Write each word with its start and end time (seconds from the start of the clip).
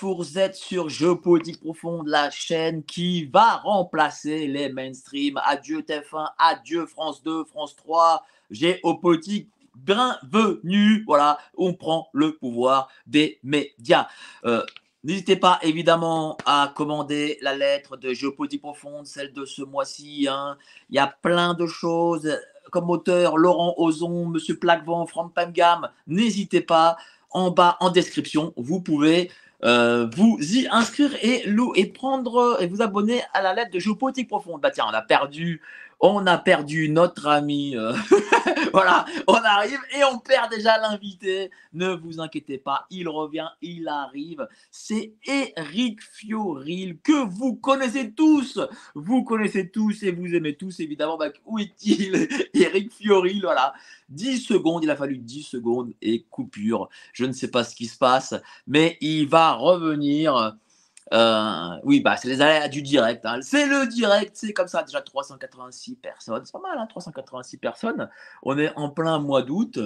19h, 0.00 0.16
vous 0.16 0.38
êtes 0.38 0.54
sur 0.54 0.88
Géopolitique 0.88 1.60
Profonde, 1.60 2.06
la 2.08 2.30
chaîne 2.30 2.82
qui 2.84 3.24
va 3.26 3.56
remplacer 3.56 4.46
les 4.46 4.68
mainstream. 4.68 5.40
Adieu 5.44 5.80
TF1, 5.80 6.30
adieu 6.38 6.86
France 6.86 7.22
2, 7.22 7.44
France 7.44 7.76
3, 7.76 8.24
Géopolitique, 8.50 9.48
bienvenue. 9.74 11.04
Voilà, 11.06 11.38
on 11.56 11.74
prend 11.74 12.08
le 12.12 12.36
pouvoir 12.36 12.88
des 13.06 13.38
médias. 13.42 14.08
Euh, 14.44 14.62
N'hésitez 15.04 15.36
pas 15.36 15.60
évidemment 15.62 16.36
à 16.46 16.72
commander 16.74 17.38
la 17.40 17.54
lettre 17.54 17.96
de 17.96 18.12
Géopolitique 18.12 18.62
Profonde, 18.62 19.06
celle 19.06 19.32
de 19.32 19.44
ce 19.44 19.62
mois-ci. 19.62 20.26
hein. 20.28 20.58
Il 20.90 20.96
y 20.96 20.98
a 20.98 21.06
plein 21.06 21.54
de 21.54 21.66
choses 21.66 22.36
comme 22.72 22.90
auteur 22.90 23.36
Laurent 23.36 23.74
Ozon, 23.76 24.26
Monsieur 24.26 24.58
Plaquevent, 24.58 25.06
Franck 25.06 25.32
Pamgam. 25.32 25.88
N'hésitez 26.08 26.60
pas, 26.60 26.96
en 27.30 27.52
bas 27.52 27.76
en 27.78 27.90
description, 27.90 28.52
vous 28.56 28.80
pouvez 28.80 29.30
euh, 29.64 30.06
vous 30.14 30.38
y 30.40 30.68
inscrire 30.70 31.14
et, 31.22 31.44
et 31.76 31.86
prendre 31.86 32.58
et 32.60 32.66
vous 32.66 32.82
abonner 32.82 33.22
à 33.32 33.42
la 33.42 33.54
lettre 33.54 33.70
de 33.70 33.78
Géopolitique 33.78 34.28
Profonde. 34.28 34.60
Bah 34.60 34.70
tiens, 34.70 34.84
on 34.88 34.94
a 34.94 35.02
perdu, 35.02 35.62
on 36.00 36.26
a 36.26 36.38
perdu 36.38 36.88
notre 36.88 37.26
ami. 37.26 37.76
euh, 37.76 37.92
voilà, 38.72 39.06
on 39.26 39.34
arrive 39.34 39.78
et 39.96 40.04
on 40.04 40.18
perd 40.18 40.50
déjà 40.50 40.78
l'invité. 40.78 41.50
Ne 41.72 41.94
vous 41.94 42.20
inquiétez 42.20 42.58
pas, 42.58 42.86
il 42.90 43.08
revient, 43.08 43.48
il 43.62 43.88
arrive. 43.88 44.46
C'est 44.70 45.14
Eric 45.24 46.00
Fioril 46.02 46.98
que 47.02 47.24
vous 47.26 47.56
connaissez 47.56 48.12
tous. 48.12 48.60
Vous 48.94 49.24
connaissez 49.24 49.70
tous 49.70 50.02
et 50.02 50.12
vous 50.12 50.34
aimez 50.34 50.56
tous 50.56 50.80
évidemment. 50.80 51.16
Bah, 51.16 51.30
où 51.44 51.58
est-il 51.58 52.28
Eric 52.54 52.92
Fioril, 52.92 53.40
voilà. 53.42 53.74
10 54.08 54.40
secondes, 54.40 54.84
il 54.84 54.90
a 54.90 54.96
fallu 54.96 55.18
10 55.18 55.42
secondes 55.42 55.92
et 56.02 56.24
coupure. 56.30 56.88
Je 57.12 57.24
ne 57.24 57.32
sais 57.32 57.50
pas 57.50 57.64
ce 57.64 57.74
qui 57.74 57.86
se 57.86 57.98
passe, 57.98 58.34
mais 58.66 58.98
il 59.00 59.28
va 59.28 59.52
revenir. 59.54 60.56
Euh, 61.12 61.70
oui, 61.84 62.00
bah, 62.00 62.16
c'est 62.16 62.28
les 62.28 62.40
aléas 62.40 62.68
du 62.68 62.82
direct. 62.82 63.24
hein. 63.26 63.38
C'est 63.42 63.66
le 63.66 63.86
direct, 63.86 64.32
c'est 64.36 64.52
comme 64.52 64.68
ça. 64.68 64.82
Déjà 64.82 65.00
386 65.00 65.96
personnes, 65.96 66.42
c'est 66.44 66.52
pas 66.52 66.60
mal, 66.60 66.78
hein, 66.78 66.86
386 66.86 67.58
personnes. 67.58 68.08
On 68.42 68.58
est 68.58 68.72
en 68.76 68.90
plein 68.90 69.18
mois 69.18 69.42
d'août. 69.42 69.78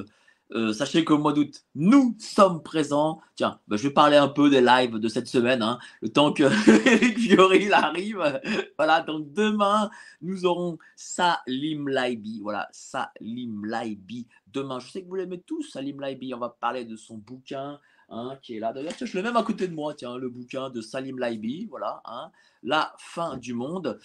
Euh, 0.52 0.72
sachez 0.72 1.04
qu'au 1.04 1.16
mois 1.16 1.32
d'août, 1.32 1.62
nous 1.76 2.16
sommes 2.18 2.62
présents. 2.62 3.20
Tiens, 3.36 3.60
bah, 3.68 3.76
je 3.76 3.84
vais 3.86 3.94
parler 3.94 4.16
un 4.16 4.26
peu 4.28 4.50
des 4.50 4.60
lives 4.60 4.96
de 4.98 5.08
cette 5.08 5.28
semaine, 5.28 5.62
hein, 5.62 5.78
le 6.00 6.08
temps 6.08 6.32
que 6.32 6.42
Eric 6.88 7.18
Fiori 7.18 7.70
arrive. 7.72 8.41
Voilà, 8.76 9.00
donc 9.02 9.32
demain, 9.32 9.91
nous 10.22 10.47
aurons 10.47 10.78
Salim 10.97 11.88
Laibi. 11.88 12.41
Voilà, 12.42 12.69
Salim 12.72 13.64
Laibi. 13.64 14.26
Demain, 14.52 14.81
je 14.81 14.91
sais 14.91 15.02
que 15.02 15.08
vous 15.08 15.14
l'aimez 15.14 15.41
tous, 15.41 15.62
Salim 15.70 16.00
Laibi. 16.00 16.34
On 16.34 16.38
va 16.38 16.48
parler 16.48 16.84
de 16.84 16.97
son 16.97 17.16
bouquin 17.19 17.78
hein, 18.10 18.37
qui 18.43 18.56
est 18.56 18.60
là. 18.60 18.72
D'ailleurs, 18.72 18.93
je 19.00 19.16
l'ai 19.16 19.22
même 19.22 19.37
à 19.37 19.43
côté 19.43 19.69
de 19.69 19.75
moi, 19.75 19.94
tiens, 19.94 20.16
le 20.16 20.28
bouquin 20.28 20.71
de 20.71 20.81
Salim 20.81 21.19
Laibi. 21.19 21.66
Voilà, 21.71 22.03
hein, 22.04 22.31
La 22.62 22.93
fin 22.98 23.37
du 23.37 23.54
monde. 23.54 23.98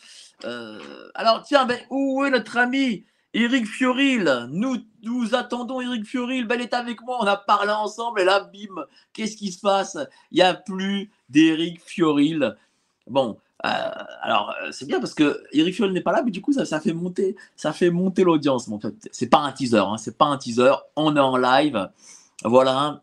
Euh, 0.44 1.10
alors, 1.16 1.44
tiens, 1.44 1.66
ben, 1.66 1.80
où 1.90 2.24
est 2.24 2.30
notre 2.30 2.58
ami 2.58 3.06
Eric 3.34 3.66
Fioril? 3.68 4.48
Nous, 4.52 4.78
nous 5.04 5.36
attendons 5.36 5.82
Eric 5.82 6.06
Fioril. 6.06 6.48
Ben, 6.48 6.56
il 6.56 6.62
est 6.62 6.74
avec 6.74 7.02
moi, 7.02 7.18
on 7.22 7.28
a 7.28 7.38
parlé 7.38 7.72
ensemble 7.72 8.22
et 8.22 8.26
là, 8.26 8.42
bim, 8.42 8.86
qu'est-ce 9.14 9.36
qui 9.38 9.52
se 9.52 9.60
passe? 9.60 9.98
Il 10.32 10.36
n'y 10.36 10.42
a 10.42 10.54
plus 10.54 11.12
d'Eric 11.30 11.82
Fioril. 11.82 12.56
Bon, 13.08 13.38
euh, 13.66 13.90
alors 14.22 14.54
euh, 14.62 14.72
c'est 14.72 14.86
bien 14.86 15.00
parce 15.00 15.14
que 15.14 15.42
Eric 15.52 15.76
Fioril 15.76 15.94
n'est 15.94 16.02
pas 16.02 16.12
là, 16.12 16.22
mais 16.24 16.32
du 16.32 16.42
coup 16.42 16.52
ça, 16.52 16.66
ça 16.66 16.80
fait 16.80 16.94
monter, 16.94 17.36
ça 17.56 17.72
fait 17.72 17.90
monter 17.90 18.24
l'audience. 18.24 18.68
Mais 18.68 18.76
en 18.76 18.80
fait, 18.80 18.94
c'est 19.12 19.30
pas 19.30 19.40
un 19.40 19.52
teaser, 19.52 19.78
hein, 19.78 19.98
c'est 19.98 20.18
pas 20.18 20.26
un 20.26 20.38
teaser. 20.38 20.74
On 20.96 21.16
est 21.16 21.20
en 21.20 21.38
live, 21.38 21.90
voilà. 22.44 23.02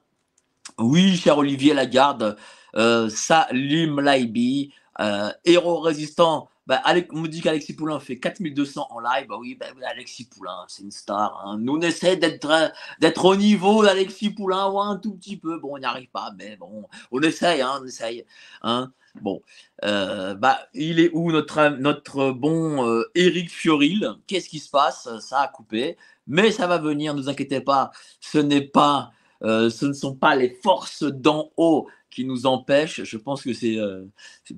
Oui, 0.79 1.17
cher 1.17 1.39
Olivier 1.39 1.75
Lagarde, 1.75 2.37
euh, 2.77 3.09
Salim 3.09 4.01
Laibi, 4.01 4.73
euh, 5.01 5.31
héros 5.45 5.81
résistant. 5.81 6.49
Bah, 6.67 6.81
on 7.11 7.19
me 7.21 7.29
dit 7.29 7.41
qu'Alexis 7.41 7.75
Poulain 7.75 7.99
fait 7.99 8.19
4200 8.21 8.87
en 8.89 9.01
live. 9.01 9.27
Bah 9.29 9.37
oui, 9.39 9.57
bah, 9.59 9.67
Alexis 9.91 10.27
Poulain, 10.27 10.65
c'est 10.69 10.83
une 10.85 10.93
star. 10.93 11.43
hein. 11.45 11.59
Nous, 11.59 11.77
on 11.77 11.81
essaie 11.81 12.17
d'être 12.17 12.49
euh, 12.51 12.69
d'être 13.01 13.25
au 13.25 13.35
niveau 13.35 13.83
d'Alexis 13.85 14.31
Poulain, 14.31 14.69
ou 14.71 14.81
un 14.81 14.97
tout 14.97 15.15
petit 15.15 15.37
peu. 15.37 15.59
Bon, 15.59 15.75
on 15.75 15.79
n'y 15.79 15.85
arrive 15.85 16.09
pas, 16.11 16.33
mais 16.39 16.57
bon, 16.57 16.85
on 17.11 17.21
essaye, 17.21 17.61
hein, 17.63 17.81
on 17.83 17.85
essaye. 17.85 18.25
Hein. 18.63 18.93
Bon, 19.21 19.43
euh, 19.85 20.35
il 20.73 21.01
est 21.01 21.11
où 21.13 21.33
notre, 21.33 22.31
bon 22.31 23.05
Eric 23.15 23.51
Fioril? 23.51 24.13
Qu'est-ce 24.27 24.49
qui 24.49 24.61
se 24.61 24.71
passe? 24.71 25.09
Ça 25.21 25.41
a 25.41 25.49
coupé, 25.49 25.99
mais 26.27 26.51
ça 26.53 26.67
va 26.67 26.79
venir, 26.79 27.13
ne 27.15 27.21
vous 27.21 27.29
inquiétez 27.29 27.61
pas. 27.61 27.91
Ce 28.21 28.39
n'est 28.39 28.63
pas, 28.63 29.13
euh, 29.45 29.71
ce 29.71 29.87
ne 29.87 29.93
sont 29.93 30.15
pas 30.15 30.37
les 30.37 30.51
forces 30.63 31.03
d'en 31.03 31.51
haut 31.57 31.89
qui 32.11 32.25
nous 32.25 32.47
empêchent. 32.47 33.03
Je 33.03 33.17
pense 33.17 33.43
que 33.43 33.53
c'est 33.53 33.79
euh, 33.79 34.05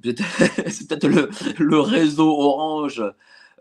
peut-être 0.03 1.07
le, 1.59 1.81
réseau 1.81 2.29
orange 2.29 3.03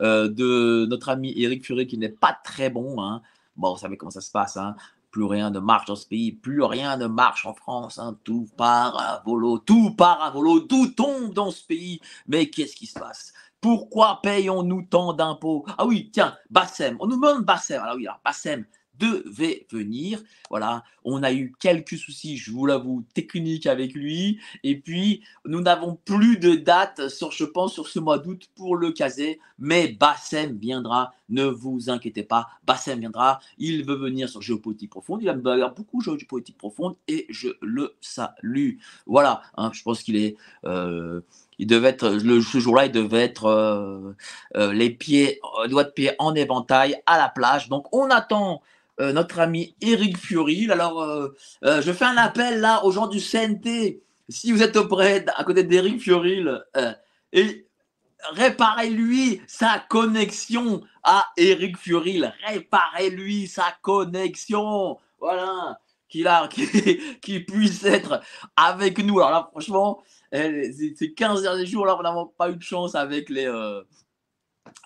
euh, 0.02 0.28
de 0.28 0.86
notre 0.90 1.10
ami 1.10 1.34
Eric 1.38 1.64
Fioril 1.66 1.88
qui 1.88 1.98
n'est 1.98 2.10
pas 2.10 2.38
très 2.44 2.70
bon. 2.70 3.02
Hein. 3.02 3.22
Bon, 3.56 3.74
vous 3.74 3.80
savez 3.80 3.98
comment 3.98 4.12
ça 4.12 4.22
se 4.22 4.32
passe. 4.32 4.58
Hein. 4.58 4.76
Plus 5.12 5.24
rien 5.24 5.52
ne 5.52 5.60
marche 5.60 5.86
dans 5.86 5.96
ce 5.96 6.08
pays, 6.08 6.32
plus 6.32 6.64
rien 6.64 6.98
ne 6.98 7.06
marche 7.06 7.46
en 7.46 7.54
France. 7.54 8.00
hein. 8.00 8.18
Tout 8.24 8.50
part 8.58 9.00
à 9.00 9.22
volo, 9.26 9.60
tout 9.60 9.92
part 9.92 10.22
à 10.24 10.32
volo, 10.32 10.62
tout 10.62 10.88
tombe 10.88 11.34
dans 11.34 11.52
ce 11.52 11.64
pays. 11.64 12.02
Mais 12.28 12.50
qu'est-ce 12.50 12.76
qui 12.76 12.88
se 12.88 13.00
passe? 13.00 13.32
Pourquoi 13.62 14.20
payons-nous 14.22 14.88
tant 14.90 15.14
d'impôts? 15.14 15.66
Ah 15.78 15.86
oui, 15.86 16.10
tiens, 16.12 16.36
Bassem, 16.50 16.98
on 17.00 17.08
nous 17.08 17.16
demande 17.16 17.46
Bassem. 17.46 17.82
Alors 17.82 17.96
oui, 17.96 18.08
alors 18.08 18.20
Bassem 18.26 18.66
devait 19.00 19.66
venir. 19.72 20.22
Voilà, 20.50 20.84
on 21.04 21.24
a 21.24 21.34
eu 21.34 21.54
quelques 21.59 21.98
soucis, 21.98 22.38
je 22.38 22.52
vous 22.52 22.66
l'avoue, 22.66 23.04
techniques 23.14 23.66
avec 23.66 23.94
lui. 23.94 24.40
Et 24.64 24.78
puis, 24.80 25.24
nous 25.46 25.62
n'avons 25.62 25.98
plus 26.06 26.38
de 26.38 26.56
date, 26.56 27.09
sur, 27.09 27.31
je 27.31 27.46
pense, 27.46 27.74
sur 27.74 27.88
ce 27.88 28.00
mois 28.00 28.20
d'août 28.20 28.50
pour 28.56 28.76
le 28.76 28.92
caser. 28.92 29.40
Mais 29.59 29.88
Bassem 29.88 30.58
viendra, 30.58 31.14
ne 31.30 31.46
vous 31.46 31.90
inquiétez 31.90 32.24
pas. 32.24 32.48
Bassem 32.66 33.00
viendra, 33.00 33.40
il 33.58 33.86
veut 33.86 33.96
venir 33.96 34.30
sur 34.30 34.42
Géopolitique 34.42 34.92
Profonde. 34.92 35.22
Il 35.22 35.28
aime 35.28 35.42
beaucoup 35.75 36.02
Géopolitique 36.02 36.58
Profonde 36.58 36.96
et 37.08 37.25
je 37.30 37.50
le 37.62 37.96
salue. 38.02 38.78
Voilà, 39.06 39.42
hein, 39.58 39.72
je 39.74 39.81
pense 39.84 40.04
qu'il 40.04 40.16
est. 40.16 40.36
euh, 40.66 41.22
il 41.60 41.68
devait 41.68 41.90
être, 41.90 42.10
le, 42.10 42.42
ce 42.42 42.60
jour-là, 42.60 42.88
il 42.88 42.92
devait 42.92 43.22
être 43.22 43.46
euh, 43.46 44.14
euh, 44.56 44.74
les 44.74 44.90
pieds, 44.90 45.40
doigts 45.70 45.84
de 45.84 45.92
pied 45.92 46.12
en 46.20 46.34
éventail 46.36 47.02
à 47.06 47.18
la 47.18 47.30
plage. 47.30 47.70
Donc, 47.70 47.94
on 47.96 48.10
attend 48.10 48.62
euh, 49.00 49.12
notre 49.12 49.40
ami 49.40 49.76
Eric 49.81 50.18
Fioril. 50.18 50.72
Alors, 50.72 51.01
euh, 51.01 51.30
euh, 51.63 51.81
je 51.81 51.92
fais 51.92 52.06
un 52.06 52.18
appel 52.18 52.60
là 52.60 52.86
aux 52.86 52.92
gens 52.92 53.07
du 53.07 53.19
CNT. 53.19 54.04
Si 54.30 54.51
vous 54.51 54.62
êtes 54.62 54.78
auprès, 54.78 55.25
à 55.36 55.44
côté 55.44 55.63
d'Eric 55.63 56.01
Fioril, 56.01 56.63
euh, 56.78 56.94
et 57.31 57.68
réparez-lui 58.31 59.42
sa 59.48 59.80
connexion 59.90 60.84
à 61.04 61.25
Eric 61.38 61.78
Fioril. 61.78 62.34
Réparez-lui 62.45 63.48
sa 63.48 63.75
connexion. 63.81 64.98
Voilà. 65.19 65.80
Qu'il 66.07 66.25
puisse 67.48 67.84
être 67.86 68.22
avec 68.56 69.00
nous. 69.00 69.19
Alors 69.19 69.31
là, 69.31 69.48
franchement, 69.50 70.04
ces 70.31 70.94
ces 70.95 71.13
15 71.13 71.42
derniers 71.42 71.66
jours 71.66 71.88
là, 71.88 71.98
on 71.98 72.04
n'a 72.04 72.13
pas 72.38 72.51
eu 72.51 72.56
de 72.56 72.62
chance 72.62 72.94
avec 72.94 73.30
les, 73.31 73.51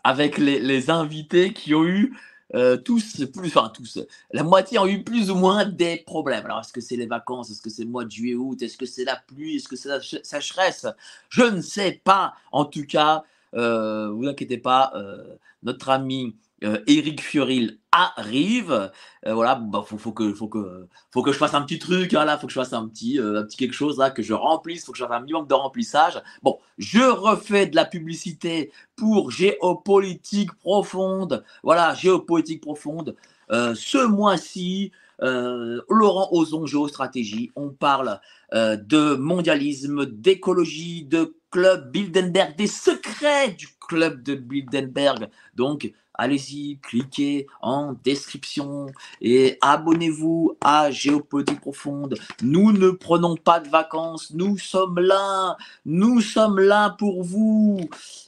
avec 0.05 0.37
les, 0.37 0.61
les 0.61 0.89
invités 0.89 1.51
qui 1.51 1.75
ont 1.75 1.83
eu 1.83 2.15
euh, 2.55 2.77
tous, 2.77 3.25
plus, 3.33 3.47
enfin 3.49 3.69
tous, 3.73 3.99
la 4.31 4.43
moitié 4.43 4.79
ont 4.79 4.87
eu 4.87 5.03
plus 5.03 5.29
ou 5.31 5.35
moins 5.35 5.65
des 5.65 5.97
problèmes. 5.97 6.45
Alors, 6.45 6.61
est-ce 6.61 6.73
que 6.73 6.81
c'est 6.81 6.95
les 6.95 7.05
vacances? 7.07 7.51
Est-ce 7.51 7.61
que 7.61 7.69
c'est 7.69 7.83
le 7.83 7.89
mois 7.89 8.05
de 8.05 8.11
juillet, 8.11 8.35
août? 8.35 8.61
Est-ce 8.61 8.77
que 8.77 8.85
c'est 8.85 9.03
la 9.05 9.17
pluie? 9.17 9.57
Est-ce 9.57 9.67
que 9.67 9.75
c'est 9.75 9.89
la 9.89 10.01
ch- 10.01 10.21
sécheresse? 10.23 10.87
Je 11.29 11.43
ne 11.43 11.61
sais 11.61 12.01
pas. 12.03 12.33
En 12.51 12.65
tout 12.65 12.85
cas, 12.85 13.23
euh, 13.55 14.09
vous 14.11 14.25
inquiétez 14.27 14.57
pas, 14.57 14.91
euh, 14.95 15.35
notre 15.63 15.89
ami 15.89 16.35
euh, 16.63 16.81
Eric 16.87 17.21
Fioril 17.21 17.79
arrive. 17.91 18.91
Euh, 19.25 19.33
voilà, 19.33 19.55
bah, 19.55 19.83
faut, 19.85 20.11
que, 20.11 20.33
faut, 20.33 20.47
que, 20.47 20.87
faut 21.11 21.21
que 21.21 21.31
je 21.31 21.37
fasse 21.37 21.53
un 21.53 21.61
petit 21.61 21.79
truc, 21.79 22.13
hein, 22.13 22.25
là, 22.25 22.37
faut 22.37 22.47
que 22.47 22.53
je 22.53 22.59
fasse 22.59 22.73
un 22.73 22.87
petit, 22.87 23.19
un 23.19 23.43
petit 23.43 23.57
quelque 23.57 23.73
chose, 23.73 23.97
là, 23.97 24.09
que 24.09 24.23
je 24.23 24.33
remplisse, 24.33 24.85
faut 24.85 24.91
que 24.91 24.97
je 24.97 25.03
fasse 25.03 25.13
un 25.13 25.21
minimum 25.21 25.47
de 25.47 25.53
remplissage. 25.53 26.21
Bon, 26.43 26.59
je 26.77 27.01
refais 27.01 27.67
de 27.67 27.75
la 27.75 27.85
publicité 27.85 28.71
pour 28.95 29.31
Géopolitique 29.31 30.53
Profonde. 30.53 31.43
Voilà, 31.63 31.93
Géopolitique 31.93 32.61
Profonde. 32.61 33.15
ce 33.49 34.05
mois-ci, 34.05 34.91
Laurent 35.19 36.29
Ozon, 36.31 36.65
Géostratégie, 36.65 37.51
on 37.55 37.69
parle 37.69 38.19
de 38.53 39.15
mondialisme, 39.15 40.05
d'écologie, 40.05 41.03
de 41.05 41.37
club 41.51 41.91
Bildenberg, 41.91 42.55
des 42.55 42.67
secrets 42.67 43.51
du 43.51 43.67
club 43.79 44.21
de 44.23 44.35
Bildenberg. 44.35 45.29
Donc, 45.55 45.91
allez-y, 46.13 46.79
cliquez 46.79 47.47
en 47.61 47.93
description 48.03 48.87
et 49.21 49.57
abonnez-vous 49.61 50.57
à 50.61 50.91
Géopolitique 50.91 51.61
Profonde. 51.61 52.15
Nous 52.41 52.71
ne 52.71 52.89
prenons 52.89 53.35
pas 53.35 53.59
de 53.59 53.69
vacances, 53.69 54.31
nous 54.33 54.57
sommes 54.57 54.99
là, 54.99 55.57
nous 55.85 56.21
sommes 56.21 56.59
là 56.59 56.95
pour 56.97 57.23
vous. 57.23 57.79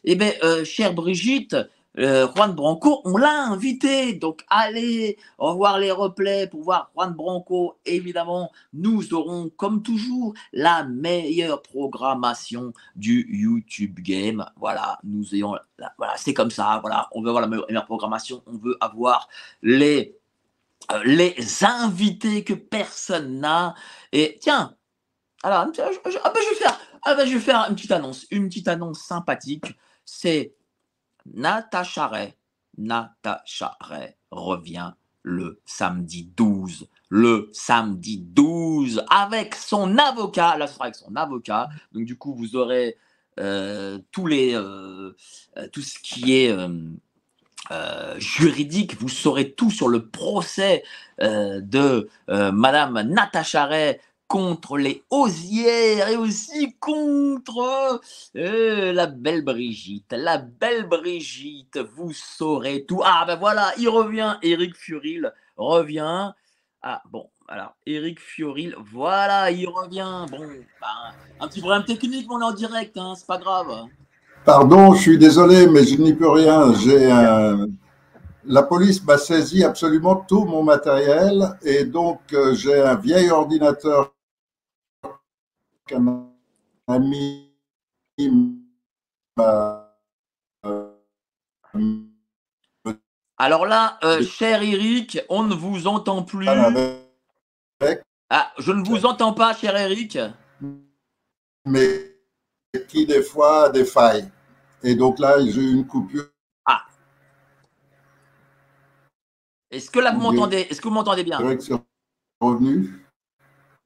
Eh 0.04 0.16
bien, 0.16 0.32
euh, 0.44 0.64
chère 0.64 0.94
Brigitte, 0.94 1.56
euh, 2.00 2.28
Juan 2.34 2.54
Branco, 2.54 3.01
on 3.06 3.18
l'a 3.18 3.44
invité. 3.44 4.13
Donc 4.13 4.46
allez 4.50 5.18
revoir 5.38 5.80
les 5.80 5.92
replays 5.92 6.48
pour 6.48 6.63
voir 6.63 6.92
Juan 6.96 7.13
Branco. 7.13 7.78
Évidemment, 7.86 8.51
nous 8.74 9.13
aurons 9.13 9.50
comme 9.50 9.84
toujours 9.84 10.34
la 10.54 10.84
meilleure 10.84 11.62
programmation 11.62 12.74
du 12.96 13.28
YouTube 13.30 14.00
Game. 14.00 14.46
Voilà, 14.56 15.00
nous 15.04 15.36
ayons, 15.36 15.56
voilà, 15.98 16.13
c'est 16.18 16.34
comme 16.34 16.51
ça. 16.51 16.80
Voilà, 16.81 17.10
on 17.12 17.22
veut 17.22 17.30
avoir 17.30 17.42
la 17.42 17.48
meilleure 17.48 17.86
programmation. 17.86 18.42
On 18.48 18.57
veut 18.57 18.78
avoir 18.80 19.28
les 19.62 20.18
euh, 20.92 21.30
invités 21.62 22.44
que 22.44 22.54
personne 22.54 23.40
n'a. 23.40 23.75
Et 24.12 24.38
tiens, 24.40 24.75
alors, 25.44 25.60
ah 25.60 25.66
ben, 25.66 25.72
vais 25.74 26.56
faire, 26.56 26.80
ah 27.04 27.16
ben, 27.16 27.25
je 27.25 27.34
vais 27.34 27.40
faire 27.40 27.66
une 27.69 27.75
petite 27.75 27.92
annonce, 27.92 28.25
une 28.31 28.50
petite 28.50 28.68
annonce 28.68 29.00
sympathique. 29.00 29.78
C'est 30.04 30.54
Natacha 31.34 32.08
Ray, 32.08 32.34
Natacha 32.78 33.78
Ray 33.80 34.16
revient 34.31 34.92
le 35.24 35.62
samedi 35.66 36.30
12. 36.36 36.88
Le 37.10 37.50
samedi 37.54 38.18
12 38.20 39.04
avec 39.10 39.56
son 39.56 39.98
avocat. 39.98 40.58
Là, 40.58 40.68
ce 40.68 40.74
sera 40.74 40.86
avec 40.86 40.96
son 40.96 41.16
avocat. 41.16 41.70
Donc, 41.92 42.06
du 42.06 42.18
coup, 42.18 42.34
vous 42.34 42.56
aurez 42.56 42.98
euh, 43.40 44.00
tous 44.12 44.28
euh, 44.31 45.16
euh, 45.58 45.68
tout 45.72 45.81
ce 45.81 45.98
qui 46.00 46.36
est 46.36 46.56
juridique. 48.18 49.00
Vous 49.00 49.10
saurez 49.10 49.54
tout 49.54 49.72
sur 49.72 49.88
le 49.88 50.08
procès 50.08 50.84
de 51.20 52.10
Madame 52.28 53.02
Natacha 53.02 53.66
Ray 53.66 54.00
contre 54.30 54.78
les 54.78 55.04
osières 55.10 56.08
et 56.08 56.16
aussi 56.16 56.76
contre 56.80 58.00
euh, 58.38 58.94
la 58.94 59.08
belle 59.08 59.44
Brigitte. 59.44 60.14
La 60.14 60.38
belle 60.38 60.88
Brigitte, 60.88 61.80
vous 61.98 62.14
saurez 62.14 62.86
tout. 62.88 63.02
Ah 63.04 63.26
ben 63.28 63.36
voilà, 63.36 63.74
il 63.78 63.90
revient, 63.90 64.38
Eric 64.42 64.76
Furil 64.78 65.34
revient. 65.58 66.31
Ah 66.81 67.02
bon, 67.12 67.30
alors 67.50 67.76
Eric 67.88 68.20
Fioril, 68.20 68.76
voilà, 68.92 69.50
il 69.50 69.68
revient. 69.68 70.26
Bon, 70.31 70.40
ben, 70.40 70.88
un 71.42 71.48
petit 71.48 71.60
problème 71.60 71.84
technique, 71.84 72.31
on 72.31 72.40
est 72.40 72.44
en 72.46 72.54
direct, 72.54 72.96
hein, 72.98 73.16
c'est 73.18 73.28
pas 73.28 73.40
grave. 73.40 73.88
Pardon, 74.46 74.94
je 74.94 75.02
suis 75.02 75.18
désolé, 75.18 75.68
mais 75.68 75.84
je 75.84 75.96
n'y 76.00 76.14
peux 76.14 76.30
rien. 76.30 76.74
J'ai 76.76 77.10
La 78.46 78.64
police 78.64 79.04
m'a 79.04 79.18
saisi 79.18 79.64
absolument 79.64 80.16
tout 80.16 80.46
mon 80.46 80.64
matériel 80.64 81.58
et 81.64 81.84
donc 81.84 82.22
euh, 82.34 82.56
j'ai 82.56 82.80
un 82.81 82.96
vieil 82.96 83.30
ordinateur 83.30 84.14
ami 86.88 87.50
alors 93.42 93.66
là, 93.66 93.98
euh, 94.04 94.22
cher 94.22 94.62
Eric, 94.62 95.20
on 95.30 95.44
ne 95.44 95.56
vous 95.56 95.88
entend 95.88 96.24
plus. 96.24 96.48
Ah, 98.30 98.52
je 98.58 98.72
ne 98.74 98.86
vous 98.86 99.06
entends 99.06 99.34
pas, 99.34 99.56
cher 99.56 99.76
Eric. 99.78 100.20
Mais 101.66 102.16
qui 102.90 103.06
des 103.06 103.24
fois 103.24 103.66
a 103.66 103.70
des 103.70 103.86
failles. 103.86 104.30
Et 104.84 104.96
donc 104.96 105.20
là, 105.20 105.38
j'ai 105.40 105.62
eu 105.62 105.72
une 105.72 105.88
coupure. 105.88 106.30
Ah. 106.66 106.84
Est-ce 109.72 109.90
que 109.90 110.00
là 110.00 110.12
vous 110.12 110.20
m'entendez 110.20 110.68
Est-ce 110.70 110.82
que 110.82 110.88
vous 110.88 110.94
m'entendez 110.94 111.24
bien? 111.24 111.40
revenu. 112.42 113.09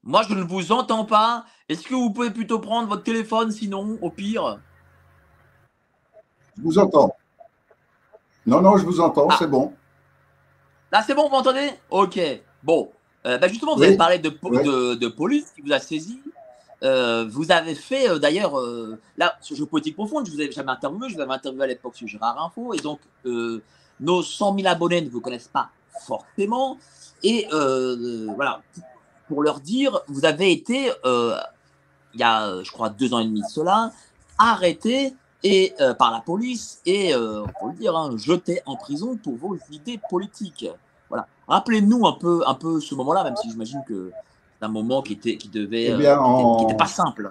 Moi, 0.04 0.24
je 0.28 0.34
ne 0.34 0.44
vous 0.44 0.72
entends 0.72 1.06
pas. 1.06 1.46
Est-ce 1.70 1.84
que 1.88 1.94
vous 1.94 2.12
pouvez 2.12 2.32
plutôt 2.32 2.60
prendre 2.60 2.90
votre 2.90 3.04
téléphone, 3.04 3.52
sinon, 3.52 3.98
au 4.02 4.10
pire? 4.10 4.60
Je 6.58 6.62
vous 6.62 6.78
entends. 6.78 7.16
Non, 8.46 8.62
non, 8.62 8.78
je 8.78 8.86
vous 8.86 9.00
entends, 9.00 9.28
ah. 9.30 9.36
c'est 9.40 9.48
bon. 9.48 9.74
Là, 10.92 11.02
c'est 11.06 11.16
bon, 11.16 11.24
vous 11.24 11.30
m'entendez? 11.30 11.72
Ok. 11.90 12.20
Bon. 12.62 12.92
Euh, 13.26 13.38
bah, 13.38 13.48
justement, 13.48 13.76
vous 13.76 13.84
avez 13.84 13.96
parlé 13.96 14.20
de, 14.20 14.30
de, 14.96 15.08
police 15.08 15.52
qui 15.56 15.62
vous 15.62 15.72
a 15.72 15.80
saisi. 15.80 16.20
Euh, 16.84 17.26
vous 17.30 17.54
avez 17.54 17.76
fait 17.76 18.10
euh, 18.10 18.20
d'ailleurs, 18.20 18.60
là, 19.18 19.38
sur 19.40 19.56
Jeux 19.56 19.66
Politique 19.66 19.96
Profonde, 19.96 20.26
je 20.28 20.32
vous 20.32 20.42
avais 20.42 20.52
jamais 20.52 20.72
interviewé, 20.72 21.08
je 21.10 21.16
vous 21.16 21.22
avais 21.22 21.32
interviewé 21.32 21.64
à 21.64 21.68
l'époque 21.68 21.96
sur 21.96 22.08
Gérard 22.08 22.44
Info, 22.44 22.74
et 22.74 22.80
donc 22.80 23.00
nos 24.00 24.22
100 24.22 24.58
000 24.58 24.68
abonnés 24.68 25.02
ne 25.02 25.10
vous 25.10 25.22
connaissent 25.22 25.48
pas 25.48 25.70
forcément. 26.06 26.78
Et 27.24 27.48
voilà, 27.50 28.62
pour 29.28 29.44
leur 29.44 29.60
dire, 29.60 30.02
vous 30.08 30.26
avez 30.26 30.52
été, 30.52 30.92
euh, 31.06 31.36
il 32.14 32.20
y 32.20 32.24
a, 32.24 32.62
je 32.64 32.72
crois, 32.72 32.90
deux 32.90 33.14
ans 33.14 33.20
et 33.20 33.26
demi 33.26 33.42
de 33.42 33.48
cela, 33.48 33.92
arrêté 34.38 35.14
et, 35.44 35.74
euh, 35.82 35.94
par 35.94 36.12
la 36.12 36.22
police 36.22 36.82
et, 36.86 37.14
euh, 37.14 37.44
on 37.62 37.68
le 37.68 37.74
dire, 37.74 37.96
hein, 37.96 38.12
jeté 38.18 38.62
en 38.66 38.76
prison 38.76 39.18
pour 39.22 39.36
vos 39.36 39.58
idées 39.72 40.00
politiques. 40.10 40.68
Voilà. 41.10 41.28
Rappelez-nous 41.48 42.06
un 42.06 42.14
peu, 42.14 42.42
un 42.48 42.54
peu 42.54 42.80
ce 42.80 42.96
moment-là, 42.96 43.24
même 43.24 43.36
si 43.36 43.50
j'imagine 43.50 43.82
que 43.88 44.12
c'est 44.60 44.66
un 44.66 44.70
moment 44.70 45.02
qui 45.02 45.14
était, 45.14 45.38
qui 45.38 45.50
devait, 45.50 45.92
eh 45.92 45.96
bien, 45.96 46.18
qui 46.18 46.66
n'était 46.66 46.78
pas 46.78 46.88
simple. 46.88 47.30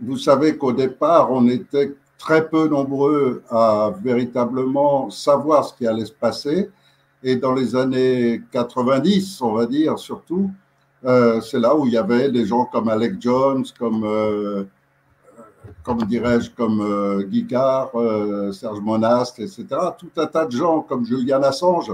Vous 0.00 0.18
savez 0.18 0.58
qu'au 0.58 0.72
départ, 0.72 1.30
on 1.32 1.48
était 1.48 1.96
très 2.18 2.48
peu 2.48 2.68
nombreux 2.68 3.42
à 3.50 3.92
véritablement 4.02 5.10
savoir 5.10 5.64
ce 5.64 5.74
qui 5.74 5.86
allait 5.86 6.04
se 6.04 6.12
passer. 6.12 6.70
Et 7.22 7.36
dans 7.36 7.54
les 7.54 7.74
années 7.74 8.42
90, 8.52 9.40
on 9.40 9.52
va 9.52 9.66
dire 9.66 9.98
surtout, 9.98 10.50
euh, 11.04 11.40
c'est 11.40 11.58
là 11.58 11.74
où 11.74 11.86
il 11.86 11.92
y 11.92 11.96
avait 11.96 12.30
des 12.30 12.46
gens 12.46 12.64
comme 12.64 12.88
Alec 12.88 13.20
Jones, 13.20 13.64
comme, 13.78 14.04
euh, 14.04 14.64
comme 15.82 16.02
dirais-je, 16.04 16.50
comme 16.50 16.80
euh, 16.80 17.22
Guicard, 17.22 17.90
Serge 18.52 18.80
Monast, 18.80 19.38
etc. 19.38 19.66
Tout 19.98 20.10
un 20.16 20.26
tas 20.26 20.46
de 20.46 20.52
gens 20.52 20.80
comme 20.80 21.04
Julian 21.04 21.42
Assange 21.42 21.92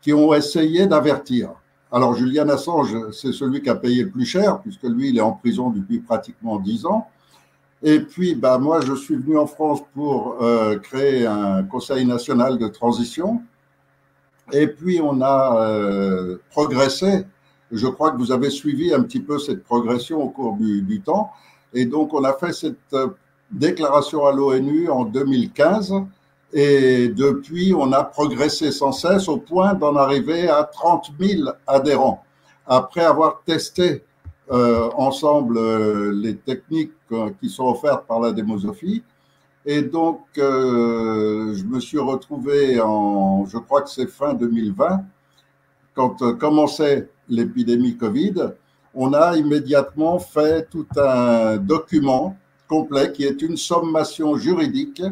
qui 0.00 0.12
ont 0.12 0.34
essayé 0.34 0.86
d'avertir. 0.86 1.50
Alors 1.90 2.14
Julian 2.14 2.48
Assange, 2.48 2.96
c'est 3.12 3.32
celui 3.32 3.62
qui 3.62 3.70
a 3.70 3.74
payé 3.74 4.04
le 4.04 4.10
plus 4.10 4.24
cher, 4.24 4.60
puisque 4.60 4.84
lui, 4.84 5.10
il 5.10 5.18
est 5.18 5.22
en 5.22 5.32
prison 5.32 5.70
depuis 5.70 6.00
pratiquement 6.00 6.58
dix 6.58 6.86
ans. 6.86 7.08
Et 7.82 8.00
puis, 8.00 8.34
bah, 8.34 8.58
moi, 8.58 8.80
je 8.80 8.94
suis 8.94 9.16
venu 9.16 9.36
en 9.36 9.46
France 9.46 9.80
pour 9.92 10.38
créer 10.82 11.26
un 11.26 11.64
Conseil 11.64 12.06
national 12.06 12.58
de 12.58 12.68
transition 12.68 13.42
et 14.52 14.66
puis, 14.66 15.00
on 15.00 15.20
a 15.20 15.66
euh, 15.66 16.38
progressé. 16.50 17.24
Je 17.72 17.86
crois 17.86 18.10
que 18.10 18.18
vous 18.18 18.32
avez 18.32 18.50
suivi 18.50 18.92
un 18.92 19.02
petit 19.02 19.20
peu 19.20 19.38
cette 19.38 19.64
progression 19.64 20.22
au 20.22 20.28
cours 20.28 20.56
du, 20.56 21.00
temps. 21.00 21.30
Et 21.72 21.86
donc, 21.86 22.12
on 22.14 22.22
a 22.24 22.34
fait 22.34 22.52
cette 22.52 22.76
euh, 22.92 23.08
déclaration 23.50 24.26
à 24.26 24.32
l'ONU 24.32 24.88
en 24.90 25.04
2015. 25.04 25.94
Et 26.52 27.08
depuis, 27.08 27.74
on 27.74 27.92
a 27.92 28.04
progressé 28.04 28.70
sans 28.70 28.92
cesse 28.92 29.26
au 29.28 29.38
point 29.38 29.74
d'en 29.74 29.96
arriver 29.96 30.48
à 30.48 30.64
30 30.64 31.12
000 31.18 31.50
adhérents. 31.66 32.22
Après 32.66 33.04
avoir 33.04 33.42
testé 33.44 34.04
euh, 34.50 34.90
ensemble 34.96 35.58
les 36.12 36.36
techniques 36.36 36.92
qui 37.40 37.48
sont 37.48 37.64
offertes 37.64 38.06
par 38.06 38.20
la 38.20 38.32
démosophie, 38.32 39.02
et 39.64 39.82
donc, 39.82 40.20
euh, 40.38 41.54
je 41.54 41.64
me 41.64 41.78
suis 41.78 41.98
retrouvé 41.98 42.80
en, 42.80 43.46
je 43.46 43.58
crois 43.58 43.82
que 43.82 43.90
c'est 43.90 44.08
fin 44.08 44.34
2020, 44.34 45.04
quand 45.94 46.22
euh, 46.22 46.32
commençait 46.32 47.08
l'épidémie 47.32 47.96
Covid, 47.96 48.34
on 48.94 49.12
a 49.14 49.36
immédiatement 49.36 50.18
fait 50.18 50.68
tout 50.70 50.86
un 50.96 51.56
document 51.56 52.36
complet 52.68 53.10
qui 53.12 53.24
est 53.24 53.40
une 53.42 53.56
sommation 53.56 54.36
juridique 54.36 55.02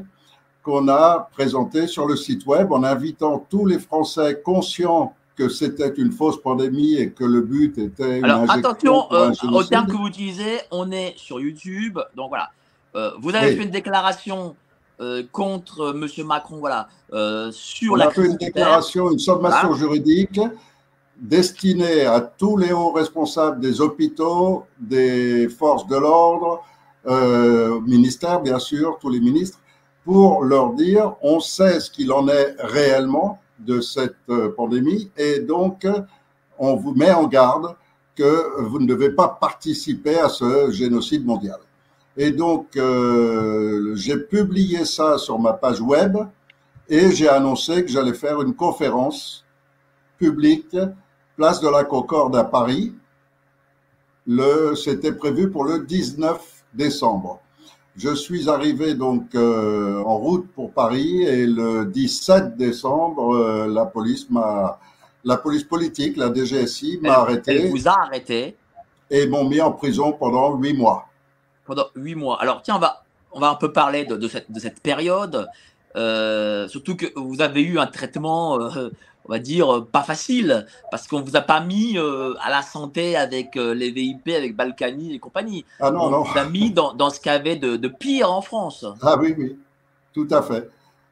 qu'on 0.63 0.89
a 0.89 1.29
présenté 1.33 1.87
sur 1.87 2.07
le 2.07 2.17
site 2.17 2.45
web 2.47 2.71
en 2.73 2.83
invitant 2.85 3.45
tous 3.49 3.65
les 3.67 3.79
Français 3.79 4.41
conscients 4.45 5.15
que 5.35 5.49
c'était 5.49 5.89
une 5.97 6.13
fausse 6.13 6.41
pandémie 6.43 6.97
et 6.97 7.11
que 7.11 7.25
le 7.25 7.41
but 7.41 7.79
était. 7.79 8.23
Alors 8.23 8.51
attention, 8.51 9.11
euh, 9.13 9.33
au 9.51 9.63
terme 9.65 9.87
que 9.87 9.97
vous 9.97 10.09
utilisez, 10.09 10.61
on 10.71 10.91
est 10.91 11.15
sur 11.17 11.41
YouTube, 11.41 11.99
donc 12.15 12.29
voilà. 12.29 12.51
Euh, 12.95 13.13
vous 13.21 13.35
avez 13.35 13.57
fait 13.57 13.63
une 13.63 13.71
déclaration 13.71 14.55
euh, 15.01 15.23
contre 15.33 15.95
M. 15.95 16.27
Macron, 16.27 16.59
voilà, 16.59 16.89
sur 17.53 17.93
On 17.93 17.97
la 17.97 18.09
a 18.09 18.11
fait 18.11 18.27
une 18.27 18.37
déclaration, 18.37 19.11
une 19.11 19.19
sommation 19.19 19.69
Voilà. 19.69 19.79
juridique 19.79 20.39
destinée 21.21 22.07
à 22.07 22.21
tous 22.21 22.57
les 22.57 22.73
hauts 22.73 22.93
responsables 22.93 23.61
des 23.61 23.81
hôpitaux, 23.81 24.65
des 24.79 25.49
forces 25.49 25.87
de 25.87 25.97
l'ordre, 25.97 26.63
euh, 27.07 27.81
ministères 27.81 28.41
bien 28.41 28.59
sûr, 28.59 28.99
tous 29.01 29.11
les 29.11 29.21
ministres, 29.21 29.59
pour 30.05 30.43
leur 30.43 30.73
dire 30.73 31.15
on 31.23 31.41
sait 31.41 31.81
ce 31.81 31.91
qu'il 31.91 32.13
en 32.13 32.29
est 32.29 32.57
réellement 32.59 33.39
de 33.59 33.81
cette 33.81 34.17
euh, 34.31 34.53
pandémie 34.57 35.11
et 35.17 35.41
donc 35.41 35.87
on 36.59 36.77
vous 36.77 36.95
met 36.95 37.13
en 37.13 37.27
garde 37.27 37.75
que 38.17 38.61
vous 38.63 38.79
ne 38.79 38.87
devez 38.87 39.11
pas 39.11 39.29
participer 39.29 40.19
à 40.19 40.29
ce 40.29 40.71
génocide 40.71 41.25
mondial. 41.25 41.59
Et 42.17 42.33
donc 42.33 42.77
euh, 42.77 43.95
j'ai 43.95 44.19
publié 44.19 44.85
ça 44.85 45.19
sur 45.19 45.39
ma 45.39 45.53
page 45.53 45.81
web 45.81 46.17
et 46.89 47.11
j'ai 47.13 47.29
annoncé 47.29 47.85
que 47.85 47.91
j'allais 47.91 48.15
faire 48.15 48.43
une 48.43 48.55
conférence 48.55 49.45
publique, 50.19 50.77
place 51.41 51.59
de 51.63 51.71
la 51.71 51.85
Concorde 51.85 52.37
à 52.37 52.45
Paris. 52.45 52.93
Le, 54.27 54.75
c'était 54.75 55.13
prévu 55.13 55.51
pour 55.51 55.65
le 55.65 55.87
19 55.87 56.39
décembre. 56.75 57.41
Je 57.97 58.15
suis 58.15 58.51
arrivé 58.51 58.93
donc 58.93 59.35
euh, 59.35 60.03
en 60.05 60.19
route 60.19 60.47
pour 60.55 60.71
Paris 60.73 61.23
et 61.23 61.47
le 61.47 61.87
17 61.87 62.59
décembre, 62.59 63.35
euh, 63.35 63.67
la 63.69 63.87
police 63.87 64.29
m'a, 64.29 64.79
la 65.25 65.39
police 65.39 65.65
politique, 65.65 66.19
la 66.19 66.31
DGSI 66.31 66.99
m'a 67.01 67.21
arrêté 67.21 67.53
elle 67.53 67.71
vous 67.71 67.89
a 67.89 67.99
arrêté 68.03 68.59
et 69.11 69.27
m'ont 69.27 69.49
mis 69.49 69.63
en 69.63 69.73
prison 69.73 70.13
pendant 70.13 70.55
huit 70.57 70.75
mois. 70.75 71.09
pendant 71.65 71.87
huit 71.97 72.17
mois. 72.17 72.39
Alors 72.43 72.61
tiens, 72.61 72.77
on 72.77 72.81
va, 72.81 73.03
on 73.33 73.41
va 73.41 73.49
un 73.49 73.55
peu 73.55 73.73
parler 73.73 74.05
de, 74.05 74.15
de 74.15 74.29
cette, 74.29 74.53
de 74.53 74.61
cette 74.61 74.81
période, 74.81 75.49
euh, 75.97 76.69
surtout 76.69 76.97
que 76.97 77.07
vous 77.17 77.41
avez 77.41 77.63
eu 77.63 77.79
un 77.79 77.87
traitement, 77.87 78.59
on 79.31 79.35
va 79.35 79.39
dire, 79.39 79.73
euh, 79.73 79.81
pas 79.87 80.03
facile, 80.03 80.67
parce 80.91 81.07
qu'on 81.07 81.21
vous 81.23 81.37
a 81.37 81.41
pas 81.41 81.61
mis 81.61 81.97
euh, 81.97 82.35
à 82.43 82.51
la 82.51 82.63
santé 82.63 83.15
avec 83.17 83.57
euh, 83.57 83.73
les 83.75 83.93
VIP, 83.93 84.29
avec 84.37 84.57
Balkany 84.57 85.15
et 85.15 85.21
compagnie. 85.21 85.65
Ah 85.79 85.93
non, 85.93 86.07
on 86.07 86.11
non. 86.11 86.23
vous 86.25 86.37
a 86.37 86.45
mis 86.47 86.73
dans, 86.73 86.95
dans 86.95 87.11
ce 87.11 87.21
qu'il 87.21 87.31
y 87.31 87.35
avait 87.37 87.55
de, 87.55 87.77
de 87.77 87.87
pire 87.87 88.33
en 88.33 88.43
France. 88.43 88.85
Ah 89.01 89.17
oui, 89.21 89.33
oui, 89.39 89.57
tout 90.13 90.27
à 90.33 90.43
fait. 90.43 90.69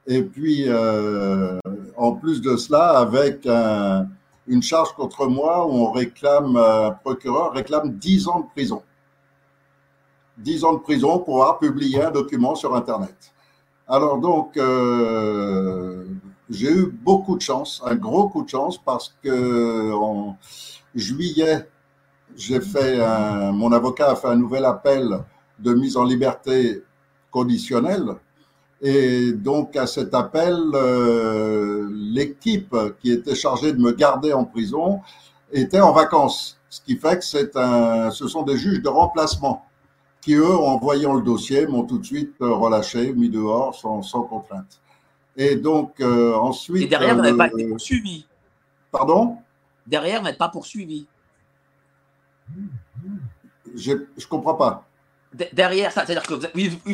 Et 0.08 0.22
puis, 0.24 0.64
euh, 0.66 1.60
en 1.96 2.10
plus 2.12 2.42
de 2.42 2.56
cela, 2.56 2.98
avec 2.98 3.46
un- 3.46 4.08
une 4.48 4.62
charge 4.64 4.92
contre 4.94 5.26
moi 5.28 5.64
où 5.68 5.70
on 5.86 5.92
réclame, 5.92 6.56
un 6.56 6.90
procureur 6.90 7.52
réclame 7.52 7.90
10 7.98 8.26
ans 8.26 8.40
de 8.40 8.46
prison. 8.46 8.82
10 10.38 10.64
ans 10.64 10.72
de 10.72 10.78
prison 10.80 11.20
pour 11.20 11.42
avoir 11.42 11.60
publié 11.60 12.02
un 12.02 12.10
document 12.10 12.56
sur 12.56 12.74
Internet. 12.74 13.14
Alors 13.86 14.18
donc, 14.18 14.56
j'ai 16.50 16.70
eu 16.70 16.86
beaucoup 16.86 17.36
de 17.36 17.42
chance, 17.42 17.82
un 17.84 17.94
gros 17.96 18.28
coup 18.28 18.42
de 18.44 18.48
chance, 18.48 18.78
parce 18.78 19.14
que 19.22 19.92
en 19.92 20.36
juillet, 20.94 21.68
j'ai 22.36 22.60
fait 22.60 23.00
un, 23.00 23.52
mon 23.52 23.72
avocat 23.72 24.10
a 24.10 24.16
fait 24.16 24.28
un 24.28 24.36
nouvel 24.36 24.64
appel 24.64 25.18
de 25.58 25.74
mise 25.74 25.96
en 25.96 26.04
liberté 26.04 26.82
conditionnelle. 27.30 28.14
Et 28.80 29.32
donc, 29.32 29.76
à 29.76 29.86
cet 29.86 30.14
appel, 30.14 30.56
euh, 30.74 31.88
l'équipe 31.90 32.74
qui 33.00 33.10
était 33.10 33.34
chargée 33.34 33.72
de 33.72 33.80
me 33.80 33.92
garder 33.92 34.32
en 34.32 34.44
prison 34.44 35.00
était 35.52 35.80
en 35.80 35.92
vacances. 35.92 36.58
Ce 36.70 36.80
qui 36.80 36.96
fait 36.96 37.18
que 37.18 37.24
c'est 37.24 37.56
un, 37.56 38.10
ce 38.10 38.28
sont 38.28 38.42
des 38.42 38.56
juges 38.56 38.82
de 38.82 38.88
remplacement 38.88 39.64
qui, 40.20 40.34
eux, 40.34 40.56
en 40.56 40.78
voyant 40.78 41.14
le 41.14 41.22
dossier, 41.22 41.66
m'ont 41.66 41.84
tout 41.84 41.98
de 41.98 42.04
suite 42.04 42.34
euh, 42.40 42.52
relâché, 42.52 43.12
mis 43.12 43.30
dehors 43.30 43.74
sans, 43.74 44.02
sans 44.02 44.22
contrainte. 44.22 44.80
Et 45.40 45.54
donc, 45.56 46.00
euh, 46.00 46.34
ensuite. 46.34 46.82
Et 46.82 46.86
derrière, 46.86 47.14
vous 47.14 47.20
euh, 47.20 47.24
n'avez 47.24 47.36
pas 47.38 47.46
le- 47.46 47.60
été 47.60 47.68
poursuivi. 47.68 48.26
Pardon? 48.90 49.36
Derrière, 49.86 50.20
vous 50.20 50.26
n'êtes 50.26 50.36
pas 50.38 50.48
poursuivi. 50.48 51.06
Je 53.74 54.26
comprends 54.28 54.54
pas. 54.54 54.84
De- 55.32 55.46
Derrière 55.52 55.92
ça, 55.92 56.04
c'est-à-dire 56.06 56.22
que 56.26 56.34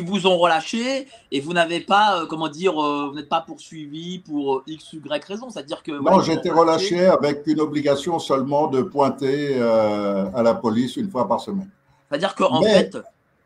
vous, 0.01 0.27
ont 0.27 0.37
relâché 0.37 1.07
et 1.31 1.39
vous 1.39 1.53
n'avez 1.53 1.79
pas, 1.79 2.19
euh, 2.21 2.25
comment 2.27 2.49
dire, 2.49 2.77
euh, 2.79 3.07
vous 3.09 3.15
n'êtes 3.15 3.29
pas 3.29 3.41
poursuivi 3.41 4.19
pour 4.19 4.57
euh, 4.57 4.63
X, 4.67 4.93
Y 4.93 5.23
raison. 5.25 5.49
C'est-à-dire 5.49 5.81
que. 5.81 5.93
voilà, 5.93 6.17
Non, 6.17 6.23
j'étais 6.23 6.51
relâché 6.51 7.05
avec 7.05 7.43
une 7.47 7.61
obligation 7.61 8.19
seulement 8.19 8.67
de 8.67 8.81
pointer 8.81 9.55
euh, 9.57 10.29
à 10.35 10.43
la 10.43 10.53
police 10.53 10.97
une 10.97 11.09
fois 11.09 11.27
par 11.27 11.39
semaine. 11.39 11.69
C'est-à-dire 12.09 12.35
qu'en 12.35 12.61
fait, 12.61 12.93
euh, 12.95 13.01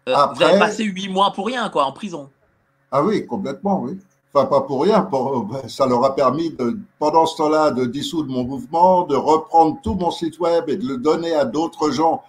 vous 0.07 0.11
après- 0.13 0.45
avez 0.45 0.59
passé 0.59 0.83
huit 0.83 1.07
mois 1.07 1.31
pour 1.33 1.45
rien, 1.45 1.69
quoi, 1.69 1.85
en 1.85 1.91
prison. 1.93 2.29
Ah 2.91 3.03
oui, 3.03 3.25
complètement, 3.27 3.81
oui. 3.81 3.99
Enfin, 4.33 4.45
pas 4.45 4.61
pour 4.61 4.83
rien. 4.83 5.01
pour- 5.01 5.47
ça 5.67 5.85
leur 5.87 6.03
a 6.05 6.15
permis, 6.15 6.51
de, 6.51 6.77
pendant 6.99 7.25
ce 7.25 7.37
temps-là, 7.37 7.71
de 7.71 7.85
dissoudre 7.85 8.31
mon 8.31 8.43
mouvement, 8.43 9.03
de 9.03 9.15
reprendre 9.15 9.79
tout 9.81 9.95
mon 9.95 10.11
site 10.11 10.39
web 10.39 10.69
et 10.69 10.77
de 10.77 10.87
le 10.87 10.97
donner 10.97 11.33
à 11.33 11.45
d'autres 11.45 11.89
gens 11.91 12.21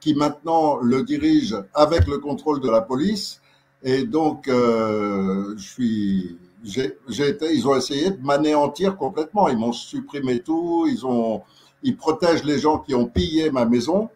qui 0.00 0.14
maintenant 0.14 0.76
le 0.76 1.02
dirigent 1.02 1.62
avec 1.74 2.06
le 2.06 2.18
contrôle 2.18 2.60
de 2.60 2.70
la 2.70 2.80
police. 2.80 3.40
Et 3.82 4.04
donc, 4.04 4.46
euh, 4.48 5.54
je 5.56 5.62
suis, 5.68 6.38
j'ai, 6.62 6.96
j'ai 7.08 7.28
été, 7.28 7.52
ils 7.54 7.66
ont 7.66 7.74
essayé 7.76 8.10
de 8.10 8.22
m'anéantir 8.24 8.96
complètement. 8.96 9.48
Ils 9.48 9.58
m'ont 9.58 9.72
supprimé 9.72 10.40
tout. 10.40 10.86
Ils 10.88 11.04
ont, 11.06 11.42
ils 11.82 11.96
protègent 11.96 12.44
les 12.44 12.58
gens 12.60 12.78
qui 12.78 12.94
ont 12.94 13.06
pillé 13.06 13.50
ma 13.50 13.64
maison. 13.64 14.08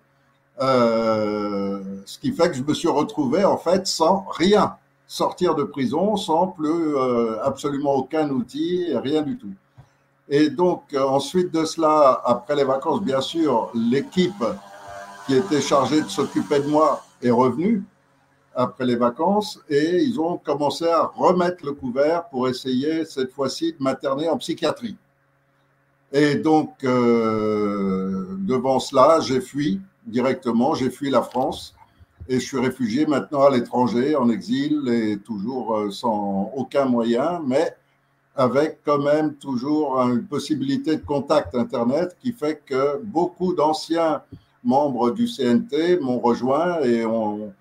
Euh, 0.61 1.81
ce 2.05 2.19
qui 2.19 2.31
fait 2.33 2.51
que 2.51 2.57
je 2.57 2.63
me 2.63 2.75
suis 2.75 2.89
retrouvé 2.89 3.43
en 3.45 3.57
fait 3.57 3.87
sans 3.87 4.27
rien 4.31 4.77
sortir 5.12 5.54
de 5.54 5.64
prison 5.64 6.16
sans 6.16 6.47
plus 6.47 6.97
euh, 6.97 7.38
absolument 7.42 7.97
aucun 7.97 8.31
outil, 8.31 8.87
rien 8.95 9.21
du 9.21 9.37
tout. 9.37 9.52
Et 10.26 10.49
donc, 10.49 10.85
euh, 10.95 11.02
ensuite 11.02 11.52
de 11.52 11.66
cela, 11.66 12.23
après 12.25 12.57
les 12.57 12.64
vacances, 12.64 13.02
bien 13.02 13.21
sûr, 13.21 13.71
l'équipe 13.75 14.42
qui 15.26 15.35
était 15.35 15.61
chargée 15.61 16.00
de 16.00 16.09
s'occuper 16.09 16.61
de 16.61 16.66
moi 16.66 17.04
est 17.21 17.31
revenue 17.31 17.85
après 18.54 18.87
les 18.87 18.97
vacances 18.97 19.61
et 19.69 20.02
ils 20.02 20.19
ont 20.19 20.38
commencé 20.38 20.87
à 20.87 21.02
remettre 21.14 21.62
le 21.66 21.73
couvert 21.73 22.25
pour 22.31 22.49
essayer 22.49 23.04
cette 23.04 23.33
fois-ci 23.33 23.75
de 23.75 23.83
m'interner 23.83 24.31
en 24.31 24.38
psychiatrie. 24.38 24.97
Et 26.11 26.37
donc, 26.37 26.83
euh, 26.85 28.28
devant 28.38 28.81
cela, 28.81 29.21
j'ai 29.21 29.42
fui 29.42 29.78
directement, 30.07 30.75
j'ai 30.75 30.88
fui 30.88 31.11
la 31.11 31.21
France 31.21 31.75
et 32.29 32.41
je 32.41 32.45
suis 32.45 32.59
réfugié 32.59 33.07
maintenant 33.07 33.43
à 33.43 33.50
l'étranger, 33.50 34.17
en 34.17 34.29
exil, 34.29 34.88
et 34.88 35.19
toujours 35.19 35.76
euh, 35.76 35.91
sans 35.91 36.52
aucun 36.57 36.85
moyen, 36.85 37.43
mais 37.47 37.75
avec 38.37 38.79
quand 38.85 38.99
même 38.99 39.35
toujours 39.35 39.99
une 40.00 40.25
possibilité 40.25 40.97
de 40.97 41.05
contact 41.05 41.55
Internet 41.55 42.17
qui 42.21 42.33
fait 42.33 42.62
que 42.64 42.99
beaucoup 43.02 43.52
d'anciens 43.55 44.23
membres 44.64 45.11
du 45.11 45.26
CNT 45.26 45.99
m'ont 46.00 46.19
rejoint 46.19 46.81
et 46.81 47.05
ont 47.05 47.52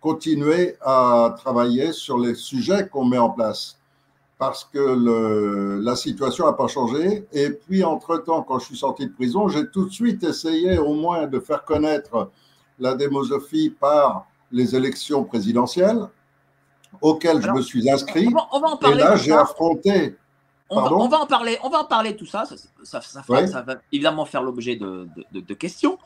continué 0.00 0.76
à 0.80 1.34
travailler 1.36 1.92
sur 1.92 2.18
les 2.18 2.34
sujets 2.34 2.88
qu'on 2.88 3.04
met 3.04 3.18
en 3.18 3.30
place. 3.30 3.78
Parce 4.38 4.64
que 4.64 5.80
la 5.82 5.96
situation 5.96 6.46
n'a 6.46 6.52
pas 6.52 6.66
changé. 6.66 7.26
Et 7.32 7.50
puis, 7.50 7.84
entre-temps, 7.84 8.42
quand 8.42 8.58
je 8.58 8.66
suis 8.66 8.76
sorti 8.76 9.06
de 9.06 9.12
prison, 9.12 9.48
j'ai 9.48 9.68
tout 9.68 9.86
de 9.86 9.92
suite 9.92 10.22
essayé 10.24 10.78
au 10.78 10.94
moins 10.94 11.26
de 11.26 11.38
faire 11.38 11.64
connaître 11.64 12.30
la 12.78 12.94
démosophie 12.94 13.70
par 13.70 14.26
les 14.52 14.74
élections 14.74 15.24
présidentielles 15.24 16.06
auxquelles 17.00 17.38
Alors, 17.38 17.56
je 17.56 17.58
me 17.58 17.62
suis 17.62 17.90
inscrit. 17.90 18.28
On 18.28 18.30
va, 18.36 18.48
on 18.52 18.60
va 18.60 18.68
en 18.68 18.76
Et 18.76 18.80
parler. 18.80 18.96
là, 18.98 19.12
de 19.12 19.16
j'ai 19.16 19.32
affronté. 19.32 20.16
On 20.70 20.76
va, 20.76 20.82
Pardon 20.82 21.00
on 21.04 21.08
va 21.08 21.18
en 21.20 21.26
parler. 21.26 21.58
On 21.62 21.68
va 21.68 21.80
en 21.80 21.84
parler 21.84 22.16
tout 22.16 22.26
ça. 22.26 22.44
Ça, 22.46 22.54
ça, 22.82 23.00
ça 23.00 23.22
fera- 23.22 23.40
Ouais. 23.40 23.46
ça 23.46 23.62
va 23.62 23.76
évidemment 23.92 24.24
faire 24.24 24.42
l'objet 24.42 24.76
de, 24.76 25.08
de- 25.16 25.24
de- 25.32 25.40
de 25.40 25.54
questions. 25.54 25.98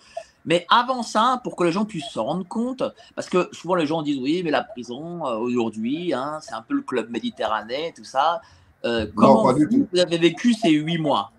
Mais 0.45 0.67
avant 0.71 1.03
ça, 1.03 1.41
pour 1.45 1.57
que 1.57 1.65
les 1.65 1.73
gens 1.73 1.85
puissent 1.85 2.09
se 2.11 2.19
rendre 2.19 2.47
compte, 2.47 2.83
parce 3.15 3.29
que 3.29 3.49
souvent 3.53 3.75
les 3.75 3.87
gens 3.87 4.03
disent 4.03 4.19
oui, 4.21 4.41
mais 4.45 4.51
la 4.51 4.65
prison 4.65 5.27
euh, 5.27 5.37
aujourd'hui, 5.37 6.15
hein, 6.15 6.39
c'est 6.41 6.55
un 6.55 6.63
peu 6.63 6.75
le 6.75 6.83
club 6.83 7.11
méditerranéen, 7.11 7.91
tout 7.95 8.05
ça. 8.05 8.41
Euh, 8.85 9.07
comment 9.15 9.45
pas 9.45 9.55
du 9.55 9.67
vous, 9.67 9.71
tout. 9.71 9.89
vous 9.93 9.99
avez 10.01 10.17
vécu 10.19 10.55
ces 10.55 10.71
huit 10.71 10.99
mois? 10.99 11.33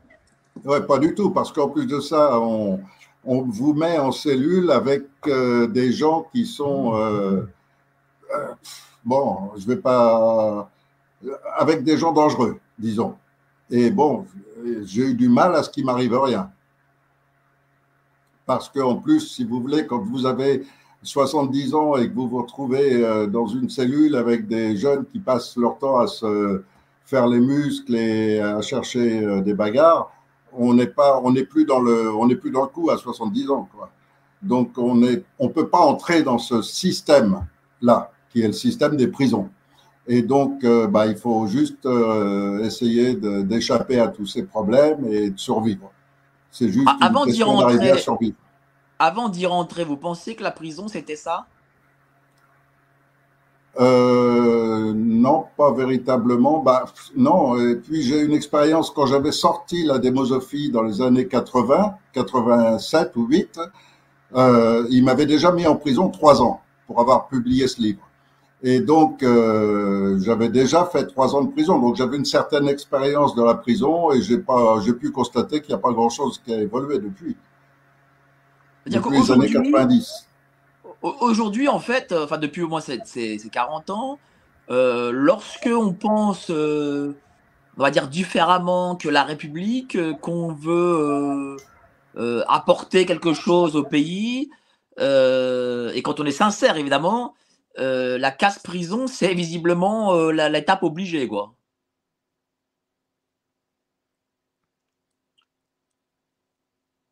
Ouais, 0.64 0.82
pas 0.82 1.00
du 1.00 1.16
tout, 1.16 1.32
parce 1.32 1.52
qu'en 1.52 1.70
plus 1.70 1.86
de 1.88 2.00
ça, 2.00 2.38
on, 2.40 2.80
on 3.32 3.44
vous 3.44 3.76
met 3.76 4.00
en 4.00 4.12
cellule 4.12 4.72
avec 4.72 5.04
euh, 5.28 5.68
des 5.68 5.92
gens 5.92 6.26
qui 6.32 6.48
sont. 6.48 6.96
euh, 6.96 7.44
euh, 8.36 8.48
bon, 9.06 9.52
je 9.56 9.68
vais 9.68 9.78
pas. 9.78 10.72
avec 11.56 11.84
des 11.84 11.96
gens 11.96 12.12
dangereux, 12.12 12.60
disons. 12.80 13.16
Et 13.70 13.92
bon, 13.92 14.26
j'ai 14.84 15.12
eu 15.12 15.14
du 15.14 15.30
mal 15.30 15.54
à 15.54 15.62
ce 15.62 15.70
qu'il 15.70 15.86
m'arrive 15.86 16.16
rien. 16.18 16.50
Parce 18.48 18.68
qu'en 18.68 18.96
plus, 18.96 19.20
si 19.20 19.44
vous 19.44 19.62
voulez, 19.62 19.86
quand 19.86 20.00
vous 20.00 20.26
avez 20.26 20.66
70 21.04 21.76
ans 21.76 21.98
et 21.98 22.10
que 22.10 22.16
vous 22.16 22.28
vous 22.28 22.42
retrouvez 22.42 23.28
dans 23.28 23.46
une 23.46 23.70
cellule 23.70 24.16
avec 24.16 24.48
des 24.48 24.76
jeunes 24.76 25.06
qui 25.06 25.20
passent 25.20 25.56
leur 25.56 25.78
temps 25.78 26.00
à 26.00 26.08
se 26.08 26.64
faire 27.06 27.28
les 27.28 27.40
muscles 27.40 27.96
et 27.96 28.40
à 28.40 28.60
chercher 28.62 29.42
des 29.44 29.54
bagarres, 29.54 30.12
on 30.54 30.74
n'est 30.74 30.88
pas, 30.88 31.20
on 31.24 31.32
n'est 31.32 31.44
plus 31.44 31.66
dans 31.66 31.80
le, 31.80 32.14
on 32.14 32.28
n'est 32.28 32.36
plus 32.36 32.52
dans 32.52 32.62
le 32.62 32.68
coup 32.68 32.90
à 32.90 32.98
70 32.98 33.50
ans, 33.50 33.68
quoi. 33.76 33.90
Donc 34.42 34.78
on 34.78 35.04
est, 35.04 35.24
on 35.38 35.50
peut 35.50 35.68
pas 35.68 35.80
entrer 35.80 36.24
dans 36.24 36.38
ce 36.38 36.62
système 36.62 37.46
là, 37.82 38.12
qui 38.32 38.42
est 38.42 38.48
le 38.48 38.54
système 38.54 38.96
des 38.96 39.08
prisons. 39.08 39.50
Et 40.08 40.22
donc, 40.22 40.66
bah, 40.66 41.06
il 41.06 41.18
faut 41.18 41.46
juste 41.46 41.88
essayer 42.64 43.14
d'échapper 43.14 44.00
à 44.00 44.08
tous 44.08 44.26
ces 44.26 44.44
problèmes 44.44 45.06
et 45.06 45.30
de 45.30 45.38
survivre. 45.38 45.92
C'est 46.52 46.70
juste 46.70 46.88
ah, 46.88 46.98
avant 47.06 47.26
une 47.26 47.32
question 47.32 47.60
d'arriver 47.60 47.92
à 47.92 47.98
survivre. 47.98 48.38
Avant 48.98 49.30
d'y 49.30 49.46
rentrer, 49.46 49.84
vous 49.84 49.98
pensez 49.98 50.36
que 50.36 50.44
la 50.44 50.52
prison, 50.52 50.88
c'était 50.88 51.16
ça? 51.16 51.46
Euh, 53.80 54.94
non, 54.96 55.46
pas 55.58 55.72
véritablement. 55.74 56.60
Bah, 56.60 56.86
non, 57.16 57.58
et 57.58 57.76
puis 57.76 58.02
j'ai 58.02 58.22
une 58.22 58.34
expérience 58.34 58.92
quand 58.92 59.06
j'avais 59.06 59.32
sorti 59.32 59.84
la 59.84 60.00
démosophie 60.00 60.72
dans 60.72 60.84
les 60.84 61.02
années 61.02 61.28
80, 61.28 61.96
87 62.14 63.16
ou 63.16 63.26
8, 63.28 63.60
euh, 64.36 64.86
il 64.90 65.04
m'avait 65.04 65.26
déjà 65.26 65.52
mis 65.52 65.66
en 65.68 65.76
prison 65.76 66.10
trois 66.10 66.42
ans 66.42 66.62
pour 66.88 67.00
avoir 67.00 67.28
publié 67.28 67.68
ce 67.68 67.82
livre. 67.82 68.02
Et 68.62 68.82
donc, 68.82 69.24
euh, 69.24 70.20
j'avais 70.20 70.50
déjà 70.50 70.84
fait 70.86 71.06
trois 71.06 71.34
ans 71.34 71.44
de 71.44 71.52
prison, 71.52 71.80
donc 71.80 71.96
j'avais 71.96 72.18
une 72.18 72.26
certaine 72.26 72.68
expérience 72.68 73.34
de 73.34 73.44
la 73.44 73.56
prison 73.56 74.12
et 74.12 74.22
j'ai 74.22 74.38
pas, 74.38 74.82
j'ai 74.86 74.94
pu 74.94 75.12
constater 75.12 75.62
qu'il 75.62 75.70
n'y 75.70 75.80
a 75.80 75.82
pas 75.82 75.94
grand-chose 75.94 76.42
qui 76.44 76.54
a 76.54 76.60
évolué 76.60 77.00
depuis. 77.00 77.38
Depuis 78.86 79.18
les 79.18 79.32
années 79.32 79.50
90 79.50 80.29
aujourd'hui, 81.02 81.68
en 81.68 81.80
fait, 81.80 82.12
euh, 82.12 82.26
enfin 82.26 82.38
depuis 82.38 82.62
au 82.64 82.68
moins 82.68 82.82
ces, 82.82 83.40
40 83.52 83.90
ans, 83.90 84.20
euh, 84.70 85.12
lorsque 85.12 85.68
on 85.72 85.94
pense, 85.94 86.50
euh, 86.52 87.14
on 87.78 87.84
va 87.84 87.92
dire 87.92 88.08
différemment 88.10 88.96
que 88.96 89.10
la 89.10 89.24
République, 89.24 89.98
qu'on 90.22 90.54
veut 90.54 91.58
apporter 92.48 93.06
quelque 93.06 93.34
chose 93.34 93.76
au 93.76 93.84
pays, 93.84 94.50
et 95.00 96.02
quand 96.04 96.20
on 96.20 96.26
est 96.26 96.32
sincère, 96.32 96.78
évidemment, 96.78 97.36
la 97.78 98.32
casse-prison, 98.32 99.08
c'est 99.08 99.34
visiblement 99.34 100.30
l'étape 100.32 100.84
obligée, 100.84 101.28
quoi. 101.28 101.54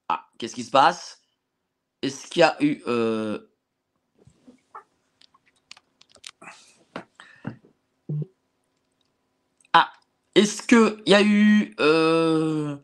Ah, 0.10 0.26
qu'est-ce 0.38 0.56
qui 0.56 0.64
se 0.64 0.72
passe? 0.72 1.22
Est-ce 2.02 2.28
qu'il 2.28 2.42
y 2.42 2.44
a 2.44 2.58
eu 2.62 2.82
Est-ce 10.38 10.62
qu'il 10.62 11.02
y 11.08 11.16
a 11.16 11.24
eu. 11.24 11.74
Euh, 11.80 12.76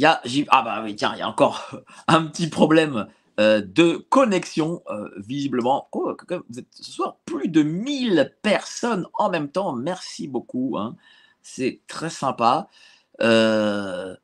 ah 0.00 0.62
bah 0.62 0.80
oui, 0.84 0.94
tiens, 0.94 1.12
il 1.16 1.18
y 1.18 1.22
a 1.22 1.28
encore 1.28 1.74
un 2.06 2.24
petit 2.26 2.48
problème 2.48 3.08
euh, 3.40 3.60
de 3.60 3.96
connexion, 3.96 4.80
euh, 4.88 5.08
visiblement. 5.16 5.88
Vous 5.92 6.60
êtes 6.60 6.66
ce 6.70 6.92
soir 6.92 7.16
plus 7.24 7.48
de 7.48 7.64
1000 7.64 8.36
personnes 8.42 9.08
en 9.14 9.28
même 9.28 9.48
temps. 9.48 9.72
Merci 9.72 10.28
beaucoup. 10.28 10.76
Hein. 10.78 10.94
C'est 11.42 11.80
très 11.88 12.10
sympa. 12.10 12.68
alors, 13.18 14.16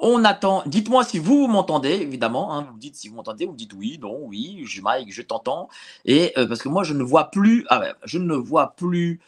on 0.00 0.24
attend. 0.24 0.64
Dites-moi 0.66 1.04
si 1.04 1.20
vous, 1.20 1.46
m'entendez, 1.46 1.90
évidemment. 1.90 2.52
Hein. 2.52 2.66
vous 2.68 2.78
dites 2.78 2.96
si 2.96 3.08
vous 3.08 3.14
m'entendez, 3.14 3.46
vous 3.46 3.54
dites 3.54 3.74
oui, 3.74 4.00
non, 4.02 4.22
oui, 4.24 4.64
je, 4.66 4.82
Mike, 4.82 5.12
je 5.12 5.22
t'entends. 5.22 5.68
Et 6.04 6.32
parce 6.34 6.62
que 6.62 6.68
moi, 6.68 6.82
je 6.82 6.94
ne 6.94 7.04
vois 7.04 7.30
plus. 7.30 7.64
Ah 7.70 7.80
je 8.04 8.18
ne 8.18 8.34
vois 8.34 8.74
plus 8.74 9.20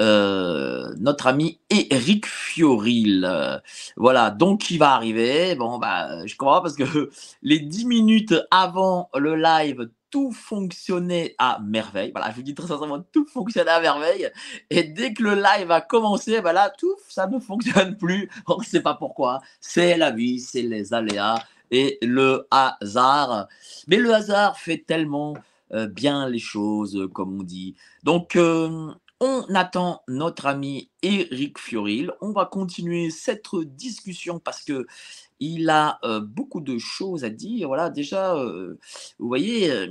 euh, 0.00 0.92
notre 0.98 1.26
ami 1.26 1.60
Eric 1.70 2.26
Fioril. 2.26 3.60
voilà, 3.96 4.30
donc 4.30 4.70
il 4.70 4.78
va 4.78 4.92
arriver. 4.92 5.54
Bon, 5.54 5.78
bah, 5.78 6.26
je 6.26 6.36
crois 6.36 6.62
parce 6.62 6.74
que 6.74 7.10
les 7.42 7.60
10 7.60 7.86
minutes 7.86 8.34
avant 8.50 9.08
le 9.14 9.36
live, 9.36 9.88
tout 10.14 10.30
fonctionnait 10.30 11.34
à 11.38 11.58
merveille. 11.60 12.12
Voilà, 12.14 12.30
je 12.30 12.36
vous 12.36 12.42
dis 12.42 12.54
très 12.54 12.68
sincèrement, 12.68 13.04
tout 13.12 13.26
fonctionnait 13.26 13.72
à 13.72 13.80
merveille. 13.80 14.30
Et 14.70 14.84
dès 14.84 15.12
que 15.12 15.24
le 15.24 15.34
live 15.34 15.72
a 15.72 15.80
commencé, 15.80 16.40
bah 16.40 16.52
là, 16.52 16.70
tout, 16.70 16.94
ça 17.08 17.26
ne 17.26 17.40
fonctionne 17.40 17.96
plus. 17.96 18.30
On 18.46 18.58
ne 18.58 18.64
sait 18.64 18.80
pas 18.80 18.94
pourquoi. 18.94 19.40
C'est 19.60 19.96
la 19.96 20.12
vie, 20.12 20.38
c'est 20.38 20.62
les 20.62 20.94
aléas 20.94 21.42
et 21.72 21.98
le 22.00 22.46
hasard. 22.52 23.48
Mais 23.88 23.96
le 23.96 24.14
hasard 24.14 24.56
fait 24.56 24.84
tellement 24.86 25.34
euh, 25.72 25.88
bien 25.88 26.28
les 26.28 26.38
choses, 26.38 27.08
comme 27.12 27.40
on 27.40 27.42
dit. 27.42 27.74
Donc, 28.04 28.36
euh, 28.36 28.92
on 29.24 29.54
attend 29.54 30.02
notre 30.06 30.44
ami 30.44 30.90
Eric 31.02 31.58
Fioril. 31.58 32.12
On 32.20 32.32
va 32.32 32.44
continuer 32.44 33.08
cette 33.08 33.46
discussion 33.74 34.38
parce 34.38 34.62
que 34.62 34.86
il 35.40 35.68
a 35.70 35.98
euh, 36.04 36.20
beaucoup 36.20 36.60
de 36.60 36.78
choses 36.78 37.24
à 37.24 37.30
dire. 37.30 37.68
Voilà, 37.68 37.88
déjà, 37.88 38.36
euh, 38.36 38.78
vous 39.18 39.26
voyez, 39.26 39.70
euh, 39.70 39.88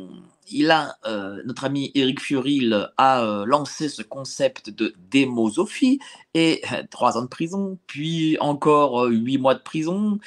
il 0.50 0.70
a 0.70 0.98
notre 1.46 1.64
ami 1.64 1.92
Eric 1.96 2.22
Fioril 2.22 2.92
a 2.98 3.44
lancé 3.46 3.88
ce 3.88 4.02
concept 4.02 4.70
de 4.70 4.94
démosophie 5.10 6.00
et 6.34 6.62
trois 6.92 7.18
ans 7.18 7.22
de 7.22 7.28
prison, 7.28 7.78
puis 7.88 8.38
encore 8.42 9.06
huit 9.06 9.38
mois 9.38 9.56
de 9.56 9.62
prison 9.62 10.20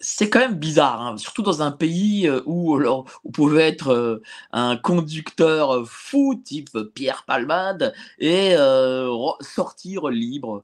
c'est 0.00 0.30
quand 0.30 0.40
même 0.40 0.54
bizarre, 0.54 1.00
hein, 1.00 1.16
surtout 1.16 1.42
dans 1.42 1.62
un 1.62 1.70
pays 1.70 2.28
euh, 2.28 2.40
où 2.46 2.78
vous 2.78 3.30
pouvez 3.32 3.62
être 3.62 3.88
euh, 3.92 4.22
un 4.52 4.76
conducteur 4.76 5.86
fou 5.88 6.40
type 6.44 6.70
Pierre 6.94 7.24
Palmade 7.26 7.94
et 8.18 8.54
euh, 8.56 9.10
sortir 9.40 10.08
libre 10.08 10.62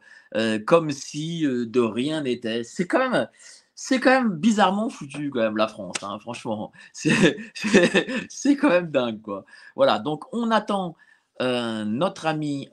comme 0.66 0.90
si 0.90 1.42
de 1.46 1.80
rien 1.80 2.22
n'était. 2.22 2.64
C'est 2.64 2.88
quand 2.88 2.98
même 2.98 3.28
c'est 3.76 4.00
quand 4.00 4.10
même 4.10 4.30
bizarrement 4.30 4.88
foutu 4.88 5.30
quand 5.30 5.38
même 5.38 5.56
la 5.56 5.68
France, 5.68 5.96
hein, 6.02 6.18
franchement. 6.18 6.72
C'est 6.92 8.56
quand 8.56 8.68
même 8.68 8.90
dingue 8.90 9.22
quoi. 9.22 9.44
Voilà, 9.76 10.00
donc 10.00 10.24
on 10.32 10.50
attend 10.50 10.96
notre 11.40 12.26
ami 12.26 12.68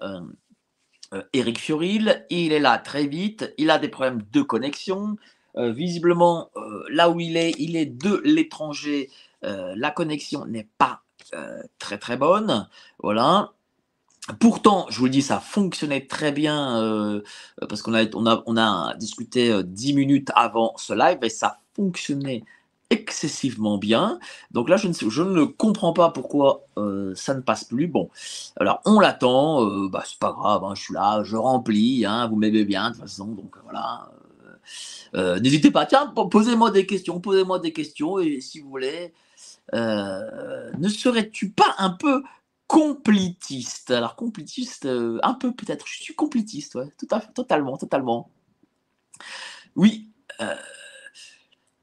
Eric 1.34 1.60
Fioril, 1.60 2.26
il 2.32 2.52
est 2.52 2.60
là 2.60 2.80
très 2.80 3.06
vite, 3.06 3.54
il 3.60 3.70
a 3.70 3.78
des 3.78 3.90
problèmes 3.90 4.24
de 4.32 4.42
connexion. 4.42 5.18
Euh, 5.58 5.72
visiblement, 5.72 6.50
euh, 6.56 6.84
là 6.90 7.10
où 7.10 7.20
il 7.20 7.38
est, 7.38 7.54
il 7.60 7.76
est 7.76 7.86
de 7.86 8.22
l'étranger. 8.24 9.10
Euh, 9.44 9.74
la 9.76 9.92
connexion 9.92 10.46
n'est 10.46 10.70
pas 10.78 11.02
très 11.80 11.98
très 11.98 12.18
bonne. 12.18 12.68
Voilà. 13.02 13.54
Pourtant, 14.40 14.86
je 14.90 15.00
vous 15.00 15.06
le 15.06 15.12
dis, 15.12 15.22
ça 15.22 15.40
fonctionnait 15.40 16.06
très 16.08 16.32
bien 16.32 17.22
parce 17.70 17.82
qu'on 17.82 17.94
a, 17.94 18.06
on 18.16 18.26
a, 18.26 18.44
on 18.46 18.58
a 18.58 18.96
discuté 18.96 19.64
10 19.64 19.94
minutes 19.94 20.30
avant 20.36 20.74
ce 20.78 20.94
live 20.94 21.20
et 21.22 21.30
ça 21.30 21.60
fonctionnait 21.76 22.44
excessivement 22.90 23.78
bien. 23.78 24.20
Donc 24.52 24.68
là, 24.68 24.78
je 24.78 24.90
ne, 24.90 24.94
je 24.94 25.24
ne 25.24 25.46
comprends 25.46 25.94
pas 25.94 26.10
pourquoi 26.10 26.66
ça 27.16 27.34
ne 27.34 27.42
passe 27.42 27.64
plus. 27.64 27.88
Bon, 27.88 28.10
alors 28.58 28.82
on 28.86 29.00
l'attend, 29.00 29.88
bah, 29.88 30.04
c'est 30.06 30.20
pas 30.20 30.34
grave, 30.34 30.64
hein, 30.66 30.76
je 30.76 30.82
suis 30.84 30.94
là, 30.94 31.24
je 31.24 31.38
remplis, 31.38 32.06
hein, 32.06 32.28
vous 32.28 32.36
m'aimez 32.36 32.66
bien 32.66 32.90
de 32.90 32.96
toute 32.96 33.04
façon, 33.04 33.28
donc 33.28 33.56
voilà. 33.64 34.12
Euh, 35.16 35.40
n'hésitez 35.40 35.72
pas, 35.72 35.86
tiens, 35.86 36.08
posez-moi 36.08 36.72
des 36.72 36.86
questions, 36.86 37.20
posez-moi 37.20 37.60
des 37.60 37.74
questions, 37.74 38.20
et 38.20 38.42
si 38.42 38.60
vous 38.60 38.70
voulez, 38.70 39.14
euh, 39.74 40.72
ne 40.78 40.90
serais-tu 40.90 41.52
pas 41.52 41.76
un 41.78 41.92
peu 41.92 42.24
complitiste? 42.68 43.92
Alors, 43.92 44.16
complitiste, 44.16 44.86
euh, 44.86 45.20
un 45.24 45.34
peu 45.34 45.54
peut-être, 45.54 45.86
je 45.88 46.02
suis 46.02 46.16
complitiste, 46.16 46.76
ouais, 46.76 46.88
totalement, 47.34 47.78
totalement. 47.78 48.30
Oui, 49.76 50.10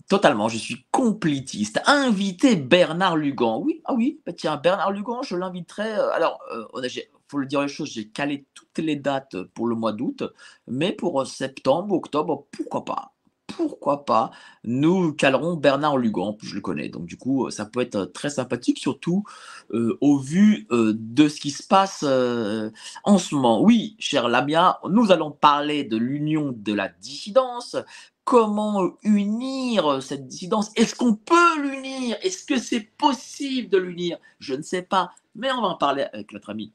totalement, 0.08 0.48
je 0.48 0.58
suis 0.58 0.86
complitiste. 0.90 1.80
Inviter 1.86 2.56
Bernard 2.56 3.16
Lugan, 3.16 3.58
oui, 3.58 3.82
ah 3.84 3.94
oui, 3.94 4.20
bah 4.24 4.32
tiens, 4.32 4.56
Bernard 4.56 4.92
Lugan, 4.92 5.22
je 5.22 5.36
l'inviterai. 5.36 5.90
alors, 5.92 6.40
il 6.82 7.17
faut 7.28 7.38
le 7.38 7.46
dire 7.46 7.62
les 7.62 7.68
choses, 7.68 7.90
j'ai 7.90 8.08
calé 8.08 8.46
toutes 8.54 8.78
les 8.78 8.96
dates 8.96 9.42
pour 9.54 9.66
le 9.66 9.76
mois 9.76 9.92
d'août, 9.92 10.22
mais 10.66 10.92
pour 10.92 11.26
septembre, 11.26 11.94
octobre, 11.94 12.46
pourquoi 12.50 12.84
pas? 12.84 13.14
Pourquoi 13.46 14.04
pas, 14.04 14.30
nous 14.62 15.12
calerons 15.14 15.54
Bernard 15.54 15.96
Lugan, 15.96 16.36
je 16.42 16.54
le 16.54 16.60
connais, 16.60 16.90
donc 16.90 17.06
du 17.06 17.16
coup, 17.16 17.50
ça 17.50 17.64
peut 17.64 17.80
être 17.80 18.04
très 18.04 18.30
sympathique, 18.30 18.78
surtout 18.78 19.24
euh, 19.72 19.96
au 20.00 20.18
vu 20.18 20.66
euh, 20.70 20.92
de 20.94 21.28
ce 21.28 21.40
qui 21.40 21.50
se 21.50 21.66
passe 21.66 22.04
euh, 22.06 22.70
en 23.04 23.18
ce 23.18 23.34
moment. 23.34 23.62
Oui, 23.62 23.96
cher 23.98 24.28
Lamia, 24.28 24.78
nous 24.88 25.10
allons 25.10 25.32
parler 25.32 25.82
de 25.82 25.96
l'union 25.96 26.54
de 26.54 26.72
la 26.74 26.88
dissidence. 26.88 27.76
Comment 28.24 28.92
unir 29.02 30.02
cette 30.02 30.26
dissidence? 30.28 30.70
Est-ce 30.76 30.94
qu'on 30.94 31.16
peut 31.16 31.60
l'unir? 31.62 32.18
Est-ce 32.22 32.44
que 32.44 32.58
c'est 32.58 32.82
possible 32.98 33.70
de 33.70 33.78
l'unir? 33.78 34.18
Je 34.38 34.54
ne 34.54 34.62
sais 34.62 34.82
pas, 34.82 35.10
mais 35.34 35.50
on 35.50 35.62
va 35.62 35.68
en 35.68 35.76
parler 35.76 36.02
avec 36.12 36.32
notre 36.32 36.50
ami 36.50 36.72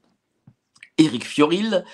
Eric 0.98 1.24
Fioril. 1.24 1.84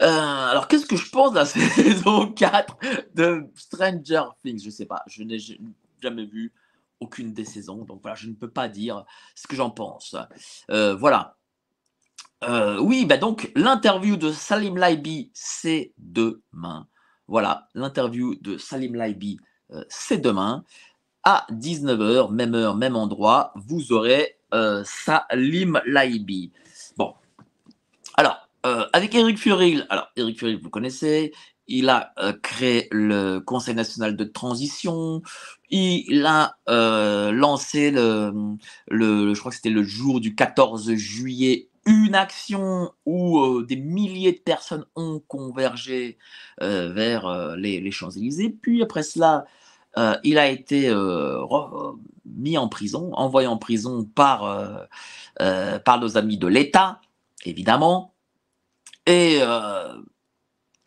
Euh, 0.00 0.06
alors, 0.06 0.68
qu'est-ce 0.68 0.86
que 0.86 0.96
je 0.96 1.10
pense 1.10 1.32
de 1.32 1.36
la 1.36 1.44
saison 1.46 2.32
4 2.32 2.76
de 3.14 3.46
Stranger 3.54 4.24
Things? 4.44 4.62
Je 4.64 4.70
sais 4.70 4.86
pas, 4.86 5.02
je 5.06 5.22
n'ai 5.22 5.38
jamais 6.00 6.24
vu 6.24 6.52
aucune 7.00 7.32
des 7.32 7.44
saisons, 7.44 7.84
donc 7.84 8.00
voilà, 8.02 8.14
je 8.14 8.28
ne 8.28 8.34
peux 8.34 8.50
pas 8.50 8.68
dire 8.68 9.04
ce 9.34 9.46
que 9.46 9.56
j'en 9.56 9.70
pense. 9.70 10.16
Euh, 10.70 10.94
voilà. 10.94 11.36
Euh, 12.44 12.78
oui, 12.78 13.04
bah 13.04 13.18
donc 13.18 13.50
l'interview 13.54 14.16
de 14.16 14.32
Salim 14.32 14.76
Laibi, 14.78 15.30
c'est 15.34 15.92
demain. 15.98 16.86
Voilà, 17.26 17.68
l'interview 17.74 18.34
de 18.36 18.56
Salim 18.56 18.96
Laibi, 18.96 19.38
c'est 19.88 20.18
demain 20.18 20.64
à 21.22 21.46
19h, 21.50 22.32
même 22.32 22.54
heure, 22.54 22.76
même 22.76 22.96
endroit. 22.96 23.52
Vous 23.56 23.92
aurez 23.92 24.38
Salim 24.84 25.80
Laibi. 25.84 26.52
Bon, 28.18 28.30
euh, 28.66 28.86
avec 28.92 29.14
Eric 29.14 29.38
Furil, 29.38 29.86
alors 29.88 30.08
Eric 30.16 30.38
Furil, 30.38 30.58
vous 30.62 30.68
connaissez, 30.68 31.32
il 31.66 31.88
a 31.88 32.12
euh, 32.18 32.32
créé 32.42 32.88
le 32.90 33.38
Conseil 33.38 33.74
national 33.74 34.16
de 34.16 34.24
transition, 34.24 35.22
il 35.70 36.26
a 36.26 36.56
euh, 36.68 37.32
lancé 37.32 37.90
le, 37.90 38.32
le, 38.88 39.32
je 39.32 39.40
crois 39.40 39.50
que 39.50 39.56
c'était 39.56 39.70
le 39.70 39.82
jour 39.82 40.20
du 40.20 40.34
14 40.34 40.92
juillet, 40.94 41.68
une 41.86 42.14
action 42.14 42.92
où 43.06 43.62
des 43.62 43.76
milliers 43.76 44.32
de 44.32 44.38
personnes 44.38 44.84
ont 44.94 45.22
convergé 45.26 46.18
vers 46.60 47.56
les, 47.56 47.80
les 47.80 47.90
Champs-Élysées. 47.90 48.50
Puis 48.50 48.82
après 48.82 49.02
cela, 49.02 49.46
il 50.22 50.36
a 50.36 50.48
été 50.48 50.94
mis 52.26 52.58
en 52.58 52.68
prison, 52.68 53.14
envoyé 53.14 53.48
en 53.48 53.56
prison 53.56 54.04
par, 54.04 54.86
par 55.38 56.00
nos 56.00 56.18
amis 56.18 56.36
de 56.36 56.46
l'État, 56.46 57.00
évidemment. 57.44 58.14
Et 59.06 59.38
euh, 59.40 59.94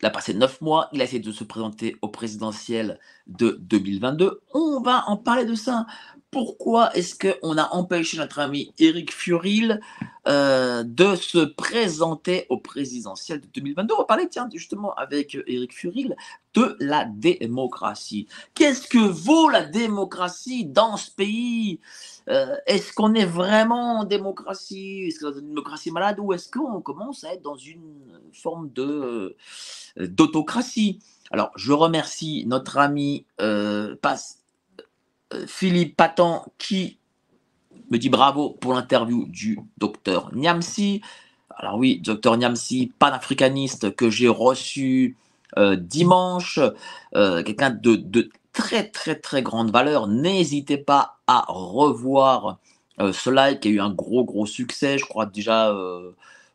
il 0.00 0.06
a 0.06 0.10
passé 0.10 0.34
neuf 0.34 0.60
mois, 0.60 0.88
il 0.92 1.00
a 1.00 1.04
essayé 1.04 1.20
de 1.20 1.32
se 1.32 1.44
présenter 1.44 1.96
au 2.02 2.08
présidentiel 2.08 2.98
de 3.26 3.56
2022. 3.62 4.42
On 4.52 4.80
va 4.80 5.04
en 5.06 5.16
parler 5.16 5.44
de 5.46 5.54
ça. 5.54 5.86
Pourquoi 6.30 6.94
est-ce 6.96 7.14
qu'on 7.14 7.56
a 7.56 7.72
empêché 7.72 8.18
notre 8.18 8.40
ami 8.40 8.74
Éric 8.78 9.12
Furil 9.12 9.80
euh, 10.26 10.82
de 10.84 11.14
se 11.14 11.38
présenter 11.38 12.46
au 12.48 12.58
présidentiel 12.58 13.40
de 13.40 13.46
2022 13.46 13.94
On 13.94 13.98
va 13.98 14.04
parler, 14.04 14.28
justement, 14.52 14.92
avec 14.94 15.38
Éric 15.46 15.72
Furil, 15.72 16.16
de 16.54 16.76
la 16.80 17.04
démocratie. 17.04 18.26
Qu'est-ce 18.54 18.88
que 18.88 18.98
vaut 18.98 19.48
la 19.48 19.64
démocratie 19.64 20.64
dans 20.64 20.96
ce 20.96 21.10
pays? 21.10 21.80
Euh, 22.28 22.56
Est-ce 22.66 22.92
qu'on 22.92 23.14
est 23.14 23.26
vraiment 23.26 24.00
en 24.00 24.04
démocratie? 24.04 25.04
Est-ce 25.06 25.20
que 25.20 25.38
une 25.38 25.48
démocratie 25.48 25.90
malade 25.90 26.18
ou 26.20 26.32
est-ce 26.32 26.50
qu'on 26.50 26.80
commence 26.80 27.24
à 27.24 27.34
être 27.34 27.42
dans 27.42 27.56
une 27.56 28.20
forme 28.32 28.70
de 28.70 29.36
euh, 29.98 30.06
d'autocratie? 30.06 31.00
Alors, 31.30 31.50
je 31.56 31.72
remercie 31.72 32.44
notre 32.46 32.78
ami 32.78 33.24
euh, 33.40 33.96
Philippe 35.46 35.96
Patan 35.96 36.46
qui 36.58 36.98
me 37.90 37.98
dit 37.98 38.08
bravo 38.08 38.50
pour 38.50 38.74
l'interview 38.74 39.26
du 39.28 39.58
docteur 39.78 40.34
Niamsi. 40.34 41.00
Alors 41.50 41.76
oui, 41.76 42.00
docteur 42.00 42.36
Niamsi, 42.36 42.92
panafricaniste 42.98 43.94
que 43.94 44.10
j'ai 44.10 44.28
reçu 44.28 45.16
euh, 45.56 45.76
dimanche, 45.76 46.58
euh, 47.14 47.42
quelqu'un 47.42 47.70
de, 47.70 48.28
très 48.54 48.88
très 48.88 49.16
très 49.16 49.42
grande 49.42 49.70
valeur. 49.70 50.08
N'hésitez 50.08 50.78
pas 50.78 51.18
à 51.26 51.44
revoir 51.48 52.58
euh, 53.00 53.12
ce 53.12 53.28
live 53.28 53.58
qui 53.58 53.68
a 53.68 53.70
eu 53.72 53.80
un 53.80 53.90
gros 53.90 54.24
gros 54.24 54.46
succès, 54.46 54.96
je 54.98 55.04
crois 55.04 55.26
déjà 55.26 55.74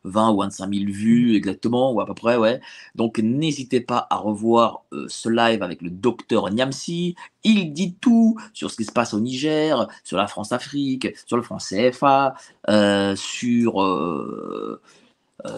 20 0.04 0.30
ou 0.32 0.38
25 0.38 0.72
000 0.74 0.84
vues 0.90 1.36
exactement, 1.36 1.92
ou 1.92 2.00
à 2.00 2.06
peu 2.06 2.14
près, 2.14 2.36
ouais. 2.36 2.60
Donc 2.94 3.18
n'hésitez 3.18 3.80
pas 3.80 4.06
à 4.10 4.16
revoir 4.16 4.82
euh, 4.92 5.06
ce 5.08 5.28
live 5.28 5.62
avec 5.62 5.82
le 5.82 5.90
docteur 5.90 6.50
Niamsi. 6.50 7.16
Il 7.44 7.72
dit 7.72 7.94
tout 8.00 8.36
sur 8.52 8.70
ce 8.70 8.76
qui 8.76 8.84
se 8.84 8.92
passe 8.92 9.14
au 9.14 9.20
Niger, 9.20 9.88
sur 10.04 10.16
la 10.16 10.26
France-Afrique, 10.26 11.08
sur 11.26 11.36
le 11.36 11.42
franc 11.42 11.58
CFA, 11.58 12.34
euh, 12.68 13.14
sur, 13.16 13.82
euh, 13.82 14.80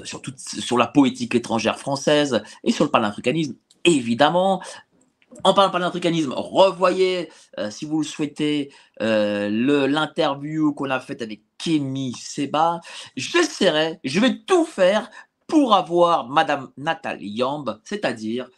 sur, 0.04 0.22
sur 0.36 0.78
la 0.78 0.86
poétique 0.86 1.34
étrangère 1.34 1.78
française 1.78 2.42
et 2.64 2.72
sur 2.72 2.84
le 2.84 2.90
panafricanisme. 2.90 3.54
Évidemment, 3.84 4.62
en 5.44 5.54
parlant 5.54 5.70
panafricanisme, 5.70 6.32
revoyez, 6.36 7.30
si 7.70 7.84
vous 7.84 7.98
le 7.98 8.04
souhaitez, 8.04 8.72
l'interview 9.00 10.72
qu'on 10.74 10.90
a 10.90 11.00
faite 11.00 11.22
avec 11.22 11.42
Kémy 11.58 12.12
Seba. 12.12 12.80
J'essaierai, 13.16 14.00
je 14.04 14.20
vais 14.20 14.38
tout 14.38 14.64
faire 14.64 15.10
pour 15.46 15.74
avoir 15.74 16.28
Madame 16.28 16.70
Nathalie 16.76 17.30
Yamb, 17.30 17.80
c'est-à-dire 17.84 18.48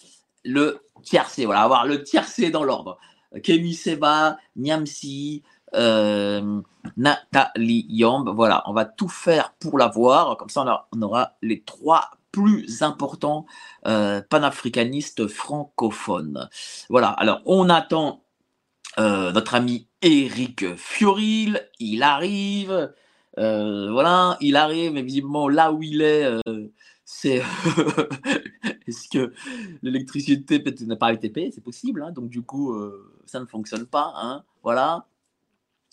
le 0.45 0.81
tiercé, 1.03 1.45
voilà, 1.45 1.63
avoir 1.63 1.87
le 1.87 2.03
tiercé 2.03 2.51
dans 2.51 2.65
l'ordre. 2.65 2.99
Kémy 3.43 3.75
Seba, 3.75 4.37
Niamsi, 4.57 5.43
euh, 5.75 6.61
Nathalie 6.97 7.87
Yamb, 7.89 8.29
voilà, 8.29 8.63
on 8.67 8.73
va 8.73 8.85
tout 8.85 9.09
faire 9.09 9.55
pour 9.59 9.77
l'avoir, 9.77 10.37
comme 10.37 10.49
ça 10.49 10.87
on 10.93 11.03
aura, 11.03 11.33
les 11.43 11.63
trois 11.63 12.11
plus 12.35 12.83
importants 12.83 13.47
euh, 13.87 14.21
panafricanistes 14.29 15.29
francophones. 15.29 16.49
Voilà, 16.91 17.11
alors 17.11 17.43
on 17.47 17.71
attend 17.71 18.25
euh, 18.99 19.31
notre 19.31 19.55
ami 19.55 19.87
Eric 20.03 20.75
Fioril, 20.75 21.69
il 21.79 22.03
arrive. 22.03 22.93
Euh, 23.39 23.93
voilà, 23.93 24.37
il 24.41 24.57
arrive, 24.57 24.93
mais 24.93 25.03
visiblement 25.03 25.49
là 25.49 25.73
où 25.73 25.85
il 25.85 26.03
est, 26.03 26.25
euh, 26.25 26.73
c'est. 27.05 27.41
Est-ce 28.89 29.09
que 29.09 29.33
l'électricité 29.83 30.63
n'a 30.87 30.97
pas 30.97 31.13
été 31.13 31.31
payée? 31.31 31.53
C'est 31.53 31.63
possible, 31.63 32.03
hein, 32.03 32.11
donc 32.11 32.29
du 32.31 32.43
coup, 32.43 32.77
ça 33.27 33.39
ne 33.39 33.47
fonctionne 33.47 33.87
pas. 33.87 34.13
Hein, 34.17 34.43
voilà. 34.65 35.07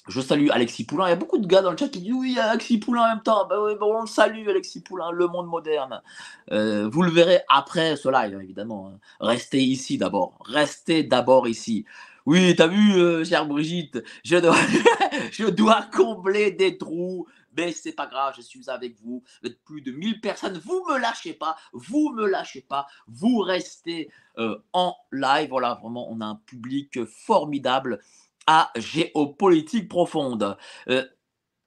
Je 0.07 0.19
salue 0.19 0.49
Alexis 0.51 0.85
Poulain. 0.85 1.07
Il 1.07 1.09
y 1.09 1.13
a 1.13 1.17
beaucoup 1.17 1.37
de 1.37 1.47
gars 1.47 1.61
dans 1.61 1.71
le 1.71 1.77
chat 1.77 1.89
qui 1.89 1.99
disent 1.99 2.13
oui, 2.13 2.37
Alexis 2.39 2.79
Poulain 2.79 3.03
en 3.03 3.07
même 3.09 3.23
temps. 3.23 3.47
Ben 3.47 3.57
oui, 3.59 3.73
on 3.79 4.01
le 4.01 4.07
salue, 4.07 4.47
Alexis 4.47 4.81
Poulain, 4.81 5.11
le 5.11 5.27
monde 5.27 5.47
moderne. 5.47 6.01
vous 6.49 7.01
le 7.03 7.11
verrez 7.11 7.41
après 7.49 7.95
ce 7.95 8.09
live, 8.09 8.39
évidemment. 8.41 8.91
Hein. 8.93 8.99
Restez 9.19 9.59
ici 9.59 9.97
d'abord. 9.97 10.39
Restez 10.45 11.03
d'abord 11.03 11.47
ici. 11.47 11.85
Oui, 12.27 12.55
t'as 12.55 12.67
vu, 12.67 12.93
euh, 12.97 13.23
chère 13.25 13.47
Brigitte, 13.47 14.03
je 14.23 14.37
dois, 14.37 14.55
je 15.31 15.45
dois 15.45 15.87
combler 15.91 16.51
des 16.51 16.77
trous, 16.77 17.27
mais 17.57 17.71
c'est 17.71 17.93
pas 17.93 18.05
grave, 18.05 18.35
je 18.37 18.41
suis 18.41 18.69
avec 18.69 18.95
vous. 19.01 19.23
Vous 19.41 19.49
êtes 19.49 19.63
plus 19.63 19.81
de 19.81 19.91
1000 19.91 20.21
personnes, 20.21 20.61
vous 20.63 20.85
me 20.87 20.99
lâchez 20.99 21.33
pas, 21.33 21.55
vous 21.73 22.13
me 22.13 22.27
lâchez 22.27 22.61
pas, 22.61 22.85
vous 23.07 23.39
restez 23.39 24.11
euh, 24.37 24.55
en 24.71 24.95
live. 25.11 25.49
Voilà, 25.49 25.79
vraiment, 25.81 26.11
on 26.11 26.21
a 26.21 26.25
un 26.25 26.35
public 26.45 27.03
formidable 27.05 27.99
à 28.47 28.71
géopolitique 28.75 29.88
profonde. 29.88 30.58
Euh, 30.89 31.06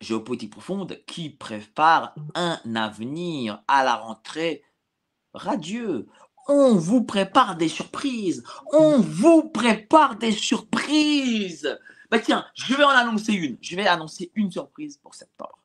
géopolitique 0.00 0.52
profonde 0.52 1.00
qui 1.06 1.30
prépare 1.30 2.14
un 2.34 2.58
avenir 2.74 3.62
à 3.68 3.84
la 3.84 3.96
rentrée 3.96 4.62
radieux 5.32 6.06
on 6.46 6.76
vous 6.76 7.02
prépare 7.02 7.56
des 7.56 7.68
surprises. 7.68 8.44
On 8.72 9.00
vous 9.00 9.48
prépare 9.48 10.16
des 10.16 10.32
surprises. 10.32 11.78
Bah 12.10 12.18
tiens, 12.18 12.46
je 12.54 12.74
vais 12.74 12.84
en 12.84 12.90
annoncer 12.90 13.32
une. 13.32 13.56
Je 13.60 13.76
vais 13.76 13.86
annoncer 13.86 14.30
une 14.34 14.50
surprise 14.50 14.98
pour 14.98 15.14
septembre. 15.14 15.58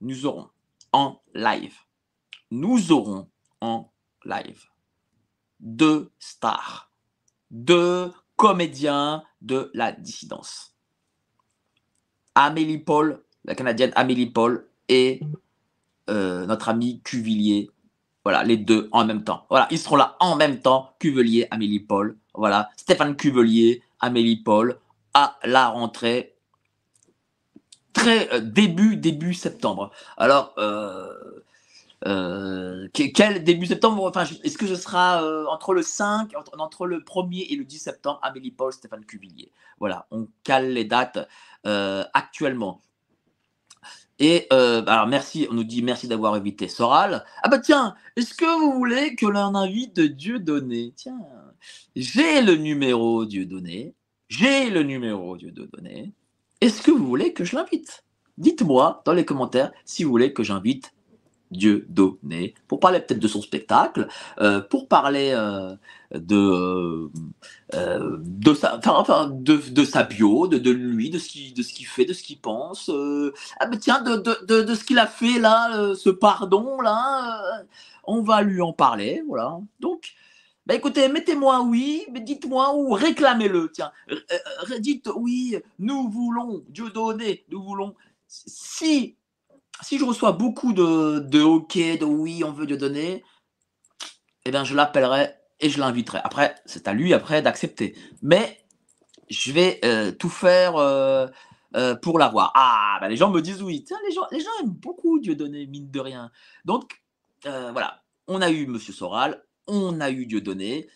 Nous 0.00 0.26
aurons 0.26 0.48
en 0.92 1.20
live, 1.34 1.76
nous 2.50 2.90
aurons 2.90 3.28
en 3.60 3.90
live 4.24 4.64
deux 5.60 6.10
stars, 6.18 6.90
deux 7.50 8.12
comédiens 8.40 9.22
de 9.42 9.70
la 9.74 9.92
dissidence. 9.92 10.74
Amélie 12.34 12.78
Paul, 12.78 13.22
la 13.44 13.54
Canadienne 13.54 13.92
Amélie 13.96 14.30
Paul 14.30 14.66
et 14.88 15.20
euh, 16.08 16.46
notre 16.46 16.70
ami 16.70 17.02
Cuvillier 17.02 17.70
voilà, 18.24 18.42
les 18.42 18.56
deux 18.56 18.88
en 18.92 19.04
même 19.04 19.24
temps. 19.24 19.46
Voilà, 19.50 19.66
ils 19.70 19.78
seront 19.78 19.96
là 19.96 20.16
en 20.20 20.36
même 20.36 20.60
temps. 20.60 20.94
Cuvelier, 20.98 21.46
Amélie 21.50 21.80
Paul. 21.80 22.16
Voilà, 22.34 22.70
Stéphane 22.76 23.16
Cuvelier, 23.16 23.82
Amélie 23.98 24.36
Paul, 24.36 24.78
à 25.14 25.38
la 25.44 25.68
rentrée. 25.68 26.34
Très 27.92 28.32
euh, 28.32 28.40
début, 28.40 28.96
début 28.96 29.34
septembre. 29.34 29.90
Alors, 30.16 30.54
euh, 30.58 31.08
euh, 32.06 32.88
quel 32.92 33.44
début 33.44 33.66
septembre 33.66 34.04
Enfin, 34.04 34.24
est-ce 34.42 34.56
que 34.56 34.66
ce 34.66 34.76
sera 34.76 35.22
entre 35.50 35.74
le 35.74 35.82
5, 35.82 36.32
entre, 36.58 36.86
le 36.86 37.00
1er 37.00 37.52
et 37.52 37.56
le 37.56 37.64
10 37.64 37.78
septembre 37.78 38.20
Amélie 38.22 38.50
Paul, 38.50 38.72
Stéphane 38.72 39.04
Cuvelier. 39.04 39.52
Voilà, 39.78 40.06
on 40.10 40.28
cale 40.44 40.72
les 40.72 40.84
dates 40.84 41.18
actuellement. 41.64 42.80
Et 44.20 44.46
euh, 44.52 44.84
alors 44.86 45.06
merci, 45.06 45.48
on 45.50 45.54
nous 45.54 45.64
dit 45.64 45.82
merci 45.82 46.06
d'avoir 46.06 46.36
évité 46.36 46.68
Soral. 46.68 47.24
Ah 47.42 47.48
bah 47.48 47.58
tiens, 47.58 47.94
est-ce 48.16 48.34
que 48.34 48.60
vous 48.60 48.72
voulez 48.72 49.16
que 49.16 49.24
l'on 49.24 49.54
invite 49.54 49.98
Dieu 49.98 50.38
donné? 50.38 50.92
Tiens, 50.94 51.18
j'ai 51.96 52.42
le 52.42 52.56
numéro 52.56 53.24
Dieu 53.24 53.46
donné. 53.46 53.94
J'ai 54.28 54.68
le 54.68 54.82
numéro 54.82 55.38
Dieu 55.38 55.50
donné. 55.50 56.12
Est-ce 56.60 56.82
que 56.82 56.90
vous 56.90 57.06
voulez 57.06 57.32
que 57.32 57.44
je 57.44 57.56
l'invite? 57.56 58.04
Dites-moi 58.36 59.00
dans 59.06 59.14
les 59.14 59.24
commentaires 59.24 59.72
si 59.86 60.04
vous 60.04 60.10
voulez 60.10 60.34
que 60.34 60.42
j'invite 60.42 60.92
Dieu 61.50 61.86
donné, 61.88 62.54
pour 62.68 62.80
parler 62.80 63.00
peut-être 63.00 63.20
de 63.20 63.28
son 63.28 63.42
spectacle, 63.42 64.08
euh, 64.40 64.60
pour 64.60 64.88
parler 64.88 65.32
euh, 65.34 65.74
de, 66.14 67.10
euh, 67.74 68.18
de, 68.20 68.54
sa, 68.54 68.80
enfin, 68.84 69.28
de, 69.32 69.56
de, 69.70 69.84
sa 69.84 70.04
bio, 70.04 70.46
de, 70.46 70.58
de 70.58 70.70
lui, 70.70 71.10
de 71.10 71.18
ce 71.18 71.28
qu'il 71.28 71.86
fait, 71.86 72.04
de 72.04 72.12
ce 72.12 72.22
qu'il 72.22 72.40
pense. 72.40 72.90
ah 73.60 73.66
ben 73.66 73.78
tiens, 73.78 74.00
de, 74.02 74.16
de, 74.16 74.62
de 74.62 74.74
ce 74.74 74.84
qu'il 74.84 74.98
a 74.98 75.06
fait 75.06 75.38
là, 75.38 75.94
ce 75.94 76.10
pardon 76.10 76.80
là, 76.80 77.64
on 78.04 78.22
va 78.22 78.42
lui 78.42 78.60
en 78.62 78.72
parler, 78.72 79.22
voilà. 79.26 79.58
Donc, 79.80 80.12
bah 80.66 80.74
écoutez, 80.74 81.08
mettez-moi 81.08 81.62
oui, 81.62 82.06
mais 82.12 82.20
dites-moi 82.20 82.74
ou 82.76 82.92
réclamez-le, 82.92 83.70
tiens. 83.72 83.92
dites 84.80 85.08
oui, 85.16 85.56
nous 85.78 86.10
voulons 86.10 86.62
Dieu 86.68 86.90
donné, 86.90 87.44
nous 87.50 87.62
voulons. 87.62 87.94
Si 88.28 89.16
si 89.82 89.98
je 89.98 90.04
reçois 90.04 90.32
beaucoup 90.32 90.72
de, 90.72 91.20
de 91.20 91.42
OK, 91.42 91.76
de 91.76 92.04
oui, 92.04 92.42
on 92.44 92.52
veut 92.52 92.66
Dieu 92.66 92.76
donner, 92.76 93.24
eh 94.44 94.50
bien, 94.50 94.64
je 94.64 94.74
l'appellerai 94.74 95.30
et 95.60 95.68
je 95.70 95.78
l'inviterai. 95.78 96.20
Après, 96.24 96.54
c'est 96.64 96.88
à 96.88 96.92
lui 96.92 97.12
après 97.14 97.42
d'accepter. 97.42 97.94
Mais 98.22 98.58
je 99.28 99.52
vais 99.52 99.80
euh, 99.84 100.12
tout 100.12 100.28
faire 100.28 100.76
euh, 100.76 101.26
euh, 101.76 101.94
pour 101.94 102.18
l'avoir. 102.18 102.52
Ah, 102.54 102.98
bah, 103.00 103.08
les 103.08 103.16
gens 103.16 103.30
me 103.30 103.40
disent 103.40 103.62
oui. 103.62 103.84
Tiens, 103.84 103.98
les 104.06 104.14
gens, 104.14 104.26
les 104.32 104.40
aiment 104.60 104.70
beaucoup 104.70 105.20
Dieu 105.20 105.34
donné, 105.34 105.66
mine 105.66 105.90
de 105.90 106.00
rien. 106.00 106.30
Donc, 106.64 107.00
voilà, 107.44 108.02
on 108.26 108.42
a 108.42 108.50
eu 108.50 108.66
Monsieur 108.66 108.92
Soral, 108.92 109.42
on 109.66 110.00
a 110.00 110.10
eu 110.10 110.26
Dieu 110.26 110.40
donné. 110.40 110.88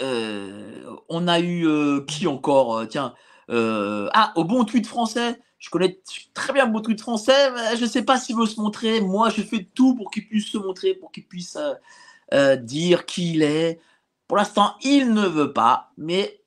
on 0.00 1.28
a 1.28 1.40
eu 1.40 2.04
qui 2.06 2.26
encore 2.26 2.86
Tiens, 2.88 3.14
ah, 3.48 4.32
au 4.36 4.44
bon 4.44 4.64
tweet 4.64 4.86
français. 4.86 5.38
Je 5.58 5.70
connais 5.70 6.00
très 6.34 6.52
bien 6.52 6.66
bon 6.66 6.80
tweet 6.80 7.00
français. 7.00 7.50
Mais 7.52 7.76
je 7.76 7.84
ne 7.84 7.88
sais 7.88 8.02
pas 8.02 8.18
s'il 8.18 8.36
veut 8.36 8.46
se 8.46 8.60
montrer. 8.60 9.00
Moi, 9.00 9.30
je 9.30 9.42
fais 9.42 9.66
tout 9.74 9.94
pour 9.94 10.10
qu'il 10.10 10.28
puisse 10.28 10.46
se 10.46 10.58
montrer, 10.58 10.94
pour 10.94 11.12
qu'il 11.12 11.26
puisse 11.26 11.58
dire 12.62 13.06
qui 13.06 13.32
il 13.34 13.42
est. 13.42 13.80
Pour 14.28 14.36
l'instant, 14.36 14.74
il 14.82 15.14
ne 15.14 15.26
veut 15.26 15.52
pas, 15.54 15.90
mais 15.96 16.38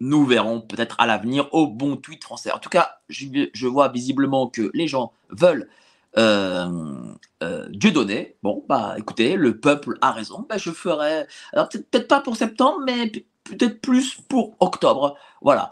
nous 0.00 0.24
verrons 0.26 0.60
peut-être 0.60 0.96
à 0.98 1.06
l'avenir 1.06 1.48
au 1.52 1.66
bon 1.66 1.96
tweet 1.96 2.24
français. 2.24 2.52
En 2.52 2.58
tout 2.58 2.68
cas, 2.68 2.98
je, 3.08 3.66
vois 3.66 3.88
visiblement 3.88 4.48
que 4.48 4.70
les 4.74 4.88
gens 4.88 5.12
veulent 5.30 5.68
euh, 6.18 6.68
euh, 7.42 7.66
Dieu 7.70 7.90
donner. 7.90 8.36
Bon, 8.42 8.64
bah 8.68 8.94
écoutez, 8.98 9.36
le 9.36 9.60
peuple 9.60 9.98
a 10.00 10.12
raison. 10.12 10.46
Bah, 10.48 10.58
je 10.58 10.70
ferai, 10.70 11.26
alors 11.52 11.68
peut-être 11.68 12.08
pas 12.08 12.20
pour 12.20 12.36
septembre, 12.36 12.80
mais 12.84 13.10
peut-être 13.44 13.80
plus 13.80 14.16
pour 14.28 14.56
octobre. 14.60 15.16
Voilà. 15.42 15.70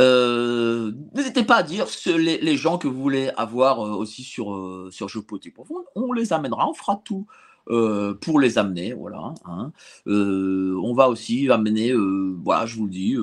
Euh, 0.00 0.92
n'hésitez 1.14 1.42
pas 1.42 1.56
à 1.56 1.62
dire 1.62 1.86
les, 2.06 2.56
gens 2.56 2.78
que 2.78 2.86
vous 2.86 3.00
voulez 3.00 3.30
avoir 3.36 3.80
aussi 3.80 4.22
sur, 4.22 4.88
sur 4.90 5.08
Jeux 5.08 5.22
Profond. 5.22 5.84
On 5.94 6.12
les 6.12 6.32
amènera, 6.32 6.68
on 6.68 6.74
fera 6.74 7.00
tout 7.04 7.26
euh, 7.70 8.14
pour 8.14 8.40
les 8.40 8.56
amener. 8.58 8.94
Voilà. 8.94 9.34
Hein. 9.44 9.72
Euh, 10.06 10.80
on 10.82 10.94
va 10.94 11.08
aussi 11.08 11.50
amener, 11.50 11.90
euh, 11.90 12.34
voilà, 12.42 12.64
je 12.66 12.76
vous 12.76 12.86
le 12.86 12.90
dis. 12.90 13.16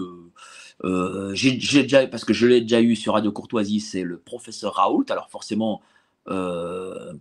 déjà, 0.83 2.05
parce 2.07 2.25
que 2.25 2.33
je 2.33 2.45
l'ai 2.45 2.61
déjà 2.61 2.81
eu 2.81 2.95
sur 2.95 3.13
Radio 3.13 3.31
Courtoisie, 3.31 3.79
c'est 3.79 4.03
le 4.03 4.19
professeur 4.19 4.75
Raoult. 4.75 5.05
Alors 5.09 5.29
forcément, 5.29 5.81
bah, 6.27 7.13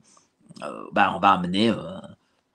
on 1.15 1.19
va 1.19 1.31
amener, 1.33 1.71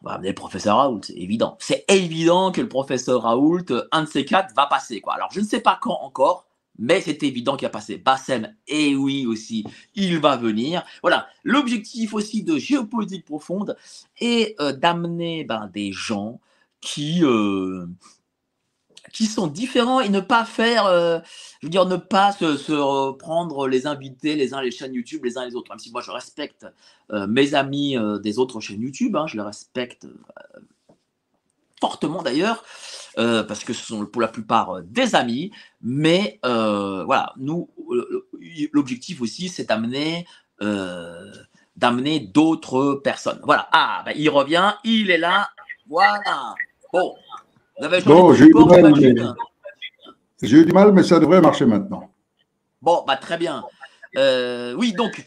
va 0.04 0.12
amener 0.12 0.30
le 0.30 0.36
professeur 0.36 0.78
Raoult, 0.78 1.02
c'est 1.04 1.18
évident. 1.18 1.58
C'est 1.60 1.84
évident 1.88 2.52
que 2.52 2.62
le 2.62 2.70
professeur 2.70 3.24
Raoult, 3.24 3.66
un 3.92 4.04
de 4.04 4.08
ces 4.08 4.24
quatre, 4.24 4.54
va 4.56 4.68
passer. 4.68 5.02
Quoi. 5.02 5.16
Alors 5.16 5.30
je 5.32 5.40
ne 5.40 5.46
sais 5.46 5.62
pas 5.62 5.80
quand 5.82 5.98
encore, 6.02 6.46
mais 6.80 7.02
c'est 7.02 7.22
évident 7.24 7.58
qu'il 7.58 7.68
a 7.68 7.70
passé. 7.70 7.98
Bassem, 7.98 8.56
et 8.68 8.96
oui 8.96 9.28
aussi, 9.28 9.66
il 9.96 10.18
va 10.18 10.38
venir. 10.38 10.84
Voilà, 11.02 11.28
l'objectif 11.44 12.14
aussi 12.14 12.42
de 12.42 12.58
géopolitique 12.58 13.26
profonde 13.26 13.76
est 14.20 14.60
euh, 14.62 14.72
d'amener 14.72 15.44
ben, 15.44 15.70
des 15.74 15.92
gens 15.92 16.40
qui, 16.80 17.20
euh, 17.24 17.86
qui 19.12 19.26
sont 19.26 19.48
différents 19.48 20.00
et 20.00 20.08
ne 20.08 20.22
pas 20.22 20.46
faire, 20.46 20.86
euh, 20.86 21.20
je 21.60 21.68
veux 21.68 21.72
dire, 21.72 21.86
ne 21.86 21.98
pas 21.98 22.32
se, 22.32 22.56
se, 22.56 23.12
prendre 23.18 23.68
les 23.68 23.86
invités 23.86 24.36
les 24.36 24.54
uns 24.54 24.62
les 24.62 24.72
chaînes 24.72 24.94
YouTube 24.94 25.26
les 25.26 25.38
uns 25.38 25.46
les 25.46 25.56
autres. 25.56 25.70
Même 25.72 25.80
si 25.80 25.92
moi 25.92 26.02
je 26.02 26.12
respecte 26.12 26.66
mes 27.12 27.56
amis 27.56 27.98
des 28.22 28.40
autres 28.40 28.62
chaînes 28.62 28.82
YouTube, 28.82 29.16
hein, 29.16 29.26
je 29.28 29.36
les 29.36 29.42
respecte 29.42 30.08
fortement 31.80 32.22
d'ailleurs. 32.22 32.64
Euh, 33.18 33.44
parce 33.44 33.64
que 33.64 33.74
ce 33.74 33.86
sont 33.86 34.06
pour 34.06 34.22
la 34.22 34.28
plupart 34.28 34.78
euh, 34.78 34.82
des 34.86 35.16
amis. 35.16 35.52
Mais 35.82 36.40
euh, 36.46 37.04
voilà, 37.06 37.34
nous, 37.38 37.70
l'objectif 38.72 39.22
aussi, 39.22 39.50
c'est 39.50 39.68
d'amener 39.68 40.26
d'amener 41.78 42.20
d'autres 42.20 42.96
personnes. 42.96 43.40
Voilà. 43.44 43.70
Ah, 43.72 44.04
ben, 44.06 44.14
il 44.18 44.30
revient, 44.30 44.74
il 44.84 45.10
est 45.10 45.18
là. 45.18 45.50
Voilà. 45.88 46.54
Bon. 46.92 47.16
bon, 48.06 48.34
j'ai 48.34 48.46
eu, 48.46 48.54
du 48.54 48.66
mal, 48.66 48.94
mais... 48.94 49.16
j'ai 50.42 50.58
eu 50.58 50.66
du 50.66 50.74
mal, 50.74 50.92
mais 50.92 51.04
ça 51.04 51.18
devrait 51.18 51.40
marcher 51.40 51.66
maintenant. 51.66 52.12
Bon, 52.82 53.06
bah, 53.08 53.16
très 53.16 53.38
bien. 53.38 53.64
oui, 54.76 54.92
donc, 54.92 55.26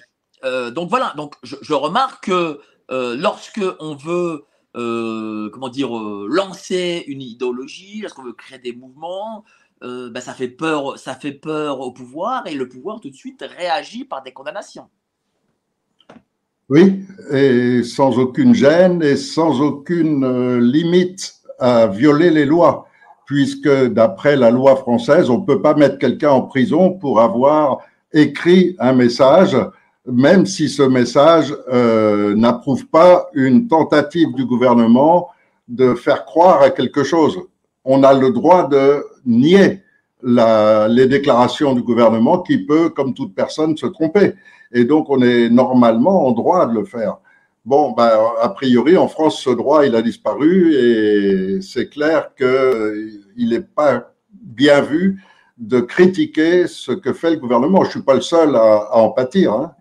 donc 0.72 0.90
voilà. 0.90 1.14
Donc, 1.16 1.34
je, 1.42 1.56
je 1.62 1.72
remarque 1.72 2.26
que 2.26 2.60
lorsque 2.90 3.62
on 3.80 3.94
veut 3.94 4.44
euh, 4.74 5.50
comment 5.50 5.68
dire, 5.68 5.94
euh, 5.94 6.26
lancer 6.30 7.04
une 7.06 7.20
idéologie, 7.20 8.00
lorsqu'on 8.00 8.22
veut 8.22 8.32
créer 8.32 8.58
des 8.58 8.72
mouvements, 8.72 9.44
euh, 9.82 10.10
ben, 10.10 10.20
ça 10.20 10.32
fait 10.32 10.48
peur, 10.48 10.98
ça 10.98 11.14
fait 11.14 11.32
peur 11.32 11.80
au 11.80 11.92
pouvoir 11.92 12.46
et 12.46 12.54
le 12.54 12.68
pouvoir 12.68 13.00
tout 13.00 13.10
de 13.10 13.14
suite 13.14 13.44
réagit 13.58 14.04
par 14.04 14.22
des 14.22 14.32
condamnations. 14.32 14.88
Oui, 16.70 17.04
et 17.30 17.82
sans 17.82 18.18
aucune 18.18 18.54
gêne 18.54 19.02
et 19.02 19.16
sans 19.16 19.60
aucune 19.60 20.58
limite 20.58 21.34
à 21.58 21.86
violer 21.86 22.30
les 22.30 22.46
lois, 22.46 22.86
puisque 23.26 23.68
d'après 23.68 24.36
la 24.36 24.50
loi 24.50 24.76
française, 24.76 25.28
on 25.28 25.40
ne 25.40 25.44
peut 25.44 25.60
pas 25.60 25.74
mettre 25.74 25.98
quelqu'un 25.98 26.30
en 26.30 26.42
prison 26.42 26.94
pour 26.94 27.20
avoir 27.20 27.80
écrit 28.14 28.74
un 28.78 28.94
message 28.94 29.54
même 30.06 30.46
si 30.46 30.68
ce 30.68 30.82
message 30.82 31.54
euh, 31.72 32.34
n'approuve 32.34 32.86
pas 32.86 33.28
une 33.34 33.68
tentative 33.68 34.34
du 34.34 34.44
gouvernement 34.44 35.28
de 35.68 35.94
faire 35.94 36.24
croire 36.24 36.62
à 36.62 36.70
quelque 36.70 37.04
chose. 37.04 37.38
On 37.84 38.02
a 38.02 38.12
le 38.12 38.30
droit 38.30 38.68
de 38.68 39.04
nier 39.24 39.82
la, 40.22 40.88
les 40.88 41.06
déclarations 41.06 41.74
du 41.74 41.82
gouvernement 41.82 42.40
qui 42.40 42.58
peut, 42.58 42.88
comme 42.90 43.14
toute 43.14 43.34
personne, 43.34 43.76
se 43.76 43.86
tromper. 43.86 44.34
Et 44.72 44.84
donc, 44.84 45.10
on 45.10 45.20
est 45.22 45.48
normalement 45.48 46.26
en 46.26 46.32
droit 46.32 46.66
de 46.66 46.74
le 46.74 46.84
faire. 46.84 47.18
Bon, 47.64 47.92
ben, 47.92 48.10
a 48.40 48.48
priori, 48.48 48.96
en 48.96 49.06
France, 49.06 49.40
ce 49.40 49.50
droit, 49.50 49.86
il 49.86 49.94
a 49.94 50.02
disparu 50.02 50.74
et 50.74 51.60
c'est 51.60 51.88
clair 51.88 52.30
qu'il 52.36 53.48
n'est 53.48 53.60
pas 53.60 54.12
bien 54.32 54.80
vu 54.80 55.22
de 55.58 55.80
critiquer 55.80 56.66
ce 56.66 56.90
que 56.90 57.12
fait 57.12 57.30
le 57.30 57.36
gouvernement. 57.36 57.84
Je 57.84 57.90
suis 57.90 58.02
pas 58.02 58.14
le 58.14 58.20
seul 58.20 58.56
à, 58.56 58.88
à 58.90 58.96
en 58.96 59.10
pâtir. 59.10 59.52
Hein. 59.52 59.72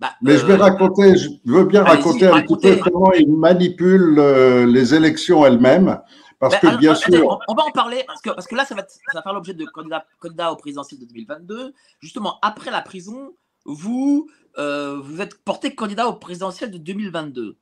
Bah, 0.00 0.10
Mais 0.22 0.36
je 0.36 0.44
vais 0.44 0.54
euh, 0.54 0.62
raconter, 0.62 1.16
je 1.16 1.28
veux 1.44 1.64
bien 1.64 1.84
raconter 1.84 2.26
un 2.26 2.42
petit 2.42 2.56
peu 2.56 2.76
comment 2.90 3.12
ils 3.12 3.30
manipulent 3.30 4.18
euh, 4.18 4.66
les 4.66 4.94
élections 4.94 5.46
elles-mêmes. 5.46 6.00
Parce 6.40 6.58
que 6.58 6.76
bien 6.76 6.94
sûr. 6.94 7.38
On, 7.48 7.54
va 7.54 7.62
en 7.62 7.70
parler, 7.70 8.02
parce 8.06 8.20
que, 8.20 8.30
parce 8.30 8.46
que 8.46 8.56
là, 8.56 8.64
ça 8.64 8.74
va, 8.74 8.82
ça 8.82 8.98
va 9.14 9.22
faire 9.22 9.32
l'objet 9.32 9.54
de 9.54 9.64
candidat, 9.64 10.04
candidat 10.18 10.52
au 10.52 10.56
présidentiel 10.56 11.00
de 11.00 11.06
2022. 11.06 11.72
Justement, 12.00 12.38
après 12.42 12.70
la 12.70 12.82
prison, 12.82 13.34
vous, 13.64 14.28
euh, 14.58 15.00
vous 15.00 15.20
êtes 15.20 15.42
porté 15.42 15.74
candidat 15.74 16.08
au 16.08 16.14
présidentiel 16.14 16.70
de 16.70 16.78
2022. 16.78 17.56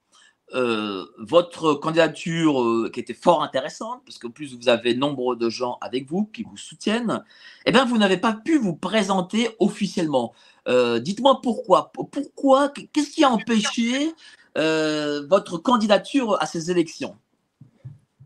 votre 1.19 1.75
candidature 1.75 2.91
qui 2.93 3.01
était 3.01 3.15
fort 3.15 3.43
intéressante, 3.43 4.03
parce 4.05 4.19
qu'en 4.19 4.31
plus 4.31 4.57
vous 4.57 4.69
avez 4.69 4.95
nombre 4.95 5.37
de 5.37 5.49
gens 5.49 5.79
avec 5.81 6.09
vous 6.09 6.27
qui 6.27 6.43
vous 6.43 6.57
soutiennent, 6.57 7.23
eh 7.67 7.73
bien 7.73 7.85
vous 7.85 7.99
n'avez 7.99 8.19
pas 8.19 8.33
pu 8.33 8.59
vous 8.59 8.75
présenter 8.75 9.49
officiellement. 9.61 10.33
Euh, 10.69 11.01
dites-moi 11.01 11.41
pourquoi. 11.43 11.91
Pourquoi 11.93 12.73
Qu'est-ce 12.93 13.11
qui 13.11 13.25
a 13.25 13.31
empêché 13.31 14.13
euh, 14.57 15.27
votre 15.29 15.59
candidature 15.59 16.37
à 16.41 16.47
ces 16.47 16.71
élections? 16.71 17.17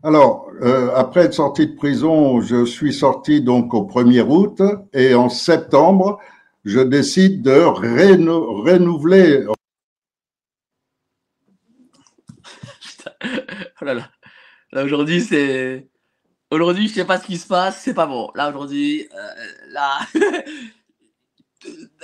Alors, 0.03 0.51
euh, 0.61 0.91
après 0.95 1.21
être 1.21 1.33
sorti 1.33 1.67
de 1.67 1.75
prison, 1.75 2.39
je 2.41 2.65
suis 2.65 2.93
sorti 2.93 3.41
donc 3.41 3.73
au 3.73 3.83
1er 3.83 4.21
août 4.21 4.61
et 4.93 5.15
en 5.15 5.29
septembre, 5.29 6.19
je 6.65 6.79
décide 6.79 7.41
de 7.41 7.59
renouveler. 7.59 9.45
oh 13.81 13.85
là 13.85 13.95
là. 13.95 14.09
Là 14.73 14.83
aujourd'hui, 14.83 15.21
c'est. 15.21 15.87
Aujourd'hui, 16.51 16.87
je 16.87 16.93
sais 16.93 17.05
pas 17.05 17.19
ce 17.19 17.25
qui 17.25 17.37
se 17.37 17.47
passe, 17.47 17.81
c'est 17.81 17.93
pas 17.93 18.05
bon. 18.05 18.29
Là 18.35 18.49
aujourd'hui, 18.49 19.09
là. 19.71 19.99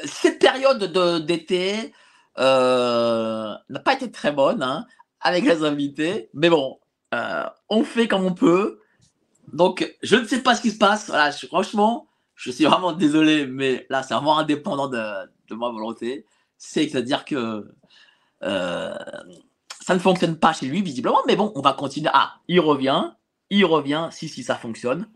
cette 0.05 0.39
période 0.39 0.83
d'été 1.25 1.93
euh, 2.39 3.53
n'a 3.69 3.79
pas 3.79 3.93
été 3.93 4.11
très 4.11 4.31
bonne 4.31 4.63
hein, 4.63 4.85
avec 5.21 5.43
les 5.43 5.63
invités, 5.63 6.29
mais 6.33 6.49
bon, 6.49 6.79
euh, 7.13 7.45
on 7.69 7.83
fait 7.83 8.07
comme 8.07 8.25
on 8.25 8.33
peut. 8.33 8.79
Donc, 9.51 9.95
je 10.01 10.15
ne 10.15 10.25
sais 10.25 10.41
pas 10.41 10.55
ce 10.55 10.61
qui 10.61 10.71
se 10.71 10.77
passe. 10.77 11.07
Voilà, 11.07 11.31
franchement, 11.31 12.07
je 12.35 12.51
suis 12.51 12.65
vraiment 12.65 12.91
désolé, 12.93 13.45
mais 13.45 13.85
là, 13.89 14.03
c'est 14.03 14.13
vraiment 14.13 14.37
indépendant 14.37 14.87
de, 14.87 15.55
ma 15.55 15.69
volonté. 15.69 16.25
C'est-à-dire 16.57 17.25
que 17.25 17.67
euh, 18.41 18.95
ça 19.81 19.93
ne 19.93 19.99
fonctionne 19.99 20.37
pas 20.37 20.53
chez 20.53 20.65
lui, 20.65 20.81
visiblement, 20.81 21.19
mais 21.27 21.35
bon, 21.35 21.51
on 21.55 21.61
va 21.61 21.73
continuer. 21.73 22.09
Ah, 22.13 22.35
il 22.47 22.59
revient, 22.59 23.11
il 23.49 23.65
revient, 23.65 24.07
si, 24.11 24.27
si, 24.27 24.43
ça 24.43 24.55
fonctionne. 24.55 25.07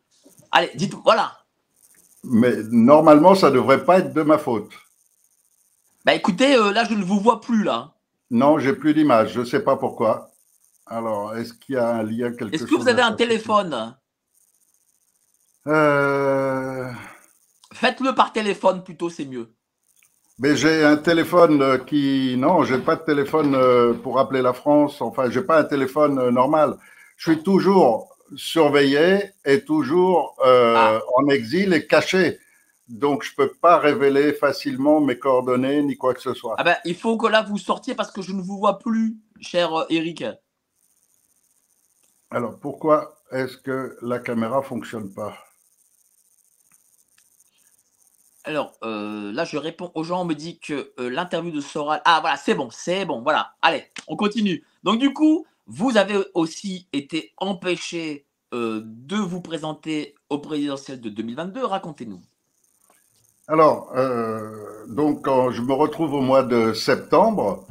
Allez, 0.52 0.70
dites, 0.76 0.94
voilà, 1.04 1.47
mais 2.30 2.56
normalement, 2.72 3.36
ça 3.36 3.50
ne 3.50 3.56
devrait 3.56 3.84
pas 3.84 4.00
être 4.00 4.14
de 4.14 4.22
ma 4.22 4.38
faute. 4.38 4.72
Bah 6.06 6.14
écoutez, 6.14 6.56
euh, 6.56 6.72
là, 6.72 6.84
je 6.86 6.94
ne 6.94 7.04
vous 7.04 7.20
vois 7.20 7.42
plus, 7.42 7.64
là. 7.64 7.94
Non, 8.32 8.60
j'ai 8.60 8.74
plus 8.74 8.94
d'image. 8.94 9.34
Je 9.34 9.42
ne 9.42 9.46
sais 9.46 9.64
pas 9.64 9.78
pourquoi. 9.78 10.30
Alors, 10.86 11.36
est-ce 11.36 11.54
qu'il 11.54 11.76
y 11.76 11.78
a 11.78 11.90
un 11.90 12.04
lien 12.04 12.32
quelque 12.32 12.54
Est-ce 12.56 12.66
que 12.66 12.76
vous 12.76 12.88
avez 12.88 13.02
un 13.02 13.14
téléphone? 13.14 13.96
Euh... 15.68 16.90
Faites-le 17.74 18.16
par 18.16 18.32
téléphone 18.32 18.84
plutôt, 18.84 19.10
c'est 19.10 19.26
mieux. 19.26 19.54
Mais 20.40 20.56
j'ai 20.56 20.84
un 20.84 20.98
téléphone 20.98 21.84
qui. 21.86 22.36
Non, 22.38 22.64
j'ai 22.64 22.78
pas 22.78 22.96
de 22.96 23.02
téléphone 23.04 23.56
euh, 23.56 23.94
pour 23.94 24.20
appeler 24.20 24.42
la 24.42 24.54
France. 24.54 25.02
Enfin, 25.02 25.30
j'ai 25.30 25.42
pas 25.42 25.60
un 25.60 25.64
téléphone 25.64 26.20
euh, 26.20 26.32
normal. 26.32 26.78
Je 27.18 27.32
suis 27.32 27.44
toujours 27.44 28.17
surveillé 28.36 29.32
et 29.46 29.64
toujours 29.64 30.36
euh, 30.46 30.76
Ah. 30.76 31.02
en 31.16 31.28
exil 31.30 31.74
et 31.74 31.88
caché. 31.88 32.40
Donc, 32.88 33.24
je 33.24 33.36
peux 33.36 33.52
pas 33.54 33.78
révéler 33.80 34.32
facilement 34.34 35.02
mes 35.02 35.20
coordonnées 35.20 35.82
ni 35.84 35.98
quoi 35.98 36.14
que 36.14 36.22
ce 36.22 36.34
soit. 36.34 36.56
Ah 36.58 36.64
ben, 36.64 36.78
il 36.86 36.96
faut 36.96 37.18
que 37.18 37.28
là 37.28 37.42
vous 37.42 37.58
sortiez 37.58 37.96
parce 37.96 38.12
que 38.12 38.22
je 38.22 38.32
ne 38.32 38.42
vous 38.42 38.58
vois 38.58 38.80
plus, 38.80 39.18
cher 39.42 39.74
euh, 39.74 39.86
Eric. 39.90 40.24
Alors, 42.32 42.58
pourquoi 42.60 43.18
est-ce 43.32 43.58
que 43.58 43.98
la 44.02 44.20
caméra 44.20 44.62
fonctionne 44.62 45.14
pas? 45.14 45.38
Alors 48.44 48.74
euh, 48.84 49.34
là, 49.34 49.44
je 49.44 49.58
réponds 49.58 49.92
aux 49.94 50.06
gens. 50.06 50.22
On 50.22 50.26
me 50.26 50.34
dit 50.34 50.58
que 50.60 50.94
euh, 51.00 51.10
l'interview 51.10 51.52
de 51.52 51.60
Soral. 51.60 52.02
Ah 52.06 52.20
voilà, 52.22 52.38
c'est 52.38 52.56
bon, 52.56 52.70
c'est 52.72 53.04
bon. 53.06 53.22
Voilà. 53.22 53.56
Allez, 53.62 53.84
on 54.08 54.16
continue. 54.16 54.64
Donc 54.84 55.00
du 55.00 55.14
coup, 55.14 55.46
vous 55.68 55.98
avez 55.98 56.18
aussi 56.34 56.88
été 56.94 57.34
empêché 57.38 58.26
euh, 58.54 58.82
de 58.86 59.18
vous 59.18 59.42
présenter 59.42 60.16
au 60.30 60.40
présidentiel 60.40 61.02
de 61.02 61.10
2022. 61.10 61.66
Racontez-nous. 61.66 62.22
Alors, 63.50 63.92
euh, 63.96 64.86
donc, 64.88 65.24
quand 65.24 65.52
je 65.52 65.62
me 65.62 65.74
retrouve 65.74 66.14
au 66.14 66.22
mois 66.22 66.44
de 66.44 66.74
septembre 66.74 67.66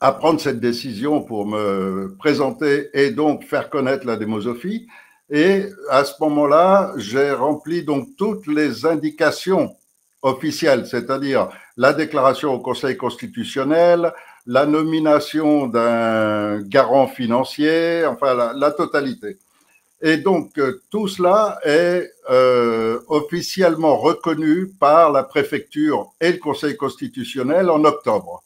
à 0.00 0.12
prendre 0.12 0.40
cette 0.40 0.60
décision 0.60 1.22
pour 1.22 1.46
me 1.46 2.16
présenter 2.18 2.88
et 2.94 3.10
donc 3.10 3.44
faire 3.44 3.68
connaître 3.70 4.06
la 4.06 4.16
démosophie, 4.16 4.86
et 5.30 5.66
à 5.90 6.04
ce 6.04 6.14
moment-là, 6.20 6.92
j'ai 6.96 7.32
rempli 7.32 7.82
donc 7.82 8.08
toutes 8.16 8.46
les 8.46 8.86
indications 8.86 9.76
officielles, 10.22 10.86
c'est-à-dire 10.86 11.48
la 11.76 11.92
déclaration 11.92 12.54
au 12.54 12.60
Conseil 12.60 12.96
constitutionnel, 12.96 14.12
la 14.46 14.66
nomination 14.66 15.66
d'un 15.66 16.60
garant 16.60 17.06
financier, 17.06 18.04
enfin 18.06 18.52
la, 18.54 18.70
totalité. 18.72 19.38
Et 20.02 20.18
donc, 20.18 20.58
euh, 20.58 20.82
tout 20.90 21.08
cela 21.08 21.58
est 21.64 22.10
euh, 22.30 23.00
officiellement 23.08 23.96
reconnu 23.96 24.68
par 24.68 25.12
la 25.12 25.22
préfecture 25.22 26.12
et 26.20 26.32
le 26.32 26.38
Conseil 26.38 26.76
constitutionnel 26.76 27.70
en 27.70 27.84
octobre. 27.84 28.42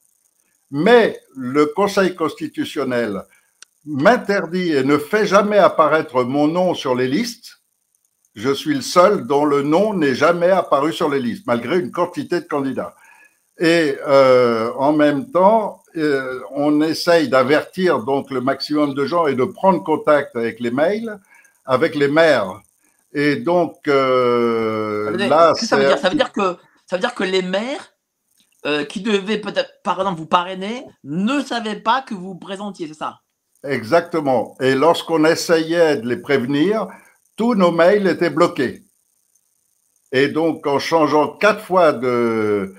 Mais 0.70 1.18
le 1.34 1.66
Conseil 1.66 2.14
constitutionnel 2.14 3.22
m'interdit 3.84 4.72
et 4.72 4.84
ne 4.84 4.98
fait 4.98 5.26
jamais 5.26 5.58
apparaître 5.58 6.22
mon 6.22 6.46
nom 6.46 6.74
sur 6.74 6.94
les 6.94 7.08
listes. 7.08 7.60
Je 8.34 8.52
suis 8.52 8.74
le 8.74 8.82
seul 8.82 9.26
dont 9.26 9.44
le 9.44 9.62
nom 9.62 9.94
n'est 9.94 10.14
jamais 10.14 10.50
apparu 10.50 10.92
sur 10.92 11.08
les 11.08 11.18
listes, 11.18 11.46
malgré 11.46 11.80
une 11.80 11.90
quantité 11.90 12.40
de 12.40 12.46
candidats. 12.46 12.94
Et 13.58 13.96
euh, 14.06 14.72
en 14.76 14.92
même 14.92 15.30
temps, 15.30 15.82
euh, 15.96 16.40
on 16.52 16.80
essaye 16.80 17.28
d'avertir 17.28 18.00
donc 18.04 18.30
le 18.30 18.40
maximum 18.40 18.94
de 18.94 19.04
gens 19.04 19.26
et 19.26 19.34
de 19.34 19.44
prendre 19.44 19.82
contact 19.82 20.36
avec 20.36 20.60
les 20.60 20.70
mails 20.70 21.18
avec 21.68 21.94
les 21.94 22.08
maires. 22.08 22.60
Et 23.12 23.36
donc 23.36 23.76
euh, 23.86 25.16
là, 25.16 25.52
que 25.52 25.64
ça 25.64 25.76
veut 25.76 25.86
dire? 25.86 25.98
Ça 25.98 26.08
veut 26.08 26.16
dire 26.16 26.32
que 26.32 26.56
ça 26.86 26.96
veut 26.96 27.00
dire 27.00 27.14
que 27.14 27.24
les 27.24 27.42
maires 27.42 27.92
euh, 28.66 28.84
qui 28.84 29.00
devaient 29.00 29.38
peut-être, 29.38 29.82
par 29.84 29.98
exemple, 29.98 30.18
vous 30.18 30.26
parrainer, 30.26 30.84
ne 31.04 31.40
savaient 31.40 31.80
pas 31.80 32.02
que 32.02 32.14
vous 32.14 32.32
vous 32.32 32.38
présentiez, 32.38 32.88
c'est 32.88 32.94
ça? 32.94 33.20
Exactement. 33.62 34.56
Et 34.60 34.74
lorsqu'on 34.74 35.24
essayait 35.24 35.98
de 35.98 36.08
les 36.08 36.16
prévenir, 36.16 36.88
tous 37.36 37.54
nos 37.54 37.70
mails 37.70 38.06
étaient 38.06 38.30
bloqués. 38.30 38.82
Et 40.10 40.28
donc, 40.28 40.66
en 40.66 40.78
changeant 40.78 41.28
quatre 41.36 41.62
fois 41.62 41.92
de, 41.92 42.74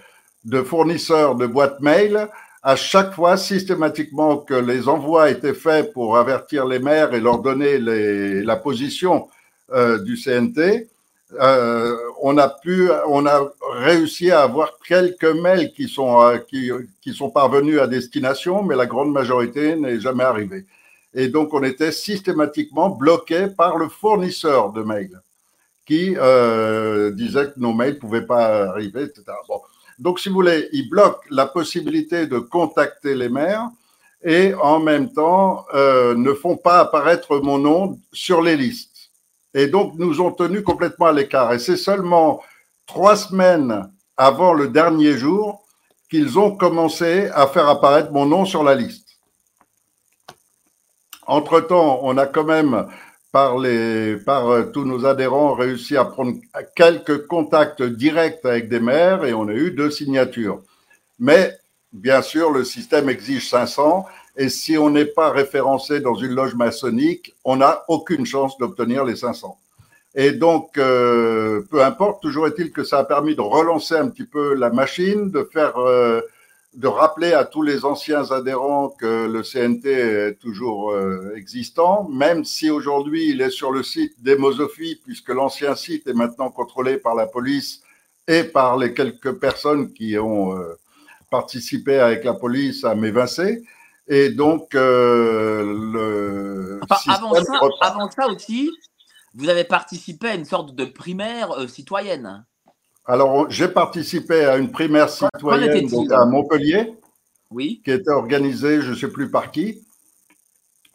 de 0.46 0.62
fournisseur 0.62 1.36
de 1.36 1.46
boîte 1.46 1.80
mail, 1.82 2.28
à 2.62 2.76
chaque 2.76 3.14
fois, 3.14 3.38
systématiquement, 3.38 4.38
que 4.38 4.54
les 4.54 4.88
envois 4.88 5.30
étaient 5.30 5.54
faits 5.54 5.94
pour 5.94 6.18
avertir 6.18 6.66
les 6.66 6.80
maires 6.80 7.14
et 7.14 7.22
leur 7.22 7.40
donner 7.40 7.78
les, 7.78 8.44
la 8.44 8.56
position 8.58 9.30
euh, 9.72 10.00
du 10.00 10.18
CNT, 10.18 10.90
euh, 11.40 11.96
on 12.22 12.38
a 12.38 12.50
pu, 12.50 12.90
on 13.08 13.26
a 13.28 13.52
réussi 13.72 14.32
à 14.32 14.42
avoir 14.42 14.80
quelques 14.86 15.24
mails 15.26 15.72
qui 15.74 15.88
sont, 15.88 16.20
euh, 16.22 16.38
qui, 16.40 16.72
qui 17.02 17.14
sont 17.14 17.30
parvenus 17.30 17.80
à 17.80 17.88
destination, 17.88 18.64
mais 18.64 18.76
la 18.76 18.88
grande 18.88 19.12
majorité 19.12 19.76
n'est 19.76 20.00
jamais 20.00 20.24
arrivée. 20.24 20.66
Et 21.14 21.28
donc, 21.28 21.54
on 21.54 21.64
était 21.64 21.92
systématiquement 21.92 22.90
bloqué 22.90 23.48
par 23.48 23.78
le 23.78 23.90
fournisseur 23.90 24.72
de 24.72 24.82
mails 24.82 25.22
qui 25.86 26.16
euh, 26.18 27.12
disait 27.12 27.48
que 27.48 27.60
nos 27.60 27.74
mails 27.74 27.98
pouvaient 27.98 28.26
pas 28.26 28.70
arriver, 28.70 29.04
etc. 29.04 29.24
Bon. 29.48 29.60
Donc, 30.00 30.20
si 30.20 30.30
vous 30.30 30.36
voulez, 30.36 30.70
ils 30.72 30.90
bloquent 30.90 31.22
la 31.30 31.46
possibilité 31.46 32.26
de 32.26 32.40
contacter 32.40 33.16
les 33.16 33.30
maires 33.30 33.70
et 34.24 34.54
en 34.54 34.80
même 34.80 35.12
temps 35.12 35.66
euh, 35.74 36.16
ne 36.16 36.34
font 36.34 36.58
pas 36.58 36.80
apparaître 36.80 37.40
mon 37.40 37.58
nom 37.58 38.00
sur 38.14 38.42
les 38.42 38.56
listes. 38.56 39.12
Et 39.54 39.68
donc, 39.68 39.94
nous 39.96 40.22
ont 40.22 40.32
tenus 40.32 40.64
complètement 40.64 41.08
à 41.08 41.12
l'écart. 41.12 41.54
Et 41.54 41.60
c'est 41.60 41.78
seulement 41.78 42.42
trois 42.86 43.16
semaines 43.16 43.92
avant 44.18 44.54
le 44.54 44.68
dernier 44.68 45.18
jour 45.18 45.66
qu'ils 46.10 46.40
ont 46.40 46.56
commencé 46.56 47.30
à 47.34 47.48
faire 47.48 47.68
apparaître 47.68 48.12
mon 48.12 48.26
nom 48.26 48.46
sur 48.46 48.64
la 48.64 48.76
liste. 48.76 49.08
Entre-temps, 51.28 52.00
on 52.04 52.18
a 52.18 52.26
quand 52.26 52.44
même, 52.44 52.88
par, 53.32 53.58
les, 53.60 54.18
par 54.18 54.50
euh, 54.50 54.64
tous 54.64 54.86
nos 54.86 55.06
adhérents, 55.06 55.54
réussi 55.54 55.98
à 55.98 56.06
prendre 56.06 56.38
quelques 56.76 57.28
contacts 57.28 57.84
directs 57.84 58.44
avec 58.44 58.70
des 58.70 58.80
maires 58.80 59.26
et 59.26 59.34
on 59.34 59.48
a 59.48 59.54
eu 59.54 59.72
deux 59.72 59.92
signatures. 59.92 60.62
Mais, 61.20 61.58
bien 61.94 62.22
sûr, 62.22 62.52
le 62.52 62.64
système 62.64 63.10
exige 63.10 63.50
500 63.50 64.06
et 64.38 64.50
si 64.50 64.78
on 64.78 64.90
n'est 64.90 65.06
pas 65.06 65.32
référencé 65.32 66.00
dans 66.00 66.16
une 66.16 66.34
loge 66.34 66.56
maçonnique, 66.56 67.36
on 67.44 67.58
n'a 67.58 67.84
aucune 67.88 68.26
chance 68.26 68.58
d'obtenir 68.58 69.04
les 69.04 69.16
500. 69.16 69.58
Et 70.16 70.32
donc, 70.32 70.78
euh, 70.78 71.62
peu 71.70 71.84
importe, 71.84 72.22
toujours 72.22 72.48
est-il 72.48 72.72
que 72.72 72.84
ça 72.84 73.00
a 73.00 73.04
permis 73.04 73.36
de 73.36 73.42
relancer 73.42 73.96
un 73.96 74.08
petit 74.08 74.26
peu 74.26 74.56
la 74.56 74.70
machine, 74.70 75.30
de 75.30 75.44
faire, 75.44 75.78
euh, 75.78 76.22
de 76.80 76.88
rappeler 76.88 77.34
à 77.34 77.44
tous 77.44 77.62
les 77.62 77.84
anciens 77.84 78.32
adhérents 78.32 78.88
que 78.88 79.28
le 79.28 79.44
CNT 79.44 79.86
est 79.90 80.36
toujours 80.40 80.92
euh, 80.92 81.34
existant, 81.36 82.08
même 82.08 82.46
si 82.46 82.70
aujourd'hui 82.70 83.32
il 83.32 83.42
est 83.42 83.50
sur 83.50 83.74
le 83.74 83.84
site 83.84 84.24
d'Hémosophie, 84.24 84.98
puisque 85.04 85.28
l'ancien 85.28 85.76
site 85.76 86.08
est 86.08 86.14
maintenant 86.14 86.50
contrôlé 86.50 86.98
par 86.98 87.16
la 87.16 87.28
police 87.28 87.82
et 88.30 88.46
par 88.46 88.78
les 88.78 88.94
quelques 88.94 89.34
personnes 89.34 89.92
qui 89.92 90.18
ont 90.18 90.58
euh, 90.58 90.80
participé 91.30 92.00
avec 92.00 92.24
la 92.24 92.34
police 92.34 92.86
à 92.86 92.96
m'évincer. 92.96 93.62
Et 94.08 94.30
donc, 94.30 94.74
euh, 94.74 95.64
le 95.92 96.80
Enfin, 96.90 97.12
avant, 97.12 97.36
ça, 97.36 97.60
avant 97.82 98.10
ça 98.10 98.28
aussi, 98.30 98.72
vous 99.34 99.50
avez 99.50 99.66
participé 99.66 100.30
à 100.30 100.36
une 100.36 100.46
sorte 100.46 100.74
de 100.74 100.86
primaire 100.86 101.52
euh, 101.52 101.68
citoyenne. 101.68 102.46
Alors, 103.10 103.50
j'ai 103.50 103.68
participé 103.68 104.46
à 104.46 104.58
une 104.58 104.70
primaire 104.70 105.10
citoyenne 105.10 105.88
donc, 105.88 106.12
à 106.12 106.26
Montpellier, 106.26 106.94
Oui. 107.50 107.82
qui 107.84 107.90
était 107.90 108.12
organisée, 108.12 108.84
je 108.84 108.92
ne 108.92 108.96
sais 108.96 109.08
plus 109.08 109.32
par 109.32 109.50
qui. 109.50 109.82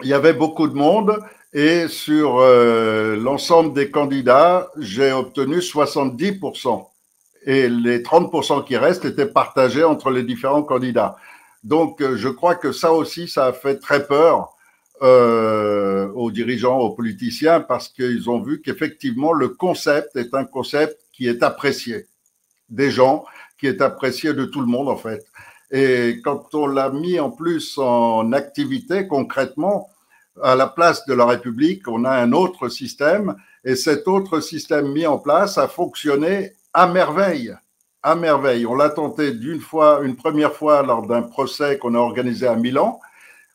Il 0.00 0.08
y 0.08 0.12
avait 0.12 0.32
beaucoup 0.32 0.68
de 0.68 0.74
monde 0.74 1.18
et 1.52 1.88
sur 1.88 2.38
euh, 2.38 3.16
l'ensemble 3.16 3.74
des 3.74 3.90
candidats, 3.90 4.70
j'ai 4.78 5.10
obtenu 5.10 5.58
70%. 5.58 6.86
Et 7.46 7.68
les 7.68 8.00
30% 8.00 8.64
qui 8.64 8.76
restent 8.76 9.06
étaient 9.06 9.26
partagés 9.26 9.82
entre 9.82 10.10
les 10.10 10.22
différents 10.22 10.62
candidats. 10.62 11.16
Donc, 11.64 12.00
euh, 12.00 12.16
je 12.16 12.28
crois 12.28 12.54
que 12.54 12.70
ça 12.70 12.92
aussi, 12.92 13.26
ça 13.26 13.46
a 13.46 13.52
fait 13.52 13.80
très 13.80 14.06
peur 14.06 14.54
euh, 15.02 16.08
aux 16.14 16.30
dirigeants, 16.30 16.78
aux 16.78 16.90
politiciens, 16.90 17.58
parce 17.60 17.88
qu'ils 17.88 18.30
ont 18.30 18.40
vu 18.40 18.62
qu'effectivement, 18.62 19.32
le 19.32 19.48
concept 19.48 20.14
est 20.14 20.32
un 20.32 20.44
concept 20.44 21.03
qui 21.16 21.28
est 21.28 21.42
apprécié 21.42 22.06
des 22.68 22.90
gens, 22.90 23.24
qui 23.58 23.66
est 23.66 23.80
apprécié 23.80 24.32
de 24.34 24.44
tout 24.44 24.60
le 24.60 24.66
monde, 24.66 24.88
en 24.88 24.96
fait. 24.96 25.24
Et 25.70 26.20
quand 26.24 26.54
on 26.54 26.66
l'a 26.66 26.90
mis 26.90 27.18
en 27.18 27.30
plus 27.30 27.78
en 27.78 28.32
activité 28.32 29.06
concrètement, 29.06 29.88
à 30.42 30.56
la 30.56 30.66
place 30.66 31.06
de 31.06 31.14
la 31.14 31.26
République, 31.26 31.86
on 31.86 32.04
a 32.04 32.10
un 32.10 32.32
autre 32.32 32.68
système, 32.68 33.36
et 33.64 33.76
cet 33.76 34.08
autre 34.08 34.40
système 34.40 34.92
mis 34.92 35.06
en 35.06 35.18
place 35.18 35.58
a 35.58 35.68
fonctionné 35.68 36.54
à 36.72 36.86
merveille. 36.86 37.54
À 38.02 38.14
merveille. 38.14 38.66
On 38.66 38.74
l'a 38.74 38.90
tenté 38.90 39.32
d'une 39.32 39.60
fois, 39.60 40.00
une 40.02 40.16
première 40.16 40.52
fois 40.52 40.82
lors 40.82 41.06
d'un 41.06 41.22
procès 41.22 41.78
qu'on 41.78 41.94
a 41.94 41.98
organisé 41.98 42.46
à 42.46 42.56
Milan, 42.56 43.00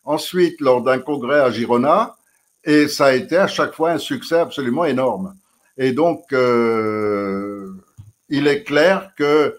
ensuite 0.04 0.60
lors 0.60 0.82
d'un 0.82 0.98
congrès 0.98 1.40
à 1.40 1.50
Girona, 1.50 2.16
et 2.64 2.88
ça 2.88 3.06
a 3.06 3.12
été 3.12 3.36
à 3.36 3.46
chaque 3.46 3.74
fois 3.74 3.92
un 3.92 3.98
succès 3.98 4.38
absolument 4.38 4.84
énorme. 4.84 5.34
Et 5.80 5.92
donc, 5.92 6.32
euh, 6.34 7.72
il 8.28 8.46
est 8.46 8.64
clair 8.64 9.12
que 9.16 9.58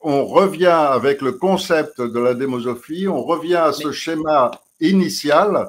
on 0.00 0.24
revient 0.24 0.66
avec 0.66 1.20
le 1.20 1.32
concept 1.32 2.00
de 2.00 2.18
la 2.20 2.34
démosophie, 2.34 3.08
on 3.08 3.22
revient 3.22 3.56
à 3.56 3.72
ce 3.72 3.90
schéma 3.90 4.52
initial 4.80 5.68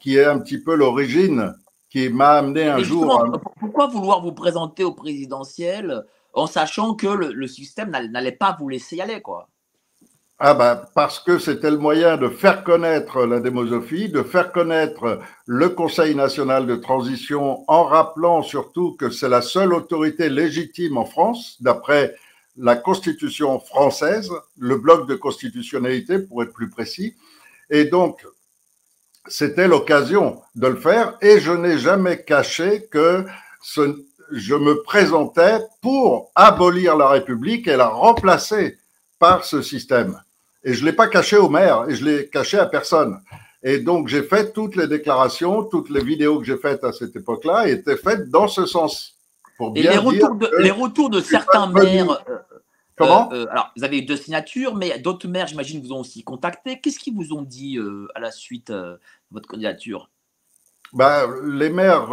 qui 0.00 0.16
est 0.16 0.24
un 0.24 0.38
petit 0.38 0.58
peu 0.58 0.74
l'origine 0.74 1.54
qui 1.90 2.08
m'a 2.08 2.30
amené 2.38 2.66
un 2.66 2.82
jour. 2.82 3.22
à- 3.22 3.38
pourquoi 3.58 3.88
vouloir 3.88 4.22
vous 4.22 4.32
présenter 4.32 4.84
au 4.84 4.92
présidentiel 4.92 6.02
en 6.32 6.46
sachant 6.46 6.94
que 6.94 7.06
le, 7.06 7.46
système 7.46 7.90
n'allait 7.90 8.32
pas 8.32 8.56
vous 8.58 8.70
laisser 8.70 8.96
y 8.96 9.00
aller, 9.02 9.20
quoi? 9.20 9.48
Ah 10.42 10.54
ben, 10.54 10.80
parce 10.94 11.18
que 11.18 11.38
c'était 11.38 11.70
le 11.70 11.76
moyen 11.76 12.16
de 12.16 12.30
faire 12.30 12.64
connaître 12.64 13.26
la 13.26 13.40
démosophie, 13.40 14.08
de 14.08 14.22
faire 14.22 14.52
connaître 14.52 15.20
le 15.44 15.68
Conseil 15.68 16.14
national 16.14 16.66
de 16.66 16.76
transition 16.76 17.62
en 17.68 17.84
rappelant 17.84 18.42
surtout 18.42 18.96
que 18.96 19.10
c'est 19.10 19.28
la 19.28 19.42
seule 19.42 19.74
autorité 19.74 20.30
légitime 20.30 20.96
en 20.96 21.04
France, 21.04 21.58
d'après 21.60 22.14
la 22.56 22.74
Constitution 22.74 23.60
française, 23.60 24.30
le 24.58 24.78
bloc 24.78 25.06
de 25.06 25.14
constitutionnalité 25.14 26.18
pour 26.18 26.42
être 26.42 26.54
plus 26.54 26.70
précis. 26.70 27.16
Et 27.68 27.84
donc, 27.84 28.26
c'était 29.26 29.68
l'occasion 29.68 30.40
de 30.54 30.68
le 30.68 30.76
faire 30.76 31.18
et 31.20 31.38
je 31.38 31.52
n'ai 31.52 31.76
jamais 31.76 32.24
caché 32.24 32.86
que 32.90 33.26
je 34.32 34.54
me 34.54 34.82
présentais 34.84 35.58
pour 35.82 36.32
abolir 36.34 36.96
la 36.96 37.10
République 37.10 37.68
et 37.68 37.76
la 37.76 37.88
remplacer 37.88 38.78
par 39.18 39.44
ce 39.44 39.60
système. 39.60 40.18
Et 40.64 40.74
je 40.74 40.84
ne 40.84 40.90
l'ai 40.90 40.96
pas 40.96 41.08
caché 41.08 41.36
au 41.36 41.48
maire 41.48 41.86
et 41.88 41.94
je 41.94 42.04
l'ai 42.04 42.28
caché 42.28 42.58
à 42.58 42.66
personne. 42.66 43.20
Et 43.62 43.78
donc, 43.78 44.08
j'ai 44.08 44.22
fait 44.22 44.52
toutes 44.52 44.76
les 44.76 44.86
déclarations, 44.86 45.64
toutes 45.64 45.90
les 45.90 46.02
vidéos 46.02 46.38
que 46.38 46.44
j'ai 46.44 46.56
faites 46.56 46.82
à 46.84 46.92
cette 46.92 47.14
époque-là 47.14 47.68
étaient 47.68 47.96
faites 47.96 48.30
dans 48.30 48.48
ce 48.48 48.64
sens. 48.64 49.16
Pour 49.58 49.72
bien 49.72 49.84
et 49.84 49.94
les 49.94 49.98
retours 49.98 50.34
de, 50.34 50.50
les 50.58 50.70
retours 50.70 51.10
de 51.10 51.20
certains 51.20 51.66
maires. 51.66 52.10
Euh, 52.28 52.36
Comment 52.96 53.30
euh, 53.32 53.46
Alors, 53.50 53.70
vous 53.76 53.84
avez 53.84 53.98
eu 53.98 54.02
deux 54.02 54.16
signatures, 54.16 54.74
mais 54.74 54.98
d'autres 54.98 55.28
maires, 55.28 55.46
j'imagine, 55.46 55.82
vous 55.82 55.92
ont 55.92 56.00
aussi 56.00 56.22
contacté. 56.22 56.80
Qu'est-ce 56.80 56.98
qu'ils 56.98 57.14
vous 57.14 57.32
ont 57.32 57.42
dit 57.42 57.78
euh, 57.78 58.08
à 58.14 58.20
la 58.20 58.30
suite 58.30 58.70
de 58.70 58.98
votre 59.30 59.48
candidature? 59.48 60.10
Ben, 60.92 61.28
Les 61.44 61.70
maires 61.70 62.08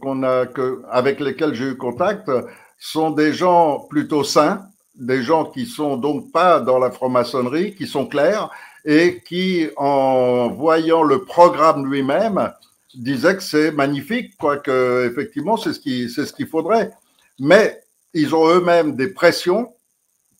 qu'on 0.00 0.22
a, 0.22 0.46
que, 0.46 0.82
avec 0.90 1.20
lesquels 1.20 1.54
j'ai 1.54 1.70
eu 1.70 1.76
contact 1.76 2.30
sont 2.78 3.10
des 3.10 3.32
gens 3.32 3.80
plutôt 3.88 4.24
sains, 4.24 4.68
des 4.96 5.22
gens 5.22 5.44
qui 5.44 5.66
sont 5.66 5.96
donc 5.96 6.32
pas 6.32 6.60
dans 6.60 6.78
la 6.78 6.90
franc-maçonnerie, 6.90 7.74
qui 7.74 7.86
sont 7.86 8.06
clairs 8.06 8.50
et 8.84 9.22
qui, 9.26 9.68
en 9.76 10.48
voyant 10.48 11.02
le 11.02 11.24
programme 11.24 11.90
lui-même, 11.90 12.52
disaient 12.94 13.36
que 13.36 13.42
c'est 13.42 13.72
magnifique, 13.72 14.36
quoi 14.38 14.56
que 14.56 15.06
effectivement 15.10 15.56
c'est 15.56 15.72
ce 15.72 15.80
qui 15.80 16.08
c'est 16.08 16.24
ce 16.24 16.32
qu'il 16.32 16.46
faudrait. 16.46 16.90
Mais 17.38 17.80
ils 18.14 18.34
ont 18.34 18.48
eux-mêmes 18.48 18.96
des 18.96 19.08
pressions 19.08 19.72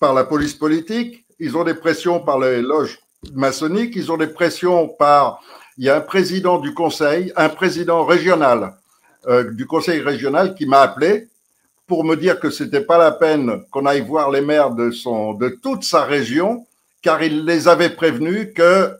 par 0.01 0.15
la 0.15 0.25
police 0.25 0.55
politique, 0.55 1.25
ils 1.39 1.57
ont 1.57 1.65
des 1.65 1.75
pressions 1.75 2.21
par 2.21 2.39
les 2.39 2.63
loges 2.63 2.99
maçonniques, 3.35 3.95
ils 3.97 4.11
ont 4.11 4.17
des 4.17 4.27
pressions 4.27 4.89
par 4.89 5.43
il 5.79 5.85
y 5.85 5.91
a 5.91 5.97
un 5.97 6.01
président 6.01 6.59
du 6.59 6.73
conseil, 6.73 7.33
un 7.37 7.51
président 7.51 8.07
régional 8.07 8.77
euh, 9.27 9.51
du 9.53 9.67
conseil 9.67 10.01
régional 10.01 10.55
qui 10.55 10.67
m'a 10.67 10.81
appelé 10.81 11.29
pour 11.87 12.05
me 12.05 12.16
dire 12.16 12.41
que 12.41 12.51
c'était 12.51 12.80
pas 12.80 12.99
la 12.99 13.12
peine 13.12 13.62
qu'on 13.70 13.87
aille 13.87 14.01
voir 14.01 14.30
les 14.30 14.41
maires 14.41 14.70
de 14.70 14.91
son, 14.91 15.34
de 15.34 15.49
toute 15.49 15.84
sa 15.84 16.05
région, 16.05 16.66
car 17.03 17.22
il 17.22 17.45
les 17.45 17.68
avait 17.68 17.91
prévenus 17.91 18.49
que 18.55 18.93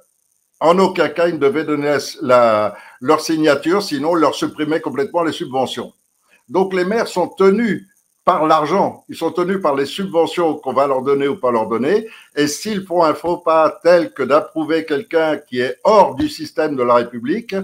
en 0.61 0.79
aucun 0.79 1.09
cas 1.09 1.29
ils 1.29 1.35
ne 1.35 1.41
devaient 1.41 1.65
donner 1.65 1.97
la, 2.23 2.77
leur 3.01 3.21
signature, 3.21 3.83
sinon 3.83 4.15
leur 4.15 4.35
supprimer 4.35 4.81
complètement 4.81 5.23
les 5.23 5.33
subventions. 5.33 5.93
Donc 6.49 6.73
les 6.73 6.85
maires 6.85 7.09
sont 7.09 7.29
tenus 7.29 7.87
par 8.25 8.47
l'argent, 8.47 9.05
ils 9.09 9.17
sont 9.17 9.31
tenus 9.33 9.61
par 9.61 9.75
les 9.75 9.87
subventions 9.87 10.55
qu'on 10.55 10.73
va 10.73 10.87
leur 10.87 11.03
donner 11.03 11.29
ou 11.29 11.37
pas 11.37 11.51
leur 11.51 11.69
donner, 11.69 12.09
et 12.35 12.47
s'ils 12.47 12.85
font 12.85 13.05
un 13.05 13.15
faux 13.15 13.39
pas 13.39 13.79
tel 13.83 14.13
que 14.13 14.23
d'approuver 14.23 14.85
quelqu'un 14.85 15.37
qui 15.39 15.61
est 15.61 15.77
hors 15.85 16.15
du 16.15 16.29
système 16.29 16.75
de 16.77 16.83
la 16.83 16.95
République, 16.95 17.55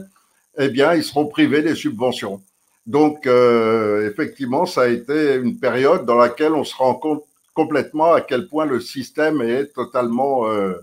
eh 0.58 0.68
bien, 0.68 0.94
ils 0.94 1.02
seront 1.02 1.26
privés 1.26 1.62
des 1.62 1.74
subventions. 1.74 2.42
Donc, 2.87 3.26
euh, 3.26 4.11
effectivement, 4.11 4.66
ça 4.66 4.83
a 4.83 4.89
été 4.89 5.37
une 5.37 5.59
période 5.59 6.05
dans 6.05 6.16
laquelle 6.16 6.53
on 6.53 6.64
se 6.64 6.74
rend 6.74 6.95
compte 6.95 7.24
complètement 7.55 8.12
à 8.12 8.20
quel 8.20 8.49
point 8.49 8.64
le 8.64 8.80
système 8.80 9.41
est 9.41 9.72
totalement 9.72 10.49
euh, 10.49 10.74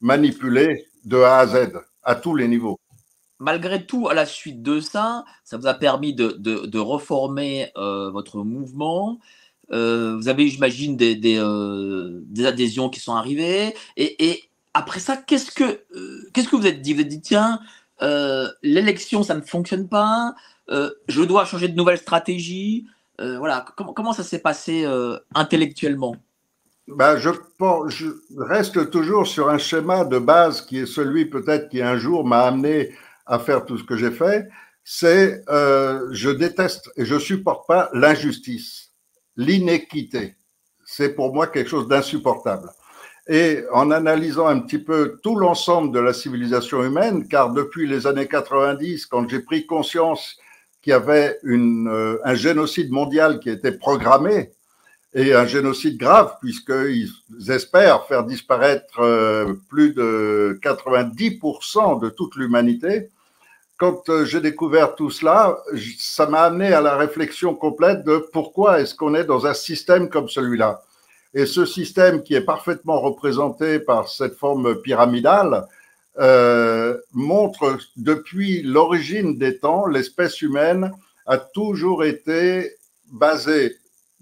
manipulé 0.00 0.86
de 1.04 1.16
A 1.16 1.38
à 1.38 1.46
Z, 1.46 1.72
à 2.04 2.14
tous 2.14 2.36
les 2.36 2.46
niveaux. 2.46 2.78
Malgré 3.40 3.84
tout, 3.84 4.08
à 4.08 4.14
la 4.14 4.26
suite 4.26 4.62
de 4.62 4.80
ça, 4.80 5.24
ça 5.44 5.56
vous 5.56 5.66
a 5.66 5.74
permis 5.74 6.12
de, 6.12 6.36
de, 6.38 6.78
reformer 6.78 7.70
euh, 7.76 8.10
votre 8.10 8.38
mouvement. 8.42 9.18
Vous 9.70 10.28
avez, 10.28 10.48
j'imagine, 10.48 10.96
des, 10.96 11.14
des, 11.14 12.46
adhésions 12.46 12.88
qui 12.88 13.00
sont 13.00 13.14
arrivées. 13.14 13.74
Et, 13.96 14.30
et 14.30 14.44
après 14.74 14.98
ça, 14.98 15.16
qu'est-ce 15.16 15.50
que, 15.52 15.84
qu'est-ce 16.32 16.48
que 16.48 16.56
vous 16.56 16.66
êtes 16.66 16.82
dit? 16.82 16.94
Vous 16.94 17.00
êtes 17.00 17.08
dit, 17.08 17.20
tiens, 17.20 17.60
l'élection, 18.62 19.22
ça 19.22 19.34
ne 19.34 19.40
fonctionne 19.40 19.88
pas. 19.88 20.34
Euh, 20.70 20.90
je 21.08 21.22
dois 21.22 21.44
changer 21.44 21.68
de 21.68 21.76
nouvelle 21.76 21.98
stratégie. 21.98 22.86
Euh, 23.20 23.38
voilà, 23.38 23.64
comment, 23.76 24.12
ça 24.12 24.22
s'est 24.22 24.38
passé 24.38 24.84
euh, 24.84 25.18
intellectuellement? 25.34 26.16
Ben, 26.86 27.16
je, 27.18 27.30
je 27.88 28.06
reste 28.36 28.90
toujours 28.90 29.26
sur 29.26 29.48
un 29.48 29.58
schéma 29.58 30.04
de 30.04 30.18
base 30.18 30.62
qui 30.62 30.78
est 30.80 30.86
celui 30.86 31.26
peut-être 31.26 31.68
qui 31.68 31.82
un 31.82 31.98
jour 31.98 32.24
m'a 32.24 32.42
amené 32.42 32.94
à 33.26 33.38
faire 33.38 33.66
tout 33.66 33.76
ce 33.76 33.84
que 33.84 33.96
j'ai 33.96 34.10
fait. 34.10 34.48
C'est 34.84 35.42
je 35.46 36.30
déteste 36.30 36.90
et 36.96 37.04
je 37.04 37.18
supporte 37.18 37.66
pas 37.68 37.90
l'injustice, 37.92 38.92
l'inéquité. 39.36 40.36
C'est 40.86 41.10
pour 41.10 41.34
moi 41.34 41.46
quelque 41.46 41.68
chose 41.68 41.88
d'insupportable. 41.88 42.70
Et 43.28 43.64
en 43.74 43.90
analysant 43.90 44.46
un 44.46 44.60
petit 44.60 44.78
peu 44.78 45.18
tout 45.22 45.36
l'ensemble 45.36 45.92
de 45.92 45.98
la 45.98 46.14
civilisation 46.14 46.82
humaine, 46.82 47.28
car 47.28 47.52
depuis 47.52 47.86
les 47.86 48.06
années 48.06 48.26
90, 48.26 49.04
quand 49.04 49.28
j'ai 49.28 49.40
pris 49.40 49.66
conscience 49.66 50.38
qu'il 50.82 50.92
y 50.92 50.94
avait 50.94 51.38
une, 51.42 51.88
euh, 51.88 52.18
un 52.24 52.34
génocide 52.34 52.90
mondial 52.90 53.40
qui 53.40 53.50
était 53.50 53.72
programmé 53.72 54.52
et 55.14 55.34
un 55.34 55.46
génocide 55.46 55.98
grave 55.98 56.36
puisqu'ils 56.40 57.10
espèrent 57.48 58.06
faire 58.06 58.24
disparaître 58.24 59.00
euh, 59.00 59.54
plus 59.68 59.92
de 59.92 60.58
90% 60.62 62.00
de 62.00 62.08
toute 62.10 62.36
l'humanité. 62.36 63.10
Quand 63.78 64.08
euh, 64.08 64.24
j'ai 64.24 64.40
découvert 64.40 64.94
tout 64.94 65.10
cela, 65.10 65.58
ça 65.98 66.26
m'a 66.26 66.42
amené 66.42 66.72
à 66.72 66.80
la 66.80 66.96
réflexion 66.96 67.54
complète 67.54 68.04
de 68.04 68.18
pourquoi 68.32 68.80
est-ce 68.80 68.94
qu'on 68.94 69.14
est 69.14 69.24
dans 69.24 69.46
un 69.46 69.54
système 69.54 70.08
comme 70.08 70.28
celui-là. 70.28 70.82
Et 71.34 71.46
ce 71.46 71.64
système 71.64 72.22
qui 72.22 72.34
est 72.34 72.40
parfaitement 72.40 73.00
représenté 73.00 73.78
par 73.78 74.08
cette 74.08 74.34
forme 74.34 74.80
pyramidale, 74.82 75.66
euh, 76.18 76.96
montre 77.12 77.78
depuis 77.96 78.62
l'origine 78.62 79.38
des 79.38 79.58
temps, 79.58 79.86
l'espèce 79.86 80.42
humaine 80.42 80.92
a 81.26 81.38
toujours 81.38 82.04
été 82.04 82.76
basée 83.10 83.76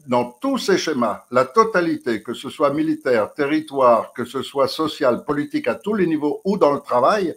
dans 0.06 0.24
tous 0.24 0.58
ces 0.58 0.78
schémas, 0.78 1.24
la 1.30 1.44
totalité, 1.44 2.22
que 2.22 2.34
ce 2.34 2.48
soit 2.48 2.72
militaire, 2.72 3.32
territoire, 3.32 4.12
que 4.12 4.24
ce 4.24 4.42
soit 4.42 4.68
social, 4.68 5.24
politique, 5.24 5.68
à 5.68 5.74
tous 5.74 5.94
les 5.94 6.06
niveaux 6.06 6.40
ou 6.44 6.58
dans 6.58 6.72
le 6.72 6.80
travail, 6.80 7.34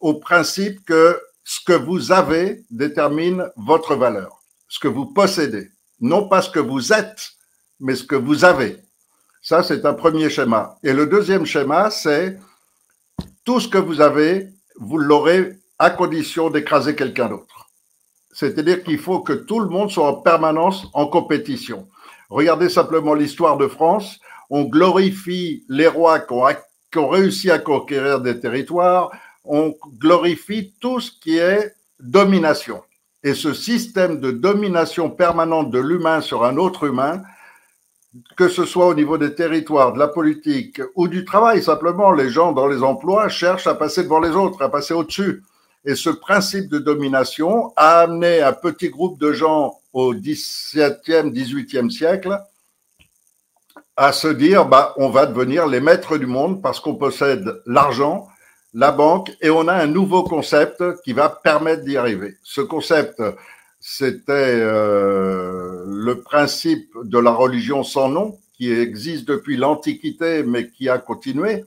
au 0.00 0.14
principe 0.14 0.84
que 0.84 1.18
ce 1.44 1.60
que 1.64 1.72
vous 1.72 2.12
avez 2.12 2.64
détermine 2.70 3.50
votre 3.56 3.94
valeur, 3.94 4.42
ce 4.68 4.78
que 4.78 4.88
vous 4.88 5.06
possédez, 5.06 5.70
non 6.00 6.28
pas 6.28 6.42
ce 6.42 6.50
que 6.50 6.60
vous 6.60 6.92
êtes, 6.92 7.30
mais 7.80 7.94
ce 7.94 8.04
que 8.04 8.16
vous 8.16 8.44
avez. 8.44 8.78
Ça, 9.40 9.62
c'est 9.62 9.86
un 9.86 9.94
premier 9.94 10.28
schéma. 10.28 10.76
Et 10.82 10.92
le 10.92 11.06
deuxième 11.06 11.46
schéma, 11.46 11.90
c'est 11.90 12.36
tout 13.46 13.60
ce 13.60 13.68
que 13.68 13.78
vous 13.78 14.02
avez, 14.02 14.48
vous 14.78 14.98
l'aurez 14.98 15.52
à 15.78 15.90
condition 15.90 16.50
d'écraser 16.50 16.96
quelqu'un 16.96 17.28
d'autre. 17.28 17.70
C'est-à-dire 18.32 18.82
qu'il 18.82 18.98
faut 18.98 19.20
que 19.20 19.32
tout 19.32 19.60
le 19.60 19.68
monde 19.68 19.90
soit 19.90 20.08
en 20.08 20.14
permanence 20.14 20.88
en 20.92 21.06
compétition. 21.06 21.88
Regardez 22.28 22.68
simplement 22.68 23.14
l'histoire 23.14 23.56
de 23.56 23.68
France. 23.68 24.18
On 24.50 24.64
glorifie 24.64 25.64
les 25.68 25.86
rois 25.86 26.18
qui 26.18 26.98
ont, 26.98 27.08
réussi 27.08 27.50
à 27.50 27.58
conquérir 27.58 28.20
des 28.20 28.40
territoires. 28.40 29.10
On 29.44 29.74
glorifie 29.96 30.74
tout 30.80 30.98
ce 30.98 31.12
qui 31.12 31.38
est 31.38 31.72
domination. 32.00 32.82
Et 33.22 33.34
ce 33.34 33.54
système 33.54 34.20
de 34.20 34.32
domination 34.32 35.08
permanente 35.08 35.70
de 35.70 35.78
l'humain 35.78 36.20
sur 36.20 36.44
un 36.44 36.56
autre 36.56 36.84
humain, 36.84 37.22
que 38.36 38.48
ce 38.48 38.64
soit 38.64 38.86
au 38.86 38.94
niveau 38.94 39.18
des 39.18 39.34
territoires, 39.34 39.92
de 39.92 39.98
la 39.98 40.08
politique 40.08 40.80
ou 40.94 41.08
du 41.08 41.24
travail, 41.24 41.62
simplement, 41.62 42.12
les 42.12 42.30
gens 42.30 42.52
dans 42.52 42.66
les 42.66 42.82
emplois 42.82 43.28
cherchent 43.28 43.66
à 43.66 43.74
passer 43.74 44.02
devant 44.02 44.20
les 44.20 44.30
autres, 44.30 44.62
à 44.62 44.68
passer 44.68 44.94
au-dessus. 44.94 45.42
Et 45.84 45.94
ce 45.94 46.10
principe 46.10 46.68
de 46.68 46.78
domination 46.78 47.72
a 47.76 48.00
amené 48.00 48.42
un 48.42 48.52
petit 48.52 48.90
groupe 48.90 49.20
de 49.20 49.32
gens 49.32 49.78
au 49.92 50.14
XVIIe, 50.14 51.30
XVIIIe 51.30 51.90
siècle 51.90 52.40
à 53.96 54.12
se 54.12 54.28
dire, 54.28 54.66
bah, 54.66 54.92
on 54.98 55.08
va 55.08 55.26
devenir 55.26 55.66
les 55.66 55.80
maîtres 55.80 56.18
du 56.18 56.26
monde 56.26 56.60
parce 56.60 56.80
qu'on 56.80 56.96
possède 56.96 57.62
l'argent, 57.64 58.28
la 58.74 58.92
banque, 58.92 59.32
et 59.40 59.48
on 59.48 59.68
a 59.68 59.72
un 59.72 59.86
nouveau 59.86 60.22
concept 60.22 60.82
qui 61.02 61.14
va 61.14 61.30
permettre 61.30 61.84
d'y 61.84 61.96
arriver. 61.96 62.36
Ce 62.42 62.60
concept, 62.60 63.22
c'était 63.88 64.32
euh, 64.32 65.84
le 65.86 66.20
principe 66.20 66.90
de 67.04 67.20
la 67.20 67.30
religion 67.30 67.84
sans 67.84 68.08
nom, 68.08 68.36
qui 68.54 68.72
existe 68.72 69.26
depuis 69.28 69.56
l'Antiquité, 69.56 70.42
mais 70.42 70.70
qui 70.70 70.88
a 70.88 70.98
continué 70.98 71.64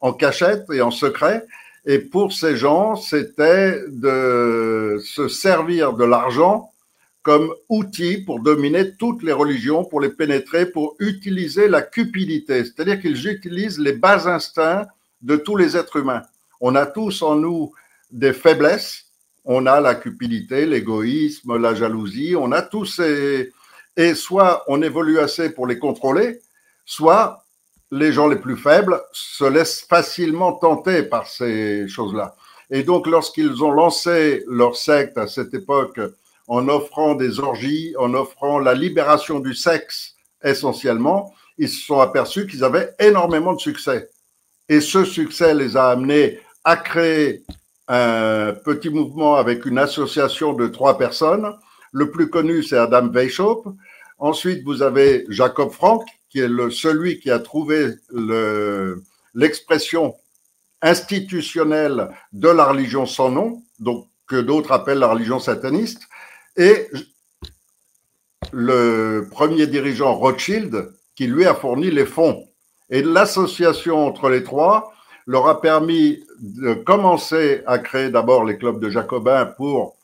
en 0.00 0.14
cachette 0.14 0.64
et 0.72 0.80
en 0.80 0.90
secret. 0.90 1.46
Et 1.84 1.98
pour 1.98 2.32
ces 2.32 2.56
gens, 2.56 2.96
c'était 2.96 3.82
de 3.86 4.98
se 5.04 5.28
servir 5.28 5.92
de 5.92 6.04
l'argent 6.04 6.72
comme 7.22 7.52
outil 7.68 8.24
pour 8.24 8.40
dominer 8.40 8.94
toutes 8.94 9.22
les 9.22 9.32
religions, 9.32 9.84
pour 9.84 10.00
les 10.00 10.08
pénétrer, 10.08 10.64
pour 10.64 10.96
utiliser 11.00 11.68
la 11.68 11.82
cupidité. 11.82 12.64
C'est-à-dire 12.64 12.98
qu'ils 12.98 13.28
utilisent 13.28 13.78
les 13.78 13.92
bas 13.92 14.26
instincts 14.26 14.86
de 15.20 15.36
tous 15.36 15.56
les 15.56 15.76
êtres 15.76 15.96
humains. 15.96 16.22
On 16.62 16.74
a 16.76 16.86
tous 16.86 17.20
en 17.20 17.34
nous 17.34 17.72
des 18.10 18.32
faiblesses. 18.32 19.07
On 19.50 19.64
a 19.64 19.80
la 19.80 19.94
cupidité, 19.94 20.66
l'égoïsme, 20.66 21.56
la 21.56 21.74
jalousie. 21.74 22.36
On 22.38 22.52
a 22.52 22.60
tous 22.60 22.84
ces... 22.84 23.50
Et 23.96 24.14
soit 24.14 24.62
on 24.68 24.82
évolue 24.82 25.18
assez 25.18 25.50
pour 25.50 25.66
les 25.66 25.78
contrôler, 25.78 26.40
soit 26.84 27.42
les 27.90 28.12
gens 28.12 28.28
les 28.28 28.36
plus 28.36 28.58
faibles 28.58 29.00
se 29.10 29.44
laissent 29.44 29.80
facilement 29.80 30.52
tenter 30.52 31.02
par 31.02 31.26
ces 31.26 31.88
choses-là. 31.88 32.36
Et 32.70 32.82
donc, 32.82 33.06
lorsqu'ils 33.06 33.64
ont 33.64 33.72
lancé 33.72 34.44
leur 34.46 34.76
secte 34.76 35.16
à 35.16 35.26
cette 35.26 35.54
époque 35.54 35.98
en 36.46 36.68
offrant 36.68 37.14
des 37.14 37.40
orgies, 37.40 37.94
en 37.98 38.12
offrant 38.12 38.58
la 38.58 38.74
libération 38.74 39.40
du 39.40 39.54
sexe 39.54 40.14
essentiellement, 40.44 41.34
ils 41.56 41.70
se 41.70 41.86
sont 41.86 42.00
aperçus 42.00 42.46
qu'ils 42.46 42.64
avaient 42.64 42.94
énormément 42.98 43.54
de 43.54 43.60
succès. 43.60 44.10
Et 44.68 44.82
ce 44.82 45.06
succès 45.06 45.54
les 45.54 45.76
a 45.78 45.88
amenés 45.88 46.38
à 46.64 46.76
créer 46.76 47.42
un 47.88 48.52
petit 48.52 48.90
mouvement 48.90 49.36
avec 49.36 49.64
une 49.64 49.78
association 49.78 50.52
de 50.52 50.68
trois 50.68 50.98
personnes. 50.98 51.54
Le 51.92 52.10
plus 52.10 52.28
connu, 52.28 52.62
c'est 52.62 52.76
Adam 52.76 53.08
Weishaupt. 53.08 53.66
Ensuite, 54.18 54.62
vous 54.64 54.82
avez 54.82 55.24
Jacob 55.28 55.70
Frank, 55.70 56.04
qui 56.28 56.40
est 56.40 56.48
le, 56.48 56.70
celui 56.70 57.18
qui 57.18 57.30
a 57.30 57.38
trouvé 57.38 57.94
l'expression 59.34 60.14
institutionnelle 60.82 62.10
de 62.32 62.48
la 62.48 62.66
religion 62.66 63.06
sans 63.06 63.30
nom, 63.30 63.62
donc 63.78 64.06
que 64.26 64.36
d'autres 64.36 64.72
appellent 64.72 64.98
la 64.98 65.08
religion 65.08 65.38
sataniste, 65.38 66.02
et 66.56 66.88
le 68.52 69.26
premier 69.30 69.66
dirigeant 69.66 70.14
Rothschild, 70.14 70.92
qui 71.16 71.26
lui 71.26 71.46
a 71.46 71.54
fourni 71.54 71.90
les 71.90 72.06
fonds. 72.06 72.44
Et 72.90 73.02
l'association 73.02 74.06
entre 74.06 74.28
les 74.28 74.44
trois 74.44 74.92
leur 75.28 75.46
a 75.46 75.60
permis 75.60 76.24
de 76.40 76.72
commencer 76.72 77.62
à 77.66 77.78
créer 77.78 78.08
d'abord 78.08 78.44
les 78.44 78.56
clubs 78.56 78.80
de 78.80 78.88
Jacobins 78.88 79.44
pour 79.44 79.94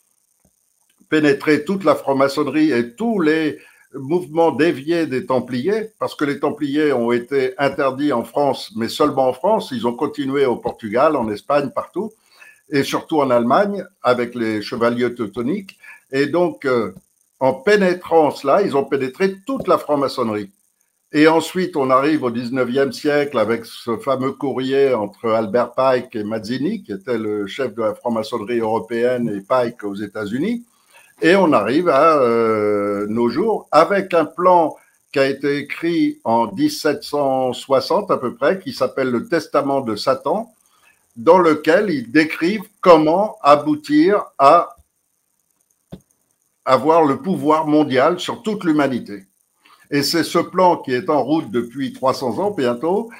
pénétrer 1.08 1.64
toute 1.64 1.82
la 1.82 1.94
franc-maçonnerie 1.94 2.70
et 2.72 2.94
tous 2.94 3.20
les 3.20 3.58
mouvements 3.94 4.52
déviés 4.52 5.06
des 5.06 5.24
Templiers, 5.24 5.92
parce 5.98 6.14
que 6.14 6.26
les 6.26 6.40
Templiers 6.40 6.92
ont 6.92 7.10
été 7.10 7.54
interdits 7.56 8.12
en 8.12 8.22
France, 8.22 8.72
mais 8.76 8.88
seulement 8.88 9.28
en 9.28 9.32
France. 9.32 9.70
Ils 9.72 9.86
ont 9.86 9.94
continué 9.94 10.44
au 10.44 10.56
Portugal, 10.56 11.16
en 11.16 11.30
Espagne, 11.30 11.70
partout, 11.74 12.12
et 12.68 12.82
surtout 12.82 13.20
en 13.20 13.30
Allemagne 13.30 13.82
avec 14.02 14.34
les 14.34 14.60
chevaliers 14.60 15.14
teutoniques. 15.14 15.78
Et 16.12 16.26
donc, 16.26 16.66
euh, 16.66 16.92
en 17.40 17.54
pénétrant 17.54 18.30
cela, 18.30 18.60
ils 18.60 18.76
ont 18.76 18.84
pénétré 18.84 19.36
toute 19.46 19.68
la 19.68 19.78
franc-maçonnerie. 19.78 20.50
Et 21.16 21.28
ensuite, 21.28 21.76
on 21.76 21.90
arrive 21.90 22.24
au 22.24 22.30
19e 22.32 22.90
siècle 22.90 23.38
avec 23.38 23.66
ce 23.66 23.96
fameux 23.98 24.32
courrier 24.32 24.94
entre 24.94 25.30
Albert 25.30 25.72
Pike 25.74 26.16
et 26.16 26.24
Mazzini, 26.24 26.82
qui 26.82 26.90
était 26.90 27.18
le 27.18 27.46
chef 27.46 27.72
de 27.72 27.82
la 27.82 27.94
franc-maçonnerie 27.94 28.58
européenne 28.58 29.28
et 29.28 29.40
Pike 29.40 29.84
aux 29.84 29.94
États-Unis. 29.94 30.64
Et 31.22 31.36
on 31.36 31.52
arrive 31.52 31.88
à 31.88 32.16
euh, 32.16 33.06
nos 33.06 33.28
jours 33.28 33.68
avec 33.70 34.12
un 34.12 34.24
plan 34.24 34.74
qui 35.12 35.20
a 35.20 35.28
été 35.28 35.58
écrit 35.58 36.18
en 36.24 36.50
1760 36.52 38.10
à 38.10 38.16
peu 38.16 38.34
près, 38.34 38.58
qui 38.58 38.72
s'appelle 38.72 39.10
le 39.10 39.28
Testament 39.28 39.82
de 39.82 39.94
Satan, 39.94 40.52
dans 41.14 41.38
lequel 41.38 41.90
ils 41.90 42.10
décrivent 42.10 42.68
comment 42.80 43.36
aboutir 43.40 44.24
à 44.36 44.74
avoir 46.64 47.04
le 47.04 47.18
pouvoir 47.18 47.68
mondial 47.68 48.18
sur 48.18 48.42
toute 48.42 48.64
l'humanité. 48.64 49.26
Et 49.94 50.02
c'est 50.02 50.24
ce 50.24 50.40
plan 50.40 50.78
qui 50.78 50.92
est 50.92 51.08
en 51.08 51.22
route 51.22 51.52
depuis 51.52 51.92
300 51.92 52.40
ans 52.40 52.50
bientôt, 52.50 53.10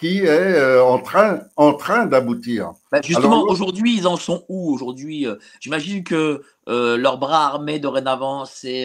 qui 0.00 0.18
est 0.18 0.28
euh, 0.28 0.82
en 0.82 0.98
train, 0.98 1.38
en 1.54 1.74
train 1.74 2.06
d'aboutir. 2.06 2.72
Bah, 2.90 3.00
justement, 3.04 3.44
aujourd'hui, 3.44 3.96
ils 3.96 4.08
en 4.08 4.16
sont 4.16 4.44
où 4.48 4.74
aujourd'hui 4.74 5.28
euh, 5.28 5.36
J'imagine 5.60 6.02
que 6.02 6.42
euh, 6.68 6.96
leur 6.96 7.18
bras 7.18 7.46
armé 7.46 7.78
dorénavant, 7.78 8.46
c'est 8.46 8.84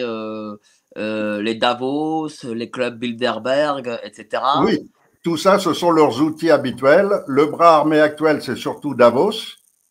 les 0.96 1.54
Davos, 1.56 2.28
les 2.44 2.70
clubs 2.70 2.96
Bilderberg, 2.96 3.98
etc. 4.04 4.44
Oui, 4.62 4.88
tout 5.24 5.36
ça, 5.36 5.58
ce 5.58 5.74
sont 5.74 5.90
leurs 5.90 6.22
outils 6.22 6.52
habituels. 6.52 7.10
Le 7.26 7.46
bras 7.46 7.78
armé 7.78 7.98
actuel, 7.98 8.42
c'est 8.42 8.56
surtout 8.56 8.94
Davos. 8.94 9.32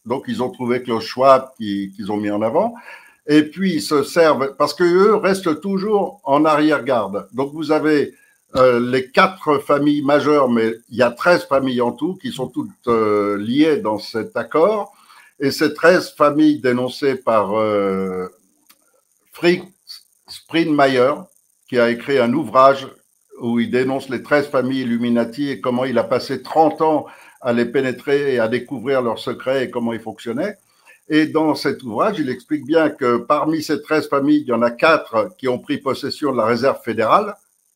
Donc, 0.06 0.24
ils 0.30 0.42
ont 0.42 0.50
trouvé 0.50 0.82
Klaus 0.82 1.04
Schwab 1.04 1.50
qu'ils 1.58 2.10
ont 2.10 2.18
mis 2.18 2.32
en 2.32 2.42
avant 2.42 2.74
et 3.30 3.44
puis 3.44 3.76
ils 3.76 3.82
se 3.82 4.02
servent, 4.02 4.56
parce 4.58 4.74
qu'eux 4.74 5.16
restent 5.16 5.62
toujours 5.62 6.20
en 6.24 6.46
arrière-garde. 6.46 7.28
Donc 7.32 7.54
vous 7.54 7.72
avez 7.72 8.16
euh, 8.56 8.80
les 8.80 9.12
quatre 9.12 9.60
familles 9.60 10.02
majeures, 10.02 10.50
mais 10.50 10.74
il 10.90 10.98
y 10.98 11.04
a 11.04 11.12
13 11.12 11.46
familles 11.46 11.82
en 11.82 11.92
tout 11.92 12.16
qui 12.16 12.32
sont 12.32 12.48
toutes 12.48 12.88
euh, 12.88 13.38
liées 13.38 13.78
dans 13.78 14.00
cet 14.00 14.36
accord. 14.36 14.94
Et 15.40 15.52
ces 15.52 15.76
13 15.76 16.16
familles 16.16 16.60
dénoncées 16.60 17.16
par 17.16 17.54
euh, 17.54 18.28
Fritz 19.32 19.64
Springmeier, 20.28 21.14
qui 21.70 21.78
a 21.78 21.92
écrit 21.92 22.18
un 22.18 22.34
ouvrage 22.34 22.88
où 23.40 23.60
il 23.60 23.70
dénonce 23.70 24.10
les 24.10 24.24
13 24.24 24.48
familles 24.48 24.82
Illuminati 24.82 25.52
et 25.52 25.62
comment 25.62 25.86
il 25.86 26.00
a 26.00 26.04
passé 26.04 26.42
30 26.42 26.82
ans 26.82 27.06
à 27.42 27.54
les 27.54 27.66
pénétrer 27.66 28.34
et 28.34 28.40
à 28.40 28.48
découvrir 28.48 29.04
leurs 29.04 29.20
secrets 29.20 29.66
et 29.66 29.70
comment 29.70 29.94
ils 29.94 30.00
fonctionnaient. 30.00 30.58
Et 31.10 31.26
dans 31.26 31.56
cet 31.56 31.82
ouvrage, 31.82 32.20
il 32.20 32.30
explique 32.30 32.66
bien 32.66 32.92
que 32.92 33.18
parmi 33.18 33.64
ces 33.64 33.82
13 33.82 34.10
familles, 34.10 34.42
il 34.42 34.48
y 34.48 34.54
en 34.54 34.62
a 34.62 34.70
quatre 34.70 35.36
qui 35.38 35.48
ont 35.48 35.58
pris 35.58 35.80
possession 35.80 36.32
de 36.32 36.38
la 36.38 36.46
réserve 36.46 36.80
fédérale 36.84 37.36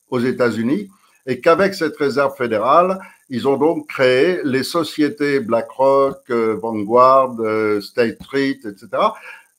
aux 0.10 0.20
États-Unis 0.20 0.90
et 1.26 1.42
qu'avec 1.42 1.74
cette 1.74 1.98
réserve 1.98 2.36
fédérale, 2.36 3.00
ils 3.30 3.48
ont 3.48 3.58
donc 3.58 3.88
créé 3.88 4.42
les 4.44 4.62
sociétés 4.62 5.40
BlackRock, 5.40 6.20
euh, 6.30 6.56
Vanguard, 6.62 7.36
euh, 7.40 7.82
State 7.82 8.22
Street, 8.22 8.60
etc., 8.66 8.90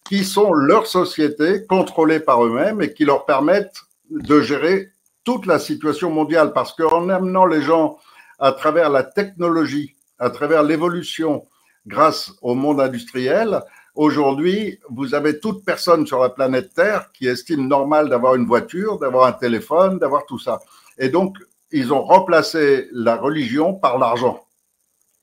qui 0.05 0.25
sont 0.25 0.53
leurs 0.53 0.87
sociétés 0.87 1.65
contrôlées 1.67 2.21
par 2.21 2.45
eux-mêmes 2.45 2.81
et 2.83 2.93
qui 2.93 3.05
leur 3.05 3.25
permettent 3.25 3.81
de 4.11 4.41
gérer 4.41 4.91
toute 5.25 5.47
la 5.47 5.59
situation 5.59 6.11
mondiale. 6.11 6.53
Parce 6.53 6.75
qu'en 6.75 7.09
amenant 7.09 7.47
les 7.47 7.63
gens 7.63 7.99
à 8.39 8.53
travers 8.53 8.91
la 8.91 9.03
technologie, 9.03 9.97
à 10.19 10.29
travers 10.31 10.63
l'évolution, 10.63 11.47
grâce 11.87 12.33
au 12.43 12.55
monde 12.55 12.81
industriel. 12.81 13.61
Aujourd'hui, 13.95 14.81
vous 14.91 15.15
avez 15.15 15.39
toute 15.39 15.65
personne 15.65 16.07
sur 16.07 16.21
la 16.21 16.29
planète 16.29 16.75
Terre 16.75 17.11
qui 17.13 17.29
estime 17.29 17.69
normal 17.69 18.09
d'avoir 18.09 18.35
une 18.35 18.47
voiture, 18.47 18.99
d'avoir 18.99 19.27
un 19.27 19.33
téléphone, 19.33 19.99
d'avoir 19.99 20.27
tout 20.27 20.39
ça. 20.39 20.61
Et 20.99 21.09
donc, 21.09 21.37
ils 21.71 21.93
ont 21.93 22.03
remplacé 22.03 22.89
la 22.93 23.17
religion 23.17 23.75
par 23.75 23.99
l'argent. 23.99 24.41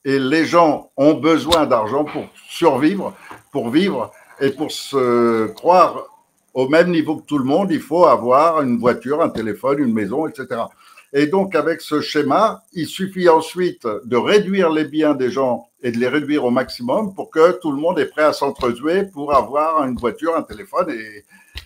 Et 0.04 0.20
les 0.20 0.46
gens 0.46 0.90
ont 0.98 1.14
besoin 1.14 1.66
d'argent 1.66 2.06
pour 2.06 2.26
survivre, 2.50 3.14
pour 3.52 3.70
vivre 3.70 4.12
et 4.40 4.50
pour 4.50 4.72
se 4.72 5.48
croire 5.48 6.06
au 6.54 6.68
même 6.68 6.92
niveau 6.92 7.18
que 7.18 7.26
tout 7.26 7.38
le 7.38 7.46
monde. 7.46 7.72
Il 7.72 7.82
faut 7.82 8.06
avoir 8.06 8.62
une 8.62 8.80
voiture, 8.80 9.22
un 9.22 9.30
téléphone, 9.30 9.80
une 9.80 9.94
maison, 9.94 10.28
etc. 10.28 10.62
Et 11.14 11.28
donc, 11.28 11.56
avec 11.56 11.82
ce 11.82 12.00
schéma, 12.00 12.64
il 12.72 12.88
suffit 12.88 13.28
ensuite 13.28 13.86
de 14.06 14.16
réduire 14.16 14.70
les 14.70 14.86
biens 14.86 15.14
des 15.14 15.30
gens 15.30 15.68
et 15.84 15.92
de 15.92 15.98
les 15.98 16.08
réduire 16.08 16.46
au 16.46 16.52
maximum 16.52 17.14
pour 17.14 17.30
que 17.30 17.60
tout 17.60 17.72
le 17.72 17.78
monde 17.78 18.00
est 18.00 18.06
prêt 18.06 18.24
à 18.24 18.34
s'entretuer 18.34 19.04
pour 19.06 19.34
avoir 19.34 19.84
une 19.84 19.98
voiture, 19.98 20.36
un 20.38 20.44
téléphone 20.44 20.90
et, 20.90 21.26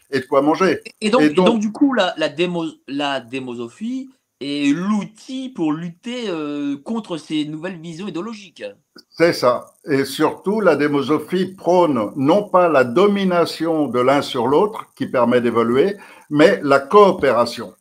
et 0.09 0.19
de 0.19 0.25
quoi 0.25 0.41
manger. 0.41 0.79
Et 1.01 1.09
donc, 1.09 1.31
donc, 1.33 1.59
du 1.59 1.71
coup, 1.71 1.93
la, 1.93 2.13
la, 2.17 2.29
démo, 2.29 2.65
la 2.87 3.19
démosophie 3.19 4.09
est 4.41 4.73
l'outil 4.73 5.49
pour 5.49 5.71
lutter 5.71 6.25
euh, 6.27 6.77
contre 6.83 7.17
ces 7.17 7.45
nouvelles 7.45 7.79
visions 7.79 8.07
idéologiques. 8.07 8.63
C'est 9.09 9.33
ça. 9.33 9.73
Et 9.85 10.05
surtout, 10.05 10.59
la 10.59 10.75
démosophie 10.75 11.53
prône 11.55 12.11
non 12.15 12.49
pas 12.49 12.67
la 12.67 12.83
domination 12.83 13.87
de 13.87 13.99
l'un 13.99 14.21
sur 14.21 14.47
l'autre 14.47 14.87
qui 14.95 15.05
permet 15.07 15.39
d'évoluer, 15.39 15.95
mais 16.29 16.59
la 16.63 16.79
coopération 16.79 17.73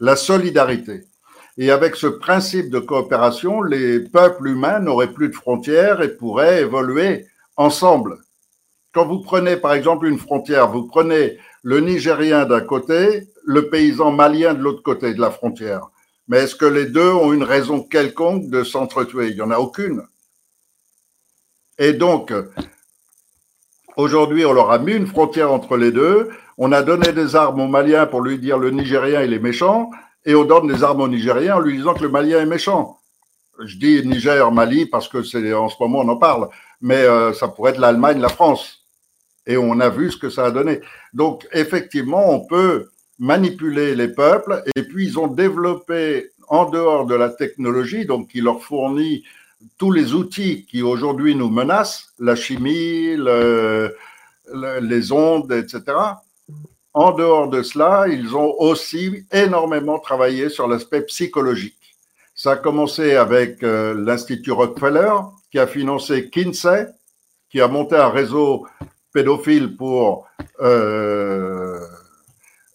la 0.00 0.16
solidarité. 0.16 1.04
Et 1.58 1.70
avec 1.70 1.96
ce 1.96 2.06
principe 2.06 2.70
de 2.70 2.78
coopération, 2.78 3.62
les 3.62 4.00
peuples 4.00 4.48
humains 4.48 4.80
n'auraient 4.80 5.12
plus 5.12 5.28
de 5.28 5.34
frontières 5.34 6.02
et 6.02 6.14
pourraient 6.14 6.60
évoluer 6.60 7.26
ensemble. 7.56 8.18
Quand 8.92 9.06
vous 9.06 9.20
prenez 9.20 9.56
par 9.56 9.72
exemple 9.72 10.06
une 10.06 10.18
frontière, 10.18 10.70
vous 10.70 10.86
prenez 10.86 11.38
le 11.62 11.80
Nigérien 11.80 12.44
d'un 12.44 12.60
côté, 12.60 13.26
le 13.44 13.68
paysan 13.68 14.10
malien 14.10 14.54
de 14.54 14.62
l'autre 14.62 14.82
côté 14.82 15.14
de 15.14 15.20
la 15.20 15.30
frontière. 15.30 15.88
Mais 16.28 16.38
est-ce 16.38 16.54
que 16.54 16.66
les 16.66 16.86
deux 16.86 17.10
ont 17.10 17.32
une 17.32 17.42
raison 17.42 17.82
quelconque 17.82 18.48
de 18.48 18.64
s'entretuer? 18.64 19.28
Il 19.28 19.36
n'y 19.36 19.42
en 19.42 19.50
a 19.50 19.58
aucune. 19.58 20.02
Et 21.78 21.92
donc, 21.92 22.32
aujourd'hui, 23.96 24.44
on 24.44 24.52
leur 24.52 24.70
a 24.70 24.78
mis 24.78 24.94
une 24.94 25.06
frontière 25.06 25.52
entre 25.52 25.76
les 25.76 25.92
deux. 25.92 26.30
On 26.58 26.72
a 26.72 26.82
donné 26.82 27.12
des 27.12 27.36
armes 27.36 27.60
au 27.60 27.68
Malien 27.68 28.06
pour 28.06 28.22
lui 28.22 28.38
dire 28.38 28.58
le 28.58 28.70
Nigérien, 28.70 29.22
il 29.22 29.32
est 29.32 29.38
méchant, 29.38 29.90
et 30.24 30.34
on 30.34 30.44
donne 30.44 30.66
des 30.66 30.82
armes 30.82 31.02
au 31.02 31.08
Nigérien 31.08 31.56
en 31.56 31.60
lui 31.60 31.76
disant 31.76 31.94
que 31.94 32.02
le 32.02 32.08
Malien 32.08 32.40
est 32.40 32.46
méchant. 32.46 32.98
Je 33.64 33.76
dis 33.76 34.06
Niger, 34.06 34.50
Mali, 34.52 34.86
parce 34.86 35.08
que 35.08 35.22
c'est 35.22 35.52
en 35.52 35.68
ce 35.68 35.76
moment 35.80 36.00
on 36.00 36.08
en 36.08 36.16
parle, 36.16 36.48
mais 36.80 37.02
euh, 37.02 37.32
ça 37.32 37.48
pourrait 37.48 37.72
être 37.72 37.78
l'Allemagne, 37.78 38.20
la 38.20 38.28
France. 38.28 38.84
Et 39.46 39.56
on 39.56 39.80
a 39.80 39.88
vu 39.88 40.10
ce 40.10 40.16
que 40.16 40.28
ça 40.28 40.46
a 40.46 40.50
donné. 40.50 40.80
Donc, 41.14 41.46
effectivement, 41.52 42.32
on 42.32 42.46
peut 42.46 42.88
manipuler 43.18 43.94
les 43.94 44.08
peuples 44.08 44.62
et 44.74 44.82
puis 44.82 45.06
ils 45.06 45.18
ont 45.18 45.28
développé 45.28 46.32
en 46.48 46.68
dehors 46.68 47.06
de 47.06 47.14
la 47.14 47.30
technologie, 47.30 48.06
donc 48.06 48.28
qui 48.28 48.40
leur 48.40 48.62
fournit 48.62 49.24
tous 49.78 49.90
les 49.90 50.14
outils 50.14 50.66
qui 50.66 50.82
aujourd'hui 50.82 51.34
nous 51.34 51.48
menacent, 51.48 52.12
la 52.18 52.36
chimie, 52.36 53.16
les 53.16 55.12
ondes, 55.12 55.52
etc. 55.52 55.82
En 56.94 57.12
dehors 57.12 57.48
de 57.48 57.62
cela, 57.62 58.06
ils 58.08 58.34
ont 58.34 58.54
aussi 58.58 59.26
énormément 59.30 59.98
travaillé 59.98 60.48
sur 60.48 60.66
l'aspect 60.66 61.02
psychologique. 61.02 61.96
Ça 62.34 62.52
a 62.52 62.56
commencé 62.56 63.16
avec 63.16 63.62
euh, 63.62 63.94
l'Institut 63.94 64.52
Rockefeller, 64.52 65.12
qui 65.50 65.58
a 65.58 65.66
financé 65.66 66.30
Kinsey, 66.30 66.86
qui 67.50 67.60
a 67.60 67.68
monté 67.68 67.96
un 67.96 68.08
réseau 68.08 68.66
pédophile 69.12 69.76
pour 69.76 70.26
euh, 70.60 71.78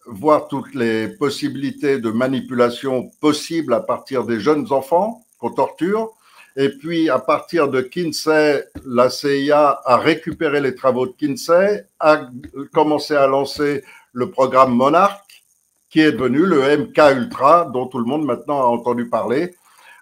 voir 0.06 0.48
toutes 0.48 0.74
les 0.74 1.08
possibilités 1.08 2.00
de 2.00 2.12
manipulation 2.12 3.10
possibles 3.22 3.74
à 3.74 3.80
partir 3.80 4.24
des 4.24 4.40
jeunes 4.40 4.72
enfants 4.72 5.24
qu'on 5.38 5.52
torture. 5.52 6.12
Et 6.58 6.70
puis, 6.70 7.10
à 7.10 7.20
partir 7.20 7.70
de 7.70 7.82
Kinsey, 7.82 8.66
la 8.86 9.10
CIA 9.10 9.82
a 9.86 9.98
récupéré 9.98 10.60
les 10.60 10.76
travaux 10.76 11.08
de 11.08 11.14
Kinsey, 11.14 11.86
a 12.00 12.30
commencé 12.74 13.16
à 13.16 13.28
lancer 13.28 13.84
le 14.12 14.30
programme 14.30 14.76
Monarch, 14.76 15.44
qui 15.90 16.02
est 16.02 16.12
devenu 16.12 16.46
le 16.46 16.78
MK 16.78 16.98
Ultra, 17.16 17.70
dont 17.72 17.88
tout 17.88 18.00
le 18.00 18.06
monde 18.06 18.26
maintenant 18.26 18.62
a 18.62 18.66
entendu 18.66 19.10
parler, 19.10 19.56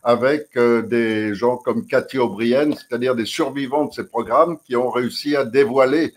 avec 0.03 0.55
euh, 0.55 0.81
des 0.81 1.35
gens 1.35 1.57
comme 1.57 1.85
Cathy 1.85 2.17
O'Brien, 2.17 2.71
c'est-à-dire 2.71 3.15
des 3.15 3.25
survivants 3.25 3.85
de 3.85 3.93
ces 3.93 4.07
programmes 4.07 4.57
qui 4.65 4.75
ont 4.75 4.89
réussi 4.89 5.35
à 5.35 5.45
dévoiler 5.45 6.13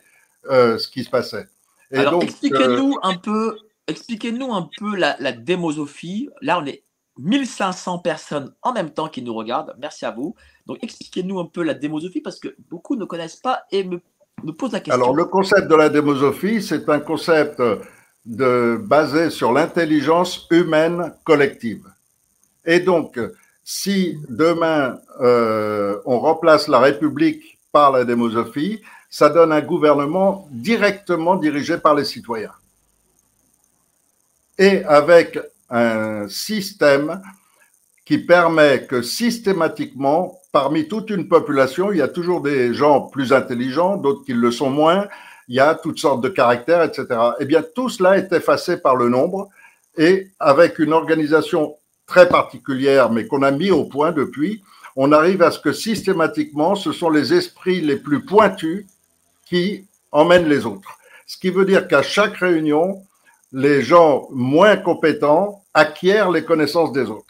euh, 0.51 0.79
ce 0.79 0.89
qui 0.89 1.05
se 1.05 1.11
passait. 1.11 1.47
Et 1.91 1.99
Alors, 1.99 2.23
expliquez-nous 2.23 2.95
euh, 2.95 3.01
un 3.03 3.17
peu, 3.17 3.59
expliquez-nous 3.87 4.53
un 4.53 4.69
peu 4.79 4.97
la, 4.97 5.17
la, 5.21 5.33
démosophie. 5.33 6.31
Là, 6.41 6.61
on 6.61 6.67
est 6.67 6.82
1500 7.19 7.99
personnes 7.99 8.55
en 8.63 8.73
même 8.73 8.91
temps 8.91 9.09
qui 9.09 9.23
nous 9.23 9.35
regardent. 9.35 9.75
Merci 9.79 10.05
à 10.05 10.11
vous. 10.11 10.35
Donc, 10.67 10.79
expliquez-nous 10.83 11.39
un 11.41 11.47
peu 11.47 11.63
la 11.63 11.75
démosophie 11.75 12.21
parce 12.21 12.41
que 12.41 12.55
beaucoup 12.71 12.97
ne 12.97 13.05
connaissent 13.05 13.37
pas 13.37 13.63
et 13.71 13.85
me, 13.85 14.01
posent 14.53 14.73
la 14.73 14.81
question. 14.81 15.03
Alors, 15.03 15.15
le 15.15 15.25
concept 15.25 15.69
de 15.69 15.75
la 15.75 15.89
démosophie, 15.89 16.63
c'est 16.63 16.89
un 16.89 17.01
concept 17.01 17.63
de, 18.25 18.81
basé 18.83 19.31
sur 19.31 19.53
l'intelligence 19.53 20.47
humaine 20.51 21.15
collective. 21.25 21.85
Et 22.65 22.81
donc, 22.81 23.19
si 23.65 24.19
demain 24.29 24.99
euh, 25.21 25.99
on 26.05 26.19
remplace 26.19 26.69
la 26.69 26.79
République 26.79 27.59
par 27.73 27.93
la 27.93 28.05
démosophie, 28.05 28.81
ça 29.11 29.29
donne 29.29 29.53
un 29.53 29.61
gouvernement 29.61 30.49
directement 30.51 31.37
dirigé 31.37 31.77
par 31.79 31.95
les 31.95 32.05
citoyens. 32.05 32.53
Et 34.59 34.85
avec 34.85 35.39
un 35.73 36.29
système 36.29 37.21
qui 38.05 38.19
permet 38.19 38.87
que 38.87 39.01
systématiquement, 39.03 40.39
parmi 40.53 40.87
toute 40.87 41.11
une 41.11 41.29
population, 41.29 41.91
il 41.91 41.99
y 41.99 42.03
a 42.03 42.09
toujours 42.09 42.43
des 42.43 42.75
gens 42.75 43.01
plus 43.01 43.33
intelligents, 43.33 43.97
d'autres 43.97 44.25
qui 44.25 44.35
le 44.35 44.51
sont 44.51 44.71
moins, 44.71 45.09
il 45.49 45.57
y 45.57 45.61
a 45.61 45.75
toutes 45.75 45.99
sortes 45.99 46.21
de 46.21 46.29
caractères, 46.29 46.83
etc. 46.83 47.07
Eh 47.41 47.47
bien, 47.47 47.63
tout 47.75 47.89
cela 47.89 48.19
est 48.19 48.33
effacé 48.33 48.77
par 48.77 48.97
le 48.97 49.09
nombre 49.09 49.49
et 49.97 50.29
avec 50.39 50.79
une 50.79 50.93
organisation 50.93 51.77
très 52.07 52.29
particulière, 52.29 53.11
mais 53.11 53.27
qu'on 53.27 53.43
a 53.43 53.51
mis 53.51 53.71
au 53.71 53.85
point 53.85 54.13
depuis, 54.13 54.63
on 54.95 55.13
arrive 55.13 55.43
à 55.43 55.51
ce 55.51 55.59
que 55.59 55.73
systématiquement, 55.73 56.75
ce 56.75 56.93
sont 56.93 57.09
les 57.09 57.33
esprits 57.33 57.81
les 57.81 57.97
plus 57.97 58.25
pointus 58.25 58.87
qui 59.47 59.87
emmènent 60.11 60.49
les 60.49 60.67
autres. 60.67 60.99
Ce 61.27 61.39
qui 61.39 61.51
veut 61.51 61.65
dire 61.65 61.89
qu'à 61.89 62.03
chaque 62.03 62.37
réunion, 62.37 63.03
les 63.53 63.83
gens 63.83 64.29
moins 64.31 64.77
compétents 64.77 65.65
acquièrent 65.75 66.31
les 66.31 66.45
connaissances 66.45 66.93
des 66.93 67.11
autres. 67.11 67.27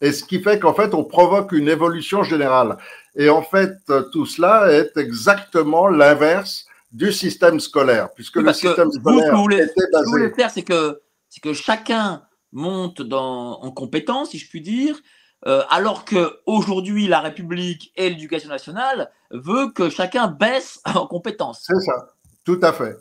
Et 0.00 0.12
ce 0.12 0.22
qui 0.22 0.40
fait 0.40 0.60
qu'en 0.60 0.74
fait, 0.74 0.94
on 0.94 1.04
provoque 1.04 1.52
une 1.52 1.68
évolution 1.68 2.22
générale. 2.22 2.76
Et 3.16 3.28
en 3.28 3.42
fait, 3.42 3.72
tout 4.12 4.26
cela 4.26 4.70
est 4.72 4.96
exactement 4.96 5.88
l'inverse 5.88 6.66
du 6.92 7.12
système 7.12 7.60
scolaire, 7.60 8.10
puisque 8.14 8.36
le 8.36 8.52
système 8.52 8.90
scolaire. 8.92 9.14
Vous, 9.14 9.20
ce 9.20 9.26
que 9.26 10.04
vous 10.04 10.10
voulez 10.10 10.30
faire, 10.30 10.50
c'est 10.50 10.62
que, 10.62 11.00
c'est 11.28 11.40
que 11.40 11.52
chacun 11.52 12.22
monte 12.52 13.02
dans, 13.02 13.60
en 13.60 13.70
compétence, 13.72 14.30
si 14.30 14.38
je 14.38 14.48
puis 14.48 14.60
dire, 14.60 14.98
euh, 15.46 15.62
alors 15.70 16.04
que 16.04 16.38
aujourd'hui 16.46 17.06
la 17.06 17.20
République 17.20 17.92
et 17.96 18.08
l'éducation 18.10 18.48
nationale 18.48 19.10
veut 19.30 19.70
que 19.70 19.90
chacun 19.90 20.28
baisse 20.28 20.80
en 20.94 21.06
compétence. 21.06 21.64
C'est 21.66 21.80
ça, 21.80 22.08
tout 22.44 22.58
à 22.62 22.72
fait, 22.72 22.96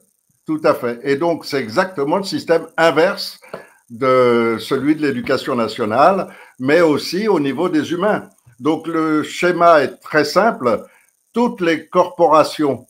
tout 0.48 0.62
à 0.64 0.74
fait. 0.74 1.00
Et 1.04 1.16
donc 1.16 1.45
c'est 1.45 1.60
exactement 1.60 2.18
le 2.18 2.24
système 2.24 2.66
inverse 2.78 3.39
de 3.89 4.58
celui 4.60 4.95
de 4.95 5.06
l'éducation 5.06 5.56
nationale, 5.56 6.34
mais 6.60 6.82
aussi 6.82 7.28
au 7.28 7.39
niveau 7.39 7.70
des 7.70 7.91
humains. 7.91 8.28
Donc 8.60 8.88
le 8.88 9.22
schéma 9.22 9.82
est 9.82 9.98
très 9.98 10.26
simple. 10.26 10.84
Toutes 11.34 11.62
les 11.62 11.88
corporations 11.88 12.88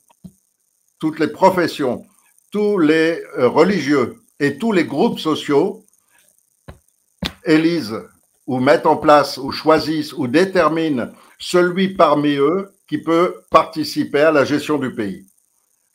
toutes 0.99 1.19
les 1.19 1.27
professions, 1.27 2.05
tous 2.51 2.79
les 2.79 3.21
euh, 3.37 3.47
religieux 3.47 4.21
et 4.39 4.57
tous 4.57 4.71
les 4.71 4.85
groupes 4.85 5.19
sociaux 5.19 5.85
élisent 7.45 8.01
ou 8.45 8.59
mettent 8.59 8.85
en 8.85 8.97
place 8.97 9.37
ou 9.37 9.51
choisissent 9.51 10.13
ou 10.13 10.27
déterminent 10.27 11.11
celui 11.39 11.89
parmi 11.89 12.35
eux 12.35 12.69
qui 12.87 12.97
peut 12.97 13.41
participer 13.51 14.21
à 14.21 14.31
la 14.31 14.45
gestion 14.45 14.77
du 14.77 14.93
pays. 14.93 15.25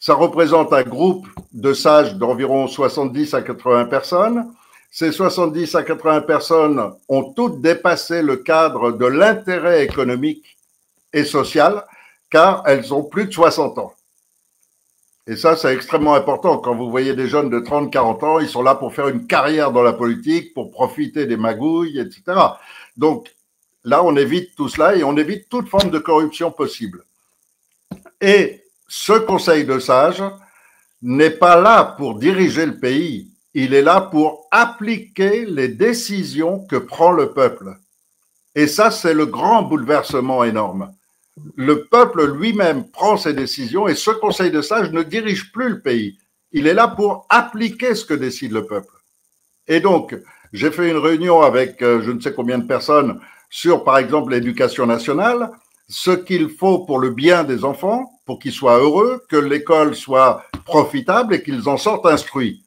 Ça 0.03 0.15
représente 0.15 0.73
un 0.73 0.83
groupe 0.83 1.29
de 1.53 1.73
sages 1.73 2.17
d'environ 2.17 2.67
70 2.67 3.35
à 3.35 3.43
80 3.43 3.85
personnes. 3.85 4.53
Ces 4.91 5.13
70 5.13 5.77
à 5.77 5.85
80 5.85 6.23
personnes 6.23 6.93
ont 7.09 7.33
toutes 7.33 7.61
dépassé 7.61 8.21
le 8.21 8.39
cadre 8.39 8.91
de 8.91 9.07
l'intérêt 9.07 9.85
économique 9.85 10.59
et 11.13 11.23
social 11.23 11.85
car 12.31 12.65
elles 12.67 12.93
ont 12.93 13.05
plus 13.05 13.27
de 13.27 13.33
60 13.33 13.79
ans. 13.79 13.95
Et 15.29 15.37
ça, 15.37 15.55
c'est 15.55 15.73
extrêmement 15.73 16.15
important. 16.15 16.59
Quand 16.59 16.75
vous 16.75 16.91
voyez 16.91 17.15
des 17.15 17.29
jeunes 17.29 17.49
de 17.49 17.61
30, 17.61 17.93
40 17.93 18.25
ans, 18.25 18.41
ils 18.41 18.49
sont 18.49 18.65
là 18.65 18.75
pour 18.75 18.93
faire 18.93 19.07
une 19.07 19.29
carrière 19.29 19.71
dans 19.71 19.85
la 19.85 19.93
politique, 19.93 20.53
pour 20.53 20.73
profiter 20.73 21.27
des 21.27 21.37
magouilles, 21.37 22.01
etc. 22.01 22.23
Donc, 22.97 23.33
là, 23.85 24.03
on 24.03 24.17
évite 24.17 24.57
tout 24.57 24.69
cela 24.69 24.97
et 24.97 25.05
on 25.05 25.17
évite 25.17 25.49
toute 25.49 25.69
forme 25.69 25.91
de 25.91 26.01
corruption 26.01 26.51
possible. 26.51 27.05
Et 28.21 28.62
ce 28.95 29.15
conseil 29.15 29.65
de 29.65 29.79
sages 29.79 30.23
n'est 31.01 31.31
pas 31.31 31.59
là 31.59 31.95
pour 31.97 32.19
diriger 32.19 32.67
le 32.67 32.79
pays. 32.79 33.31
Il 33.55 33.73
est 33.73 33.83
là 33.83 34.03
pour 34.03 34.47
appliquer 34.51 35.47
les 35.47 35.69
décisions 35.69 36.67
que 36.67 36.77
prend 36.77 37.13
le 37.13 37.33
peuple. 37.33 37.77
Et 38.55 38.67
ça, 38.67 38.91
c'est 38.91 39.15
le 39.15 39.25
grand 39.25 39.63
bouleversement 39.63 40.45
énorme 40.45 40.93
le 41.57 41.85
peuple 41.85 42.27
lui-même 42.27 42.89
prend 42.91 43.17
ses 43.17 43.33
décisions 43.33 43.89
et 43.89 43.95
ce 43.95 44.11
conseil 44.11 44.51
de 44.51 44.63
sages 44.63 44.93
ne 44.93 45.03
dirige 45.03 45.53
plus 45.53 45.71
le 45.71 45.81
pays. 45.81 46.19
Il 46.53 46.67
est 46.67 46.75
là 46.75 46.89
pour 46.89 47.27
appliquer 47.31 47.95
ce 47.95 48.05
que 48.05 48.15
décide 48.15 48.53
le 48.53 48.67
peuple. 48.67 48.93
Et 49.67 49.81
donc, 49.81 50.15
j'ai 50.53 50.71
fait 50.71 50.91
une 50.91 50.99
réunion 50.99 51.41
avec 51.41 51.81
euh, 51.83 52.03
je 52.03 52.11
ne 52.11 52.21
sais 52.21 52.35
combien 52.35 52.59
de 52.59 52.67
personnes 52.67 53.21
sur, 53.49 53.85
par 53.85 53.99
exemple, 53.99 54.33
l'éducation 54.33 54.87
nationale, 54.87 55.51
ce 55.89 56.11
qu'il 56.11 56.51
faut 56.51 56.81
pour 56.81 56.99
le 56.99 57.11
bien 57.11 57.45
des 57.45 57.65
enfants, 57.65 58.12
pour 58.25 58.39
qu'ils 58.39 58.53
soient 58.53 58.79
heureux, 58.79 59.23
que 59.29 59.37
l'école 59.37 59.95
soit 59.95 60.45
profitable 60.65 61.35
et 61.35 61.43
qu'ils 61.43 61.69
en 61.69 61.77
sortent 61.77 62.07
instruits. 62.07 62.65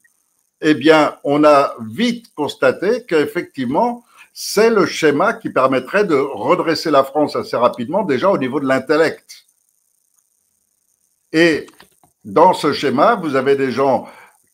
Eh 0.60 0.74
bien, 0.74 1.16
on 1.24 1.44
a 1.44 1.74
vite 1.90 2.26
constaté 2.34 3.04
qu'effectivement, 3.06 4.04
c'est 4.32 4.70
le 4.70 4.86
schéma 4.86 5.32
qui 5.34 5.50
permettrait 5.50 6.04
de 6.04 6.14
redresser 6.14 6.90
la 6.90 7.04
France 7.04 7.36
assez 7.36 7.56
rapidement, 7.56 8.04
déjà 8.04 8.30
au 8.30 8.38
niveau 8.38 8.60
de 8.60 8.66
l'intellect. 8.66 9.46
Et 11.32 11.66
dans 12.24 12.52
ce 12.52 12.72
schéma, 12.72 13.14
vous 13.14 13.36
avez 13.36 13.56
des 13.56 13.70
gens 13.70 14.06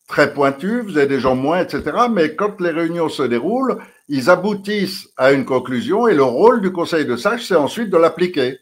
très 0.07 0.33
pointus, 0.33 0.83
vous 0.83 0.97
avez 0.97 1.07
des 1.07 1.19
gens 1.19 1.35
moins, 1.35 1.59
etc. 1.59 1.83
Mais 2.11 2.35
quand 2.35 2.61
les 2.61 2.69
réunions 2.69 3.09
se 3.09 3.23
déroulent, 3.23 3.77
ils 4.09 4.29
aboutissent 4.29 5.09
à 5.17 5.31
une 5.31 5.45
conclusion 5.45 6.07
et 6.07 6.13
le 6.13 6.23
rôle 6.23 6.61
du 6.61 6.71
Conseil 6.71 7.05
de 7.05 7.15
sages, 7.15 7.45
c'est 7.47 7.55
ensuite 7.55 7.89
de 7.89 7.97
l'appliquer. 7.97 8.59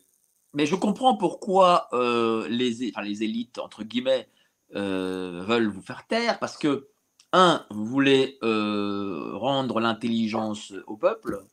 Mais 0.53 0.65
je 0.65 0.75
comprends 0.75 1.15
pourquoi 1.15 1.87
euh, 1.93 2.47
les, 2.49 2.91
les 3.03 3.23
élites, 3.23 3.57
entre 3.57 3.83
guillemets, 3.83 4.27
euh, 4.75 5.43
veulent 5.45 5.67
vous 5.67 5.81
faire 5.81 6.07
taire, 6.07 6.39
parce 6.39 6.57
que 6.57 6.87
un, 7.33 7.65
vous 7.71 7.85
voulez 7.85 8.37
euh, 8.41 9.31
rendre 9.33 9.79
l'intelligence 9.79 10.73
au 10.87 10.95
peuple 10.95 11.43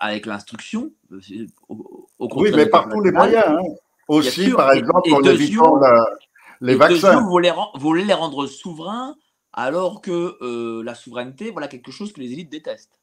avec 0.00 0.26
l'instruction. 0.26 0.92
Euh, 1.12 1.20
oui, 2.20 2.50
mais 2.54 2.66
par 2.66 2.90
tous 2.90 3.00
les 3.00 3.12
moyens. 3.12 3.44
Hein. 3.48 3.62
Aussi, 4.08 4.50
par 4.50 4.72
exemple, 4.72 5.10
en 5.12 5.22
évitant 5.22 5.80
les 6.60 6.74
vaccins. 6.74 7.20
vous, 7.20 7.30
voulez, 7.78 8.04
les 8.04 8.12
rendre 8.12 8.46
souverains 8.46 9.16
alors 9.54 10.02
que 10.02 10.82
la 10.82 10.94
souveraineté, 10.94 11.50
voilà 11.50 11.68
quelque 11.68 11.90
chose 11.90 12.12
que 12.12 12.20
les 12.20 12.32
élites 12.32 12.50
détestent. 12.50 13.00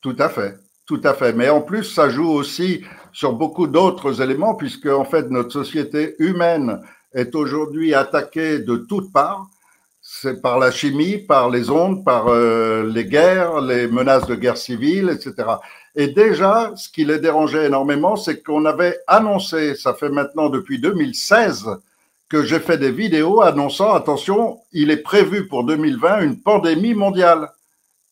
Tout 0.00 0.16
à 0.18 0.28
fait. 0.28 0.58
Tout 0.86 1.00
à 1.04 1.14
fait. 1.14 1.32
Mais 1.32 1.50
en 1.50 1.60
plus, 1.60 1.84
ça 1.84 2.08
joue 2.08 2.28
aussi 2.28 2.84
sur 3.12 3.32
beaucoup 3.32 3.66
d'autres 3.66 4.22
éléments, 4.22 4.54
puisque 4.54 4.86
en 4.86 5.04
fait, 5.04 5.30
notre 5.30 5.52
société 5.52 6.14
humaine 6.18 6.80
est 7.14 7.34
aujourd'hui 7.34 7.94
attaqué 7.94 8.58
de 8.58 8.76
toutes 8.76 9.12
parts. 9.12 9.46
C'est 10.00 10.40
par 10.40 10.58
la 10.58 10.70
chimie, 10.70 11.18
par 11.18 11.50
les 11.50 11.70
ondes, 11.70 12.04
par 12.04 12.28
euh, 12.28 12.84
les 12.84 13.04
guerres, 13.04 13.60
les 13.60 13.86
menaces 13.86 14.26
de 14.26 14.34
guerre 14.34 14.56
civile, 14.56 15.10
etc. 15.10 15.48
Et 15.94 16.08
déjà, 16.08 16.72
ce 16.76 16.88
qui 16.88 17.04
les 17.04 17.18
dérangeait 17.18 17.66
énormément, 17.66 18.16
c'est 18.16 18.42
qu'on 18.42 18.64
avait 18.64 18.98
annoncé, 19.06 19.74
ça 19.74 19.94
fait 19.94 20.08
maintenant 20.08 20.48
depuis 20.48 20.80
2016, 20.80 21.66
que 22.28 22.44
j'ai 22.44 22.60
fait 22.60 22.78
des 22.78 22.92
vidéos 22.92 23.42
annonçant, 23.42 23.92
attention, 23.92 24.60
il 24.72 24.90
est 24.90 25.02
prévu 25.02 25.48
pour 25.48 25.64
2020 25.64 26.20
une 26.20 26.40
pandémie 26.40 26.94
mondiale. 26.94 27.50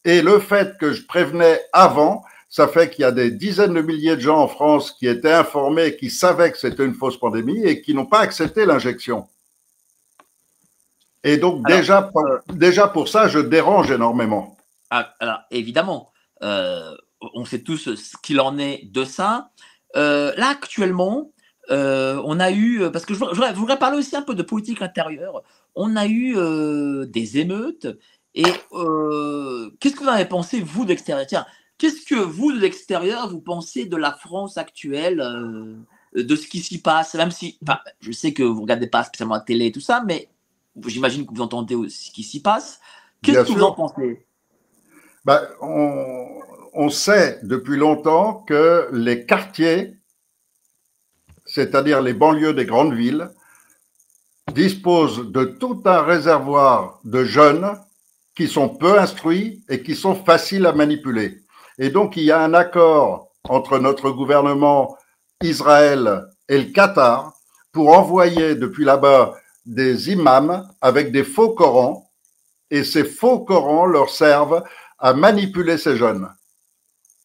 Et 0.04 0.22
le 0.22 0.40
fait 0.40 0.76
que 0.78 0.92
je 0.92 1.06
prévenais 1.06 1.60
avant, 1.72 2.24
ça 2.48 2.66
fait 2.66 2.90
qu'il 2.90 3.02
y 3.02 3.04
a 3.04 3.12
des 3.12 3.30
dizaines 3.30 3.74
de 3.74 3.82
milliers 3.82 4.16
de 4.16 4.20
gens 4.20 4.38
en 4.38 4.48
France 4.48 4.92
qui 4.92 5.06
étaient 5.06 5.32
informés, 5.32 5.96
qui 5.96 6.10
savaient 6.10 6.50
que 6.50 6.58
c'était 6.58 6.84
une 6.84 6.94
fausse 6.94 7.18
pandémie 7.18 7.62
et 7.64 7.82
qui 7.82 7.94
n'ont 7.94 8.06
pas 8.06 8.20
accepté 8.20 8.64
l'injection. 8.64 9.28
Et 11.24 11.36
donc 11.36 11.66
déjà, 11.66 12.02
pour, 12.02 12.26
euh, 12.26 12.38
déjà 12.52 12.88
pour 12.88 13.08
ça, 13.08 13.28
je 13.28 13.38
dérange 13.38 13.90
énormément. 13.90 14.56
Ah, 14.90 15.14
alors 15.20 15.40
évidemment, 15.50 16.10
euh, 16.42 16.94
on 17.34 17.44
sait 17.44 17.62
tous 17.62 17.94
ce 17.94 18.16
qu'il 18.22 18.40
en 18.40 18.58
est 18.58 18.90
de 18.90 19.04
ça. 19.04 19.50
Euh, 19.96 20.32
là 20.36 20.48
actuellement, 20.48 21.32
on 21.70 22.40
a 22.40 22.50
eu, 22.50 22.90
parce 22.90 23.04
que 23.04 23.12
je 23.12 23.18
voudrais, 23.18 23.78
parler 23.78 23.98
aussi 23.98 24.16
un 24.16 24.22
peu 24.22 24.34
de 24.34 24.42
politique 24.42 24.80
intérieure, 24.80 25.42
on 25.74 25.96
a 25.96 26.06
eu 26.06 26.34
des 27.06 27.38
émeutes. 27.38 27.86
Et 28.34 28.42
qu'est-ce 28.42 29.94
que 29.94 30.00
vous 30.00 30.08
en 30.08 30.12
avez 30.12 30.24
pensé, 30.24 30.62
vous, 30.62 30.86
d'extérieur? 30.86 31.26
Tiens, 31.26 31.44
Qu'est-ce 31.78 32.04
que 32.04 32.16
vous, 32.16 32.52
de 32.52 32.58
l'extérieur, 32.58 33.30
vous 33.30 33.40
pensez 33.40 33.86
de 33.86 33.96
la 33.96 34.12
France 34.12 34.58
actuelle, 34.58 35.20
euh, 35.20 35.76
de 36.20 36.36
ce 36.36 36.48
qui 36.48 36.60
s'y 36.60 36.82
passe? 36.82 37.14
Même 37.14 37.30
si, 37.30 37.56
enfin, 37.62 37.78
je 38.00 38.10
sais 38.10 38.32
que 38.32 38.42
vous 38.42 38.56
ne 38.56 38.62
regardez 38.62 38.88
pas 38.88 39.04
spécialement 39.04 39.36
la 39.36 39.40
télé 39.40 39.66
et 39.66 39.72
tout 39.72 39.80
ça, 39.80 40.02
mais 40.04 40.28
j'imagine 40.86 41.24
que 41.24 41.32
vous 41.32 41.40
entendez 41.40 41.76
ce 41.88 42.10
qui 42.10 42.24
s'y 42.24 42.42
passe. 42.42 42.80
Qu'est-ce 43.22 43.48
que 43.48 43.52
vous 43.52 43.62
en 43.62 43.72
pensez? 43.72 44.26
Ben, 45.24 45.40
on, 45.60 46.26
on 46.74 46.90
sait 46.90 47.38
depuis 47.42 47.76
longtemps 47.76 48.44
que 48.46 48.88
les 48.92 49.24
quartiers, 49.24 49.94
c'est-à-dire 51.46 52.02
les 52.02 52.12
banlieues 52.12 52.54
des 52.54 52.66
grandes 52.66 52.94
villes, 52.94 53.30
disposent 54.52 55.30
de 55.30 55.44
tout 55.44 55.82
un 55.84 56.02
réservoir 56.02 57.00
de 57.04 57.24
jeunes 57.24 57.78
qui 58.34 58.48
sont 58.48 58.68
peu 58.68 58.98
instruits 58.98 59.64
et 59.68 59.82
qui 59.82 59.94
sont 59.94 60.14
faciles 60.14 60.66
à 60.66 60.72
manipuler. 60.72 61.42
Et 61.78 61.90
donc, 61.90 62.16
il 62.16 62.24
y 62.24 62.32
a 62.32 62.40
un 62.40 62.54
accord 62.54 63.30
entre 63.44 63.78
notre 63.78 64.10
gouvernement, 64.10 64.96
Israël 65.42 66.26
et 66.48 66.58
le 66.58 66.72
Qatar 66.72 67.32
pour 67.72 67.96
envoyer 67.96 68.56
depuis 68.56 68.84
là-bas 68.84 69.34
des 69.64 70.10
imams 70.10 70.66
avec 70.80 71.12
des 71.12 71.24
faux 71.24 71.50
Corans. 71.50 72.10
Et 72.70 72.84
ces 72.84 73.04
faux 73.04 73.40
Corans 73.40 73.86
leur 73.86 74.10
servent 74.10 74.64
à 74.98 75.14
manipuler 75.14 75.78
ces 75.78 75.96
jeunes. 75.96 76.28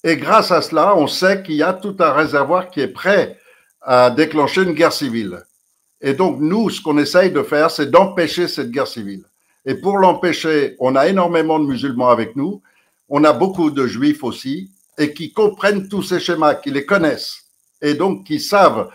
Et 0.03 0.17
grâce 0.17 0.51
à 0.51 0.61
cela, 0.61 0.95
on 0.95 1.07
sait 1.07 1.41
qu'il 1.41 1.55
y 1.55 1.63
a 1.63 1.73
tout 1.73 1.95
un 1.99 2.11
réservoir 2.11 2.69
qui 2.69 2.81
est 2.81 2.87
prêt 2.87 3.39
à 3.81 4.11
déclencher 4.11 4.63
une 4.63 4.73
guerre 4.73 4.93
civile. 4.93 5.43
Et 6.01 6.13
donc, 6.13 6.39
nous, 6.39 6.69
ce 6.69 6.81
qu'on 6.81 6.97
essaye 6.97 7.31
de 7.31 7.41
faire, 7.41 7.71
c'est 7.71 7.89
d'empêcher 7.89 8.47
cette 8.47 8.71
guerre 8.71 8.87
civile. 8.87 9.23
Et 9.65 9.75
pour 9.75 9.97
l'empêcher, 9.97 10.75
on 10.79 10.95
a 10.95 11.07
énormément 11.07 11.57
de 11.59 11.65
musulmans 11.65 12.09
avec 12.09 12.35
nous 12.35 12.61
on 13.09 13.23
a 13.23 13.33
beaucoup 13.33 13.69
de 13.71 13.85
juifs 13.87 14.23
aussi, 14.23 14.71
et 14.97 15.13
qui 15.13 15.31
comprennent 15.31 15.87
tous 15.87 16.03
ces 16.03 16.19
schémas, 16.19 16.55
qui 16.55 16.71
les 16.71 16.85
connaissent, 16.85 17.45
et 17.81 17.93
donc 17.93 18.25
qui 18.25 18.39
savent 18.39 18.89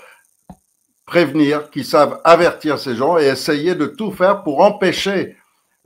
prévenir, 1.07 1.71
qui 1.71 1.85
savent 1.85 2.21
avertir 2.25 2.79
ces 2.79 2.95
gens 2.95 3.19
et 3.19 3.25
essayer 3.25 3.75
de 3.75 3.87
tout 3.87 4.13
faire 4.13 4.43
pour 4.43 4.61
empêcher 4.61 5.37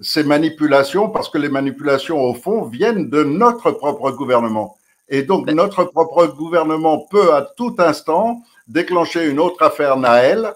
ces 0.01 0.25
manipulations, 0.25 1.09
parce 1.09 1.29
que 1.29 1.39
les 1.39 1.49
manipulations, 1.49 2.20
au 2.20 2.35
fond, 2.35 2.64
viennent 2.64 3.09
de 3.09 3.23
notre 3.23 3.70
propre 3.70 4.11
gouvernement. 4.11 4.77
Et 5.09 5.23
donc, 5.23 5.47
ben 5.47 5.55
notre 5.57 5.85
propre 5.85 6.27
gouvernement 6.27 7.07
peut 7.11 7.35
à 7.35 7.43
tout 7.43 7.77
instant 7.79 8.43
déclencher 8.66 9.29
une 9.29 9.39
autre 9.39 9.62
affaire 9.62 9.97
Naël, 9.97 10.55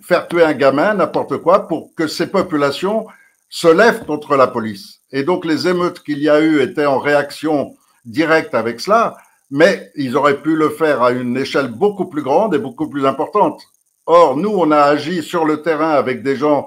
faire 0.00 0.28
tuer 0.28 0.44
un 0.44 0.54
gamin, 0.54 0.94
n'importe 0.94 1.38
quoi, 1.38 1.66
pour 1.66 1.94
que 1.94 2.06
ces 2.06 2.28
populations 2.28 3.06
se 3.48 3.68
lèvent 3.68 4.04
contre 4.04 4.36
la 4.36 4.46
police. 4.46 4.95
Et 5.12 5.22
donc 5.22 5.44
les 5.44 5.68
émeutes 5.68 6.02
qu'il 6.02 6.18
y 6.18 6.28
a 6.28 6.40
eu 6.40 6.60
étaient 6.60 6.86
en 6.86 6.98
réaction 6.98 7.76
directe 8.04 8.54
avec 8.54 8.80
cela, 8.80 9.16
mais 9.50 9.90
ils 9.94 10.16
auraient 10.16 10.42
pu 10.42 10.56
le 10.56 10.70
faire 10.70 11.02
à 11.02 11.12
une 11.12 11.36
échelle 11.36 11.68
beaucoup 11.68 12.06
plus 12.06 12.22
grande 12.22 12.54
et 12.54 12.58
beaucoup 12.58 12.88
plus 12.88 13.06
importante. 13.06 13.62
Or, 14.06 14.36
nous, 14.36 14.50
on 14.50 14.70
a 14.70 14.80
agi 14.80 15.22
sur 15.22 15.44
le 15.44 15.62
terrain 15.62 15.90
avec 15.90 16.22
des 16.22 16.36
gens 16.36 16.66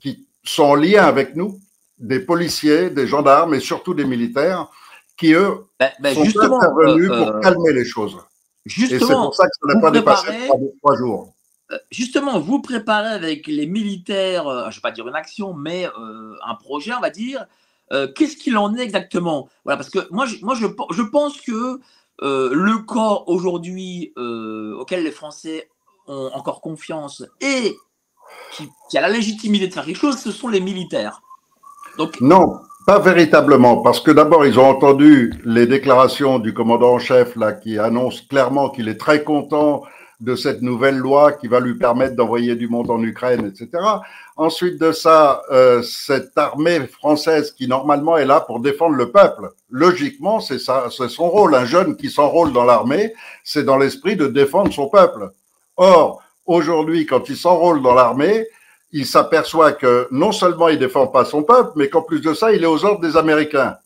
qui 0.00 0.26
sont 0.44 0.62
en 0.62 0.74
lien 0.74 1.04
avec 1.04 1.34
nous, 1.34 1.60
des 1.98 2.20
policiers, 2.20 2.90
des 2.90 3.06
gendarmes 3.06 3.54
et 3.54 3.60
surtout 3.60 3.94
des 3.94 4.04
militaires, 4.04 4.68
qui, 5.16 5.32
eux, 5.32 5.66
ben, 5.80 5.90
ben 6.00 6.14
sont 6.14 6.52
intervenus 6.52 7.08
pour 7.08 7.28
euh, 7.28 7.40
calmer 7.40 7.72
les 7.72 7.84
choses. 7.84 8.18
Justement, 8.64 8.96
et 8.96 8.98
c'est 9.00 9.14
pour 9.14 9.34
ça 9.34 9.44
que 9.46 9.52
ça 9.60 9.74
n'a 9.74 9.80
pas 9.80 9.90
dépassé 9.90 10.48
trois 10.78 10.96
jours. 10.96 11.32
Euh, 11.72 11.78
justement, 11.90 12.38
vous 12.38 12.60
préparez 12.60 13.08
avec 13.08 13.46
les 13.46 13.66
militaires, 13.66 14.46
euh, 14.46 14.62
je 14.64 14.66
ne 14.68 14.74
vais 14.74 14.80
pas 14.80 14.90
dire 14.92 15.08
une 15.08 15.16
action, 15.16 15.54
mais 15.54 15.86
un 15.86 16.54
projet, 16.54 16.92
on 16.92 17.00
va 17.00 17.10
dire, 17.10 17.46
euh, 17.92 18.08
qu'est-ce 18.12 18.36
qu'il 18.36 18.56
en 18.56 18.74
est 18.74 18.82
exactement? 18.82 19.48
Voilà, 19.64 19.76
parce 19.76 19.90
que 19.90 20.00
moi, 20.10 20.26
je, 20.26 20.44
moi, 20.44 20.54
je, 20.54 21.02
pense 21.02 21.40
que 21.40 21.80
euh, 22.22 22.50
le 22.52 22.78
corps 22.78 23.28
aujourd'hui 23.28 24.12
euh, 24.18 24.76
auquel 24.78 25.04
les 25.04 25.12
Français 25.12 25.68
ont 26.08 26.30
encore 26.34 26.60
confiance 26.60 27.24
et 27.40 27.76
qui, 28.52 28.98
a 28.98 29.00
la 29.00 29.08
légitimité 29.08 29.68
de 29.68 29.72
faire 29.72 29.84
quelque 29.84 29.98
chose, 29.98 30.18
ce 30.18 30.32
sont 30.32 30.48
les 30.48 30.60
militaires. 30.60 31.22
Donc, 31.98 32.20
non, 32.20 32.60
pas 32.86 32.98
véritablement, 32.98 33.78
parce 33.78 34.00
que 34.00 34.10
d'abord, 34.10 34.46
ils 34.46 34.58
ont 34.58 34.68
entendu 34.68 35.32
les 35.44 35.66
déclarations 35.66 36.38
du 36.38 36.52
commandant 36.52 36.94
en 36.94 36.98
chef 36.98 37.36
là, 37.36 37.52
qui 37.52 37.78
annonce 37.78 38.20
clairement 38.20 38.70
qu'il 38.70 38.88
est 38.88 38.98
très 38.98 39.22
content 39.22 39.82
de 40.20 40.34
cette 40.34 40.62
nouvelle 40.62 40.96
loi 40.96 41.32
qui 41.32 41.46
va 41.46 41.60
lui 41.60 41.74
permettre 41.74 42.16
d'envoyer 42.16 42.56
du 42.56 42.68
monde 42.68 42.90
en 42.90 43.02
Ukraine, 43.02 43.46
etc. 43.46 43.82
Ensuite 44.36 44.80
de 44.80 44.92
ça, 44.92 45.42
euh, 45.50 45.82
cette 45.82 46.36
armée 46.36 46.86
française 46.86 47.52
qui 47.52 47.68
normalement 47.68 48.16
est 48.16 48.24
là 48.24 48.40
pour 48.40 48.60
défendre 48.60 48.96
le 48.96 49.10
peuple, 49.10 49.50
logiquement, 49.70 50.40
c'est 50.40 50.58
ça, 50.58 50.88
c'est 50.90 51.08
son 51.08 51.28
rôle. 51.28 51.54
Un 51.54 51.66
jeune 51.66 51.96
qui 51.96 52.10
s'enrôle 52.10 52.52
dans 52.52 52.64
l'armée, 52.64 53.12
c'est 53.44 53.64
dans 53.64 53.76
l'esprit 53.76 54.16
de 54.16 54.26
défendre 54.26 54.72
son 54.72 54.88
peuple. 54.88 55.30
Or, 55.76 56.22
aujourd'hui, 56.46 57.04
quand 57.04 57.28
il 57.28 57.36
s'enrôle 57.36 57.82
dans 57.82 57.94
l'armée, 57.94 58.46
il 58.92 59.04
s'aperçoit 59.04 59.72
que 59.72 60.08
non 60.10 60.32
seulement 60.32 60.68
il 60.68 60.78
défend 60.78 61.06
pas 61.06 61.24
son 61.24 61.42
peuple, 61.42 61.72
mais 61.76 61.88
qu'en 61.90 62.02
plus 62.02 62.20
de 62.20 62.32
ça, 62.32 62.52
il 62.52 62.62
est 62.62 62.68
aux 62.68 62.84
ordres 62.84 63.00
des 63.00 63.16
Américains. 63.16 63.76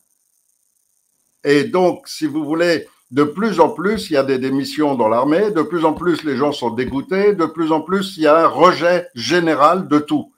Et 1.43 1.63
donc, 1.63 2.07
si 2.07 2.27
vous 2.27 2.45
voulez, 2.45 2.87
de 3.11 3.23
plus 3.23 3.59
en 3.59 3.69
plus, 3.69 4.09
il 4.09 4.13
y 4.13 4.17
a 4.17 4.23
des 4.23 4.39
démissions 4.39 4.95
dans 4.95 5.09
l'armée, 5.09 5.51
de 5.51 5.61
plus 5.61 5.83
en 5.83 5.93
plus, 5.93 6.23
les 6.23 6.37
gens 6.37 6.53
sont 6.53 6.69
dégoûtés, 6.69 7.35
de 7.35 7.45
plus 7.45 7.73
en 7.73 7.81
plus, 7.81 8.15
il 8.15 8.23
y 8.23 8.27
a 8.27 8.37
un 8.37 8.47
rejet 8.47 9.09
général 9.15 9.89
de 9.89 9.99
tout, 9.99 10.31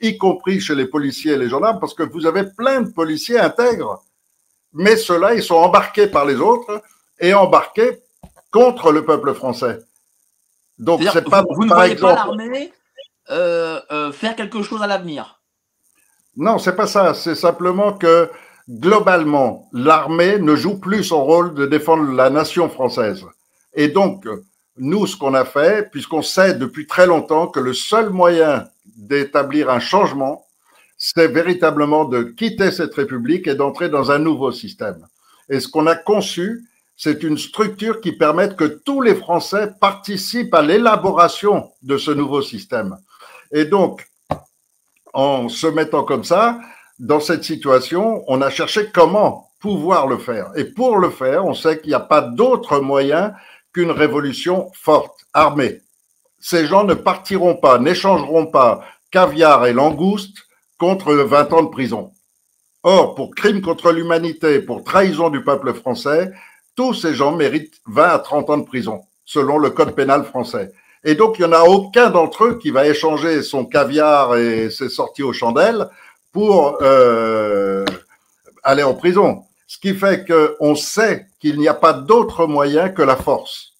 y 0.00 0.18
compris 0.18 0.60
chez 0.60 0.74
les 0.74 0.84
policiers 0.84 1.32
et 1.32 1.38
les 1.38 1.48
gendarmes, 1.48 1.80
parce 1.80 1.94
que 1.94 2.02
vous 2.02 2.26
avez 2.26 2.44
plein 2.44 2.82
de 2.82 2.90
policiers 2.90 3.38
intègres, 3.38 4.02
mais 4.74 4.96
ceux-là, 4.96 5.34
ils 5.34 5.42
sont 5.42 5.54
embarqués 5.54 6.06
par 6.06 6.26
les 6.26 6.36
autres 6.36 6.82
et 7.18 7.32
embarqués 7.32 7.98
contre 8.50 8.92
le 8.92 9.04
peuple 9.06 9.32
français. 9.32 9.78
Donc, 10.78 11.02
c'est 11.12 11.28
pas. 11.28 11.42
Vous, 11.50 11.64
ne 11.64 11.74
voyez 11.74 11.96
pas 11.96 12.14
l'armée 12.14 12.72
euh, 13.30 13.80
euh, 13.90 14.12
faire 14.12 14.36
quelque 14.36 14.62
chose 14.62 14.82
à 14.82 14.86
l'avenir 14.86 15.40
Non, 16.36 16.58
c'est 16.58 16.76
pas 16.76 16.86
ça. 16.86 17.14
C'est 17.14 17.34
simplement 17.34 17.94
que 17.94 18.30
globalement, 18.68 19.68
l'armée 19.72 20.38
ne 20.38 20.54
joue 20.54 20.78
plus 20.78 21.04
son 21.04 21.24
rôle 21.24 21.54
de 21.54 21.66
défendre 21.66 22.12
la 22.12 22.30
nation 22.30 22.68
française. 22.68 23.24
Et 23.74 23.88
donc, 23.88 24.26
nous, 24.76 25.06
ce 25.06 25.16
qu'on 25.16 25.34
a 25.34 25.44
fait, 25.44 25.90
puisqu'on 25.90 26.22
sait 26.22 26.54
depuis 26.54 26.86
très 26.86 27.06
longtemps 27.06 27.46
que 27.46 27.60
le 27.60 27.74
seul 27.74 28.10
moyen 28.10 28.66
d'établir 28.96 29.70
un 29.70 29.80
changement, 29.80 30.44
c'est 30.96 31.28
véritablement 31.28 32.04
de 32.04 32.22
quitter 32.22 32.70
cette 32.70 32.94
République 32.94 33.46
et 33.46 33.54
d'entrer 33.54 33.88
dans 33.88 34.10
un 34.10 34.18
nouveau 34.18 34.52
système. 34.52 35.06
Et 35.48 35.60
ce 35.60 35.68
qu'on 35.68 35.86
a 35.86 35.94
conçu, 35.94 36.64
c'est 36.96 37.22
une 37.22 37.38
structure 37.38 38.00
qui 38.00 38.12
permette 38.12 38.56
que 38.56 38.64
tous 38.64 39.00
les 39.00 39.14
Français 39.14 39.70
participent 39.80 40.52
à 40.52 40.62
l'élaboration 40.62 41.70
de 41.82 41.96
ce 41.96 42.10
nouveau 42.10 42.42
système. 42.42 42.96
Et 43.52 43.64
donc, 43.64 44.06
en 45.14 45.48
se 45.48 45.68
mettant 45.68 46.02
comme 46.02 46.24
ça, 46.24 46.58
dans 46.98 47.20
cette 47.20 47.44
situation, 47.44 48.24
on 48.26 48.42
a 48.42 48.50
cherché 48.50 48.90
comment 48.92 49.50
pouvoir 49.60 50.06
le 50.06 50.18
faire. 50.18 50.50
Et 50.56 50.64
pour 50.64 50.98
le 50.98 51.10
faire, 51.10 51.44
on 51.44 51.54
sait 51.54 51.80
qu'il 51.80 51.88
n'y 51.88 51.94
a 51.94 52.00
pas 52.00 52.20
d'autre 52.20 52.80
moyen 52.80 53.34
qu'une 53.72 53.90
révolution 53.90 54.70
forte, 54.74 55.20
armée. 55.32 55.80
Ces 56.40 56.66
gens 56.66 56.84
ne 56.84 56.94
partiront 56.94 57.56
pas, 57.56 57.78
n'échangeront 57.78 58.46
pas 58.46 58.84
caviar 59.10 59.66
et 59.66 59.72
langouste 59.72 60.46
contre 60.78 61.12
20 61.12 61.52
ans 61.52 61.62
de 61.62 61.70
prison. 61.70 62.12
Or, 62.84 63.14
pour 63.14 63.34
crime 63.34 63.60
contre 63.60 63.90
l'humanité, 63.90 64.60
pour 64.60 64.84
trahison 64.84 65.30
du 65.30 65.42
peuple 65.42 65.74
français, 65.74 66.30
tous 66.76 66.94
ces 66.94 67.14
gens 67.14 67.32
méritent 67.32 67.80
20 67.86 68.08
à 68.08 68.18
30 68.20 68.50
ans 68.50 68.58
de 68.58 68.64
prison, 68.64 69.02
selon 69.24 69.58
le 69.58 69.70
code 69.70 69.96
pénal 69.96 70.24
français. 70.24 70.72
Et 71.04 71.14
donc, 71.14 71.38
il 71.38 71.44
n'y 71.44 71.52
en 71.52 71.52
a 71.52 71.62
aucun 71.62 72.10
d'entre 72.10 72.44
eux 72.44 72.58
qui 72.58 72.70
va 72.70 72.86
échanger 72.86 73.42
son 73.42 73.64
caviar 73.64 74.36
et 74.36 74.70
ses 74.70 74.88
sorties 74.88 75.22
aux 75.22 75.32
chandelles 75.32 75.88
pour 76.32 76.78
euh, 76.82 77.84
aller 78.62 78.82
en 78.82 78.94
prison. 78.94 79.44
Ce 79.66 79.78
qui 79.78 79.94
fait 79.94 80.26
qu'on 80.26 80.74
sait 80.74 81.26
qu'il 81.40 81.58
n'y 81.58 81.68
a 81.68 81.74
pas 81.74 81.92
d'autre 81.92 82.46
moyen 82.46 82.88
que 82.88 83.02
la 83.02 83.16
force. 83.16 83.74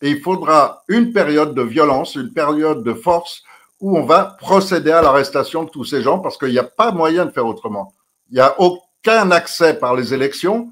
Et 0.00 0.10
il 0.10 0.20
faudra 0.20 0.82
une 0.88 1.12
période 1.12 1.54
de 1.54 1.62
violence, 1.62 2.16
une 2.16 2.32
période 2.32 2.82
de 2.82 2.92
force 2.92 3.42
où 3.80 3.96
on 3.96 4.02
va 4.04 4.36
procéder 4.38 4.90
à 4.90 5.02
l'arrestation 5.02 5.64
de 5.64 5.70
tous 5.70 5.84
ces 5.84 6.02
gens 6.02 6.18
parce 6.18 6.36
qu'il 6.36 6.50
n'y 6.50 6.58
a 6.58 6.64
pas 6.64 6.92
moyen 6.92 7.24
de 7.24 7.30
faire 7.30 7.46
autrement. 7.46 7.94
Il 8.30 8.34
n'y 8.34 8.40
a 8.40 8.54
aucun 8.60 9.30
accès 9.30 9.74
par 9.74 9.94
les 9.94 10.12
élections. 10.12 10.70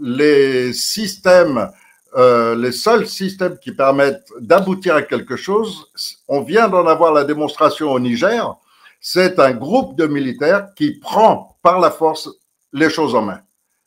Les 0.00 0.72
systèmes 0.72 1.70
euh, 2.16 2.54
les 2.56 2.72
seuls 2.72 3.06
systèmes 3.06 3.58
qui 3.58 3.72
permettent 3.72 4.32
d'aboutir 4.40 4.94
à 4.94 5.02
quelque 5.02 5.36
chose, 5.36 5.90
on 6.28 6.40
vient 6.40 6.66
d'en 6.66 6.86
avoir 6.86 7.12
la 7.12 7.24
démonstration 7.24 7.92
au 7.92 8.00
Niger, 8.00 8.56
c'est 9.00 9.38
un 9.38 9.52
groupe 9.52 9.96
de 9.96 10.06
militaires 10.06 10.68
qui 10.74 10.92
prend 10.92 11.56
par 11.62 11.80
la 11.80 11.90
force 11.90 12.28
les 12.72 12.90
choses 12.90 13.14
en 13.14 13.22
main. 13.22 13.40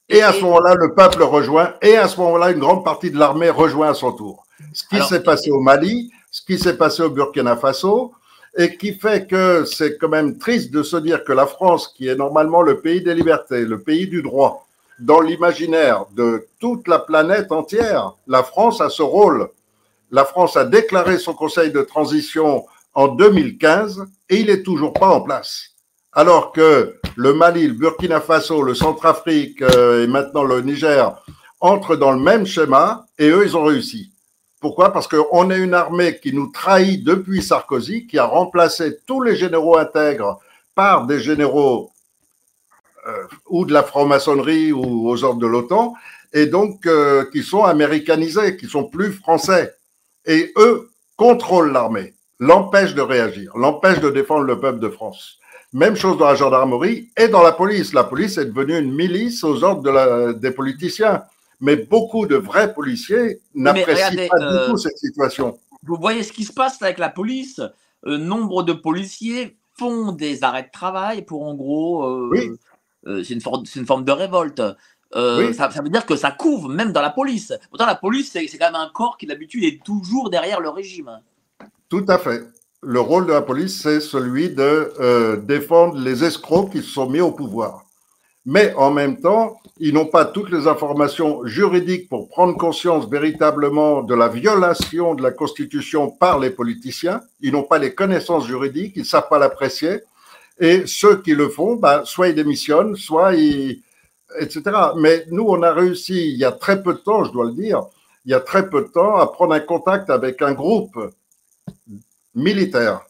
Et 0.08 0.24
à 0.24 0.34
ce 0.34 0.42
moment-là, 0.42 0.74
le 0.76 0.96
peuple 0.96 1.22
rejoint, 1.22 1.74
et 1.82 1.96
à 1.96 2.08
ce 2.08 2.20
moment-là, 2.20 2.52
une 2.52 2.60
grande 2.60 2.84
partie 2.84 3.12
de 3.12 3.18
l'armée 3.20 3.50
rejoint 3.50 3.90
à 3.90 3.94
son 3.94 4.12
tour. 4.12 4.46
Ce 4.74 4.84
qui 4.84 5.02
s'est 5.04 5.22
passé 5.22 5.52
au 5.52 5.60
Mali, 5.60 6.12
ce 6.32 6.42
qui 6.42 6.58
s'est 6.58 6.78
passé 6.78 7.04
au 7.04 7.10
Burkina 7.10 7.56
Faso, 7.56 8.14
et 8.58 8.76
qui 8.76 8.94
fait 8.94 9.28
que 9.28 9.66
c'est 9.66 9.98
quand 9.98 10.10
même 10.10 10.38
triste 10.40 10.72
de 10.72 10.82
se 10.82 10.98
dire 10.98 11.24
que 11.24 11.32
la 11.32 11.46
France, 11.46 11.88
qui 11.96 12.08
est 12.08 12.16
normalement 12.16 12.62
le 12.62 12.80
pays 12.80 13.02
des 13.02 13.14
libertés, 13.14 13.66
le 13.66 13.80
pays 13.80 14.08
du 14.08 14.24
droit, 14.24 14.68
dans 15.00 15.22
l'imaginaire 15.22 16.06
de 16.16 16.48
toute 16.60 16.88
la 16.88 17.00
planète 17.00 17.52
entière, 17.52 18.16
la 18.28 18.44
France 18.44 18.82
a 18.82 18.90
ce 18.90 19.04
rôle. 19.04 19.50
La 20.12 20.26
France 20.26 20.58
a 20.58 20.66
déclaré 20.66 21.20
son 21.20 21.34
conseil 21.34 21.72
de 21.72 21.82
transition 21.82 22.66
en 23.00 23.08
2015 23.08 24.04
et 24.28 24.42
il 24.42 24.50
est 24.50 24.62
toujours 24.62 24.92
pas 24.92 25.08
en 25.08 25.22
place. 25.22 25.70
Alors 26.12 26.52
que 26.52 27.00
le 27.16 27.34
Mali, 27.34 27.66
le 27.66 27.74
Burkina 27.74 28.20
Faso, 28.20 28.62
le 28.62 28.76
Centrafrique 28.76 29.62
euh, 29.62 30.04
et 30.04 30.08
maintenant 30.08 30.44
le 30.44 30.60
Niger 30.60 31.16
entrent 31.62 31.96
dans 31.96 32.12
le 32.12 32.20
même 32.20 32.46
schéma 32.46 33.06
et 33.18 33.30
eux, 33.30 33.46
ils 33.46 33.56
ont 33.56 33.64
réussi. 33.64 34.12
Pourquoi? 34.60 34.92
Parce 34.92 35.08
qu'on 35.08 35.50
est 35.50 35.60
une 35.60 35.74
armée 35.74 36.20
qui 36.20 36.34
nous 36.34 36.48
trahit 36.48 37.02
depuis 37.02 37.42
Sarkozy, 37.42 38.06
qui 38.06 38.18
a 38.18 38.26
remplacé 38.26 38.98
tous 39.08 39.22
les 39.22 39.38
généraux 39.38 39.78
intègres 39.78 40.38
par 40.76 41.06
des 41.06 41.22
généraux 41.22 41.92
euh, 43.08 43.24
ou 43.48 43.64
de 43.66 43.72
la 43.72 43.84
franc-maçonnerie 43.84 44.74
ou 44.74 45.10
aux 45.10 45.24
ordres 45.24 45.40
de 45.40 45.48
l'OTAN, 45.48 45.94
et 46.34 46.48
donc 46.48 46.86
euh, 46.86 47.24
qui 47.32 47.44
sont 47.44 47.64
américanisés, 47.64 48.58
qui 48.58 48.68
sont 48.68 48.84
plus 48.84 49.14
français. 49.14 49.74
Et 50.26 50.52
eux 50.58 50.90
contrôlent 51.16 51.72
l'armée, 51.72 52.14
l'empêchent 52.40 52.96
de 52.96 53.02
réagir, 53.02 53.52
l'empêchent 53.56 54.02
de 54.02 54.10
défendre 54.10 54.44
le 54.44 54.60
peuple 54.60 54.80
de 54.80 54.90
France. 54.90 55.40
Même 55.72 55.96
chose 55.96 56.18
dans 56.18 56.28
la 56.28 56.36
gendarmerie 56.36 57.10
et 57.16 57.28
dans 57.28 57.44
la 57.44 57.52
police. 57.52 57.94
La 57.94 58.04
police 58.04 58.38
est 58.38 58.46
devenue 58.46 58.80
une 58.80 58.94
milice 58.94 59.44
aux 59.44 59.64
ordres 59.64 59.84
de 59.84 59.92
la, 59.92 60.34
des 60.34 60.52
politiciens. 60.52 61.24
Mais 61.62 61.76
beaucoup 61.76 62.26
de 62.26 62.38
vrais 62.38 62.74
policiers 62.74 63.40
n'apprécient 63.54 64.28
pas 64.30 64.40
du 64.40 64.46
euh, 64.46 64.70
tout 64.70 64.78
cette 64.78 64.98
situation. 64.98 65.60
Vous 65.84 65.98
voyez 65.98 66.24
ce 66.24 66.32
qui 66.32 66.46
se 66.46 66.54
passe 66.54 66.82
avec 66.82 66.98
la 66.98 67.10
police. 67.10 67.62
nombre 68.06 68.64
de 68.64 68.74
policiers 68.74 69.58
font 69.78 70.14
des 70.14 70.44
arrêts 70.44 70.64
de 70.64 70.72
travail 70.72 71.24
pour 71.24 71.44
en 71.44 71.54
gros 71.54 72.30
oui. 72.30 72.50
Euh, 73.08 73.24
c'est 73.24 73.34
une, 73.34 73.42
une, 73.76 73.86
forme 73.86 74.04
de 74.04 74.12
révolte. 74.12 74.62
Euh, 75.16 75.54
ça, 75.54 75.72
ça, 75.72 75.82
veut 75.82 75.90
dire 75.90 76.06
que 76.06 76.16
ça 76.16 76.32
couvre 76.32 76.70
même 76.70 76.92
dans 76.92 77.02
la 77.02 77.10
police. 77.10 77.54
Pourtant, 77.70 77.86
la 77.86 77.96
police, 77.96 78.32
c'est 78.32 78.46
quand 78.58 78.68
même 78.72 78.76
un 78.76 78.90
corps 78.94 79.18
qui 79.18 79.26
d'habitude 79.26 79.64
est 79.64 79.84
toujours 79.84 80.30
derrière 80.30 80.60
le 80.60 80.70
régime. 80.70 81.10
Tout 81.90 82.06
à 82.08 82.20
fait. 82.20 82.44
Le 82.84 83.00
rôle 83.00 83.26
de 83.26 83.34
la 83.34 83.42
police, 83.42 83.82
c'est 83.82 84.00
celui 84.00 84.50
de 84.50 84.94
euh, 85.00 85.38
défendre 85.38 85.98
les 85.98 86.24
escrocs 86.24 86.72
qui 86.72 86.84
se 86.84 86.92
sont 86.92 87.10
mis 87.10 87.20
au 87.20 87.32
pouvoir. 87.32 87.84
Mais 88.46 88.74
en 88.76 88.92
même 88.92 89.20
temps, 89.20 89.60
ils 89.80 89.94
n'ont 89.94 90.06
pas 90.06 90.26
toutes 90.26 90.52
les 90.52 90.68
informations 90.68 91.44
juridiques 91.46 92.08
pour 92.08 92.30
prendre 92.30 92.56
conscience 92.56 93.10
véritablement 93.10 94.04
de 94.04 94.14
la 94.14 94.28
violation 94.28 95.16
de 95.16 95.24
la 95.24 95.32
Constitution 95.32 96.12
par 96.12 96.40
les 96.40 96.52
politiciens. 96.52 97.22
Ils 97.42 97.52
n'ont 97.54 97.64
pas 97.64 97.80
les 97.80 97.96
connaissances 97.96 98.46
juridiques, 98.46 98.94
ils 98.96 99.02
ne 99.02 99.06
savent 99.06 99.28
pas 99.28 99.40
l'apprécier. 99.40 100.02
Et 100.60 100.84
ceux 100.86 101.22
qui 101.22 101.34
le 101.34 101.50
font, 101.50 101.76
bah, 101.76 102.04
soit 102.06 102.30
ils 102.30 102.36
démissionnent, 102.36 102.96
soit 102.96 103.34
ils, 103.34 103.82
etc. 104.40 104.62
Mais 104.96 105.26
nous, 105.32 105.46
on 105.48 105.64
a 105.64 105.74
réussi, 105.74 106.32
il 106.34 106.38
y 106.38 106.46
a 106.46 106.52
très 106.52 106.84
peu 106.84 106.94
de 106.94 107.00
temps, 107.00 107.24
je 107.24 107.32
dois 107.32 107.46
le 107.46 107.54
dire, 107.54 107.82
il 108.26 108.32
y 108.32 108.36
a 108.36 108.40
très 108.40 108.70
peu 108.70 108.84
de 108.84 108.88
temps, 108.88 109.18
à 109.18 109.26
prendre 109.28 109.54
un 109.54 109.60
contact 109.60 110.10
avec 110.10 110.42
un 110.44 110.54
groupe 110.54 110.98
militaire 112.40 113.02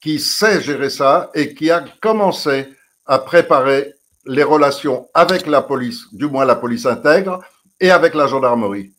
qui 0.00 0.18
sait 0.20 0.60
gérer 0.60 0.90
ça 0.90 1.30
et 1.34 1.54
qui 1.54 1.70
a 1.70 1.84
commencé 2.00 2.66
à 3.06 3.18
préparer 3.18 3.94
les 4.26 4.42
relations 4.42 5.08
avec 5.14 5.46
la 5.46 5.62
police, 5.62 6.06
du 6.12 6.26
moins 6.26 6.44
la 6.44 6.56
police 6.56 6.86
intègre, 6.86 7.40
et 7.80 7.90
avec 7.90 8.14
la 8.14 8.26
gendarmerie. 8.26 8.92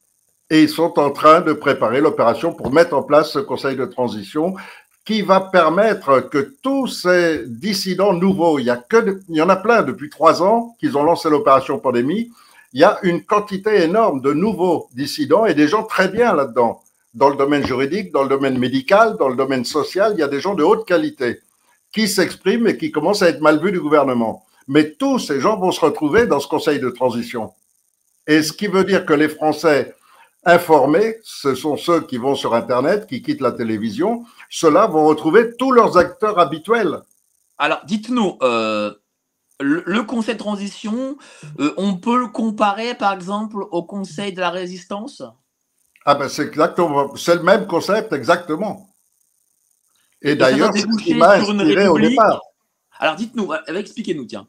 Et 0.49 0.63
ils 0.63 0.69
sont 0.69 0.97
en 0.99 1.11
train 1.11 1.41
de 1.41 1.53
préparer 1.53 2.01
l'opération 2.01 2.53
pour 2.53 2.71
mettre 2.71 2.95
en 2.95 3.03
place 3.03 3.31
ce 3.31 3.39
conseil 3.39 3.75
de 3.75 3.85
transition 3.85 4.55
qui 5.05 5.21
va 5.21 5.41
permettre 5.41 6.21
que 6.21 6.55
tous 6.61 6.87
ces 6.87 7.43
dissidents 7.47 8.13
nouveaux, 8.13 8.59
il 8.59 8.65
y, 8.65 8.69
a 8.69 8.77
que 8.77 9.21
il 9.29 9.35
y 9.35 9.41
en 9.41 9.49
a 9.49 9.55
plein 9.55 9.83
depuis 9.83 10.09
trois 10.09 10.43
ans 10.43 10.75
qu'ils 10.79 10.97
ont 10.97 11.03
lancé 11.03 11.29
l'opération 11.29 11.79
pandémie, 11.79 12.31
il 12.73 12.81
y 12.81 12.83
a 12.83 12.99
une 13.03 13.23
quantité 13.23 13.83
énorme 13.83 14.21
de 14.21 14.33
nouveaux 14.33 14.87
dissidents 14.93 15.45
et 15.45 15.53
des 15.53 15.67
gens 15.67 15.83
très 15.83 16.09
bien 16.09 16.35
là-dedans. 16.35 16.81
Dans 17.13 17.29
le 17.29 17.35
domaine 17.35 17.65
juridique, 17.65 18.11
dans 18.11 18.23
le 18.23 18.29
domaine 18.29 18.57
médical, 18.57 19.17
dans 19.17 19.29
le 19.29 19.35
domaine 19.35 19.65
social, 19.65 20.13
il 20.15 20.19
y 20.19 20.23
a 20.23 20.27
des 20.27 20.39
gens 20.39 20.53
de 20.53 20.63
haute 20.63 20.87
qualité 20.87 21.39
qui 21.91 22.07
s'expriment 22.07 22.67
et 22.67 22.77
qui 22.77 22.91
commencent 22.91 23.23
à 23.23 23.29
être 23.29 23.41
mal 23.41 23.59
vus 23.59 23.71
du 23.71 23.79
gouvernement. 23.79 24.45
Mais 24.67 24.91
tous 24.91 25.17
ces 25.19 25.39
gens 25.39 25.59
vont 25.59 25.71
se 25.71 25.81
retrouver 25.81 26.27
dans 26.27 26.39
ce 26.39 26.47
conseil 26.47 26.79
de 26.79 26.89
transition. 26.89 27.51
Et 28.27 28.43
ce 28.43 28.53
qui 28.53 28.67
veut 28.67 28.83
dire 28.83 29.05
que 29.05 29.13
les 29.13 29.29
Français 29.29 29.95
informés, 30.45 31.17
ce 31.23 31.55
sont 31.55 31.77
ceux 31.77 32.01
qui 32.01 32.17
vont 32.17 32.35
sur 32.35 32.53
Internet, 32.53 33.07
qui 33.07 33.21
quittent 33.21 33.41
la 33.41 33.51
télévision, 33.51 34.23
ceux-là 34.49 34.87
vont 34.87 35.05
retrouver 35.05 35.55
tous 35.57 35.71
leurs 35.71 35.97
acteurs 35.97 36.37
habituels. 36.37 37.01
Alors, 37.57 37.81
dites-nous, 37.85 38.37
euh, 38.41 38.93
le, 39.59 40.03
Conseil 40.03 40.35
de 40.35 40.39
transition, 40.39 41.17
euh, 41.59 41.73
on 41.77 41.95
peut 41.97 42.17
le 42.17 42.27
comparer, 42.27 42.93
par 42.93 43.13
exemple, 43.13 43.65
au 43.71 43.83
Conseil 43.83 44.31
de 44.31 44.39
la 44.39 44.49
résistance? 44.49 45.23
Ah 46.11 46.15
ben 46.15 46.27
c'est 46.27 46.41
exactement, 46.41 47.15
c'est 47.15 47.35
le 47.35 47.43
même 47.43 47.67
concept, 47.67 48.13
exactement. 48.13 48.89
Et, 50.23 50.33
d'ailleurs, 50.33 50.71
c'est 50.73 50.79
ce 50.79 51.03
qui 51.03 51.13
m'a 51.13 51.33
inspiré 51.33 51.87
au 51.87 51.99
départ. 51.99 52.41
Alors, 52.97 53.15
dites-nous, 53.15 53.53
euh, 53.53 53.75
expliquez-nous, 53.75 54.25
tiens. 54.25 54.47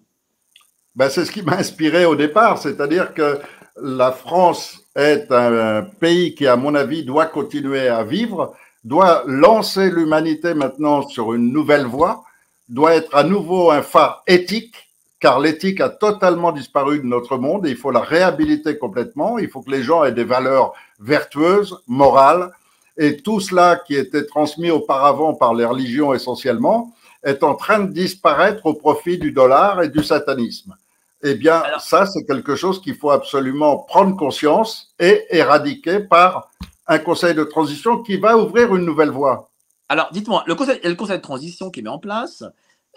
Ben, 0.94 1.11
c'est 1.11 1.26
ce 1.26 1.30
qui 1.30 1.42
m'a 1.42 1.58
inspiré 1.58 2.06
au 2.06 2.16
départ, 2.16 2.56
c'est-à-dire 2.56 3.12
que 3.12 3.40
la 3.76 4.11
France 4.11 4.80
est 4.96 5.30
un 5.30 5.82
pays 5.82 6.34
qui, 6.34 6.46
à 6.46 6.56
mon 6.56 6.74
avis, 6.74 7.04
doit 7.04 7.26
continuer 7.26 7.88
à 7.88 8.04
vivre, 8.04 8.56
doit 8.82 9.22
lancer 9.26 9.90
l'humanité 9.90 10.54
maintenant 10.54 11.06
sur 11.08 11.34
une 11.34 11.52
nouvelle 11.52 11.84
voie, 11.84 12.24
doit 12.70 12.94
être 12.94 13.14
à 13.14 13.22
nouveau 13.22 13.70
un 13.70 13.82
phare 13.82 14.22
éthique, 14.26 14.76
car 15.20 15.38
l'éthique 15.38 15.82
a 15.82 15.90
totalement 15.90 16.52
disparu 16.52 17.00
de 17.00 17.06
notre 17.06 17.36
monde 17.36 17.66
et 17.66 17.70
il 17.70 17.76
faut 17.76 17.90
la 17.90 18.00
réhabiliter 18.00 18.78
complètement. 18.78 19.38
Il 19.38 19.50
faut 19.50 19.61
que 19.61 19.70
les 19.70 19.82
gens 19.82 20.02
aient 20.04 20.12
des 20.12 20.24
valeurs 20.24 20.72
vertueuses, 21.01 21.78
morales, 21.86 22.53
et 22.96 23.16
tout 23.16 23.40
cela 23.40 23.76
qui 23.86 23.94
était 23.94 24.26
transmis 24.26 24.70
auparavant 24.70 25.34
par 25.34 25.55
les 25.55 25.64
religions 25.64 26.12
essentiellement 26.12 26.94
est 27.24 27.42
en 27.42 27.55
train 27.55 27.80
de 27.80 27.92
disparaître 27.92 28.66
au 28.66 28.74
profit 28.74 29.18
du 29.18 29.32
dollar 29.32 29.82
et 29.82 29.88
du 29.88 30.03
satanisme. 30.05 30.76
Eh 31.22 31.34
bien, 31.34 31.62
ça, 31.78 32.07
c'est 32.07 32.24
quelque 32.24 32.57
chose 32.57 32.80
qu'il 32.80 32.94
faut 32.94 33.11
absolument 33.11 33.78
prendre 33.78 34.16
conscience 34.16 34.94
et 34.98 35.24
éradiquer 35.30 36.01
par 36.01 36.51
un 36.86 36.98
conseil 36.98 37.34
de 37.34 37.44
transition 37.44 38.03
qui 38.03 38.16
va 38.16 38.38
ouvrir 38.38 38.74
une 38.74 38.84
nouvelle 38.84 39.11
voie. 39.11 39.51
Alors, 39.88 40.09
dites-moi, 40.12 40.44
le 40.46 40.55
conseil, 40.55 40.80
le 40.82 40.94
conseil 40.94 41.18
de 41.18 41.22
transition 41.22 41.70
qui 41.70 41.80
est 41.80 41.82
mis 41.82 41.88
en 41.88 41.98
place, 41.98 42.44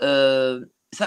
euh, 0.01 0.61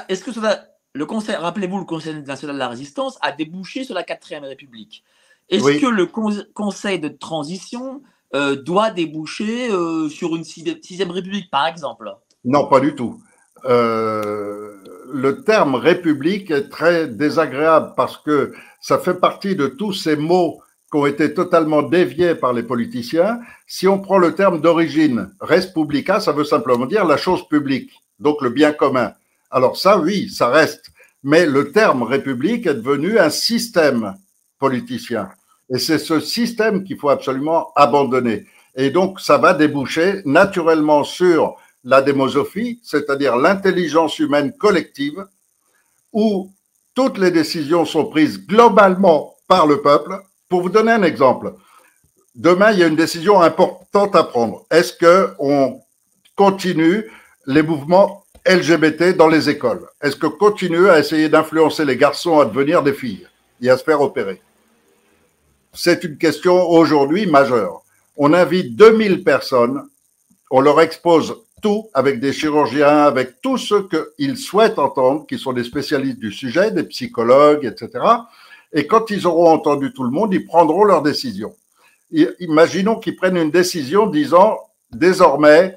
est-ce 0.08 0.22
que 0.22 0.32
ça 0.32 0.66
le 0.96 1.04
conseil, 1.04 1.34
rappelez-vous, 1.34 1.78
le 1.78 1.84
Conseil 1.84 2.22
national 2.22 2.56
de 2.56 2.58
la 2.58 2.68
résistance 2.68 3.18
a 3.20 3.30
débouché 3.30 3.84
sur 3.84 3.94
la 3.94 4.02
quatrième 4.02 4.44
République. 4.44 5.04
Est-ce 5.48 5.80
que 5.80 5.86
le 5.86 6.06
conseil 6.06 6.98
de 6.98 7.08
transition 7.08 8.02
euh, 8.34 8.56
doit 8.56 8.90
déboucher 8.90 9.70
euh, 9.70 10.08
sur 10.08 10.34
une 10.34 10.44
sixième 10.44 11.10
République, 11.10 11.50
par 11.50 11.66
exemple? 11.66 12.10
Non, 12.44 12.66
pas 12.68 12.80
du 12.80 12.94
tout. 12.94 13.20
Euh, 13.64 14.74
le 15.12 15.42
terme 15.42 15.76
république 15.76 16.50
est 16.50 16.68
très 16.68 17.08
désagréable 17.08 17.94
parce 17.96 18.18
que 18.18 18.52
ça 18.80 18.98
fait 18.98 19.14
partie 19.14 19.56
de 19.56 19.66
tous 19.66 19.92
ces 19.92 20.16
mots 20.16 20.60
qui 20.90 20.98
ont 20.98 21.06
été 21.06 21.34
totalement 21.34 21.82
déviés 21.82 22.34
par 22.34 22.52
les 22.52 22.62
politiciens. 22.62 23.40
Si 23.66 23.88
on 23.88 24.00
prend 24.00 24.18
le 24.18 24.34
terme 24.34 24.60
d'origine, 24.60 25.30
res 25.40 25.72
publica, 25.72 26.20
ça 26.20 26.32
veut 26.32 26.44
simplement 26.44 26.86
dire 26.86 27.04
la 27.04 27.16
chose 27.16 27.46
publique, 27.48 27.90
donc 28.20 28.40
le 28.42 28.50
bien 28.50 28.72
commun. 28.72 29.12
Alors 29.50 29.76
ça, 29.76 29.98
oui, 29.98 30.28
ça 30.28 30.48
reste. 30.48 30.90
Mais 31.22 31.46
le 31.46 31.72
terme 31.72 32.02
république 32.02 32.66
est 32.66 32.74
devenu 32.74 33.18
un 33.18 33.30
système 33.30 34.14
politicien. 34.58 35.30
Et 35.70 35.78
c'est 35.78 35.98
ce 35.98 36.20
système 36.20 36.84
qu'il 36.84 36.98
faut 36.98 37.08
absolument 37.08 37.72
abandonner. 37.74 38.46
Et 38.76 38.90
donc, 38.90 39.20
ça 39.20 39.38
va 39.38 39.54
déboucher 39.54 40.22
naturellement 40.24 41.02
sur 41.02 41.56
la 41.82 42.02
démosophie, 42.02 42.80
c'est-à-dire 42.82 43.36
l'intelligence 43.36 44.18
humaine 44.18 44.52
collective, 44.52 45.24
où 46.12 46.52
toutes 46.94 47.18
les 47.18 47.30
décisions 47.30 47.84
sont 47.84 48.06
prises 48.06 48.46
globalement 48.46 49.34
par 49.48 49.66
le 49.66 49.80
peuple. 49.82 50.20
Pour 50.48 50.62
vous 50.62 50.68
donner 50.68 50.92
un 50.92 51.02
exemple, 51.02 51.54
demain, 52.34 52.70
il 52.72 52.78
y 52.78 52.82
a 52.82 52.86
une 52.86 52.96
décision 52.96 53.40
importante 53.40 54.14
à 54.14 54.24
prendre. 54.24 54.64
Est-ce 54.70 54.92
qu'on 54.92 55.80
continue 56.36 57.10
les 57.46 57.62
mouvements 57.62 58.24
LGBT 58.46 59.16
dans 59.16 59.28
les 59.28 59.48
écoles? 59.48 59.88
Est-ce 60.00 60.16
qu'on 60.16 60.30
continue 60.30 60.88
à 60.88 60.98
essayer 60.98 61.28
d'influencer 61.28 61.84
les 61.84 61.96
garçons 61.96 62.38
à 62.38 62.44
devenir 62.44 62.82
des 62.82 62.92
filles? 62.92 63.26
Et 63.62 63.70
à 63.70 63.78
se 63.78 63.84
faire 63.84 64.02
opérer 64.02 64.42
C'est 65.78 66.04
une 66.04 66.16
question 66.16 66.70
aujourd'hui 66.70 67.26
majeure. 67.26 67.82
On 68.16 68.32
invite 68.32 68.76
2000 68.76 69.22
personnes, 69.22 69.82
on 70.50 70.60
leur 70.60 70.80
expose 70.80 71.42
tout 71.60 71.90
avec 71.92 72.18
des 72.18 72.32
chirurgiens, 72.32 73.04
avec 73.04 73.42
tous 73.42 73.58
ceux 73.58 73.86
qu'ils 74.16 74.38
souhaitent 74.38 74.78
entendre, 74.78 75.26
qui 75.26 75.38
sont 75.38 75.52
des 75.52 75.64
spécialistes 75.64 76.18
du 76.18 76.32
sujet, 76.32 76.70
des 76.70 76.84
psychologues, 76.84 77.66
etc. 77.66 78.04
Et 78.72 78.86
quand 78.86 79.10
ils 79.10 79.26
auront 79.26 79.50
entendu 79.50 79.92
tout 79.92 80.04
le 80.04 80.10
monde, 80.10 80.32
ils 80.32 80.46
prendront 80.46 80.84
leur 80.84 81.02
décision. 81.02 81.54
Imaginons 82.40 82.96
qu'ils 82.96 83.16
prennent 83.16 83.36
une 83.36 83.50
décision 83.50 84.06
disant 84.06 84.58
désormais, 84.92 85.76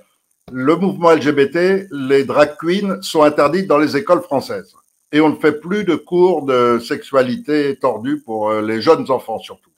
le 0.50 0.78
mouvement 0.78 1.12
LGBT, 1.12 1.88
les 1.91 2.24
drag 2.24 2.56
queens 2.58 3.02
sont 3.02 3.24
interdites 3.24 3.68
dans 3.68 3.78
les 3.78 3.97
écoles 3.97 4.22
françaises. 4.22 4.74
Et 5.12 5.20
on 5.20 5.30
ne 5.30 5.36
fait 5.36 5.60
plus 5.60 5.84
de 5.84 5.95
cours 5.95 6.45
de 6.45 6.80
sexualité 6.80 7.76
tordue 7.76 8.22
pour 8.22 8.50
euh, 8.50 8.62
les 8.62 8.82
jeunes 8.82 9.12
enfants 9.12 9.39
surtout. 9.39 9.68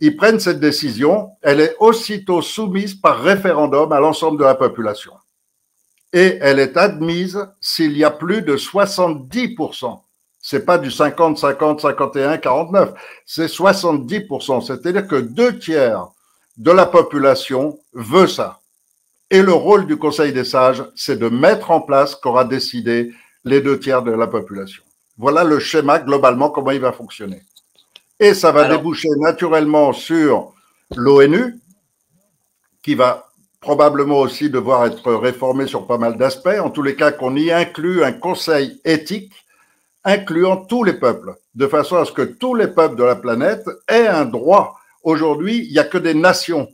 Ils 0.00 0.16
prennent 0.16 0.38
cette 0.38 0.60
décision, 0.60 1.30
elle 1.42 1.60
est 1.60 1.76
aussitôt 1.80 2.40
soumise 2.40 2.94
par 2.94 3.20
référendum 3.20 3.90
à 3.92 4.00
l'ensemble 4.00 4.38
de 4.38 4.44
la 4.44 4.54
population. 4.54 5.12
Et 6.12 6.38
elle 6.40 6.60
est 6.60 6.76
admise 6.76 7.46
s'il 7.60 7.96
y 7.96 8.04
a 8.04 8.10
plus 8.10 8.42
de 8.42 8.56
70%. 8.56 10.00
C'est 10.40 10.64
pas 10.64 10.78
du 10.78 10.90
50, 10.90 11.36
50, 11.36 11.80
51, 11.80 12.38
49. 12.38 12.94
C'est 13.26 13.46
70%. 13.46 14.64
C'est-à-dire 14.64 15.06
que 15.06 15.16
deux 15.16 15.58
tiers 15.58 16.06
de 16.56 16.70
la 16.70 16.86
population 16.86 17.78
veut 17.92 18.28
ça. 18.28 18.60
Et 19.30 19.42
le 19.42 19.52
rôle 19.52 19.86
du 19.86 19.96
Conseil 19.96 20.32
des 20.32 20.44
sages, 20.44 20.84
c'est 20.94 21.18
de 21.18 21.28
mettre 21.28 21.70
en 21.70 21.80
place 21.80 22.14
qu'aura 22.14 22.44
décidé 22.44 23.12
les 23.44 23.60
deux 23.60 23.78
tiers 23.78 24.02
de 24.02 24.12
la 24.12 24.26
population. 24.26 24.82
Voilà 25.18 25.44
le 25.44 25.58
schéma 25.58 25.98
globalement, 25.98 26.50
comment 26.50 26.70
il 26.70 26.80
va 26.80 26.92
fonctionner. 26.92 27.42
Et 28.20 28.34
ça 28.34 28.50
va 28.52 28.68
déboucher 28.68 29.08
naturellement 29.18 29.92
sur 29.92 30.52
l'ONU, 30.96 31.58
qui 32.82 32.94
va 32.94 33.28
probablement 33.60 34.18
aussi 34.18 34.50
devoir 34.50 34.86
être 34.86 35.12
réformé 35.14 35.66
sur 35.66 35.86
pas 35.86 35.98
mal 35.98 36.16
d'aspects. 36.16 36.58
En 36.60 36.70
tous 36.70 36.82
les 36.82 36.96
cas, 36.96 37.12
qu'on 37.12 37.36
y 37.36 37.50
inclut 37.50 38.02
un 38.02 38.12
conseil 38.12 38.80
éthique 38.84 39.32
incluant 40.04 40.56
tous 40.56 40.84
les 40.84 40.94
peuples, 40.94 41.34
de 41.54 41.66
façon 41.66 41.96
à 41.96 42.04
ce 42.04 42.12
que 42.12 42.22
tous 42.22 42.54
les 42.54 42.68
peuples 42.68 42.96
de 42.96 43.04
la 43.04 43.16
planète 43.16 43.68
aient 43.88 44.06
un 44.06 44.24
droit. 44.24 44.78
Aujourd'hui, 45.02 45.64
il 45.66 45.72
n'y 45.72 45.78
a 45.78 45.84
que 45.84 45.98
des 45.98 46.14
nations 46.14 46.68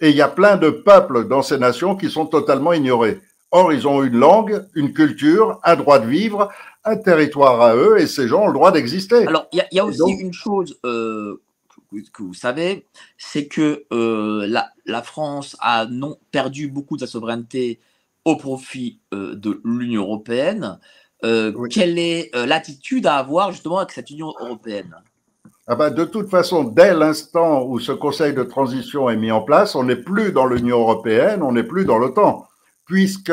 et 0.00 0.10
il 0.10 0.16
y 0.16 0.22
a 0.22 0.28
plein 0.28 0.56
de 0.56 0.70
peuples 0.70 1.26
dans 1.28 1.42
ces 1.42 1.58
nations 1.58 1.96
qui 1.96 2.10
sont 2.10 2.26
totalement 2.26 2.72
ignorés. 2.72 3.20
Or, 3.52 3.72
ils 3.72 3.86
ont 3.86 4.02
une 4.02 4.18
langue, 4.18 4.64
une 4.74 4.92
culture, 4.92 5.60
un 5.62 5.76
droit 5.76 5.98
de 5.98 6.06
vivre, 6.06 6.50
un 6.84 6.96
territoire 6.96 7.60
à 7.60 7.74
eux, 7.74 7.98
et 7.98 8.06
ces 8.06 8.28
gens 8.28 8.42
ont 8.42 8.48
le 8.48 8.52
droit 8.52 8.72
d'exister. 8.72 9.26
Alors, 9.26 9.48
il 9.52 9.64
y, 9.72 9.78
a 9.78 9.84
aussi 9.84 10.12
une 10.12 10.32
chose 10.32 10.78
euh, 10.84 11.40
que 12.12 12.22
vous 12.22 12.34
savez, 12.34 12.86
c'est 13.16 13.46
que 13.46 13.84
euh, 13.92 14.46
la, 14.84 15.02
France 15.02 15.56
a 15.60 15.86
non 15.86 16.18
perdu 16.30 16.68
beaucoup 16.68 16.96
de 16.96 17.00
sa 17.00 17.06
souveraineté 17.06 17.80
au 18.24 18.36
profit 18.36 19.00
euh, 19.12 19.34
de 19.34 19.60
l'Union 19.64 20.02
européenne. 20.02 20.78
Quelle 21.70 21.98
est 21.98 22.30
l'attitude 22.34 23.06
à 23.06 23.14
avoir 23.14 23.50
justement 23.50 23.78
avec 23.78 23.92
cette 23.92 24.10
Union 24.10 24.34
européenne? 24.40 24.94
Ah 25.66 25.74
ben, 25.74 25.88
de 25.88 26.04
toute 26.04 26.28
façon, 26.28 26.64
dès 26.64 26.92
l'instant 26.92 27.64
où 27.64 27.78
ce 27.78 27.92
conseil 27.92 28.34
de 28.34 28.42
transition 28.42 29.08
est 29.08 29.16
mis 29.16 29.30
en 29.30 29.40
place, 29.40 29.74
on 29.74 29.84
n'est 29.84 29.96
plus 29.96 30.32
dans 30.32 30.44
l'Union 30.44 30.80
européenne, 30.80 31.42
on 31.42 31.52
n'est 31.52 31.64
plus 31.64 31.86
dans 31.86 31.96
l'OTAN, 31.96 32.46
puisque 32.84 33.32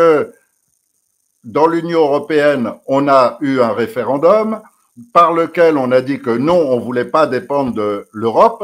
dans 1.43 1.67
l'Union 1.67 2.01
européenne, 2.01 2.73
on 2.87 3.07
a 3.07 3.37
eu 3.41 3.59
un 3.61 3.73
référendum 3.73 4.61
par 5.13 5.33
lequel 5.33 5.77
on 5.77 5.91
a 5.91 6.01
dit 6.01 6.21
que 6.21 6.29
non, 6.29 6.57
on 6.57 6.79
voulait 6.79 7.05
pas 7.05 7.27
dépendre 7.27 7.73
de 7.73 8.07
l'Europe 8.11 8.63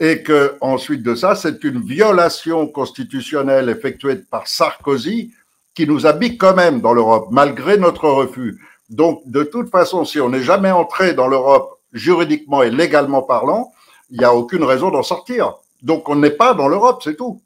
et 0.00 0.22
que 0.22 0.56
ensuite 0.60 1.02
de 1.02 1.14
ça, 1.14 1.34
c'est 1.34 1.62
une 1.62 1.80
violation 1.80 2.66
constitutionnelle 2.66 3.68
effectuée 3.68 4.16
par 4.16 4.48
Sarkozy 4.48 5.32
qui 5.74 5.86
nous 5.86 6.06
habite 6.06 6.40
quand 6.40 6.54
même 6.54 6.80
dans 6.80 6.94
l'Europe 6.94 7.28
malgré 7.30 7.76
notre 7.76 8.08
refus. 8.08 8.60
Donc, 8.88 9.22
de 9.26 9.44
toute 9.44 9.70
façon, 9.70 10.04
si 10.04 10.20
on 10.20 10.30
n'est 10.30 10.42
jamais 10.42 10.72
entré 10.72 11.14
dans 11.14 11.28
l'Europe 11.28 11.78
juridiquement 11.92 12.62
et 12.62 12.70
légalement 12.70 13.22
parlant, 13.22 13.72
il 14.10 14.18
n'y 14.18 14.24
a 14.24 14.34
aucune 14.34 14.64
raison 14.64 14.90
d'en 14.90 15.02
sortir. 15.02 15.54
Donc 15.82 16.08
on 16.08 16.16
n'est 16.16 16.30
pas 16.30 16.54
dans 16.54 16.68
l'Europe, 16.68 17.02
c'est 17.02 17.16
tout. 17.16 17.40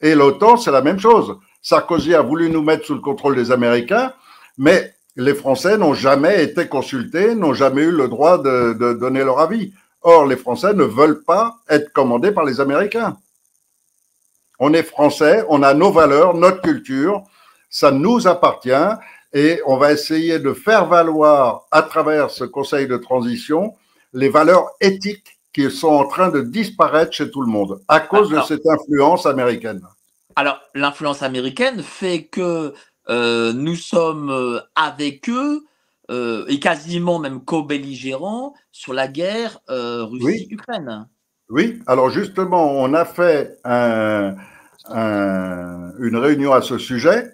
Et 0.00 0.14
l'OTAN, 0.14 0.56
c'est 0.56 0.72
la 0.72 0.82
même 0.82 0.98
chose. 0.98 1.38
Sarkozy 1.62 2.14
a 2.14 2.22
voulu 2.22 2.50
nous 2.50 2.62
mettre 2.62 2.84
sous 2.84 2.94
le 2.94 3.00
contrôle 3.00 3.36
des 3.36 3.52
Américains, 3.52 4.12
mais 4.58 4.94
les 5.16 5.34
Français 5.34 5.78
n'ont 5.78 5.94
jamais 5.94 6.42
été 6.42 6.66
consultés, 6.66 7.34
n'ont 7.34 7.54
jamais 7.54 7.82
eu 7.82 7.92
le 7.92 8.08
droit 8.08 8.38
de, 8.38 8.72
de, 8.72 8.92
donner 8.94 9.22
leur 9.24 9.38
avis. 9.38 9.72
Or, 10.02 10.26
les 10.26 10.36
Français 10.36 10.74
ne 10.74 10.84
veulent 10.84 11.22
pas 11.22 11.56
être 11.68 11.92
commandés 11.92 12.32
par 12.32 12.44
les 12.44 12.60
Américains. 12.60 13.16
On 14.58 14.72
est 14.74 14.82
Français, 14.82 15.44
on 15.48 15.62
a 15.62 15.74
nos 15.74 15.92
valeurs, 15.92 16.34
notre 16.34 16.60
culture, 16.62 17.22
ça 17.70 17.90
nous 17.90 18.26
appartient 18.26 18.70
et 19.32 19.60
on 19.66 19.76
va 19.76 19.92
essayer 19.92 20.38
de 20.38 20.52
faire 20.52 20.86
valoir 20.86 21.66
à 21.70 21.82
travers 21.82 22.30
ce 22.30 22.44
conseil 22.44 22.86
de 22.86 22.96
transition 22.96 23.74
les 24.12 24.28
valeurs 24.28 24.70
éthiques 24.80 25.38
qui 25.52 25.70
sont 25.70 25.88
en 25.88 26.06
train 26.06 26.28
de 26.28 26.40
disparaître 26.40 27.12
chez 27.12 27.30
tout 27.30 27.40
le 27.40 27.50
monde 27.50 27.80
à 27.88 28.00
cause 28.00 28.30
de 28.30 28.40
cette 28.42 28.66
influence 28.66 29.26
américaine. 29.26 29.82
Alors, 30.36 30.60
l'influence 30.74 31.22
américaine 31.22 31.82
fait 31.82 32.24
que 32.24 32.74
euh, 33.08 33.52
nous 33.52 33.76
sommes 33.76 34.30
euh, 34.30 34.60
avec 34.74 35.28
eux 35.28 35.64
euh, 36.10 36.44
et 36.48 36.60
quasiment 36.60 37.18
même 37.18 37.44
co-belligérants 37.44 38.54
sur 38.70 38.92
la 38.92 39.08
guerre 39.08 39.60
Russie-Ukraine. 39.68 41.08
Oui. 41.48 41.80
alors 41.86 42.08
justement, 42.10 42.72
on 42.72 42.94
a 42.94 43.04
fait 43.04 43.58
un, 43.64 44.34
une 44.88 46.16
réunion 46.16 46.52
à 46.52 46.62
ce 46.62 46.78
sujet 46.78 47.32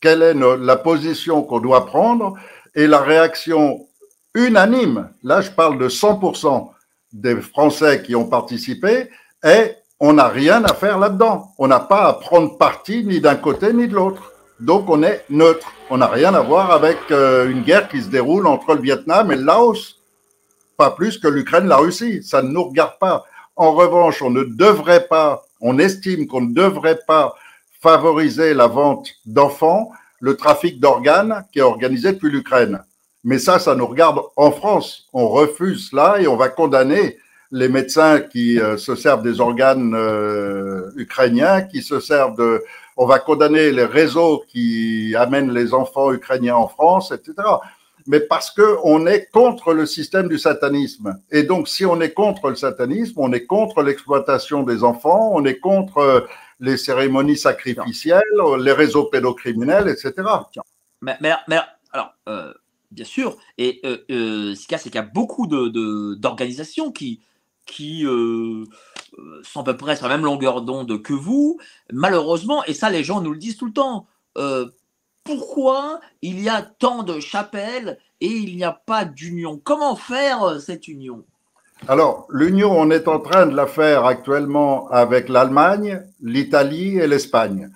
quelle 0.00 0.22
est 0.22 0.34
la 0.34 0.76
position 0.76 1.42
qu'on 1.42 1.60
doit 1.60 1.86
prendre 1.86 2.34
et 2.74 2.86
la 2.86 3.00
réaction 3.00 3.86
unanime, 4.34 5.10
là 5.22 5.40
je 5.40 5.50
parle 5.50 5.78
de 5.78 5.88
100% 5.88 6.70
des 7.12 7.40
Français 7.40 8.02
qui 8.02 8.14
ont 8.14 8.28
participé, 8.28 9.10
est 9.42 9.76
on 10.00 10.12
n'a 10.12 10.28
rien 10.28 10.64
à 10.64 10.74
faire 10.74 10.98
là-dedans. 10.98 11.52
On 11.58 11.66
n'a 11.66 11.80
pas 11.80 12.06
à 12.08 12.12
prendre 12.14 12.56
parti 12.56 13.04
ni 13.04 13.20
d'un 13.20 13.34
côté 13.34 13.72
ni 13.72 13.88
de 13.88 13.94
l'autre. 13.94 14.32
Donc 14.60 14.88
on 14.88 15.02
est 15.02 15.24
neutre. 15.30 15.72
On 15.90 15.98
n'a 15.98 16.06
rien 16.06 16.34
à 16.34 16.40
voir 16.40 16.70
avec 16.70 16.98
euh, 17.10 17.50
une 17.50 17.62
guerre 17.62 17.88
qui 17.88 18.02
se 18.02 18.08
déroule 18.08 18.46
entre 18.46 18.74
le 18.74 18.80
Vietnam 18.80 19.32
et 19.32 19.36
le 19.36 19.42
Laos. 19.42 19.96
Pas 20.76 20.90
plus 20.90 21.18
que 21.18 21.28
l'Ukraine, 21.28 21.66
la 21.66 21.76
Russie. 21.76 22.22
Ça 22.22 22.42
ne 22.42 22.48
nous 22.48 22.64
regarde 22.64 22.98
pas. 23.00 23.24
En 23.56 23.72
revanche, 23.72 24.22
on 24.22 24.30
ne 24.30 24.44
devrait 24.44 25.08
pas, 25.08 25.42
on 25.60 25.78
estime 25.80 26.28
qu'on 26.28 26.42
ne 26.42 26.54
devrait 26.54 27.00
pas 27.06 27.34
favoriser 27.80 28.54
la 28.54 28.68
vente 28.68 29.08
d'enfants, 29.26 29.90
le 30.20 30.36
trafic 30.36 30.78
d'organes 30.78 31.44
qui 31.52 31.58
est 31.58 31.62
organisé 31.62 32.12
depuis 32.12 32.30
l'Ukraine. 32.30 32.84
Mais 33.24 33.38
ça, 33.38 33.58
ça 33.58 33.74
nous 33.74 33.86
regarde 33.86 34.20
en 34.36 34.52
France. 34.52 35.08
On 35.12 35.28
refuse 35.28 35.90
cela 35.90 36.20
et 36.20 36.28
on 36.28 36.36
va 36.36 36.48
condamner 36.48 37.18
les 37.50 37.68
médecins 37.68 38.20
qui 38.20 38.60
euh, 38.60 38.76
se 38.76 38.94
servent 38.94 39.22
des 39.22 39.40
organes 39.40 39.94
euh, 39.94 40.90
ukrainiens, 40.96 41.62
qui 41.62 41.82
se 41.82 42.00
servent 42.00 42.36
de... 42.36 42.62
On 42.96 43.06
va 43.06 43.18
condamner 43.18 43.70
les 43.70 43.84
réseaux 43.84 44.44
qui 44.48 45.14
amènent 45.16 45.52
les 45.52 45.72
enfants 45.72 46.12
ukrainiens 46.12 46.56
en 46.56 46.68
France, 46.68 47.12
etc. 47.12 47.34
Mais 48.06 48.20
parce 48.20 48.50
que 48.50 48.76
on 48.82 49.06
est 49.06 49.30
contre 49.30 49.72
le 49.72 49.86
système 49.86 50.28
du 50.28 50.38
satanisme. 50.38 51.20
Et 51.30 51.44
donc, 51.44 51.68
si 51.68 51.86
on 51.86 52.00
est 52.00 52.12
contre 52.12 52.48
le 52.48 52.56
satanisme, 52.56 53.14
on 53.18 53.32
est 53.32 53.44
contre 53.44 53.82
l'exploitation 53.82 54.62
des 54.62 54.82
enfants, 54.82 55.30
on 55.32 55.44
est 55.44 55.58
contre 55.58 56.26
les 56.60 56.76
cérémonies 56.76 57.36
sacrificielles, 57.36 58.22
les 58.60 58.72
réseaux 58.72 59.04
pédocriminels, 59.04 59.88
etc. 59.88 60.14
Mais, 61.00 61.16
mais, 61.20 61.58
alors, 61.92 62.14
euh, 62.28 62.52
bien 62.90 63.04
sûr, 63.04 63.36
et 63.56 63.80
euh, 63.84 63.98
euh, 64.10 64.54
ce 64.54 64.62
qu'il 64.62 64.72
y 64.72 64.74
a, 64.74 64.78
c'est 64.78 64.90
qu'il 64.90 65.00
y 65.00 65.04
a 65.04 65.06
beaucoup 65.06 65.46
d'organisations 65.46 66.88
de, 66.88 66.92
qui, 66.92 67.20
qui 67.68 68.04
sont 69.44 69.60
à 69.60 69.64
peu 69.64 69.76
près 69.76 69.94
sur 69.94 70.08
la 70.08 70.16
même 70.16 70.24
longueur 70.24 70.62
d'onde 70.62 71.02
que 71.02 71.12
vous, 71.12 71.58
malheureusement, 71.92 72.64
et 72.64 72.74
ça, 72.74 72.90
les 72.90 73.04
gens 73.04 73.20
nous 73.20 73.32
le 73.32 73.38
disent 73.38 73.56
tout 73.56 73.66
le 73.66 73.72
temps. 73.72 74.06
pourquoi 75.24 76.00
il 76.22 76.40
y 76.40 76.48
a 76.48 76.62
tant 76.62 77.02
de 77.02 77.20
chapelles 77.20 77.98
et 78.20 78.28
il 78.28 78.56
n'y 78.56 78.64
a 78.64 78.72
pas 78.72 79.04
d'union? 79.04 79.60
Comment 79.62 79.94
faire 79.94 80.58
cette 80.60 80.88
union? 80.88 81.24
Alors, 81.86 82.26
l'union, 82.30 82.72
on 82.72 82.90
est 82.90 83.06
en 83.06 83.20
train 83.20 83.46
de 83.46 83.54
la 83.54 83.66
faire 83.66 84.04
actuellement 84.04 84.88
avec 84.88 85.28
l'Allemagne, 85.28 86.02
l'Italie 86.20 86.96
et 86.96 87.06
l'Espagne. 87.06 87.70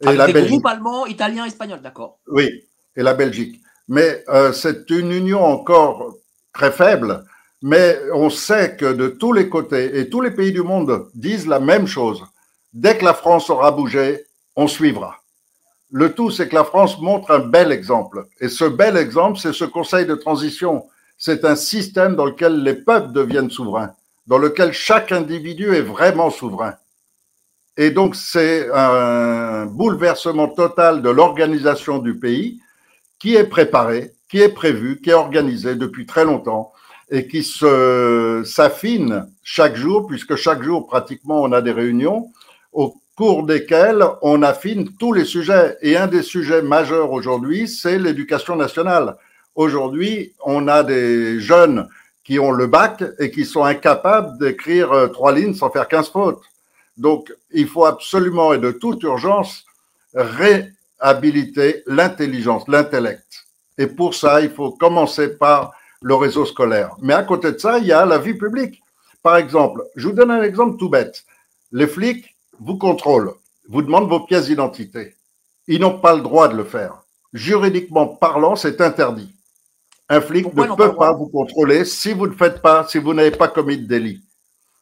Et 0.00 0.06
avec 0.06 0.18
la 0.18 0.26
des 0.28 0.32
Belgique. 0.32 0.52
groupes 0.52 0.66
allemands, 0.66 1.06
italiens, 1.06 1.44
espagnols, 1.44 1.82
d'accord. 1.82 2.18
Oui, 2.28 2.48
et 2.96 3.02
la 3.02 3.14
Belgique. 3.14 3.60
Mais 3.88 4.24
euh, 4.28 4.52
c'est 4.52 4.88
une 4.90 5.12
union 5.12 5.44
encore 5.44 6.14
très 6.52 6.70
faible, 6.72 7.24
mais 7.62 7.96
on 8.12 8.28
sait 8.28 8.76
que 8.76 8.92
de 8.92 9.08
tous 9.08 9.32
les 9.32 9.48
côtés, 9.48 9.98
et 9.98 10.10
tous 10.10 10.20
les 10.20 10.32
pays 10.32 10.52
du 10.52 10.62
monde 10.62 11.08
disent 11.14 11.46
la 11.46 11.60
même 11.60 11.86
chose, 11.86 12.24
dès 12.72 12.98
que 12.98 13.04
la 13.04 13.14
France 13.14 13.50
aura 13.50 13.70
bougé, 13.70 14.24
on 14.56 14.66
suivra. 14.66 15.18
Le 15.92 16.12
tout, 16.12 16.30
c'est 16.30 16.48
que 16.48 16.54
la 16.54 16.64
France 16.64 17.00
montre 17.00 17.30
un 17.30 17.38
bel 17.38 17.70
exemple. 17.70 18.26
Et 18.40 18.48
ce 18.48 18.64
bel 18.64 18.96
exemple, 18.96 19.38
c'est 19.38 19.52
ce 19.52 19.64
Conseil 19.64 20.06
de 20.06 20.14
transition. 20.14 20.86
C'est 21.18 21.44
un 21.44 21.54
système 21.54 22.16
dans 22.16 22.24
lequel 22.24 22.62
les 22.62 22.74
peuples 22.74 23.12
deviennent 23.12 23.50
souverains, 23.50 23.94
dans 24.26 24.38
lequel 24.38 24.72
chaque 24.72 25.12
individu 25.12 25.74
est 25.74 25.82
vraiment 25.82 26.30
souverain. 26.30 26.74
Et 27.76 27.90
donc, 27.90 28.16
c'est 28.16 28.68
un 28.72 29.66
bouleversement 29.66 30.48
total 30.48 31.00
de 31.00 31.10
l'organisation 31.10 31.98
du 31.98 32.18
pays 32.18 32.60
qui 33.18 33.36
est 33.36 33.44
préparé, 33.44 34.12
qui 34.28 34.40
est 34.40 34.48
prévu, 34.48 35.00
qui 35.00 35.10
est 35.10 35.14
organisé 35.14 35.76
depuis 35.76 36.06
très 36.06 36.24
longtemps 36.24 36.72
et 37.12 37.26
qui 37.26 37.42
se 37.42 38.42
s'affine 38.46 39.28
chaque 39.44 39.76
jour, 39.76 40.06
puisque 40.06 40.34
chaque 40.34 40.62
jour, 40.62 40.86
pratiquement, 40.86 41.42
on 41.42 41.52
a 41.52 41.60
des 41.60 41.70
réunions 41.70 42.30
au 42.72 42.96
cours 43.14 43.44
desquelles 43.44 44.02
on 44.22 44.42
affine 44.42 44.88
tous 44.96 45.12
les 45.12 45.26
sujets. 45.26 45.76
Et 45.82 45.94
un 45.94 46.06
des 46.06 46.22
sujets 46.22 46.62
majeurs 46.62 47.12
aujourd'hui, 47.12 47.68
c'est 47.68 47.98
l'éducation 47.98 48.56
nationale. 48.56 49.16
Aujourd'hui, 49.54 50.32
on 50.42 50.66
a 50.68 50.82
des 50.82 51.38
jeunes 51.38 51.86
qui 52.24 52.38
ont 52.38 52.50
le 52.50 52.66
bac 52.66 53.04
et 53.18 53.30
qui 53.30 53.44
sont 53.44 53.64
incapables 53.64 54.38
d'écrire 54.38 54.90
euh, 54.92 55.08
trois 55.08 55.32
lignes 55.32 55.54
sans 55.54 55.68
faire 55.68 55.88
15 55.88 56.08
fautes. 56.08 56.42
Donc, 56.96 57.30
il 57.50 57.66
faut 57.68 57.84
absolument 57.84 58.54
et 58.54 58.58
de 58.58 58.70
toute 58.70 59.02
urgence 59.02 59.66
réhabiliter 60.14 61.82
l'intelligence, 61.86 62.66
l'intellect. 62.68 63.44
Et 63.76 63.86
pour 63.86 64.14
ça, 64.14 64.40
il 64.40 64.50
faut 64.50 64.70
commencer 64.70 65.36
par 65.36 65.72
le 66.02 66.14
réseau 66.14 66.44
scolaire. 66.44 66.94
Mais 67.00 67.14
à 67.14 67.22
côté 67.22 67.52
de 67.52 67.58
ça, 67.58 67.78
il 67.78 67.86
y 67.86 67.92
a 67.92 68.04
la 68.04 68.18
vie 68.18 68.34
publique. 68.34 68.82
Par 69.22 69.36
exemple, 69.36 69.84
je 69.96 70.08
vous 70.08 70.14
donne 70.14 70.30
un 70.30 70.42
exemple 70.42 70.76
tout 70.76 70.88
bête. 70.88 71.24
Les 71.70 71.86
flics 71.86 72.36
vous 72.60 72.76
contrôlent, 72.76 73.34
vous 73.68 73.82
demandent 73.82 74.08
vos 74.08 74.20
pièces 74.20 74.46
d'identité. 74.46 75.16
Ils 75.68 75.80
n'ont 75.80 75.98
pas 75.98 76.14
le 76.14 76.22
droit 76.22 76.48
de 76.48 76.56
le 76.56 76.64
faire. 76.64 77.02
Juridiquement 77.32 78.06
parlant, 78.06 78.56
c'est 78.56 78.80
interdit. 78.80 79.34
Un 80.08 80.20
flic 80.20 80.52
ne 80.54 80.74
peut 80.74 80.94
pas 80.94 81.12
vous 81.12 81.28
contrôler 81.28 81.84
si 81.84 82.12
vous 82.12 82.26
ne 82.26 82.34
faites 82.34 82.60
pas, 82.60 82.86
si 82.86 82.98
vous 82.98 83.14
n'avez 83.14 83.30
pas 83.30 83.48
commis 83.48 83.78
de 83.78 83.86
délit. 83.86 84.22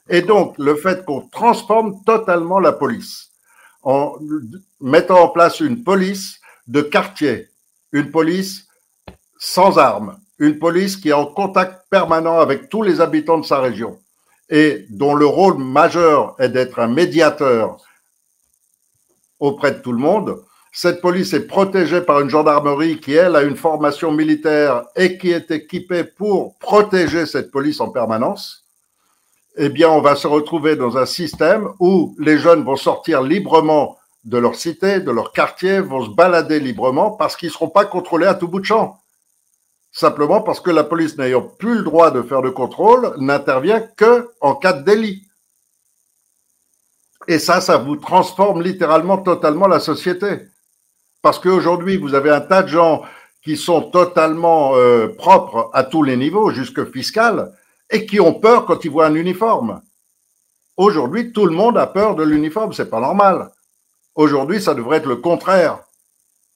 Et 0.08 0.22
donc, 0.22 0.56
le 0.58 0.74
fait 0.74 1.04
qu'on 1.04 1.20
transforme 1.20 2.02
totalement 2.04 2.58
la 2.58 2.72
police 2.72 3.30
en 3.82 4.16
mettant 4.80 5.22
en 5.22 5.28
place 5.28 5.60
une 5.60 5.84
police 5.84 6.40
de 6.66 6.82
quartier, 6.82 7.48
une 7.92 8.10
police 8.10 8.66
sans 9.38 9.78
armes, 9.78 10.18
une 10.40 10.58
police 10.58 10.96
qui 10.96 11.10
est 11.10 11.12
en 11.12 11.26
contact 11.26 11.84
permanent 11.90 12.40
avec 12.40 12.70
tous 12.70 12.82
les 12.82 13.00
habitants 13.00 13.38
de 13.38 13.44
sa 13.44 13.60
région 13.60 13.98
et 14.48 14.86
dont 14.90 15.14
le 15.14 15.26
rôle 15.26 15.58
majeur 15.58 16.34
est 16.40 16.48
d'être 16.48 16.80
un 16.80 16.88
médiateur 16.88 17.76
auprès 19.38 19.72
de 19.72 19.78
tout 19.78 19.92
le 19.92 19.98
monde. 19.98 20.42
Cette 20.72 21.00
police 21.00 21.34
est 21.34 21.46
protégée 21.46 22.00
par 22.00 22.20
une 22.20 22.30
gendarmerie 22.30 22.98
qui, 22.98 23.12
elle, 23.12 23.36
a 23.36 23.42
une 23.42 23.56
formation 23.56 24.12
militaire 24.12 24.84
et 24.96 25.18
qui 25.18 25.30
est 25.30 25.50
équipée 25.50 26.04
pour 26.04 26.56
protéger 26.58 27.26
cette 27.26 27.50
police 27.50 27.80
en 27.80 27.90
permanence. 27.90 28.64
Eh 29.56 29.68
bien, 29.68 29.90
on 29.90 30.00
va 30.00 30.16
se 30.16 30.26
retrouver 30.26 30.74
dans 30.74 30.96
un 30.96 31.06
système 31.06 31.68
où 31.80 32.16
les 32.18 32.38
jeunes 32.38 32.64
vont 32.64 32.76
sortir 32.76 33.20
librement 33.20 33.98
de 34.24 34.38
leur 34.38 34.54
cité, 34.54 35.00
de 35.00 35.10
leur 35.10 35.32
quartier, 35.32 35.80
vont 35.80 36.04
se 36.04 36.10
balader 36.10 36.60
librement 36.60 37.10
parce 37.10 37.36
qu'ils 37.36 37.48
ne 37.48 37.54
seront 37.54 37.68
pas 37.68 37.84
contrôlés 37.84 38.26
à 38.26 38.34
tout 38.34 38.48
bout 38.48 38.60
de 38.60 38.64
champ 38.64 38.99
simplement 39.92 40.40
parce 40.40 40.60
que 40.60 40.70
la 40.70 40.84
police 40.84 41.18
n'ayant 41.18 41.42
plus 41.42 41.76
le 41.76 41.82
droit 41.82 42.10
de 42.10 42.22
faire 42.22 42.42
de 42.42 42.50
contrôle 42.50 43.14
n'intervient 43.18 43.80
que 43.80 44.30
en 44.40 44.54
cas 44.54 44.72
de 44.72 44.84
délit. 44.84 45.26
Et 47.28 47.38
ça, 47.38 47.60
ça 47.60 47.76
vous 47.76 47.96
transforme 47.96 48.62
littéralement 48.62 49.18
totalement 49.18 49.68
la 49.68 49.80
société. 49.80 50.46
Parce 51.22 51.38
qu'aujourd'hui, 51.38 51.96
vous 51.96 52.14
avez 52.14 52.30
un 52.30 52.40
tas 52.40 52.62
de 52.62 52.68
gens 52.68 53.02
qui 53.42 53.56
sont 53.56 53.82
totalement 53.90 54.76
euh, 54.76 55.08
propres 55.08 55.70
à 55.72 55.84
tous 55.84 56.02
les 56.02 56.16
niveaux, 56.16 56.50
jusque 56.50 56.90
fiscal, 56.92 57.52
et 57.90 58.06
qui 58.06 58.20
ont 58.20 58.34
peur 58.34 58.66
quand 58.66 58.84
ils 58.84 58.90
voient 58.90 59.06
un 59.06 59.14
uniforme. 59.14 59.80
Aujourd'hui, 60.76 61.32
tout 61.32 61.46
le 61.46 61.52
monde 61.52 61.76
a 61.76 61.86
peur 61.86 62.14
de 62.14 62.22
l'uniforme, 62.22 62.72
c'est 62.72 62.88
pas 62.88 63.00
normal. 63.00 63.50
Aujourd'hui, 64.14 64.60
ça 64.60 64.74
devrait 64.74 64.98
être 64.98 65.06
le 65.06 65.16
contraire. 65.16 65.78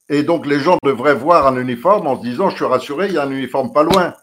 Et 0.09 0.23
donc 0.23 0.45
les 0.45 0.59
gens 0.59 0.77
devraient 0.83 1.15
voir 1.15 1.47
un 1.47 1.57
uniforme 1.57 2.07
en 2.07 2.17
se 2.17 2.21
disant 2.21 2.49
je 2.49 2.55
suis 2.55 2.65
rassuré, 2.65 3.07
il 3.07 3.13
y 3.13 3.17
a 3.17 3.23
un 3.23 3.31
uniforme 3.31 3.73
pas 3.73 3.83
loin. 3.83 4.13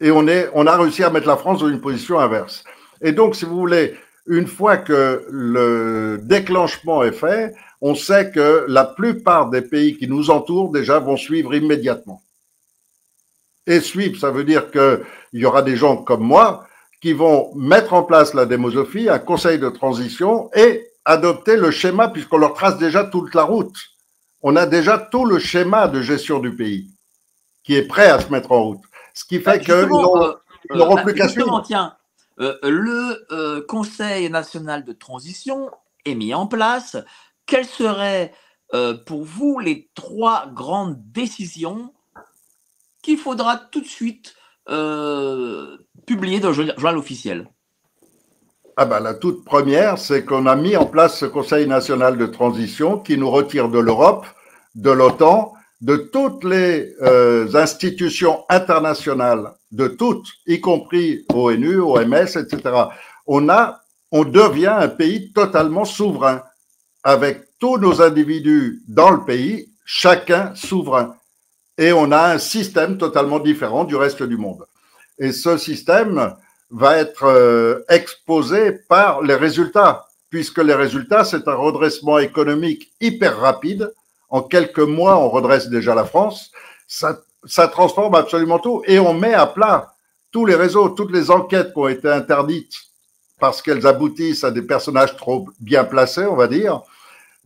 Et 0.00 0.10
on, 0.10 0.26
est, 0.26 0.50
on 0.54 0.66
a 0.66 0.76
réussi 0.76 1.04
à 1.04 1.10
mettre 1.10 1.28
la 1.28 1.36
France 1.36 1.60
dans 1.60 1.68
une 1.68 1.80
position 1.80 2.18
inverse. 2.18 2.64
Et 3.00 3.12
donc, 3.12 3.36
si 3.36 3.44
vous 3.44 3.56
voulez, 3.56 3.96
une 4.26 4.48
fois 4.48 4.76
que 4.76 5.24
le 5.30 6.18
déclenchement 6.22 7.04
est 7.04 7.12
fait, 7.12 7.54
on 7.80 7.94
sait 7.94 8.32
que 8.32 8.64
la 8.68 8.84
plupart 8.84 9.50
des 9.50 9.62
pays 9.62 9.96
qui 9.96 10.08
nous 10.08 10.30
entourent 10.30 10.72
déjà 10.72 10.98
vont 10.98 11.16
suivre 11.16 11.54
immédiatement. 11.54 12.22
Et 13.66 13.80
suivre, 13.80 14.18
ça 14.18 14.32
veut 14.32 14.42
dire 14.42 14.72
qu'il 14.72 15.04
y 15.34 15.44
aura 15.44 15.62
des 15.62 15.76
gens 15.76 15.96
comme 15.96 16.22
moi 16.22 16.66
qui 17.00 17.12
vont 17.12 17.52
mettre 17.54 17.94
en 17.94 18.02
place 18.02 18.34
la 18.34 18.46
démosophie, 18.46 19.08
un 19.08 19.20
conseil 19.20 19.58
de 19.58 19.68
transition 19.68 20.50
et 20.54 20.84
adopter 21.04 21.56
le 21.56 21.70
schéma 21.70 22.08
puisqu'on 22.08 22.38
leur 22.38 22.54
trace 22.54 22.78
déjà 22.78 23.04
toute 23.04 23.34
la 23.34 23.42
route 23.42 23.76
on 24.42 24.56
a 24.56 24.66
déjà 24.66 24.98
tout 24.98 25.24
le 25.24 25.38
schéma 25.38 25.88
de 25.88 26.02
gestion 26.02 26.38
du 26.38 26.54
pays 26.54 26.90
qui 27.64 27.74
est 27.74 27.86
prêt 27.86 28.08
à 28.08 28.20
se 28.20 28.30
mettre 28.30 28.52
en 28.52 28.64
route. 28.64 28.82
Ce 29.14 29.24
qui 29.24 29.40
fait 29.40 29.60
qu'ils 29.60 29.86
n'auront 29.86 30.96
plus 31.02 31.14
qu'à 31.14 31.28
suivre. 31.28 31.62
Tiens, 31.64 31.96
euh, 32.40 32.58
le 32.62 33.26
euh, 33.30 33.64
Conseil 33.68 34.28
national 34.30 34.84
de 34.84 34.92
transition 34.92 35.70
est 36.04 36.14
mis 36.14 36.34
en 36.34 36.46
place. 36.46 36.96
Quelles 37.46 37.66
seraient 37.66 38.32
euh, 38.74 38.94
pour 38.94 39.24
vous 39.24 39.58
les 39.58 39.90
trois 39.94 40.48
grandes 40.48 40.96
décisions 41.12 41.92
qu'il 43.02 43.18
faudra 43.18 43.56
tout 43.56 43.80
de 43.80 43.86
suite 43.86 44.34
publier 46.06 46.40
dans 46.40 46.48
le 46.48 46.54
journal 46.54 46.96
officiel? 46.96 47.48
Ah 48.76 48.86
ben, 48.86 49.00
la 49.00 49.14
toute 49.14 49.44
première, 49.44 49.98
c'est 49.98 50.24
qu'on 50.24 50.46
a 50.46 50.56
mis 50.56 50.76
en 50.76 50.86
place 50.86 51.18
ce 51.18 51.26
Conseil 51.26 51.66
national 51.66 52.16
de 52.16 52.26
transition 52.26 52.98
qui 52.98 53.18
nous 53.18 53.30
retire 53.30 53.68
de 53.68 53.78
l'Europe, 53.78 54.26
de 54.74 54.90
l'OTAN, 54.90 55.52
de 55.82 55.96
toutes 55.96 56.44
les 56.44 56.94
euh, 57.02 57.54
institutions 57.54 58.44
internationales, 58.48 59.52
de 59.72 59.88
toutes, 59.88 60.28
y 60.46 60.60
compris 60.60 61.24
ONU, 61.34 61.80
OMS, 61.80 62.36
etc. 62.36 62.60
On 63.26 63.48
a, 63.48 63.82
on 64.10 64.24
devient 64.24 64.74
un 64.78 64.88
pays 64.88 65.32
totalement 65.32 65.84
souverain, 65.84 66.42
avec 67.02 67.42
tous 67.58 67.78
nos 67.78 68.00
individus 68.00 68.82
dans 68.88 69.10
le 69.10 69.24
pays, 69.24 69.68
chacun 69.84 70.54
souverain. 70.54 71.16
Et 71.76 71.92
on 71.92 72.12
a 72.12 72.32
un 72.32 72.38
système 72.38 72.96
totalement 72.96 73.40
différent 73.40 73.84
du 73.84 73.96
reste 73.96 74.22
du 74.22 74.36
monde. 74.36 74.64
Et 75.18 75.32
ce 75.32 75.56
système, 75.56 76.34
va 76.72 76.96
être 76.96 77.24
euh, 77.24 77.84
exposé 77.88 78.72
par 78.72 79.22
les 79.22 79.34
résultats, 79.34 80.06
puisque 80.30 80.58
les 80.58 80.74
résultats, 80.74 81.22
c'est 81.22 81.46
un 81.46 81.54
redressement 81.54 82.18
économique 82.18 82.90
hyper 83.00 83.38
rapide. 83.38 83.92
En 84.30 84.42
quelques 84.42 84.78
mois, 84.78 85.18
on 85.18 85.28
redresse 85.28 85.68
déjà 85.68 85.94
la 85.94 86.06
France. 86.06 86.50
Ça, 86.88 87.20
ça 87.44 87.68
transforme 87.68 88.14
absolument 88.14 88.58
tout 88.58 88.82
et 88.86 88.98
on 88.98 89.12
met 89.12 89.34
à 89.34 89.46
plat 89.46 89.94
tous 90.30 90.46
les 90.46 90.54
réseaux, 90.54 90.88
toutes 90.88 91.12
les 91.12 91.30
enquêtes 91.30 91.72
qui 91.72 91.78
ont 91.78 91.88
été 91.88 92.08
interdites 92.08 92.74
parce 93.38 93.60
qu'elles 93.60 93.86
aboutissent 93.86 94.44
à 94.44 94.50
des 94.50 94.62
personnages 94.62 95.16
trop 95.16 95.48
bien 95.60 95.84
placés, 95.84 96.24
on 96.24 96.36
va 96.36 96.46
dire. 96.46 96.80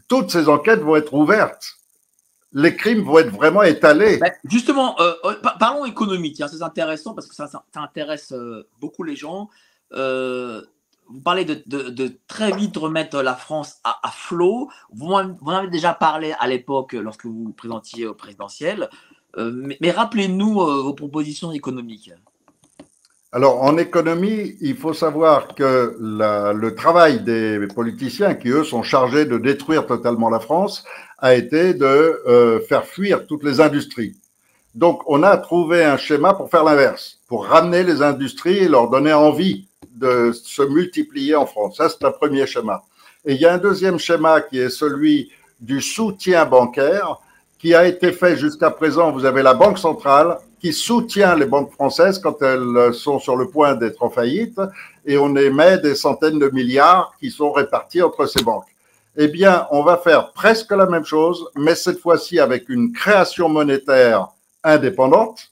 Toutes 0.08 0.30
ces 0.30 0.48
enquêtes 0.48 0.80
vont 0.80 0.94
être 0.94 1.14
ouvertes 1.14 1.76
les 2.52 2.76
crimes 2.76 3.02
vont 3.02 3.18
être 3.18 3.30
vraiment 3.30 3.62
étalés. 3.62 4.18
Ben, 4.18 4.32
justement, 4.44 4.98
euh, 5.00 5.12
euh, 5.24 5.34
parlons 5.58 5.84
économique, 5.84 6.40
hein, 6.40 6.48
c'est 6.48 6.62
intéressant 6.62 7.14
parce 7.14 7.26
que 7.26 7.34
ça, 7.34 7.48
intéresse 7.74 8.32
euh, 8.32 8.68
beaucoup 8.80 9.02
les 9.02 9.16
gens. 9.16 9.50
vous 9.90 11.20
parlez 11.22 11.44
de, 11.44 12.18
très 12.26 12.52
vite 12.56 12.76
remettre 12.76 13.22
la 13.22 13.34
France 13.34 13.76
à, 13.84 14.10
flot. 14.10 14.70
Vous, 14.92 15.12
en 15.12 15.48
avez 15.48 15.68
déjà 15.68 15.94
parlé 15.94 16.34
à 16.38 16.46
l'époque 16.48 16.94
lorsque 16.94 17.26
vous 17.26 17.44
vous 17.44 17.52
présentiez 17.52 18.06
au 18.06 18.14
présidentiel. 18.14 18.88
mais, 19.36 19.90
rappelez-nous 19.90 20.54
vos 20.54 20.94
propositions 20.94 21.52
économiques. 21.52 22.10
Alors, 23.32 23.62
en 23.62 23.76
économie, 23.76 24.56
il 24.60 24.76
faut 24.76 24.94
savoir 24.94 25.54
que 25.54 25.96
le 25.98 26.70
travail 26.74 27.20
des 27.20 27.66
politiciens, 27.74 28.34
qui 28.34 28.48
eux 28.48 28.64
sont 28.64 28.82
chargés 28.82 29.24
de 29.24 29.36
détruire 29.36 29.86
totalement 29.86 30.30
la 30.30 30.40
France, 30.40 30.84
a 31.18 31.34
été 31.34 31.74
de 31.74 32.22
euh, 32.26 32.60
faire 32.60 32.86
fuir 32.86 33.26
toutes 33.26 33.42
les 33.42 33.60
industries. 33.60 34.16
Donc, 34.74 35.02
on 35.06 35.22
a 35.22 35.36
trouvé 35.38 35.84
un 35.84 35.96
schéma 35.96 36.34
pour 36.34 36.50
faire 36.50 36.62
l'inverse, 36.62 37.18
pour 37.26 37.46
ramener 37.46 37.82
les 37.82 38.02
industries 38.02 38.58
et 38.58 38.68
leur 38.68 38.90
donner 38.90 39.12
envie 39.12 39.66
de 39.90 40.32
se 40.32 40.62
multiplier 40.62 41.34
en 41.34 41.46
France. 41.46 41.78
Ça, 41.78 41.88
c'est 41.88 42.04
un 42.04 42.10
premier 42.10 42.46
schéma. 42.46 42.82
Et 43.24 43.34
il 43.34 43.40
y 43.40 43.46
a 43.46 43.54
un 43.54 43.58
deuxième 43.58 43.98
schéma 43.98 44.40
qui 44.42 44.58
est 44.58 44.70
celui 44.70 45.32
du 45.60 45.80
soutien 45.80 46.44
bancaire 46.44 47.18
qui 47.58 47.74
a 47.74 47.86
été 47.86 48.12
fait 48.12 48.36
jusqu'à 48.36 48.70
présent. 48.70 49.10
Vous 49.12 49.24
avez 49.24 49.42
la 49.42 49.54
Banque 49.54 49.78
centrale 49.78 50.38
qui 50.60 50.72
soutient 50.72 51.36
les 51.36 51.46
banques 51.46 51.72
françaises 51.72 52.18
quand 52.18 52.42
elles 52.42 52.94
sont 52.94 53.18
sur 53.18 53.36
le 53.36 53.48
point 53.48 53.74
d'être 53.74 54.02
en 54.02 54.10
faillite 54.10 54.60
et 55.04 55.18
on 55.18 55.36
émet 55.36 55.78
des 55.78 55.94
centaines 55.94 56.38
de 56.38 56.48
milliards 56.48 57.12
qui 57.20 57.30
sont 57.30 57.52
répartis 57.52 58.02
entre 58.02 58.26
ces 58.26 58.42
banques. 58.42 58.66
Eh 59.16 59.28
bien, 59.28 59.66
on 59.70 59.82
va 59.82 59.96
faire 59.96 60.32
presque 60.32 60.72
la 60.72 60.86
même 60.86 61.04
chose, 61.04 61.48
mais 61.56 61.74
cette 61.74 62.00
fois-ci 62.00 62.38
avec 62.38 62.68
une 62.68 62.92
création 62.92 63.48
monétaire 63.48 64.28
indépendante, 64.62 65.50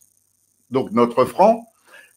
donc 0.71 0.91
notre 0.93 1.25
franc, 1.25 1.67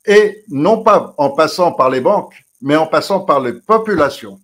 et 0.06 0.44
non 0.50 0.84
pas 0.84 1.14
en 1.18 1.30
passant 1.30 1.72
par 1.72 1.90
les 1.90 2.02
banques, 2.02 2.44
mais 2.62 2.76
en 2.76 2.88
passant 2.88 3.22
par 3.22 3.40
les 3.40 3.54
populations. 3.54 4.40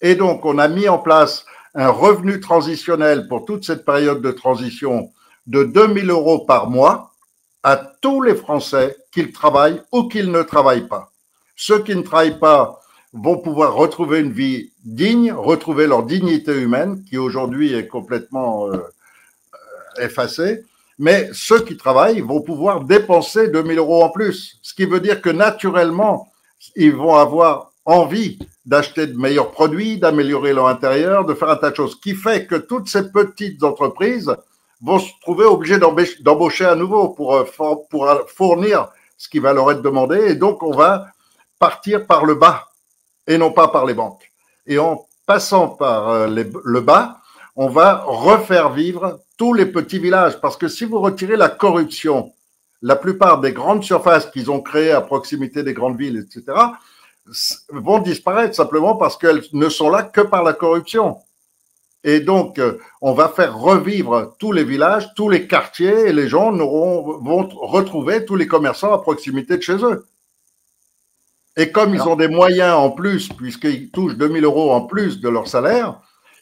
Et 0.00 0.14
donc, 0.14 0.44
on 0.44 0.58
a 0.58 0.68
mis 0.68 0.88
en 0.88 0.98
place 0.98 1.44
un 1.74 1.88
revenu 1.88 2.40
transitionnel 2.40 3.26
pour 3.28 3.44
toute 3.44 3.64
cette 3.64 3.84
période 3.84 4.20
de 4.20 4.30
transition 4.30 5.10
de 5.46 5.64
2000 5.64 6.10
euros 6.10 6.40
par 6.40 6.68
mois 6.68 7.13
à 7.64 7.76
tous 7.76 8.20
les 8.22 8.34
Français 8.34 8.96
qu'ils 9.10 9.32
travaillent 9.32 9.82
ou 9.90 10.06
qu'ils 10.06 10.30
ne 10.30 10.42
travaillent 10.42 10.86
pas. 10.86 11.10
Ceux 11.56 11.82
qui 11.82 11.96
ne 11.96 12.02
travaillent 12.02 12.38
pas 12.38 12.80
vont 13.14 13.38
pouvoir 13.38 13.74
retrouver 13.74 14.20
une 14.20 14.32
vie 14.32 14.72
digne, 14.84 15.32
retrouver 15.32 15.86
leur 15.86 16.04
dignité 16.04 16.52
humaine, 16.52 17.02
qui 17.08 17.16
aujourd'hui 17.16 17.72
est 17.72 17.86
complètement 17.86 18.68
euh, 18.68 18.78
effacée. 19.98 20.64
Mais 20.98 21.30
ceux 21.32 21.60
qui 21.60 21.76
travaillent 21.76 22.20
vont 22.20 22.42
pouvoir 22.42 22.84
dépenser 22.84 23.48
2000 23.48 23.78
euros 23.78 24.04
en 24.04 24.10
plus, 24.10 24.58
ce 24.62 24.74
qui 24.74 24.84
veut 24.84 25.00
dire 25.00 25.22
que 25.22 25.30
naturellement, 25.30 26.30
ils 26.76 26.94
vont 26.94 27.14
avoir 27.14 27.72
envie 27.86 28.38
d'acheter 28.66 29.06
de 29.06 29.16
meilleurs 29.16 29.50
produits, 29.50 29.98
d'améliorer 29.98 30.52
leur 30.52 30.68
intérieur, 30.68 31.24
de 31.24 31.34
faire 31.34 31.50
un 31.50 31.56
tas 31.56 31.70
de 31.70 31.76
choses, 31.76 31.98
qui 31.98 32.14
fait 32.14 32.46
que 32.46 32.54
toutes 32.56 32.88
ces 32.88 33.10
petites 33.10 33.62
entreprises 33.62 34.34
vont 34.84 34.98
se 34.98 35.10
trouver 35.22 35.44
obligées 35.44 35.78
d'embaucher 35.78 36.66
à 36.66 36.74
nouveau 36.74 37.08
pour, 37.08 37.34
euh, 37.34 37.44
pour 37.90 38.08
fournir 38.28 38.88
ce 39.16 39.28
qui 39.28 39.38
va 39.38 39.52
leur 39.52 39.70
être 39.72 39.82
demandé. 39.82 40.18
Et 40.28 40.34
donc, 40.34 40.62
on 40.62 40.72
va 40.72 41.06
partir 41.58 42.06
par 42.06 42.24
le 42.24 42.34
bas 42.34 42.68
et 43.26 43.38
non 43.38 43.50
pas 43.50 43.68
par 43.68 43.86
les 43.86 43.94
banques. 43.94 44.30
Et 44.66 44.78
en 44.78 45.06
passant 45.26 45.68
par 45.68 46.08
euh, 46.10 46.26
le 46.26 46.80
bas, 46.80 47.20
on 47.56 47.68
va 47.68 48.04
refaire 48.06 48.70
vivre 48.70 49.20
tous 49.38 49.54
les 49.54 49.66
petits 49.66 49.98
villages. 49.98 50.40
Parce 50.40 50.56
que 50.56 50.68
si 50.68 50.84
vous 50.84 51.00
retirez 51.00 51.36
la 51.36 51.48
corruption, 51.48 52.32
la 52.82 52.96
plupart 52.96 53.40
des 53.40 53.52
grandes 53.52 53.82
surfaces 53.82 54.26
qu'ils 54.26 54.50
ont 54.50 54.60
créées 54.60 54.92
à 54.92 55.00
proximité 55.00 55.62
des 55.62 55.72
grandes 55.72 55.98
villes, 55.98 56.26
etc., 56.26 56.58
vont 57.70 58.00
disparaître 58.00 58.54
simplement 58.54 58.96
parce 58.96 59.16
qu'elles 59.16 59.42
ne 59.54 59.68
sont 59.70 59.88
là 59.88 60.02
que 60.02 60.20
par 60.20 60.42
la 60.42 60.52
corruption. 60.52 61.18
Et 62.04 62.20
donc, 62.20 62.58
euh, 62.58 62.78
on 63.00 63.14
va 63.14 63.30
faire 63.30 63.58
revivre 63.58 64.36
tous 64.38 64.52
les 64.52 64.62
villages, 64.62 65.08
tous 65.14 65.30
les 65.30 65.48
quartiers, 65.48 66.08
et 66.08 66.12
les 66.12 66.28
gens 66.28 66.52
vont 66.52 67.48
retrouver 67.48 68.26
tous 68.26 68.36
les 68.36 68.46
commerçants 68.46 68.92
à 68.92 68.98
proximité 68.98 69.56
de 69.56 69.62
chez 69.62 69.82
eux. 69.82 70.04
Et 71.56 71.72
comme 71.72 71.94
ils 71.94 72.02
ont 72.02 72.16
des 72.16 72.28
moyens 72.28 72.74
en 72.74 72.90
plus, 72.90 73.28
puisqu'ils 73.28 73.90
touchent 73.90 74.16
2000 74.16 74.44
euros 74.44 74.72
en 74.72 74.82
plus 74.82 75.20
de 75.20 75.28
leur 75.30 75.48
salaire, 75.48 76.00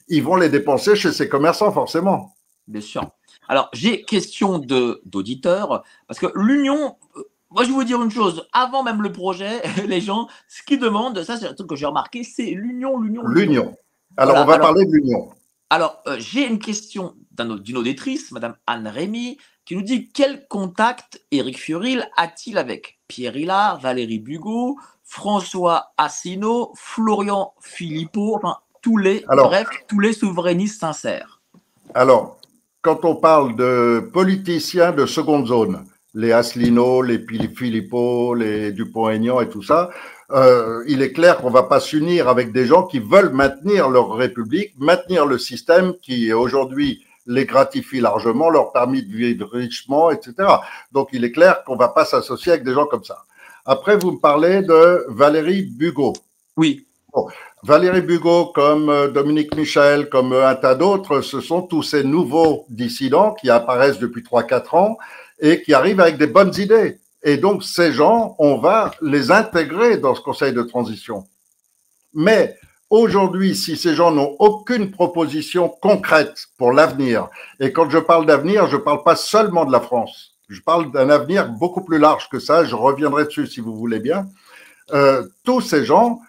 ils 0.09 0.23
vont 0.23 0.37
les 0.37 0.49
dépenser 0.49 0.97
chez 0.97 1.13
ces 1.13 1.29
commerçants, 1.29 1.71
forcément. 1.71 2.35
Bien 2.67 2.81
sûr. 2.81 3.09
Alors, 3.49 3.69
j'ai 3.73 4.03
question 4.03 4.59
d'auditeurs, 4.59 5.85
parce 6.09 6.19
que 6.19 6.27
l'union, 6.35 6.97
euh, 7.17 7.23
moi, 7.51 7.63
je 7.63 7.69
vais 7.69 7.75
vous 7.75 7.85
dire 7.85 8.03
une 8.03 8.11
chose. 8.11 8.49
Avant 8.53 8.83
même 8.83 9.01
le 9.01 9.13
projet, 9.13 9.63
les 9.87 10.01
gens, 10.01 10.27
ce 10.49 10.63
qu'ils 10.65 10.81
demandent, 10.81 11.23
ça, 11.23 11.37
c'est 11.37 11.47
un 11.47 11.55
truc 11.55 11.69
que 11.69 11.77
j'ai 11.77 11.87
remarqué, 11.87 12.25
c'est 12.25 12.51
l'union, 12.51 12.99
l'union. 12.99 13.23
L'union. 13.27 13.77
Alors, 14.17 14.39
on 14.39 14.45
va 14.45 14.59
parler 14.59 14.85
de 14.87 14.93
l'union. 14.93 15.31
Alors, 15.73 16.03
euh, 16.07 16.17
j'ai 16.19 16.47
une 16.47 16.59
question 16.59 17.15
d'une 17.31 17.79
auditrice, 17.79 18.31
Madame 18.31 18.57
Anne 18.67 18.87
Rémy, 18.87 19.39
qui 19.65 19.75
nous 19.75 19.81
dit 19.81 20.11
quel 20.13 20.47
contact 20.47 21.25
Éric 21.31 21.59
Furil 21.59 22.07
a-t-il 22.19 22.59
avec 22.59 22.99
Pierre 23.09 23.39
Hillard, 23.39 23.81
Valérie 23.81 24.19
Bugot, 24.19 24.77
François 25.03 25.95
Asselineau, 25.97 26.75
Florian 26.77 27.55
Philippot, 27.63 28.37
enfin, 28.37 28.59
tous 28.83 28.99
les, 28.99 29.25
bref, 29.27 29.67
tous 29.89 29.99
les 29.99 30.13
souverainistes 30.13 30.79
sincères? 30.79 31.41
Alors, 31.95 32.37
quand 32.83 33.07
on 33.07 33.17
parle 33.17 33.57
de 33.57 34.11
politiciens 34.13 34.93
de 34.93 35.07
seconde 35.07 35.47
zone, 35.47 35.87
les 36.13 36.33
Asselineau, 36.33 37.01
les 37.01 37.25
Philippot, 37.57 38.35
les 38.35 38.73
Dupont-Aignan 38.73 39.41
et 39.41 39.49
tout 39.49 39.63
ça, 39.63 39.89
euh, 40.33 40.83
il 40.89 41.03
est 41.03 41.13
clair 41.13 41.39
qu'on 41.39 41.51
va 41.51 41.65
pas 41.65 41.81
s'unir 41.81 42.29
avec 42.29 42.53
des 42.53 42.67
gens 42.67 42.85
qui 42.85 42.99
veulent 42.99 43.33
maintenir 43.33 43.89
leur 43.89 44.15
république, 44.15 44.73
maintenir 44.79 45.27
le 45.27 45.39
système 45.39 45.95
qui 46.01 46.33
aujourd'hui 46.33 47.05
les 47.27 47.45
gratifie 47.45 48.01
largement, 48.01 48.51
leur 48.51 48.73
permet 48.73 49.03
de 49.03 49.15
vivre 49.15 49.49
richement, 49.53 50.11
etc. 50.11 50.35
Donc 50.91 51.09
il 51.13 51.25
est 51.25 51.33
clair 51.33 51.63
qu'on 51.65 51.77
va 51.77 51.89
pas 51.89 52.05
s'associer 52.05 52.53
avec 52.53 52.65
des 52.65 52.73
gens 52.73 52.87
comme 52.87 53.05
ça. 53.05 53.25
Après, 53.65 53.97
vous 53.97 54.13
me 54.13 54.19
parlez 54.19 54.63
de 54.63 55.05
Valérie 55.09 55.63
Bugot. 55.63 56.15
Oui. 56.57 56.87
Valérie 57.63 58.01
Bugot, 58.01 58.47
comme 58.47 58.89
euh, 58.89 59.09
Dominique 59.09 59.55
Michel, 59.55 60.09
comme 60.09 60.33
euh, 60.33 60.49
un 60.49 60.57
tas 60.57 60.75
d'autres, 60.75 61.21
ce 61.21 61.41
sont 61.41 61.63
tous 61.63 61.83
ces 61.83 62.03
nouveaux 62.03 62.65
dissidents 62.69 63.35
qui 63.35 63.51
apparaissent 63.51 64.01
depuis 64.01 64.23
3-4 64.23 64.77
ans 64.77 64.99
et 65.39 65.63
qui 65.63 65.75
arrivent 65.75 66.01
avec 66.01 66.17
des 66.17 66.27
bonnes 66.27 66.53
idées. 66.59 66.99
Et 67.23 67.37
donc, 67.37 67.63
ces 67.63 67.93
gens, 67.93 68.35
on 68.39 68.59
va 68.59 68.93
les 69.01 69.31
intégrer 69.31 69.97
dans 69.97 70.15
ce 70.15 70.21
conseil 70.21 70.53
de 70.53 70.63
transition. 70.63 71.27
Mais 72.15 72.57
aujourd'hui, 72.91 73.55
si 73.55 73.77
ces 73.77 73.95
gens 73.95 74.11
n'ont 74.11 74.37
aucune 74.39 74.91
proposition 74.91 75.69
concrète 75.69 76.47
pour 76.59 76.73
l'avenir, 76.73 77.29
et 77.61 77.73
quand 77.73 77.89
je 77.91 77.99
parle 77.99 78.27
d'avenir, 78.27 78.67
je 78.67 78.77
ne 78.77 78.83
parle 78.83 79.03
pas 79.05 79.17
seulement 79.17 79.65
de 79.65 79.73
la 79.73 79.81
France, 79.81 80.35
je 80.49 80.61
parle 80.61 80.91
d'un 80.91 81.09
avenir 81.09 81.49
beaucoup 81.49 81.83
plus 81.83 81.99
large 81.99 82.29
que 82.29 82.39
ça, 82.39 82.65
je 82.65 82.75
reviendrai 82.75 83.25
dessus 83.25 83.47
si 83.47 83.61
vous 83.61 83.75
voulez 83.77 84.01
bien, 84.01 84.27
euh, 84.93 85.27
tous 85.45 85.61
ces 85.61 85.85
gens, 85.85 86.21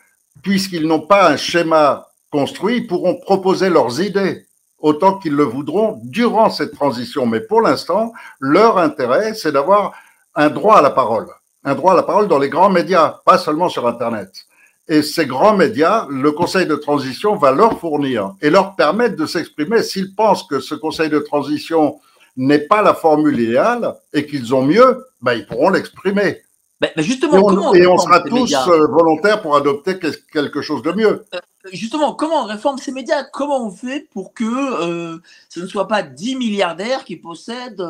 puisqu'ils 0.42 0.88
n'ont 0.88 1.02
pas 1.02 1.30
un 1.30 1.38
schéma 1.38 2.08
construit, 2.32 2.82
pourront 2.82 3.16
proposer 3.16 3.70
leurs 3.70 4.00
idées 4.00 4.46
autant 4.80 5.18
qu'ils 5.18 5.34
le 5.34 5.44
voudront 5.44 6.00
durant 6.04 6.50
cette 6.50 6.74
transition. 6.74 7.26
Mais 7.26 7.40
pour 7.40 7.62
l'instant, 7.62 8.12
leur 8.40 8.78
intérêt, 8.78 9.34
c'est 9.34 9.52
d'avoir 9.52 9.94
un 10.36 10.50
droit 10.50 10.78
à 10.78 10.82
la 10.82 10.90
parole, 10.90 11.28
un 11.64 11.76
droit 11.76 11.94
à 11.94 11.96
la 11.96 12.04
parole 12.04 12.28
dans 12.28 12.40
les 12.40 12.50
grands 12.50 12.70
médias, 12.70 13.20
pas 13.26 13.38
seulement 13.38 13.70
sur 13.70 13.88
Internet. 13.88 14.46
Et 14.88 15.02
ces 15.02 15.26
grands 15.26 15.56
médias, 15.56 16.08
le 16.10 16.32
Conseil 16.32 16.66
de 16.66 16.76
transition 16.76 17.36
va 17.36 17.52
leur 17.52 17.80
fournir 17.80 18.36
et 18.42 18.50
leur 18.50 18.76
permettre 18.76 19.16
de 19.16 19.26
s'exprimer. 19.26 19.82
S'ils 19.82 20.14
pensent 20.14 20.44
que 20.44 20.60
ce 20.60 20.76
Conseil 20.76 21.10
de 21.10 21.20
transition 21.20 22.02
n'est 22.36 22.60
pas 22.60 22.82
la 22.82 22.94
formule 22.94 23.40
idéale 23.40 23.96
et 24.12 24.26
qu'ils 24.26 24.54
ont 24.54 24.64
mieux, 24.64 25.06
ben, 25.22 25.34
ils 25.34 25.46
pourront 25.46 25.70
l'exprimer. 25.70 26.42
Ben, 26.82 26.92
justement, 26.98 27.74
et 27.74 27.88
on, 27.88 27.98
sera 27.98 28.20
tous 28.20 28.54
euh, 28.68 28.88
volontaires 28.88 29.42
pour 29.42 29.56
adopter 29.56 29.98
quelque 30.34 30.62
chose 30.62 30.82
de 30.82 30.92
mieux. 30.92 31.24
Euh, 31.34 31.40
justement, 31.72 32.14
comment 32.14 32.44
on 32.44 32.46
réforme 32.46 32.78
ces 32.78 32.92
médias? 32.92 33.24
Comment 33.24 33.66
on 33.66 33.72
fait 33.72 34.10
pour 34.12 34.34
que 34.34 34.44
euh, 34.44 35.18
ce 35.48 35.62
ne 35.62 35.68
soit 35.68 35.88
pas 35.88 36.04
10 36.04 36.36
milliardaires 36.36 37.06
qui 37.06 37.16
possèdent 37.16 37.82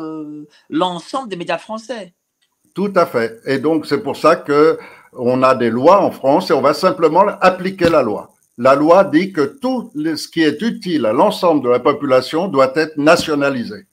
l'ensemble 0.70 1.28
des 1.28 1.34
médias 1.34 1.58
français? 1.58 2.14
Tout 2.74 2.92
à 2.96 3.06
fait. 3.06 3.40
Et 3.46 3.58
donc, 3.58 3.86
c'est 3.86 4.02
pour 4.02 4.16
ça 4.16 4.36
que 4.36 4.78
on 5.12 5.42
a 5.42 5.54
des 5.54 5.70
lois 5.70 6.00
en 6.02 6.10
France 6.10 6.50
et 6.50 6.52
on 6.52 6.60
va 6.60 6.74
simplement 6.74 7.24
appliquer 7.40 7.88
la 7.88 8.02
loi. 8.02 8.30
La 8.58 8.74
loi 8.74 9.04
dit 9.04 9.32
que 9.32 9.42
tout 9.42 9.90
ce 9.94 10.28
qui 10.28 10.42
est 10.42 10.60
utile 10.60 11.06
à 11.06 11.12
l'ensemble 11.12 11.62
de 11.62 11.68
la 11.68 11.78
population 11.78 12.48
doit 12.48 12.72
être 12.74 12.96
nationalisé 12.96 13.86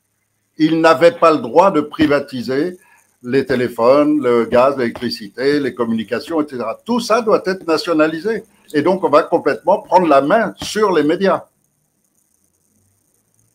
ils 0.62 0.80
n'avaient 0.80 1.14
pas 1.14 1.32
le 1.32 1.40
droit 1.40 1.72
de 1.72 1.82
privatiser 1.82 2.78
les 3.24 3.45
téléphones, 3.45 4.22
le 4.22 4.45
gaz, 4.45 4.78
l'électricité, 4.78 5.60
les 5.60 5.74
communications, 5.74 6.40
etc. 6.40 6.64
Tout 6.86 6.99
ça 6.99 7.22
doit 7.22 7.41
être 7.45 7.68
nationalisé. 7.68 8.44
Et 8.74 8.84
donc, 8.84 9.03
on 9.03 9.10
va 9.10 9.24
complètement 9.24 9.82
prendre 9.82 10.08
la 10.08 10.22
main 10.22 10.53
sur 10.62 10.91
les 10.91 11.03
médias 11.03 11.45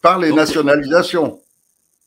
par 0.02 0.18
les 0.18 0.32
nationalisations. 0.32 1.40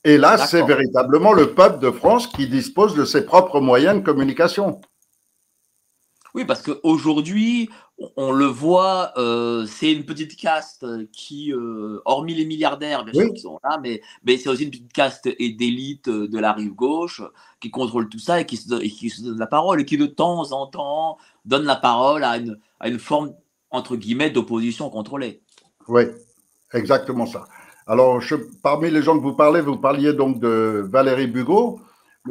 Et 0.05 0.17
là, 0.17 0.37
c'est 0.37 0.63
véritablement 0.63 1.33
le 1.33 1.53
peuple 1.53 1.79
de 1.79 1.91
France 1.91 2.27
qui 2.27 2.47
dispose 2.47 2.95
de 2.95 3.05
ses 3.05 3.25
propres 3.25 3.59
moyens 3.59 3.99
de 3.99 4.03
communication. 4.03 4.79
Oui, 6.35 6.45
parce 6.45 6.61
qu'aujourd'hui, 6.61 7.69
on 8.15 8.31
le 8.31 8.45
voit, 8.45 9.11
euh, 9.17 9.65
c'est 9.65 9.91
une 9.91 10.05
petite 10.05 10.37
caste 10.37 10.85
qui, 11.11 11.51
euh, 11.51 12.01
hormis 12.05 12.35
les 12.35 12.45
milliardaires, 12.45 13.03
bien 13.03 13.13
sûr, 13.13 13.33
qui 13.33 13.41
sont 13.41 13.59
là, 13.63 13.79
mais, 13.81 14.01
mais 14.23 14.37
c'est 14.37 14.47
aussi 14.47 14.63
une 14.63 14.69
petite 14.69 14.93
caste 14.93 15.27
d'élite 15.27 16.07
de 16.07 16.39
la 16.39 16.53
rive 16.53 16.75
gauche 16.75 17.21
qui 17.59 17.71
contrôle 17.71 18.09
tout 18.09 18.19
ça 18.19 18.39
et 18.39 18.45
qui, 18.45 18.57
se, 18.57 18.69
donne 18.69 19.39
la 19.39 19.47
parole 19.47 19.81
et 19.81 19.85
qui 19.85 19.97
de 19.97 20.05
temps 20.05 20.51
en 20.51 20.67
temps 20.67 21.17
donne 21.45 21.65
la 21.65 21.75
parole 21.75 22.23
à 22.23 22.37
une, 22.37 22.59
à 22.79 22.89
une 22.89 22.99
forme, 22.99 23.33
entre 23.71 23.95
guillemets, 23.95 24.29
d'opposition 24.29 24.89
contrôlée. 24.89 25.41
Oui, 25.87 26.03
exactement 26.73 27.25
ça. 27.25 27.47
Alors, 27.89 28.21
je, 28.21 28.35
parmi 28.61 28.91
les 28.91 29.01
gens 29.01 29.17
que 29.17 29.23
vous 29.23 29.33
parlez, 29.33 29.61
vous 29.61 29.75
parliez 29.77 30.13
donc 30.13 30.39
de 30.39 30.87
Valérie 30.87 31.25
Bugot. 31.25 31.81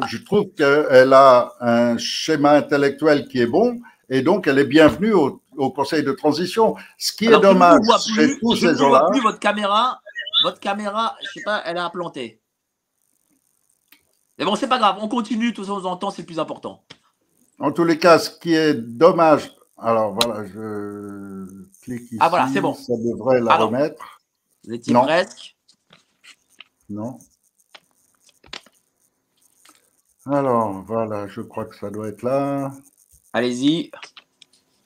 Je 0.06 0.18
trouve 0.18 0.44
qu'elle 0.56 1.12
a 1.12 1.52
un 1.60 1.98
schéma 1.98 2.52
intellectuel 2.52 3.26
qui 3.26 3.40
est 3.40 3.46
bon 3.46 3.80
et 4.08 4.22
donc 4.22 4.46
elle 4.46 4.60
est 4.60 4.64
bienvenue 4.64 5.12
au, 5.12 5.42
au 5.56 5.70
Conseil 5.72 6.04
de 6.04 6.12
transition. 6.12 6.76
Ce 6.96 7.12
qui 7.12 7.26
est 7.26 7.40
dommage 7.40 7.80
chez 8.14 8.38
tous 8.38 8.54
ces 8.54 8.76
gens-là. 8.76 9.08
plus 9.10 9.20
votre 9.20 9.40
caméra. 9.40 10.00
Votre 10.44 10.60
caméra, 10.60 11.16
je 11.20 11.40
sais 11.40 11.42
pas, 11.44 11.60
elle 11.64 11.78
a 11.78 11.84
implanté. 11.84 12.40
Mais 14.38 14.44
bon, 14.44 14.54
c'est 14.54 14.68
pas 14.68 14.78
grave, 14.78 14.98
on 15.00 15.08
continue, 15.08 15.52
tout 15.52 15.64
ça 15.64 15.72
on 15.72 15.84
entend, 15.84 16.12
c'est 16.12 16.22
le 16.22 16.26
plus 16.26 16.38
important. 16.38 16.84
En 17.58 17.72
tous 17.72 17.82
les 17.82 17.98
cas, 17.98 18.20
ce 18.20 18.30
qui 18.30 18.54
est 18.54 18.74
dommage, 18.74 19.50
alors 19.76 20.12
voilà, 20.14 20.44
je 20.46 21.44
clique 21.82 22.02
ici. 22.02 22.18
Ah 22.20 22.28
voilà, 22.28 22.46
c'est 22.52 22.60
bon. 22.60 22.74
Ça 22.74 22.92
devrait 22.96 23.40
la 23.40 23.54
Alors, 23.54 23.66
remettre. 23.70 24.17
Vous 24.68 24.74
étiez 24.74 24.92
Non. 24.92 25.04
presque. 25.04 25.56
Non. 26.90 27.16
Alors, 30.26 30.82
voilà, 30.86 31.26
je 31.26 31.40
crois 31.40 31.64
que 31.64 31.74
ça 31.74 31.88
doit 31.88 32.08
être 32.08 32.22
là. 32.22 32.70
Allez-y. 33.32 33.90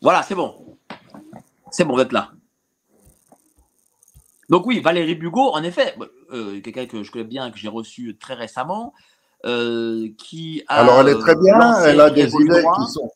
Voilà, 0.00 0.22
c'est 0.22 0.36
bon. 0.36 0.78
C'est 1.72 1.84
bon, 1.84 1.96
vous 1.96 2.00
êtes 2.00 2.12
là. 2.12 2.30
Donc 4.48 4.66
oui, 4.66 4.78
Valérie 4.78 5.16
Bugot, 5.16 5.50
en 5.50 5.64
effet, 5.64 5.96
euh, 6.30 6.60
quelqu'un 6.60 6.86
que 6.86 7.02
je 7.02 7.10
connais 7.10 7.24
bien, 7.24 7.50
que 7.50 7.58
j'ai 7.58 7.66
reçu 7.66 8.16
très 8.16 8.34
récemment, 8.34 8.94
euh, 9.46 10.10
qui 10.16 10.62
a... 10.68 10.76
Alors, 10.82 11.00
elle 11.00 11.08
est 11.08 11.18
très 11.18 11.34
bien, 11.34 11.60
euh, 11.60 11.86
elle 11.86 12.00
a 12.00 12.10
des 12.10 12.32
idées 12.32 12.62
Droit. 12.62 12.76
qui 12.76 12.92
sont. 12.92 13.10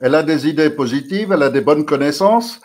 Elle 0.00 0.16
a 0.16 0.24
des 0.24 0.48
idées 0.48 0.70
positives, 0.70 1.30
elle 1.30 1.44
a 1.44 1.50
des 1.50 1.60
bonnes 1.60 1.86
connaissances, 1.86 2.60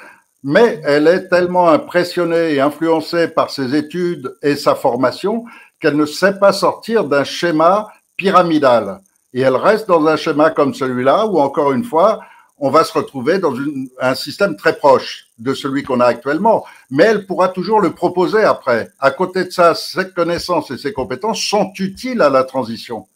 mais 0.48 0.80
elle 0.84 1.08
est 1.08 1.28
tellement 1.28 1.70
impressionnée 1.70 2.54
et 2.54 2.60
influencée 2.62 3.28
par 3.30 3.50
ses 3.50 3.74
études 3.76 4.38
et 4.44 4.56
sa 4.56 4.76
formation 4.76 5.44
qu'elle 5.80 5.98
ne 5.98 6.06
sait 6.06 6.38
pas 6.38 6.54
sortir 6.54 7.06
d'un 7.06 7.24
schéma 7.24 7.88
pyramidal. 8.16 9.00
Et 9.34 9.42
elle 9.42 9.56
reste 9.56 9.88
dans 9.88 10.06
un 10.06 10.16
schéma 10.16 10.52
comme 10.52 10.76
celui-là, 10.76 11.26
où 11.26 11.40
encore 11.40 11.72
une 11.72 11.84
fois, 11.84 12.20
on 12.60 12.70
va 12.70 12.84
se 12.84 12.94
retrouver 12.94 13.40
dans 13.40 13.56
une- 13.56 13.90
un 14.00 14.14
système 14.14 14.56
très 14.56 14.78
proche 14.78 15.30
de 15.40 15.56
celui 15.56 15.82
qu'on 15.82 16.00
a 16.00 16.06
actuellement. 16.06 16.64
Mais 16.92 17.06
elle 17.06 17.26
pourra 17.26 17.50
toujours 17.50 17.82
le 17.82 17.94
proposer 17.94 18.44
après. 18.44 18.90
À 19.00 19.10
côté 19.10 19.46
de 19.46 19.50
ça, 19.50 19.74
ses 19.74 20.12
connaissances 20.12 20.70
et 20.70 20.78
ses 20.78 20.94
compétences 20.94 21.42
sont 21.42 21.72
utiles 21.80 22.22
à 22.22 22.30
la 22.30 22.44
transition. 22.44 23.08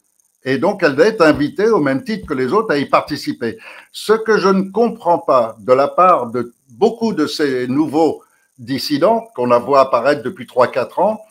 Et 0.44 0.58
donc, 0.58 0.82
elle 0.82 1.00
est 1.00 1.22
invitée 1.22 1.70
au 1.70 1.80
même 1.80 2.04
titre 2.04 2.26
que 2.26 2.34
les 2.34 2.54
autres 2.54 2.74
à 2.74 2.78
y 2.78 2.86
participer. 2.86 3.60
Ce 3.92 4.14
que 4.14 4.40
je 4.40 4.50
ne 4.50 4.72
comprends 4.72 5.20
pas 5.20 5.56
de 5.60 5.74
la 5.74 5.90
part 5.90 6.32
de 6.32 6.54
beaucoup 6.70 7.14
de 7.14 7.28
ces 7.28 7.68
nouveaux 7.68 8.24
dissidents 8.58 9.28
qu'on 9.36 9.52
a 9.52 9.60
vu 9.60 9.76
apparaître 9.76 10.24
depuis 10.24 10.46
3-4 10.46 11.02
ans, 11.02 11.22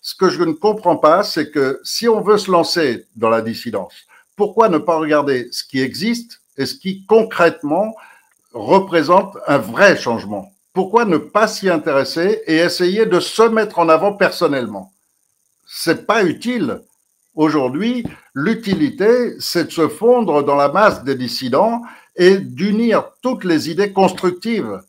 ce 0.00 0.14
que 0.14 0.30
je 0.30 0.42
ne 0.42 0.52
comprends 0.52 0.96
pas, 0.96 1.24
c'est 1.24 1.50
que 1.50 1.80
si 1.82 2.08
on 2.08 2.20
veut 2.20 2.38
se 2.38 2.50
lancer 2.50 3.06
dans 3.16 3.28
la 3.28 3.42
dissidence, 3.42 3.92
pourquoi 4.36 4.68
ne 4.68 4.78
pas 4.78 4.98
regarder 4.98 5.48
ce 5.50 5.64
qui 5.64 5.80
existe 5.80 6.40
et 6.56 6.66
ce 6.66 6.74
qui 6.74 7.04
concrètement 7.06 7.94
représente 8.52 9.36
un 9.46 9.58
vrai 9.58 9.96
changement? 9.96 10.52
Pourquoi 10.72 11.06
ne 11.06 11.16
pas 11.16 11.48
s'y 11.48 11.68
intéresser 11.68 12.42
et 12.46 12.56
essayer 12.56 13.06
de 13.06 13.18
se 13.18 13.42
mettre 13.42 13.78
en 13.78 13.88
avant 13.88 14.12
personnellement? 14.12 14.92
C'est 15.66 16.06
pas 16.06 16.22
utile. 16.22 16.82
Aujourd'hui, 17.34 18.04
l'utilité, 18.34 19.34
c'est 19.40 19.64
de 19.64 19.72
se 19.72 19.88
fondre 19.88 20.44
dans 20.44 20.54
la 20.54 20.68
masse 20.68 21.02
des 21.02 21.16
dissidents 21.16 21.82
et 22.14 22.38
d'unir 22.38 23.10
toutes 23.22 23.44
les 23.44 23.70
idées 23.70 23.92
constructives. 23.92 24.80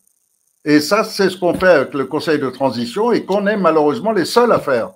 Et 0.69 0.81
ça, 0.81 1.05
c'est 1.05 1.29
ce 1.29 1.37
qu'on 1.37 1.53
fait 1.53 1.69
avec 1.69 1.93
le 1.93 2.03
Conseil 2.03 2.39
de 2.39 2.49
transition 2.49 3.13
et 3.13 3.23
qu'on 3.23 3.47
est 3.47 3.55
malheureusement 3.55 4.11
les 4.11 4.25
seuls 4.25 4.51
à 4.51 4.59
faire. 4.59 4.89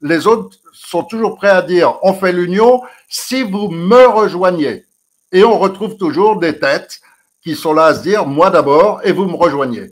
Les 0.00 0.28
autres 0.28 0.56
sont 0.72 1.02
toujours 1.02 1.34
prêts 1.34 1.48
à 1.48 1.60
dire 1.60 1.98
on 2.02 2.14
fait 2.14 2.30
l'union 2.32 2.82
si 3.08 3.42
vous 3.42 3.66
me 3.68 4.06
rejoignez. 4.06 4.86
Et 5.32 5.42
on 5.42 5.58
retrouve 5.58 5.96
toujours 5.96 6.38
des 6.38 6.56
têtes 6.60 7.00
qui 7.42 7.56
sont 7.56 7.72
là 7.72 7.86
à 7.86 7.94
se 7.96 8.02
dire 8.02 8.26
moi 8.26 8.48
d'abord 8.50 9.00
et 9.02 9.10
vous 9.10 9.24
me 9.24 9.34
rejoignez. 9.34 9.90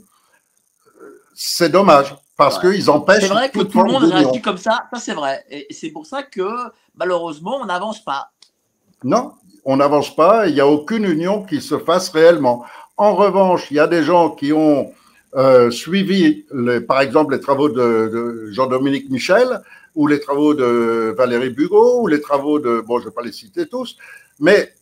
C'est 1.35 1.67
dommage 1.69 2.15
parce 2.37 2.63
Ouais. 2.63 2.71
qu'ils 2.75 2.89
empêchent. 2.89 3.23
C'est 3.23 3.27
vrai 3.27 3.49
que 3.49 3.59
toute 3.59 3.71
tout 3.73 3.83
le 3.83 3.91
monde 3.91 4.05
réagit 4.05 4.41
comme 4.41 4.57
ça, 4.57 4.85
ça 4.93 4.97
c'est 5.01 5.13
vrai. 5.13 5.43
Et 5.49 5.67
c'est 5.71 5.89
pour 5.89 6.05
ça 6.05 6.23
que 6.23 6.47
malheureusement, 6.95 7.57
on 7.61 7.65
n'avance 7.65 8.01
pas. 8.01 8.29
Non, 9.03 9.33
on 9.65 9.75
n'avance 9.75 10.15
pas, 10.15 10.47
il 10.47 10.53
n'y 10.53 10.61
a 10.61 10.67
aucune 10.67 11.03
union 11.03 11.43
qui 11.43 11.59
se 11.59 11.77
fasse 11.77 12.07
réellement. 12.07 12.63
En 12.95 13.13
revanche, 13.13 13.69
il 13.71 13.75
y 13.75 13.79
a 13.81 13.87
des 13.87 14.03
gens 14.03 14.29
qui 14.29 14.53
ont 14.53 14.93
euh, 15.35 15.69
suivi, 15.71 16.45
les, 16.53 16.81
par 16.81 17.01
exemple, 17.01 17.33
les 17.33 17.39
travaux 17.39 17.69
de, 17.69 17.75
de 17.75 18.51
Jean-Dominique 18.51 19.09
Michel, 19.09 19.61
ou 19.95 20.07
les 20.07 20.19
travaux 20.19 20.53
de 20.53 21.13
Valérie 21.17 21.49
Bugot, 21.49 22.01
ou 22.01 22.07
les 22.07 22.21
travaux 22.21 22.59
de, 22.59 22.81
bon, 22.81 22.99
je 22.99 23.05
ne 23.05 23.09
vais 23.09 23.13
pas 23.13 23.23
les 23.23 23.31
citer 23.31 23.65
tous, 23.65 23.97
mais 24.39 24.73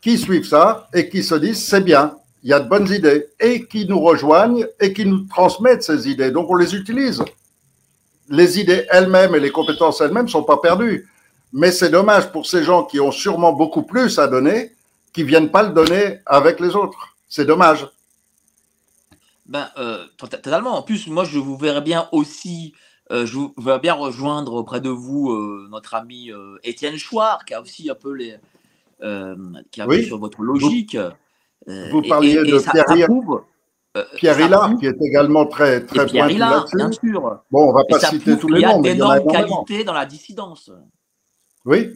qui 0.00 0.18
suivent 0.18 0.46
ça 0.46 0.88
et 0.94 1.08
qui 1.08 1.22
se 1.22 1.34
disent 1.34 1.64
c'est 1.64 1.80
bien, 1.80 2.14
il 2.42 2.50
y 2.50 2.52
a 2.52 2.60
de 2.60 2.68
bonnes 2.68 2.88
idées, 2.88 3.26
et 3.40 3.64
qui 3.64 3.86
nous 3.86 4.00
rejoignent 4.00 4.66
et 4.80 4.92
qui 4.92 5.04
nous 5.06 5.24
transmettent 5.24 5.82
ces 5.82 6.08
idées. 6.08 6.30
Donc 6.30 6.50
on 6.50 6.54
les 6.54 6.74
utilise. 6.74 7.22
Les 8.28 8.60
idées 8.60 8.86
elles-mêmes 8.90 9.34
et 9.34 9.40
les 9.40 9.50
compétences 9.50 10.00
elles-mêmes 10.00 10.26
ne 10.26 10.30
sont 10.30 10.44
pas 10.44 10.58
perdues. 10.58 11.08
Mais 11.52 11.72
c'est 11.72 11.90
dommage 11.90 12.30
pour 12.30 12.46
ces 12.46 12.62
gens 12.62 12.84
qui 12.84 13.00
ont 13.00 13.10
sûrement 13.10 13.52
beaucoup 13.52 13.82
plus 13.82 14.18
à 14.18 14.28
donner, 14.28 14.72
qui 15.12 15.24
viennent 15.24 15.50
pas 15.50 15.62
le 15.62 15.70
donner 15.70 16.18
avec 16.26 16.60
les 16.60 16.76
autres. 16.76 17.16
C'est 17.28 17.46
dommage. 17.46 17.88
Ben, 19.48 19.68
euh, 19.78 20.04
tot- 20.18 20.26
totalement. 20.28 20.76
En 20.78 20.82
plus, 20.82 21.06
moi, 21.08 21.24
je 21.24 21.38
vous 21.38 21.56
verrais 21.56 21.80
bien 21.80 22.08
aussi, 22.12 22.74
euh, 23.10 23.24
je 23.26 23.34
vous 23.34 23.54
verrais 23.58 23.78
bien 23.80 23.94
rejoindre 23.94 24.52
auprès 24.54 24.80
de 24.80 24.90
vous 24.90 25.30
euh, 25.30 25.66
notre 25.70 25.94
ami 25.94 26.30
Étienne 26.64 26.96
Chouard, 26.96 27.44
qui 27.44 27.54
a 27.54 27.60
aussi 27.62 27.90
un 27.90 27.94
peu 27.94 28.12
les, 28.12 28.36
qui 29.70 29.80
a 29.80 29.86
Oui. 29.86 30.04
sur 30.04 30.18
votre 30.18 30.42
logique. 30.42 30.96
Vous 31.66 32.02
parliez 32.02 32.34
et- 32.34 32.48
et 32.48 32.52
de 32.52 32.58
ça- 32.58 32.72
Pierre 32.72 32.84
ça 32.88 33.06
prouve, 33.06 33.42
Pierre 34.16 34.38
Hillard, 34.40 34.76
qui 34.78 34.86
est 34.86 35.00
également 35.02 35.46
très, 35.46 35.84
très 35.84 36.06
Pierre 36.06 36.30
Hillard, 36.30 36.66
bien 36.74 36.92
sûr. 36.92 37.40
Bon, 37.50 37.70
on 37.70 37.72
va 37.72 37.82
Et 37.88 37.92
pas 37.92 38.00
citer 38.00 38.38
tous 38.38 38.48
les 38.48 38.62
noms, 38.62 38.80
mais 38.80 38.92
il 38.92 38.98
y 38.98 39.02
a 39.02 39.18
d'énormes 39.18 39.32
qualités 39.32 39.84
dans 39.84 39.92
la 39.94 40.06
dissidence. 40.06 40.70
Oui. 41.64 41.90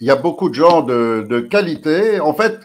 Il 0.00 0.06
y 0.06 0.10
a 0.10 0.16
beaucoup 0.16 0.48
de 0.50 0.54
gens 0.54 0.82
de, 0.82 1.26
de 1.28 1.40
qualité. 1.40 2.20
En 2.20 2.34
fait, 2.34 2.60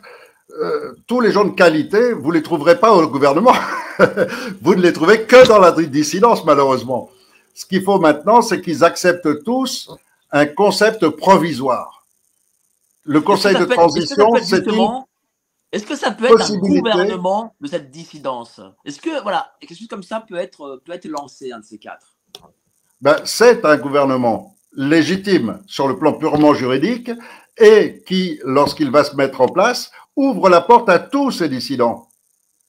euh, 0.59 0.93
tous 1.07 1.21
les 1.21 1.31
gens 1.31 1.45
de 1.45 1.51
qualité, 1.51 2.13
vous 2.13 2.31
les 2.31 2.43
trouverez 2.43 2.79
pas 2.79 2.93
au 2.93 3.07
gouvernement. 3.07 3.53
vous 4.61 4.75
ne 4.75 4.81
les 4.81 4.93
trouvez 4.93 5.23
que 5.23 5.47
dans 5.47 5.59
la 5.59 5.71
dissidence, 5.71 6.43
malheureusement. 6.45 7.09
Ce 7.53 7.65
qu'il 7.65 7.83
faut 7.83 7.99
maintenant, 7.99 8.41
c'est 8.41 8.61
qu'ils 8.61 8.83
acceptent 8.83 9.43
tous 9.43 9.89
un 10.31 10.45
concept 10.45 11.07
provisoire. 11.09 12.05
Le 13.03 13.21
conseil 13.21 13.55
de 13.57 13.65
transition, 13.65 14.29
c'est 14.41 14.63
Est-ce 15.71 15.85
que 15.85 15.95
ça 15.95 16.11
peut 16.11 16.25
être 16.25 16.51
un 16.51 16.57
gouvernement 16.57 17.55
de 17.59 17.67
cette 17.67 17.89
dissidence? 17.91 18.59
Est-ce 18.85 19.01
que 19.01 19.21
voilà, 19.23 19.53
quelque 19.59 19.75
chose 19.75 19.87
comme 19.87 20.03
ça 20.03 20.23
peut 20.27 20.35
être 20.35 20.61
euh, 20.61 20.81
peut 20.85 20.93
être 20.93 21.07
lancé 21.07 21.51
un 21.51 21.59
de 21.59 21.65
ces 21.65 21.77
quatre? 21.77 22.15
Ben, 23.01 23.17
c'est 23.25 23.65
un 23.65 23.77
gouvernement 23.77 24.55
légitime 24.73 25.61
sur 25.65 25.87
le 25.87 25.97
plan 25.97 26.13
purement 26.13 26.53
juridique 26.53 27.11
et 27.57 28.03
qui, 28.05 28.39
lorsqu'il 28.43 28.91
va 28.91 29.03
se 29.03 29.15
mettre 29.15 29.41
en 29.41 29.47
place, 29.47 29.91
ouvre 30.15 30.49
la 30.49 30.61
porte 30.61 30.89
à 30.89 30.99
tous 30.99 31.31
ces 31.31 31.49
dissidents. 31.49 32.07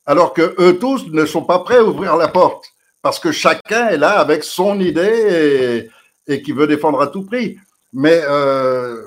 Alors 0.07 0.33
que 0.33 0.55
eux 0.59 0.79
tous 0.79 1.07
ne 1.09 1.27
sont 1.27 1.45
pas 1.45 1.61
prêts 1.61 1.79
à 1.79 1.85
ouvrir 1.85 2.17
la 2.17 2.29
porte 2.29 2.73
parce 3.03 3.19
que 3.19 3.33
chacun 3.33 3.89
est 3.89 3.97
là 3.97 4.19
avec 4.19 4.45
son 4.45 4.81
idée 4.81 5.89
et, 6.27 6.43
qui 6.43 6.53
veut 6.53 6.67
défendre 6.67 7.01
à 7.01 7.09
tout 7.09 7.25
prix. 7.25 7.59
Mais 7.93 8.23
euh, 8.25 9.03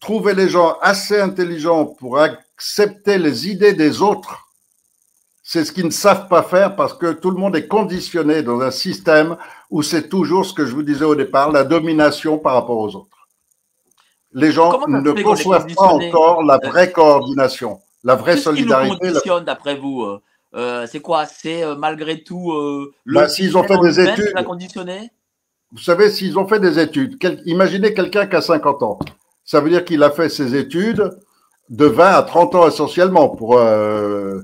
trouver 0.00 0.34
les 0.34 0.48
gens 0.48 0.76
assez 0.82 1.18
intelligents 1.20 1.86
pour 1.86 2.18
accepter 2.18 3.18
les 3.18 3.48
idées 3.48 3.72
des 3.72 4.02
autres, 4.02 4.48
c'est 5.42 5.64
ce 5.64 5.72
qu'ils 5.72 5.86
ne 5.86 5.90
savent 5.90 6.28
pas 6.28 6.42
faire 6.42 6.76
parce 6.76 6.92
que 6.92 7.12
tout 7.12 7.30
le 7.30 7.38
monde 7.38 7.56
est 7.56 7.68
conditionné 7.68 8.42
dans 8.42 8.60
un 8.60 8.70
système 8.70 9.36
où 9.70 9.82
c'est 9.82 10.08
toujours 10.08 10.44
ce 10.44 10.52
que 10.52 10.66
je 10.66 10.74
vous 10.74 10.82
disais 10.82 11.04
au 11.04 11.14
départ, 11.14 11.50
la 11.52 11.64
domination 11.64 12.38
par 12.38 12.54
rapport 12.54 12.78
aux 12.78 12.94
autres. 12.96 13.17
Les 14.34 14.52
gens 14.52 14.86
ne 14.88 15.22
conçoivent 15.22 15.66
pas 15.74 15.82
encore 15.86 16.42
la 16.44 16.58
vraie 16.58 16.92
coordination, 16.92 17.80
la 18.04 18.14
vraie 18.14 18.34
Qu'est-ce 18.34 18.44
qui 18.44 18.50
nous 18.50 18.56
solidarité. 18.68 18.98
conditionne 19.08 19.44
d'après 19.44 19.76
vous 19.76 20.02
euh, 20.02 20.20
euh, 20.54 20.86
C'est 20.86 21.00
quoi? 21.00 21.24
C'est 21.26 21.62
euh, 21.64 21.74
malgré 21.76 22.22
tout 22.22 22.52
euh, 22.52 22.92
le 23.04 23.14
Bah, 23.20 23.28
s'ils 23.28 23.56
ont 23.56 23.62
fait 23.64 23.78
des 23.78 24.00
études. 24.00 24.32
conditionné 24.44 25.10
Vous 25.72 25.78
savez, 25.78 26.10
s'ils 26.10 26.38
ont 26.38 26.46
fait 26.46 26.60
des 26.60 26.78
études, 26.78 27.18
quel- 27.18 27.40
imaginez 27.46 27.94
quelqu'un 27.94 28.26
qui 28.26 28.36
a 28.36 28.42
50 28.42 28.82
ans. 28.82 28.98
Ça 29.44 29.60
veut 29.60 29.70
dire 29.70 29.84
qu'il 29.84 30.02
a 30.02 30.10
fait 30.10 30.28
ses 30.28 30.54
études 30.54 31.10
de 31.70 31.86
20 31.86 32.06
à 32.10 32.22
30 32.22 32.54
ans 32.54 32.68
essentiellement 32.68 33.28
pour 33.30 33.56
euh, 33.58 34.40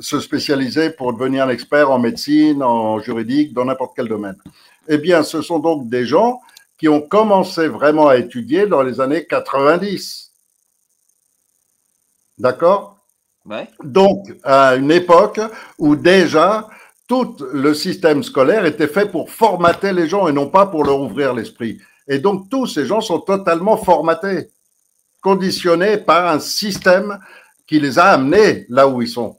se 0.00 0.18
spécialiser, 0.20 0.90
pour 0.90 1.12
devenir 1.12 1.44
un 1.44 1.50
expert 1.50 1.90
en 1.90 1.98
médecine, 1.98 2.62
en 2.62 2.98
juridique, 3.00 3.52
dans 3.54 3.66
n'importe 3.66 3.92
quel 3.96 4.08
domaine. 4.08 4.36
Eh 4.88 4.96
bien, 4.98 5.22
ce 5.22 5.42
sont 5.42 5.58
donc 5.58 5.88
des 5.88 6.06
gens 6.06 6.40
qui 6.78 6.88
ont 6.88 7.00
commencé 7.00 7.68
vraiment 7.68 8.08
à 8.08 8.16
étudier 8.16 8.66
dans 8.66 8.82
les 8.82 9.00
années 9.00 9.24
90. 9.26 10.32
D'accord? 12.38 12.96
Ouais. 13.48 13.68
donc, 13.84 14.26
à 14.42 14.74
une 14.74 14.90
époque 14.90 15.40
où 15.78 15.94
déjà 15.94 16.68
tout 17.06 17.36
le 17.52 17.74
système 17.74 18.24
scolaire 18.24 18.64
était 18.66 18.88
fait 18.88 19.06
pour 19.06 19.30
formater 19.30 19.92
les 19.92 20.08
gens 20.08 20.26
et 20.26 20.32
non 20.32 20.48
pas 20.48 20.66
pour 20.66 20.84
leur 20.84 21.00
ouvrir 21.00 21.32
l'esprit. 21.32 21.78
Et 22.08 22.18
donc 22.18 22.48
tous 22.50 22.66
ces 22.66 22.86
gens 22.86 23.00
sont 23.00 23.20
totalement 23.20 23.76
formatés, 23.76 24.50
conditionnés 25.20 25.96
par 25.96 26.26
un 26.26 26.40
système 26.40 27.20
qui 27.68 27.78
les 27.78 28.00
a 28.00 28.06
amenés 28.06 28.66
là 28.68 28.88
où 28.88 29.00
ils 29.00 29.08
sont. 29.08 29.36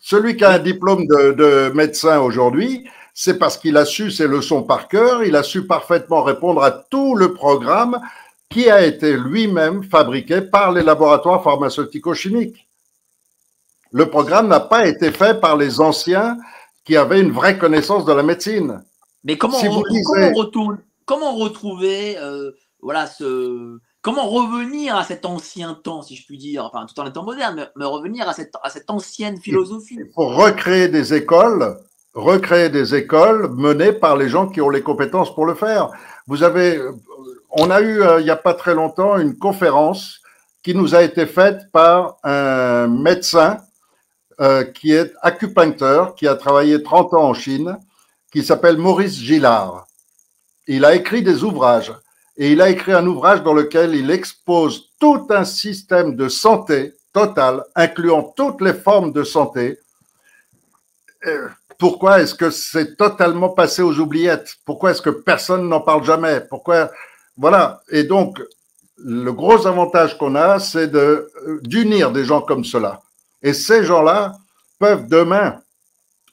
Celui 0.00 0.36
qui 0.36 0.44
a 0.44 0.50
un 0.50 0.58
diplôme 0.58 1.06
de, 1.06 1.32
de 1.32 1.72
médecin 1.74 2.18
aujourd'hui, 2.20 2.88
c'est 3.18 3.38
parce 3.38 3.56
qu'il 3.56 3.78
a 3.78 3.86
su 3.86 4.10
ses 4.10 4.26
leçons 4.26 4.62
par 4.62 4.88
cœur, 4.88 5.24
il 5.24 5.36
a 5.36 5.42
su 5.42 5.66
parfaitement 5.66 6.22
répondre 6.22 6.62
à 6.62 6.70
tout 6.70 7.16
le 7.16 7.32
programme 7.32 7.98
qui 8.50 8.68
a 8.68 8.84
été 8.84 9.16
lui-même 9.16 9.82
fabriqué 9.82 10.42
par 10.42 10.70
les 10.70 10.82
laboratoires 10.82 11.42
pharmaceutico-chimiques. 11.42 12.68
Le 13.90 14.10
programme 14.10 14.48
n'a 14.48 14.60
pas 14.60 14.86
été 14.86 15.10
fait 15.12 15.40
par 15.40 15.56
les 15.56 15.80
anciens 15.80 16.36
qui 16.84 16.94
avaient 16.94 17.22
une 17.22 17.32
vraie 17.32 17.56
connaissance 17.56 18.04
de 18.04 18.12
la 18.12 18.22
médecine. 18.22 18.84
Mais 19.24 19.38
comment, 19.38 19.56
on, 19.62 19.82
comment, 19.82 20.32
retourne, 20.34 20.78
comment 21.06 21.36
retrouver 21.36 22.18
euh, 22.18 22.50
voilà, 22.82 23.06
ce, 23.06 23.78
comment 24.02 24.28
revenir 24.28 24.94
à 24.94 25.04
cet 25.04 25.24
ancien 25.24 25.72
temps, 25.72 26.02
si 26.02 26.16
je 26.16 26.26
puis 26.26 26.36
dire, 26.36 26.66
enfin 26.66 26.84
tout 26.84 27.00
en 27.00 27.06
étant 27.06 27.24
moderne, 27.24 27.66
mais, 27.76 27.84
revenir 27.86 28.28
à 28.28 28.34
cette, 28.34 28.52
à 28.62 28.68
cette 28.68 28.90
ancienne 28.90 29.38
philosophie? 29.38 29.96
Il 29.98 30.12
faut 30.14 30.28
recréer 30.28 30.88
des 30.88 31.14
écoles, 31.14 31.78
recréer 32.16 32.70
des 32.70 32.94
écoles 32.94 33.50
menées 33.52 33.92
par 33.92 34.16
les 34.16 34.28
gens 34.28 34.48
qui 34.48 34.62
ont 34.62 34.70
les 34.70 34.82
compétences 34.82 35.32
pour 35.34 35.44
le 35.44 35.54
faire. 35.54 35.90
Vous 36.26 36.42
avez, 36.42 36.80
on 37.50 37.70
a 37.70 37.82
eu 37.82 38.02
euh, 38.02 38.20
il 38.20 38.24
n'y 38.24 38.30
a 38.30 38.36
pas 38.36 38.54
très 38.54 38.74
longtemps 38.74 39.18
une 39.18 39.36
conférence 39.36 40.22
qui 40.62 40.74
nous 40.74 40.94
a 40.94 41.02
été 41.02 41.26
faite 41.26 41.70
par 41.72 42.16
un 42.24 42.88
médecin 42.88 43.58
euh, 44.40 44.64
qui 44.64 44.92
est 44.92 45.12
acupuncteur, 45.20 46.14
qui 46.14 46.26
a 46.26 46.34
travaillé 46.34 46.82
30 46.82 47.14
ans 47.14 47.24
en 47.24 47.34
Chine, 47.34 47.78
qui 48.32 48.42
s'appelle 48.42 48.78
Maurice 48.78 49.18
Gillard. 49.18 49.86
Il 50.66 50.86
a 50.86 50.94
écrit 50.94 51.22
des 51.22 51.44
ouvrages 51.44 51.92
et 52.38 52.50
il 52.50 52.62
a 52.62 52.70
écrit 52.70 52.92
un 52.92 53.06
ouvrage 53.06 53.42
dans 53.42 53.52
lequel 53.52 53.94
il 53.94 54.10
expose 54.10 54.90
tout 54.98 55.26
un 55.30 55.44
système 55.44 56.16
de 56.16 56.28
santé 56.28 56.94
total, 57.12 57.62
incluant 57.74 58.22
toutes 58.22 58.62
les 58.62 58.74
formes 58.74 59.12
de 59.12 59.22
santé. 59.22 59.78
Euh, 61.26 61.48
pourquoi 61.78 62.20
est-ce 62.20 62.34
que 62.34 62.50
c'est 62.50 62.96
totalement 62.96 63.50
passé 63.50 63.82
aux 63.82 63.98
oubliettes? 63.98 64.56
Pourquoi 64.64 64.90
est-ce 64.90 65.02
que 65.02 65.10
personne 65.10 65.68
n'en 65.68 65.80
parle 65.80 66.04
jamais? 66.04 66.40
Pourquoi? 66.40 66.90
Voilà. 67.36 67.82
Et 67.90 68.04
donc, 68.04 68.42
le 68.98 69.30
gros 69.32 69.66
avantage 69.66 70.16
qu'on 70.16 70.34
a, 70.34 70.58
c'est 70.58 70.88
de 70.88 71.30
d'unir 71.62 72.12
des 72.12 72.24
gens 72.24 72.40
comme 72.40 72.64
cela. 72.64 73.00
Et 73.42 73.52
ces 73.52 73.84
gens-là 73.84 74.32
peuvent 74.78 75.06
demain 75.06 75.60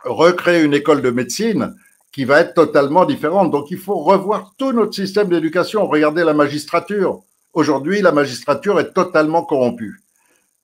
recréer 0.04 0.64
une 0.64 0.74
école 0.74 1.02
de 1.02 1.10
médecine 1.10 1.76
qui 2.12 2.26
va 2.26 2.40
être 2.40 2.54
totalement 2.54 3.06
différente. 3.06 3.52
Donc 3.52 3.72
il 3.72 3.78
faut 3.80 4.00
revoir 4.00 4.54
tout 4.58 4.72
notre 4.72 4.94
système 4.94 5.30
d'éducation. 5.30 5.88
Regardez 5.88 6.24
la 6.24 6.34
magistrature. 6.34 7.22
Aujourd'hui, 7.54 8.02
la 8.02 8.12
magistrature 8.12 8.80
est 8.80 8.94
totalement 8.94 9.44
corrompue. 9.44 10.02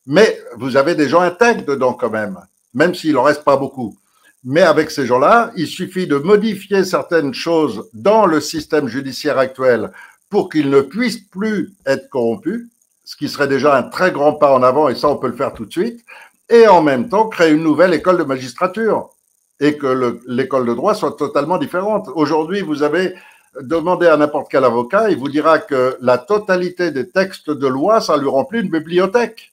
Mais 0.06 0.40
vous 0.58 0.78
avez 0.78 0.96
des 0.96 1.10
gens 1.10 1.22
intègres 1.22 1.66
dedans 1.66 1.94
quand 1.94 2.10
même, 2.10 2.40
même 2.74 2.96
s'il 2.96 3.18
en 3.18 3.24
reste 3.24 3.44
pas 3.44 3.58
beaucoup. 3.58 3.96
Mais 4.44 4.62
avec 4.62 4.92
ces 4.92 5.06
gens-là, 5.06 5.52
il 5.56 5.68
suffit 5.68 6.08
de 6.08 6.16
modifier 6.16 6.84
certaines 6.84 7.34
choses 7.34 7.90
dans 7.94 8.26
le 8.26 8.40
système 8.40 8.88
judiciaire 8.88 9.38
actuel 9.38 9.92
pour 10.30 10.50
qu'ils 10.50 10.70
ne 10.70 10.82
puissent 10.82 11.28
plus 11.30 11.74
être 11.86 12.10
corrompus, 12.10 12.68
ce 13.04 13.16
qui 13.16 13.28
serait 13.28 13.48
déjà 13.48 13.76
un 13.76 13.84
très 13.84 14.12
grand 14.12 14.34
pas 14.34 14.54
en 14.54 14.64
avant, 14.64 14.88
et 14.88 14.96
ça, 14.96 15.10
on 15.10 15.18
peut 15.18 15.28
le 15.28 15.36
faire 15.36 15.54
tout 15.54 15.66
de 15.66 15.72
suite 15.72 16.06
et 16.50 16.68
en 16.68 16.82
même 16.82 17.10
temps 17.10 17.28
créer 17.28 17.52
une 17.52 17.64
nouvelle 17.64 17.94
école 17.94 18.18
de 18.18 18.24
magistrature 18.24 19.10
et 19.60 19.78
que 19.78 20.20
l'école 20.28 20.68
de 20.68 20.74
droit 20.74 20.96
soit 20.96 21.16
totalement 21.16 21.58
différente. 21.58 22.10
Aujourd'hui, 22.16 22.62
vous 22.62 22.82
avez 22.82 23.14
demandé 23.62 24.08
à 24.08 24.18
n'importe 24.18 24.48
quel 24.50 24.64
avocat, 24.64 25.10
il 25.10 25.18
vous 25.18 25.30
dira 25.30 25.60
que 25.60 25.98
la 26.02 26.18
totalité 26.18 26.92
des 26.92 27.10
textes 27.10 27.50
de 27.50 27.68
loi, 27.68 28.00
ça 28.02 28.18
lui 28.18 28.28
remplit 28.28 28.62
une 28.62 28.70
bibliothèque. 28.70 29.52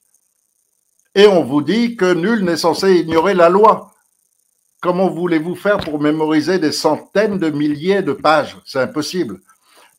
Et 1.13 1.27
on 1.27 1.43
vous 1.43 1.61
dit 1.61 1.95
que 1.95 2.13
nul 2.13 2.43
n'est 2.43 2.57
censé 2.57 2.95
ignorer 2.95 3.33
la 3.33 3.49
loi. 3.49 3.91
Comment 4.79 5.09
voulez-vous 5.09 5.55
faire 5.55 5.79
pour 5.79 5.99
mémoriser 5.99 6.59
des 6.59 6.71
centaines 6.71 7.39
de 7.39 7.49
milliers 7.49 8.03
de 8.03 8.13
pages? 8.13 8.57
C'est 8.65 8.79
impossible. 8.79 9.39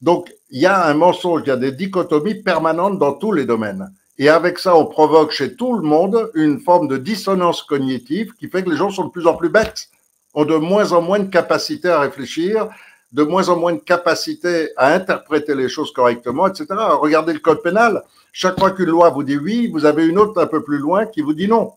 Donc, 0.01 0.33
il 0.51 0.61
y 0.61 0.67
a 0.67 0.87
un 0.87 0.95
mensonge, 0.95 1.43
il 1.45 1.49
y 1.49 1.53
a 1.53 1.57
des 1.57 1.73
dichotomies 1.73 2.43
permanentes 2.43 2.99
dans 2.99 3.13
tous 3.13 3.33
les 3.33 3.45
domaines. 3.45 3.93
Et 4.19 4.29
avec 4.29 4.59
ça, 4.59 4.77
on 4.77 4.87
provoque 4.87 5.33
chez 5.33 5.55
tout 5.55 5.75
le 5.75 5.83
monde 5.83 6.31
une 6.35 6.61
forme 6.61 6.89
de 6.89 6.97
dissonance 6.97 7.63
cognitive 7.63 8.33
qui 8.35 8.49
fait 8.49 8.63
que 8.63 8.71
les 8.71 8.77
gens 8.77 8.91
sont 8.91 9.07
de 9.07 9.11
plus 9.11 9.27
en 9.27 9.35
plus 9.35 9.49
bêtes, 9.49 9.89
ont 10.35 10.45
de 10.45 10.57
moins 10.57 10.93
en 10.93 11.03
moins 11.03 11.19
de 11.21 11.31
capacité 11.31 11.89
à 11.89 12.01
réfléchir, 12.01 12.69
de 13.13 13.23
moins 13.23 13.49
en 13.49 13.57
moins 13.57 13.73
de 13.73 13.79
capacité 13.79 14.71
à 14.77 14.93
interpréter 14.93 15.55
les 15.55 15.69
choses 15.69 15.93
correctement, 15.93 16.47
etc. 16.47 16.67
Regardez 17.01 17.33
le 17.33 17.39
code 17.39 17.63
pénal. 17.63 18.03
Chaque 18.33 18.59
fois 18.59 18.73
qu'une 18.73 18.87
loi 18.91 19.11
vous 19.11 19.23
dit 19.25 19.39
oui, 19.39 19.69
vous 19.73 19.85
avez 19.85 20.07
une 20.07 20.19
autre 20.19 20.41
un 20.41 20.47
peu 20.47 20.63
plus 20.63 20.79
loin 20.79 21.07
qui 21.07 21.21
vous 21.21 21.35
dit 21.35 21.49
non. 21.49 21.73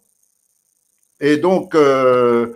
Et 1.19 1.37
donc, 1.37 1.75
euh, 1.75 2.53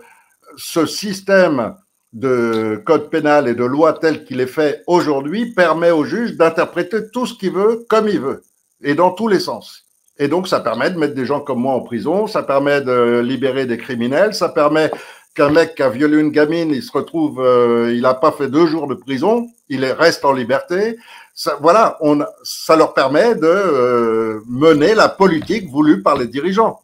ce 0.56 0.86
système 0.86 1.74
de 2.12 2.82
code 2.86 3.10
pénal 3.10 3.46
et 3.46 3.54
de 3.54 3.64
loi 3.64 3.92
tel 3.92 4.24
qu'il 4.24 4.40
est 4.40 4.46
fait 4.46 4.82
aujourd'hui 4.86 5.52
permet 5.52 5.90
au 5.90 6.04
juge 6.04 6.36
d'interpréter 6.36 7.10
tout 7.12 7.26
ce 7.26 7.34
qu'il 7.34 7.52
veut 7.52 7.84
comme 7.88 8.08
il 8.08 8.20
veut 8.20 8.42
et 8.82 8.94
dans 8.94 9.10
tous 9.10 9.28
les 9.28 9.40
sens. 9.40 9.84
Et 10.18 10.28
donc, 10.28 10.48
ça 10.48 10.60
permet 10.60 10.90
de 10.90 10.98
mettre 10.98 11.14
des 11.14 11.26
gens 11.26 11.40
comme 11.40 11.60
moi 11.60 11.74
en 11.74 11.80
prison, 11.80 12.26
ça 12.26 12.42
permet 12.42 12.80
de 12.80 13.20
libérer 13.20 13.66
des 13.66 13.76
criminels, 13.76 14.34
ça 14.34 14.48
permet 14.48 14.90
qu'un 15.34 15.50
mec 15.50 15.74
qui 15.74 15.82
a 15.82 15.90
violé 15.90 16.18
une 16.18 16.30
gamine, 16.30 16.70
il 16.70 16.82
se 16.82 16.90
retrouve, 16.90 17.40
euh, 17.40 17.92
il 17.94 18.00
n'a 18.00 18.14
pas 18.14 18.32
fait 18.32 18.48
deux 18.48 18.66
jours 18.66 18.86
de 18.86 18.94
prison, 18.94 19.46
il 19.68 19.84
reste 19.84 20.24
en 20.24 20.32
liberté. 20.32 20.96
Ça, 21.34 21.58
voilà, 21.60 21.98
on, 22.00 22.24
ça 22.42 22.76
leur 22.76 22.94
permet 22.94 23.34
de 23.34 23.46
euh, 23.46 24.40
mener 24.48 24.94
la 24.94 25.10
politique 25.10 25.68
voulue 25.68 26.02
par 26.02 26.16
les 26.16 26.26
dirigeants. 26.26 26.80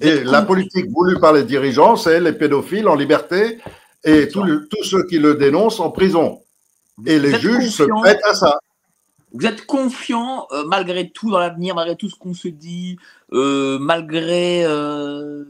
Et 0.00 0.22
la 0.22 0.42
politique 0.42 0.86
voulue 0.90 1.18
par 1.18 1.32
les 1.32 1.42
dirigeants, 1.42 1.96
c'est 1.96 2.20
les 2.20 2.32
pédophiles 2.32 2.88
en 2.88 2.94
liberté 2.94 3.58
et 4.04 4.28
tous 4.28 4.84
ceux 4.84 5.04
qui 5.06 5.18
le 5.18 5.34
dénoncent 5.34 5.80
en 5.80 5.90
prison. 5.90 6.40
Et 7.06 7.18
les 7.18 7.38
juges 7.38 7.70
se 7.70 7.82
prêtent 7.82 8.24
à 8.24 8.34
ça. 8.34 8.58
Vous 9.32 9.46
êtes 9.46 9.66
confiant 9.66 10.46
euh, 10.52 10.64
malgré 10.64 11.10
tout 11.10 11.30
dans 11.30 11.38
l'avenir, 11.38 11.74
malgré 11.74 11.96
tout 11.96 12.08
ce 12.08 12.16
qu'on 12.16 12.32
se 12.32 12.48
dit, 12.48 12.96
euh, 13.32 13.78
malgré 13.78 14.64
euh, 14.64 15.44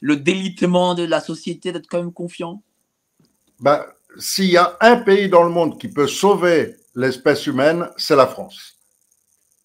le 0.00 0.16
délitement 0.16 0.94
de 0.94 1.04
la 1.04 1.20
société, 1.20 1.70
d'être 1.70 1.86
quand 1.86 1.98
même 1.98 2.12
confiant? 2.12 2.62
Ben, 3.58 3.84
S'il 4.18 4.46
y 4.46 4.56
a 4.56 4.76
un 4.80 4.96
pays 4.96 5.28
dans 5.28 5.42
le 5.42 5.50
monde 5.50 5.78
qui 5.78 5.88
peut 5.88 6.06
sauver 6.06 6.76
l'espèce 6.94 7.46
humaine, 7.46 7.90
c'est 7.98 8.16
la 8.16 8.26
France. 8.26 8.76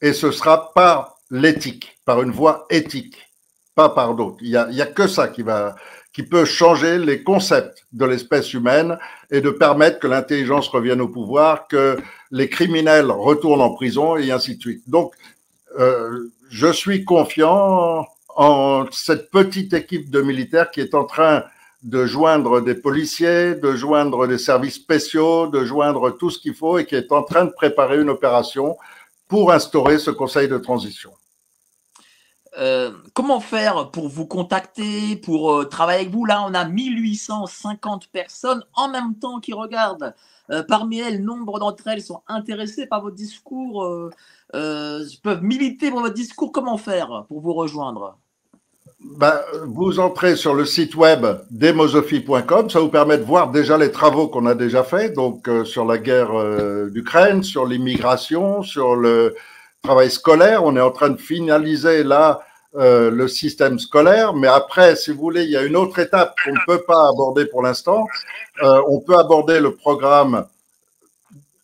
Et 0.01 0.11
ce 0.11 0.31
sera 0.31 0.73
par 0.73 1.15
l'éthique, 1.31 1.97
par 2.03 2.21
une 2.21 2.31
voie 2.31 2.65
éthique, 2.69 3.24
pas 3.75 3.89
par 3.89 4.15
d'autres. 4.15 4.37
Il 4.41 4.49
n'y 4.49 4.55
a, 4.55 4.83
a 4.83 4.87
que 4.87 5.07
ça 5.07 5.27
qui 5.27 5.41
va, 5.41 5.75
qui 6.13 6.23
peut 6.23 6.45
changer 6.45 6.97
les 6.97 7.23
concepts 7.23 7.85
de 7.91 8.05
l'espèce 8.05 8.53
humaine 8.53 8.97
et 9.29 9.41
de 9.41 9.49
permettre 9.49 9.99
que 9.99 10.07
l'intelligence 10.07 10.69
revienne 10.69 11.01
au 11.01 11.09
pouvoir, 11.09 11.67
que 11.67 11.97
les 12.31 12.49
criminels 12.49 13.11
retournent 13.11 13.61
en 13.61 13.73
prison 13.73 14.15
et 14.15 14.31
ainsi 14.31 14.55
de 14.55 14.61
suite. 14.61 14.89
Donc, 14.89 15.13
euh, 15.77 16.31
je 16.49 16.71
suis 16.71 17.03
confiant 17.03 18.07
en 18.35 18.85
cette 18.91 19.29
petite 19.29 19.73
équipe 19.73 20.09
de 20.09 20.21
militaires 20.21 20.71
qui 20.71 20.79
est 20.79 20.95
en 20.95 21.03
train 21.03 21.43
de 21.83 22.05
joindre 22.05 22.61
des 22.61 22.75
policiers, 22.75 23.55
de 23.55 23.75
joindre 23.75 24.25
des 24.25 24.37
services 24.37 24.75
spéciaux, 24.75 25.47
de 25.47 25.63
joindre 25.65 26.11
tout 26.11 26.29
ce 26.29 26.39
qu'il 26.39 26.55
faut 26.55 26.77
et 26.77 26.85
qui 26.85 26.95
est 26.95 27.11
en 27.11 27.23
train 27.23 27.45
de 27.45 27.51
préparer 27.51 27.99
une 28.01 28.09
opération 28.09 28.77
pour 29.27 29.51
instaurer 29.51 29.99
ce 29.99 30.11
conseil 30.11 30.47
de 30.47 30.57
transition. 30.57 31.11
Euh, 32.57 32.91
comment 33.13 33.41
faire 33.41 33.91
pour 33.91 34.07
vous 34.07 34.25
contacter, 34.25 35.17
pour 35.17 35.51
euh, 35.51 35.65
travailler 35.65 36.01
avec 36.01 36.13
vous? 36.13 36.25
Là, 36.25 36.45
on 36.47 36.53
a 36.53 36.65
1850 36.65 38.07
personnes 38.07 38.63
en 38.73 38.87
même 38.89 39.15
temps 39.15 39.39
qui 39.39 39.53
regardent. 39.53 40.13
Euh, 40.51 40.63
parmi 40.63 40.99
elles, 40.99 41.23
nombre 41.23 41.59
d'entre 41.59 41.87
elles 41.87 42.01
sont 42.01 42.21
intéressées 42.27 42.85
par 42.85 43.01
votre 43.01 43.15
discours, 43.15 44.11
peuvent 44.51 45.43
militer 45.43 45.89
pour 45.89 46.01
votre 46.01 46.13
discours. 46.13 46.51
Comment 46.51 46.77
faire 46.77 47.25
pour 47.27 47.41
vous 47.41 47.53
rejoindre? 47.53 48.17
Ben, 49.17 49.33
vous 49.65 49.99
entrez 49.99 50.35
sur 50.35 50.53
le 50.53 50.65
site 50.65 50.95
web 50.95 51.25
demosophie.com, 51.51 52.69
ça 52.69 52.79
vous 52.79 52.89
permet 52.89 53.17
de 53.17 53.23
voir 53.23 53.51
déjà 53.51 53.77
les 53.77 53.91
travaux 53.91 54.27
qu'on 54.27 54.45
a 54.45 54.55
déjà 54.55 54.83
faits, 54.83 55.13
donc 55.13 55.47
sur 55.65 55.85
la 55.85 55.97
guerre 55.97 56.31
d'Ukraine, 56.89 57.43
sur 57.43 57.65
l'immigration, 57.65 58.63
sur 58.63 58.95
le, 58.95 59.35
travail 59.85 60.11
scolaire. 60.11 60.63
On 60.63 60.75
est 60.75 60.81
en 60.81 60.91
train 60.91 61.09
de 61.09 61.17
finaliser 61.17 62.03
là 62.03 62.41
euh, 62.75 63.09
le 63.09 63.27
système 63.27 63.79
scolaire, 63.79 64.33
mais 64.33 64.47
après, 64.47 64.95
si 64.97 65.11
vous 65.11 65.19
voulez, 65.19 65.43
il 65.43 65.51
y 65.51 65.55
a 65.55 65.63
une 65.63 65.77
autre 65.77 65.99
étape 65.99 66.35
qu'on 66.43 66.51
ne 66.51 66.65
peut 66.65 66.83
pas 66.85 67.07
aborder 67.09 67.45
pour 67.45 67.61
l'instant. 67.61 68.05
Euh, 68.63 68.81
on 68.89 68.99
peut 68.99 69.17
aborder 69.17 69.61
le 69.61 69.75
programme 69.75 70.45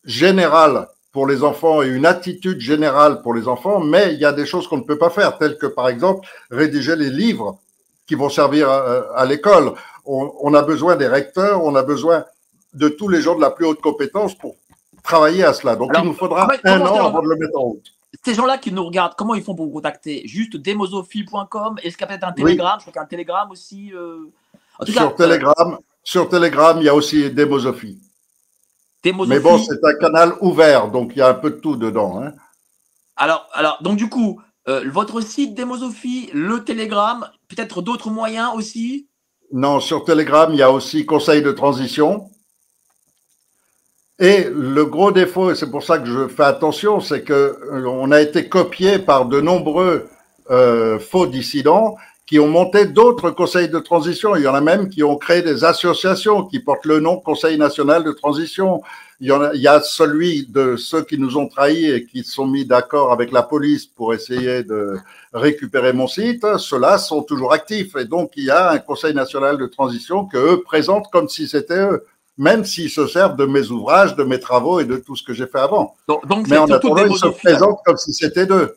général 0.04 0.88
pour 1.12 1.26
les 1.26 1.44
enfants 1.44 1.82
et 1.82 1.88
une 1.88 2.06
attitude 2.06 2.60
générale 2.60 3.20
pour 3.20 3.34
les 3.34 3.46
enfants, 3.46 3.80
mais 3.80 4.14
il 4.14 4.20
y 4.20 4.24
a 4.24 4.32
des 4.32 4.46
choses 4.46 4.66
qu'on 4.66 4.78
ne 4.78 4.84
peut 4.84 4.96
pas 4.96 5.10
faire, 5.10 5.36
telles 5.36 5.58
que 5.58 5.66
par 5.66 5.88
exemple 5.88 6.26
rédiger 6.50 6.96
les 6.96 7.10
livres 7.10 7.58
qui 8.06 8.14
vont 8.14 8.30
servir 8.30 8.70
à, 8.70 9.02
à 9.14 9.26
l'école. 9.26 9.74
on, 10.06 10.54
a 10.54 10.62
besoin 10.62 10.96
des 10.96 11.08
recteurs, 11.08 11.62
on 11.62 11.74
a 11.74 11.82
besoin 11.82 12.24
de 12.72 12.88
tous 12.88 13.08
les 13.08 13.20
gens 13.20 13.36
de 13.36 13.42
la 13.42 13.50
plus 13.50 13.66
haute 13.66 13.82
compétence 13.82 14.34
pour 14.34 14.56
travailler 15.02 15.44
à 15.44 15.52
cela. 15.52 15.76
Donc 15.76 15.90
il 15.94 16.04
nous 16.04 16.14
faudra 16.14 16.48
un 16.64 16.80
an 16.80 17.06
avant 17.06 17.22
de 17.22 17.28
le 17.28 17.36
mettre 17.36 17.58
en 17.58 17.64
route. 17.64 17.92
Ces 18.24 18.34
gens-là 18.34 18.58
qui 18.58 18.70
nous 18.70 18.84
regardent, 18.84 19.14
comment 19.16 19.34
ils 19.34 19.42
font 19.42 19.54
pour 19.54 19.66
vous 19.66 19.72
contacter? 19.72 20.22
Juste 20.26 20.56
demosophie.com 20.56 21.78
Est-ce 21.82 21.96
qu'il 21.96 22.02
y 22.02 22.04
a 22.04 22.06
peut-être 22.06 22.24
un 22.24 22.32
Telegram? 22.32 22.78
Je 22.78 22.82
crois 22.82 22.92
qu'il 22.92 22.96
y 22.96 22.98
a 22.98 23.02
un 23.02 23.06
Telegram 23.06 23.50
aussi. 23.50 23.92
Euh, 23.92 24.30
sur, 24.86 25.02
euh, 25.02 25.10
Telegram, 25.10 25.78
sur 26.04 26.28
Telegram, 26.28 26.76
il 26.78 26.84
y 26.84 26.88
a 26.88 26.94
aussi 26.94 27.30
Demosophie. 27.30 28.00
Mais 29.04 29.40
bon, 29.40 29.58
c'est 29.58 29.84
un 29.84 29.94
canal 29.94 30.34
ouvert, 30.40 30.88
donc 30.88 31.12
il 31.14 31.18
y 31.18 31.22
a 31.22 31.28
un 31.28 31.34
peu 31.34 31.50
de 31.50 31.56
tout 31.56 31.76
dedans. 31.76 32.22
Hein. 32.22 32.32
Alors, 33.16 33.48
alors, 33.52 33.78
donc 33.82 33.96
du 33.96 34.08
coup, 34.08 34.40
euh, 34.68 34.88
votre 34.88 35.20
site 35.20 35.54
Demosophie, 35.56 36.30
le 36.32 36.62
Telegram, 36.62 37.28
peut-être 37.48 37.82
d'autres 37.82 38.10
moyens 38.10 38.50
aussi? 38.54 39.08
Non, 39.52 39.80
sur 39.80 40.04
Telegram, 40.04 40.48
il 40.52 40.58
y 40.58 40.62
a 40.62 40.70
aussi 40.70 41.04
Conseil 41.04 41.42
de 41.42 41.52
transition. 41.52 42.30
Et 44.22 44.46
le 44.54 44.84
gros 44.84 45.10
défaut, 45.10 45.50
et 45.50 45.56
c'est 45.56 45.68
pour 45.68 45.82
ça 45.82 45.98
que 45.98 46.06
je 46.06 46.28
fais 46.28 46.44
attention, 46.44 47.00
c'est 47.00 47.22
que 47.22 47.32
euh, 47.72 47.84
on 47.86 48.12
a 48.12 48.20
été 48.20 48.48
copié 48.48 49.00
par 49.00 49.26
de 49.26 49.40
nombreux 49.40 50.06
euh, 50.48 51.00
faux 51.00 51.26
dissidents 51.26 51.96
qui 52.24 52.38
ont 52.38 52.46
monté 52.46 52.86
d'autres 52.86 53.32
conseils 53.32 53.68
de 53.68 53.80
transition. 53.80 54.36
Il 54.36 54.42
y 54.42 54.46
en 54.46 54.54
a 54.54 54.60
même 54.60 54.88
qui 54.88 55.02
ont 55.02 55.16
créé 55.16 55.42
des 55.42 55.64
associations 55.64 56.44
qui 56.44 56.60
portent 56.60 56.86
le 56.86 57.00
nom 57.00 57.16
Conseil 57.16 57.58
national 57.58 58.04
de 58.04 58.12
transition. 58.12 58.80
Il 59.18 59.26
y, 59.54 59.66
a 59.66 59.80
celui 59.80 60.46
de 60.46 60.76
ceux 60.76 61.02
qui 61.02 61.18
nous 61.18 61.36
ont 61.36 61.48
trahis 61.48 61.90
et 61.90 62.06
qui 62.06 62.22
sont 62.22 62.46
mis 62.46 62.64
d'accord 62.64 63.12
avec 63.12 63.32
la 63.32 63.42
police 63.42 63.86
pour 63.86 64.14
essayer 64.14 64.62
de 64.62 64.98
récupérer 65.32 65.92
mon 65.92 66.06
site. 66.06 66.46
Ceux-là 66.58 66.98
sont 66.98 67.22
toujours 67.22 67.52
actifs. 67.52 67.96
Et 67.96 68.04
donc, 68.04 68.32
il 68.36 68.44
y 68.44 68.50
a 68.50 68.70
un 68.70 68.78
Conseil 68.78 69.14
national 69.14 69.58
de 69.58 69.66
transition 69.66 70.26
que 70.26 70.36
eux 70.36 70.62
présentent 70.62 71.10
comme 71.10 71.28
si 71.28 71.48
c'était 71.48 71.80
eux 71.80 72.04
même 72.38 72.64
s'ils 72.64 72.90
se 72.90 73.06
servent 73.06 73.36
de 73.36 73.44
mes 73.44 73.70
ouvrages, 73.70 74.16
de 74.16 74.24
mes 74.24 74.40
travaux 74.40 74.80
et 74.80 74.84
de 74.84 74.96
tout 74.96 75.16
ce 75.16 75.22
que 75.22 75.32
j'ai 75.32 75.46
fait 75.46 75.58
avant. 75.58 75.96
Donc, 76.08 76.48
Mais 76.48 76.58
en 76.58 76.70
attendant, 76.70 77.04
ils 77.06 77.16
se 77.16 77.26
présentent 77.26 77.80
comme 77.84 77.96
si 77.96 78.12
c'était 78.12 78.46
d'eux. 78.46 78.76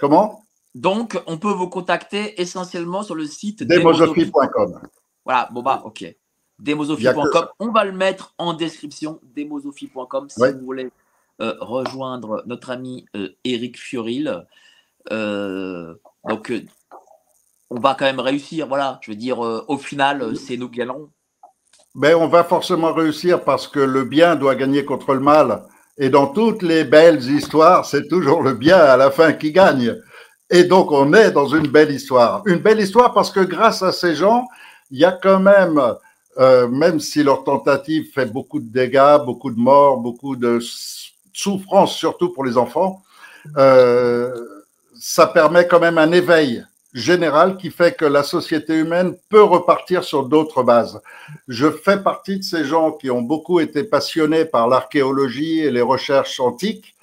Comment? 0.00 0.44
Donc, 0.74 1.20
on 1.26 1.38
peut 1.38 1.50
vous 1.50 1.68
contacter 1.68 2.40
essentiellement 2.40 3.02
sur 3.02 3.14
le 3.14 3.26
site 3.26 3.62
demosophie.com. 3.62 4.80
Voilà, 5.24 5.48
bon 5.52 5.62
bah, 5.62 5.82
ok. 5.84 6.14
Demosophie.com. 6.58 7.48
On 7.58 7.70
va 7.70 7.84
le 7.84 7.92
mettre 7.92 8.34
en 8.38 8.52
description. 8.54 9.20
Demosophie.com 9.34 10.28
si 10.28 10.40
vous 10.40 10.64
voulez 10.64 10.90
euh, 11.40 11.54
rejoindre 11.60 12.42
notre 12.46 12.70
ami 12.70 13.06
Eric 13.44 13.76
euh, 13.76 13.80
Fioril. 13.80 14.46
Euh, 15.10 15.94
donc, 16.28 16.52
on 17.70 17.80
va 17.80 17.94
quand 17.94 18.04
même 18.04 18.20
réussir. 18.20 18.66
Voilà, 18.66 18.98
je 19.02 19.10
veux 19.10 19.16
dire, 19.16 19.38
au 19.38 19.78
final, 19.78 20.36
c'est 20.36 20.56
nous 20.56 20.68
qui 20.68 20.82
allons 20.82 21.10
ben, 21.94 22.14
on 22.14 22.28
va 22.28 22.44
forcément 22.44 22.92
réussir 22.92 23.42
parce 23.42 23.66
que 23.66 23.80
le 23.80 24.04
bien 24.04 24.36
doit 24.36 24.54
gagner 24.54 24.84
contre 24.84 25.14
le 25.14 25.20
mal. 25.20 25.62
Et 25.98 26.08
dans 26.08 26.28
toutes 26.28 26.62
les 26.62 26.84
belles 26.84 27.22
histoires, 27.22 27.84
c'est 27.84 28.08
toujours 28.08 28.42
le 28.42 28.54
bien 28.54 28.78
à 28.78 28.96
la 28.96 29.10
fin 29.10 29.32
qui 29.32 29.52
gagne. 29.52 29.96
Et 30.50 30.64
donc, 30.64 30.92
on 30.92 31.12
est 31.12 31.30
dans 31.30 31.46
une 31.46 31.66
belle 31.68 31.90
histoire. 31.90 32.42
Une 32.46 32.58
belle 32.58 32.80
histoire 32.80 33.12
parce 33.12 33.30
que 33.30 33.40
grâce 33.40 33.82
à 33.82 33.92
ces 33.92 34.14
gens, 34.14 34.46
il 34.90 34.98
y 34.98 35.04
a 35.04 35.12
quand 35.12 35.40
même, 35.40 35.80
euh, 36.38 36.68
même 36.68 37.00
si 37.00 37.22
leur 37.22 37.44
tentative 37.44 38.10
fait 38.12 38.26
beaucoup 38.26 38.60
de 38.60 38.70
dégâts, 38.70 39.18
beaucoup 39.24 39.50
de 39.50 39.58
morts, 39.58 39.98
beaucoup 39.98 40.36
de 40.36 40.58
souffrances, 41.32 41.94
surtout 41.94 42.32
pour 42.32 42.44
les 42.44 42.56
enfants, 42.56 43.02
euh, 43.56 44.32
ça 44.98 45.26
permet 45.26 45.66
quand 45.66 45.80
même 45.80 45.98
un 45.98 46.12
éveil 46.12 46.64
général 46.92 47.56
qui 47.56 47.70
fait 47.70 47.96
que 47.96 48.04
la 48.04 48.22
société 48.22 48.74
humaine 48.74 49.16
peut 49.28 49.42
repartir 49.42 50.02
sur 50.02 50.24
d'autres 50.24 50.62
bases. 50.62 51.00
Je 51.46 51.70
fais 51.70 52.02
partie 52.02 52.38
de 52.38 52.44
ces 52.44 52.64
gens 52.64 52.92
qui 52.92 53.10
ont 53.10 53.22
beaucoup 53.22 53.60
été 53.60 53.84
passionnés 53.84 54.44
par 54.44 54.68
l'archéologie 54.68 55.60
et 55.60 55.70
les 55.70 55.82
recherches 55.82 56.40
antiques. 56.40 56.94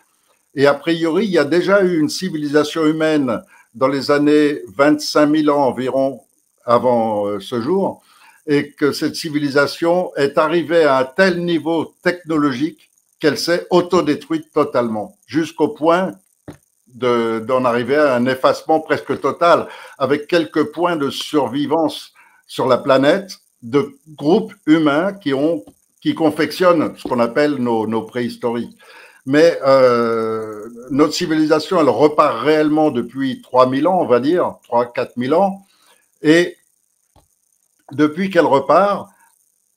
Et 0.55 0.67
a 0.67 0.73
priori, 0.73 1.25
il 1.25 1.31
y 1.31 1.37
a 1.37 1.45
déjà 1.45 1.83
eu 1.83 1.99
une 1.99 2.09
civilisation 2.09 2.85
humaine 2.85 3.41
dans 3.75 3.87
les 3.87 4.11
années 4.11 4.61
25 4.75 5.35
000 5.43 5.55
ans 5.55 5.67
environ 5.67 6.21
avant 6.65 7.27
euh, 7.27 7.39
ce 7.39 7.61
jour, 7.61 8.01
et 8.45 8.71
que 8.71 8.91
cette 8.91 9.15
civilisation 9.15 10.13
est 10.15 10.37
arrivée 10.37 10.83
à 10.83 10.97
un 10.97 11.05
tel 11.05 11.43
niveau 11.43 11.93
technologique 12.03 12.89
qu'elle 13.19 13.37
s'est 13.37 13.67
autodétruite 13.69 14.51
totalement, 14.51 15.17
jusqu'au 15.27 15.69
point 15.69 16.13
d'en 16.97 17.65
arriver 17.65 17.95
à 17.95 18.15
un 18.15 18.25
effacement 18.25 18.79
presque 18.79 19.19
total, 19.19 19.67
avec 19.97 20.27
quelques 20.27 20.71
points 20.71 20.95
de 20.95 21.09
survivance 21.09 22.13
sur 22.47 22.67
la 22.67 22.77
planète 22.77 23.37
de 23.61 23.97
groupes 24.15 24.53
humains 24.65 25.13
qui 25.13 25.33
ont 25.33 25.63
qui 26.01 26.13
confectionnent 26.13 26.95
ce 26.97 27.07
qu'on 27.07 27.19
appelle 27.19 27.55
nos, 27.55 27.87
nos 27.87 28.03
préhistoriques. 28.03 28.77
Mais 29.25 29.59
euh, 29.65 30.69
notre 30.89 31.13
civilisation, 31.13 31.81
elle 31.81 31.89
repart 31.89 32.43
réellement 32.43 32.91
depuis 32.91 33.41
3000 33.41 33.87
ans, 33.87 33.99
on 33.99 34.05
va 34.05 34.19
dire, 34.19 34.55
3 34.63 34.93
4000 34.93 35.33
ans. 35.33 35.65
Et 36.21 36.55
depuis 37.91 38.29
qu'elle 38.29 38.45
repart, 38.45 39.09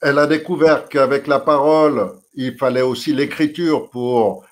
elle 0.01 0.19
a 0.19 0.27
découvert 0.27 0.87
qu'avec 0.87 1.27
la 1.27 1.39
parole, 1.39 2.13
il 2.33 2.57
fallait 2.57 2.81
aussi 2.81 3.13
l'écriture 3.13 3.89
pour 3.89 4.45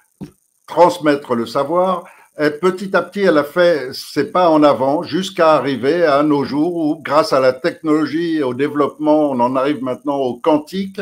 transmettre 0.67 1.33
le 1.33 1.45
savoir. 1.45 2.03
Et 2.41 2.52
petit 2.52 2.95
à 2.95 3.02
petit, 3.02 3.20
elle 3.20 3.38
a 3.38 3.44
fait 3.44 3.94
ses 3.94 4.32
pas 4.32 4.49
en 4.49 4.64
avant 4.64 5.03
jusqu'à 5.03 5.56
arriver 5.56 6.06
à 6.06 6.24
nos 6.24 6.45
jours 6.45 6.74
où, 6.74 6.95
grâce 6.95 7.34
à 7.34 7.41
la 7.41 7.52
technologie 7.52 8.38
et 8.38 8.44
au 8.44 8.53
développement, 8.53 9.30
on 9.30 9.41
en 9.41 9.57
arrive 9.57 9.84
maintenant 9.84 10.16
au 10.20 10.36
quantique. 10.36 11.02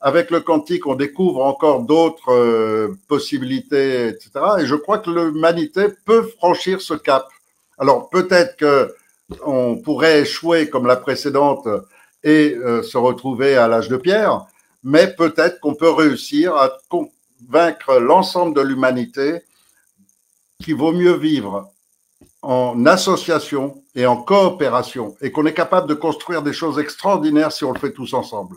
Avec 0.00 0.32
le 0.32 0.40
quantique, 0.40 0.88
on 0.88 0.96
découvre 0.96 1.44
encore 1.44 1.82
d'autres 1.82 2.32
euh, 2.32 2.98
possibilités, 3.06 4.08
etc. 4.08 4.30
Et 4.58 4.66
je 4.66 4.74
crois 4.74 4.98
que 4.98 5.10
l'humanité 5.10 5.84
peut 6.04 6.24
franchir 6.38 6.80
ce 6.80 6.94
cap. 6.94 7.28
Alors 7.78 8.10
peut-être 8.10 8.56
que 8.56 8.92
on 9.46 9.76
pourrait 9.76 10.22
échouer 10.22 10.68
comme 10.68 10.88
la 10.88 10.96
précédente 10.96 11.68
et 12.24 12.56
euh, 12.56 12.82
se 12.82 12.98
retrouver 12.98 13.56
à 13.56 13.68
l'âge 13.68 13.88
de 13.88 13.96
pierre, 13.96 14.44
mais 14.82 15.06
peut-être 15.06 15.60
qu'on 15.60 15.74
peut 15.74 15.90
réussir 15.90 16.56
à 16.56 16.72
convaincre 16.88 18.00
l'ensemble 18.00 18.56
de 18.56 18.60
l'humanité 18.60 19.42
qu'il 20.62 20.76
vaut 20.76 20.92
mieux 20.92 21.16
vivre 21.16 21.70
en 22.42 22.86
association 22.86 23.82
et 23.94 24.06
en 24.06 24.16
coopération 24.16 25.16
et 25.20 25.32
qu'on 25.32 25.46
est 25.46 25.54
capable 25.54 25.88
de 25.88 25.94
construire 25.94 26.42
des 26.42 26.52
choses 26.52 26.78
extraordinaires 26.78 27.52
si 27.52 27.64
on 27.64 27.72
le 27.72 27.78
fait 27.78 27.92
tous 27.92 28.12
ensemble. 28.12 28.56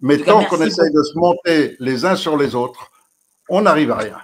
Mais 0.00 0.18
tant 0.18 0.44
qu'on 0.44 0.60
essaye 0.60 0.92
de 0.92 1.02
se 1.02 1.18
monter 1.18 1.76
les 1.80 2.04
uns 2.04 2.16
sur 2.16 2.36
les 2.36 2.54
autres, 2.54 2.90
on 3.48 3.62
n'arrive 3.62 3.90
à 3.90 3.96
rien. 3.96 4.18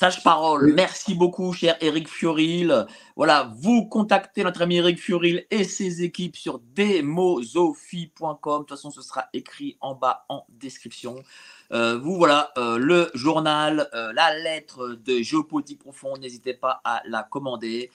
Sage 0.00 0.22
parole, 0.22 0.74
merci 0.74 1.14
beaucoup, 1.14 1.52
cher 1.52 1.76
Eric 1.80 2.08
Fioril. 2.08 2.86
Voilà, 3.16 3.52
vous 3.60 3.86
contactez 3.86 4.44
notre 4.44 4.62
ami 4.62 4.76
Eric 4.76 5.00
Fioril 5.00 5.44
et 5.50 5.64
ses 5.64 6.04
équipes 6.04 6.36
sur 6.36 6.60
demosophie.com. 6.60 8.36
De 8.36 8.58
toute 8.58 8.70
façon, 8.70 8.92
ce 8.92 9.02
sera 9.02 9.26
écrit 9.32 9.76
en 9.80 9.96
bas 9.96 10.24
en 10.28 10.44
description. 10.50 11.16
Euh, 11.72 11.98
vous 12.02 12.16
voilà, 12.16 12.50
euh, 12.56 12.78
le 12.78 13.10
journal, 13.14 13.88
euh, 13.94 14.12
la 14.14 14.36
lettre 14.38 14.96
de 15.04 15.22
géopolitique 15.22 15.80
profonde, 15.80 16.20
n'hésitez 16.20 16.54
pas 16.54 16.80
à 16.84 17.02
la 17.06 17.22
commander. 17.22 17.90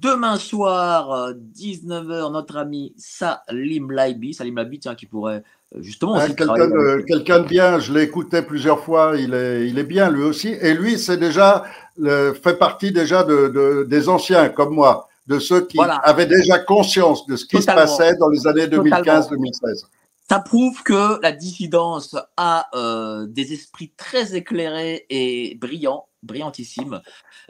demain 0.00 0.36
soir, 0.38 1.32
19h, 1.34 2.32
notre 2.32 2.56
ami 2.56 2.94
Salim 2.96 3.90
Laibi, 3.90 4.32
Salim 4.32 4.56
Laibi, 4.56 4.78
tiens, 4.78 4.94
qui 4.94 5.06
pourrait 5.06 5.42
justement. 5.78 6.18
quelqu'un, 6.20 6.46
de, 6.46 7.02
quelqu'un 7.06 7.40
de 7.40 7.48
bien, 7.48 7.80
je 7.80 7.92
l'ai 7.92 8.02
écouté 8.02 8.42
plusieurs 8.42 8.78
fois, 8.80 9.14
il 9.18 9.34
est, 9.34 9.68
il 9.68 9.78
est 9.78 9.84
bien 9.84 10.08
lui 10.08 10.22
aussi. 10.22 10.48
Et 10.60 10.72
lui, 10.72 10.98
c'est 10.98 11.16
déjà, 11.16 11.64
fait 11.98 12.58
partie 12.58 12.92
déjà 12.92 13.24
de, 13.24 13.84
des 13.88 14.08
anciens 14.08 14.48
comme 14.50 14.72
moi, 14.72 15.08
de 15.26 15.40
ceux 15.40 15.66
qui 15.66 15.78
avaient 15.80 16.26
déjà 16.26 16.60
conscience 16.60 17.26
de 17.26 17.34
ce 17.36 17.44
qui 17.44 17.60
se 17.60 17.66
passait 17.66 18.14
dans 18.16 18.28
les 18.28 18.46
années 18.46 18.68
2015-2016 18.68 19.86
ça 20.28 20.40
prouve 20.40 20.82
que 20.82 21.20
la 21.22 21.30
dissidence 21.30 22.16
a 22.36 22.66
euh, 22.74 23.26
des 23.26 23.52
esprits 23.52 23.92
très 23.96 24.34
éclairés 24.34 25.06
et 25.08 25.56
brillants, 25.60 26.08
brillantissimes. 26.24 27.00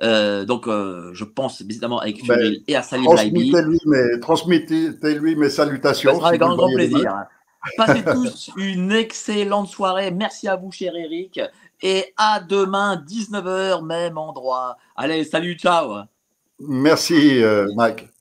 Euh, 0.02 0.44
donc, 0.44 0.68
euh, 0.68 1.10
je 1.14 1.24
pense 1.24 1.62
évidemment 1.62 2.00
avec 2.00 2.22
Furil 2.22 2.62
et 2.68 2.76
à 2.76 2.82
Salim 2.82 3.14
Laibi. 3.14 3.54
Transmettez-lui 4.20 5.36
mes 5.36 5.48
salutations. 5.48 6.12
Ça 6.12 6.16
sera 6.18 6.28
avec 6.28 6.42
un 6.42 6.54
grand 6.54 6.70
plaisir. 6.70 7.14
Passez 7.78 8.04
tous 8.12 8.50
une 8.58 8.92
excellente 8.92 9.68
soirée. 9.68 10.10
Merci 10.10 10.46
à 10.46 10.56
vous, 10.56 10.70
cher 10.70 10.94
Eric. 10.94 11.40
Et 11.82 12.12
à 12.18 12.40
demain, 12.40 13.02
19h, 13.08 13.84
même 13.86 14.18
endroit. 14.18 14.76
Allez, 14.96 15.24
salut, 15.24 15.54
ciao. 15.54 16.02
Merci, 16.58 17.42
Mike. 17.74 18.15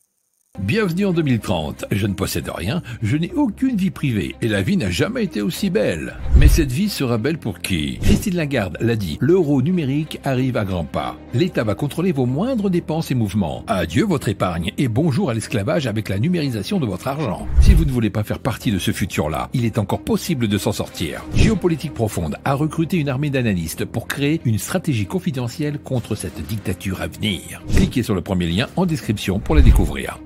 Bienvenue 0.60 1.06
en 1.06 1.11
2030. 1.11 1.86
Je 1.91 2.07
ne 2.07 2.14
possède 2.14 2.49
rien, 2.49 2.82
je 3.03 3.18
n'ai 3.18 3.34
aucune 3.34 3.76
vie 3.76 3.91
privée 3.91 4.36
et 4.41 4.48
la 4.48 4.61
vie 4.61 4.77
n'a 4.77 4.90
jamais 4.90 5.26
été 5.26 5.41
aussi 5.41 5.69
belle. 5.69 6.15
Mais 6.38 6.48
cette 6.48 6.72
vie 6.72 6.88
sera 6.88 7.18
belle 7.18 7.38
pour 7.38 7.60
qui? 7.60 7.99
Christine 7.99 8.36
Lagarde 8.36 8.77
l'a 8.80 8.95
dit, 8.95 9.18
l'euro 9.19 9.61
numérique 9.61 10.22
arrive 10.23 10.56
à 10.56 10.64
grands 10.64 10.86
pas. 10.86 11.18
L'État 11.34 11.65
va 11.65 11.76
contrôler 11.76 12.14
vos 12.14 12.26
moindres 12.26 12.69
dépenses 12.69 13.11
et 13.11 13.15
mouvements. 13.15 13.65
Adieu 13.68 14.06
votre 14.06 14.30
épargne 14.30 14.72
et 14.77 14.88
bonjour 14.88 15.30
à 15.30 15.34
l'esclavage 15.34 15.88
avec 15.88 16.07
la 16.07 16.19
numérisation 16.19 16.80
de 16.80 16.86
votre 16.86 17.10
argent. 17.10 17.48
Si 17.60 17.73
vous 17.73 17.84
ne 17.84 17.91
voulez 17.91 18.10
pas 18.10 18.23
faire 18.23 18.40
partie 18.40 18.72
de 18.72 18.80
ce 18.80 18.91
futur-là, 18.91 19.49
il 19.53 19.65
est 19.65 19.77
encore 19.77 20.03
possible 20.03 20.48
de 20.48 20.57
s'en 20.57 20.72
sortir. 20.72 21.26
Géopolitique 21.36 21.94
profonde 21.94 22.38
a 22.45 22.53
recruté 22.53 22.95
une 22.95 23.10
armée 23.10 23.30
d'analystes 23.30 23.84
pour 23.84 24.07
créer 24.07 24.40
une 24.45 24.57
stratégie 24.57 25.06
confidentielle 25.06 25.80
contre 25.80 26.15
cette 26.15 26.48
dictature 26.48 27.02
à 27.02 27.07
venir. 27.07 27.61
Cliquez 27.76 28.03
sur 28.03 28.15
le 28.15 28.22
premier 28.22 28.48
lien 28.48 28.68
en 28.77 28.86
description 28.86 29.40
pour 29.40 29.56
la 29.56 29.61
découvrir. 29.61 30.18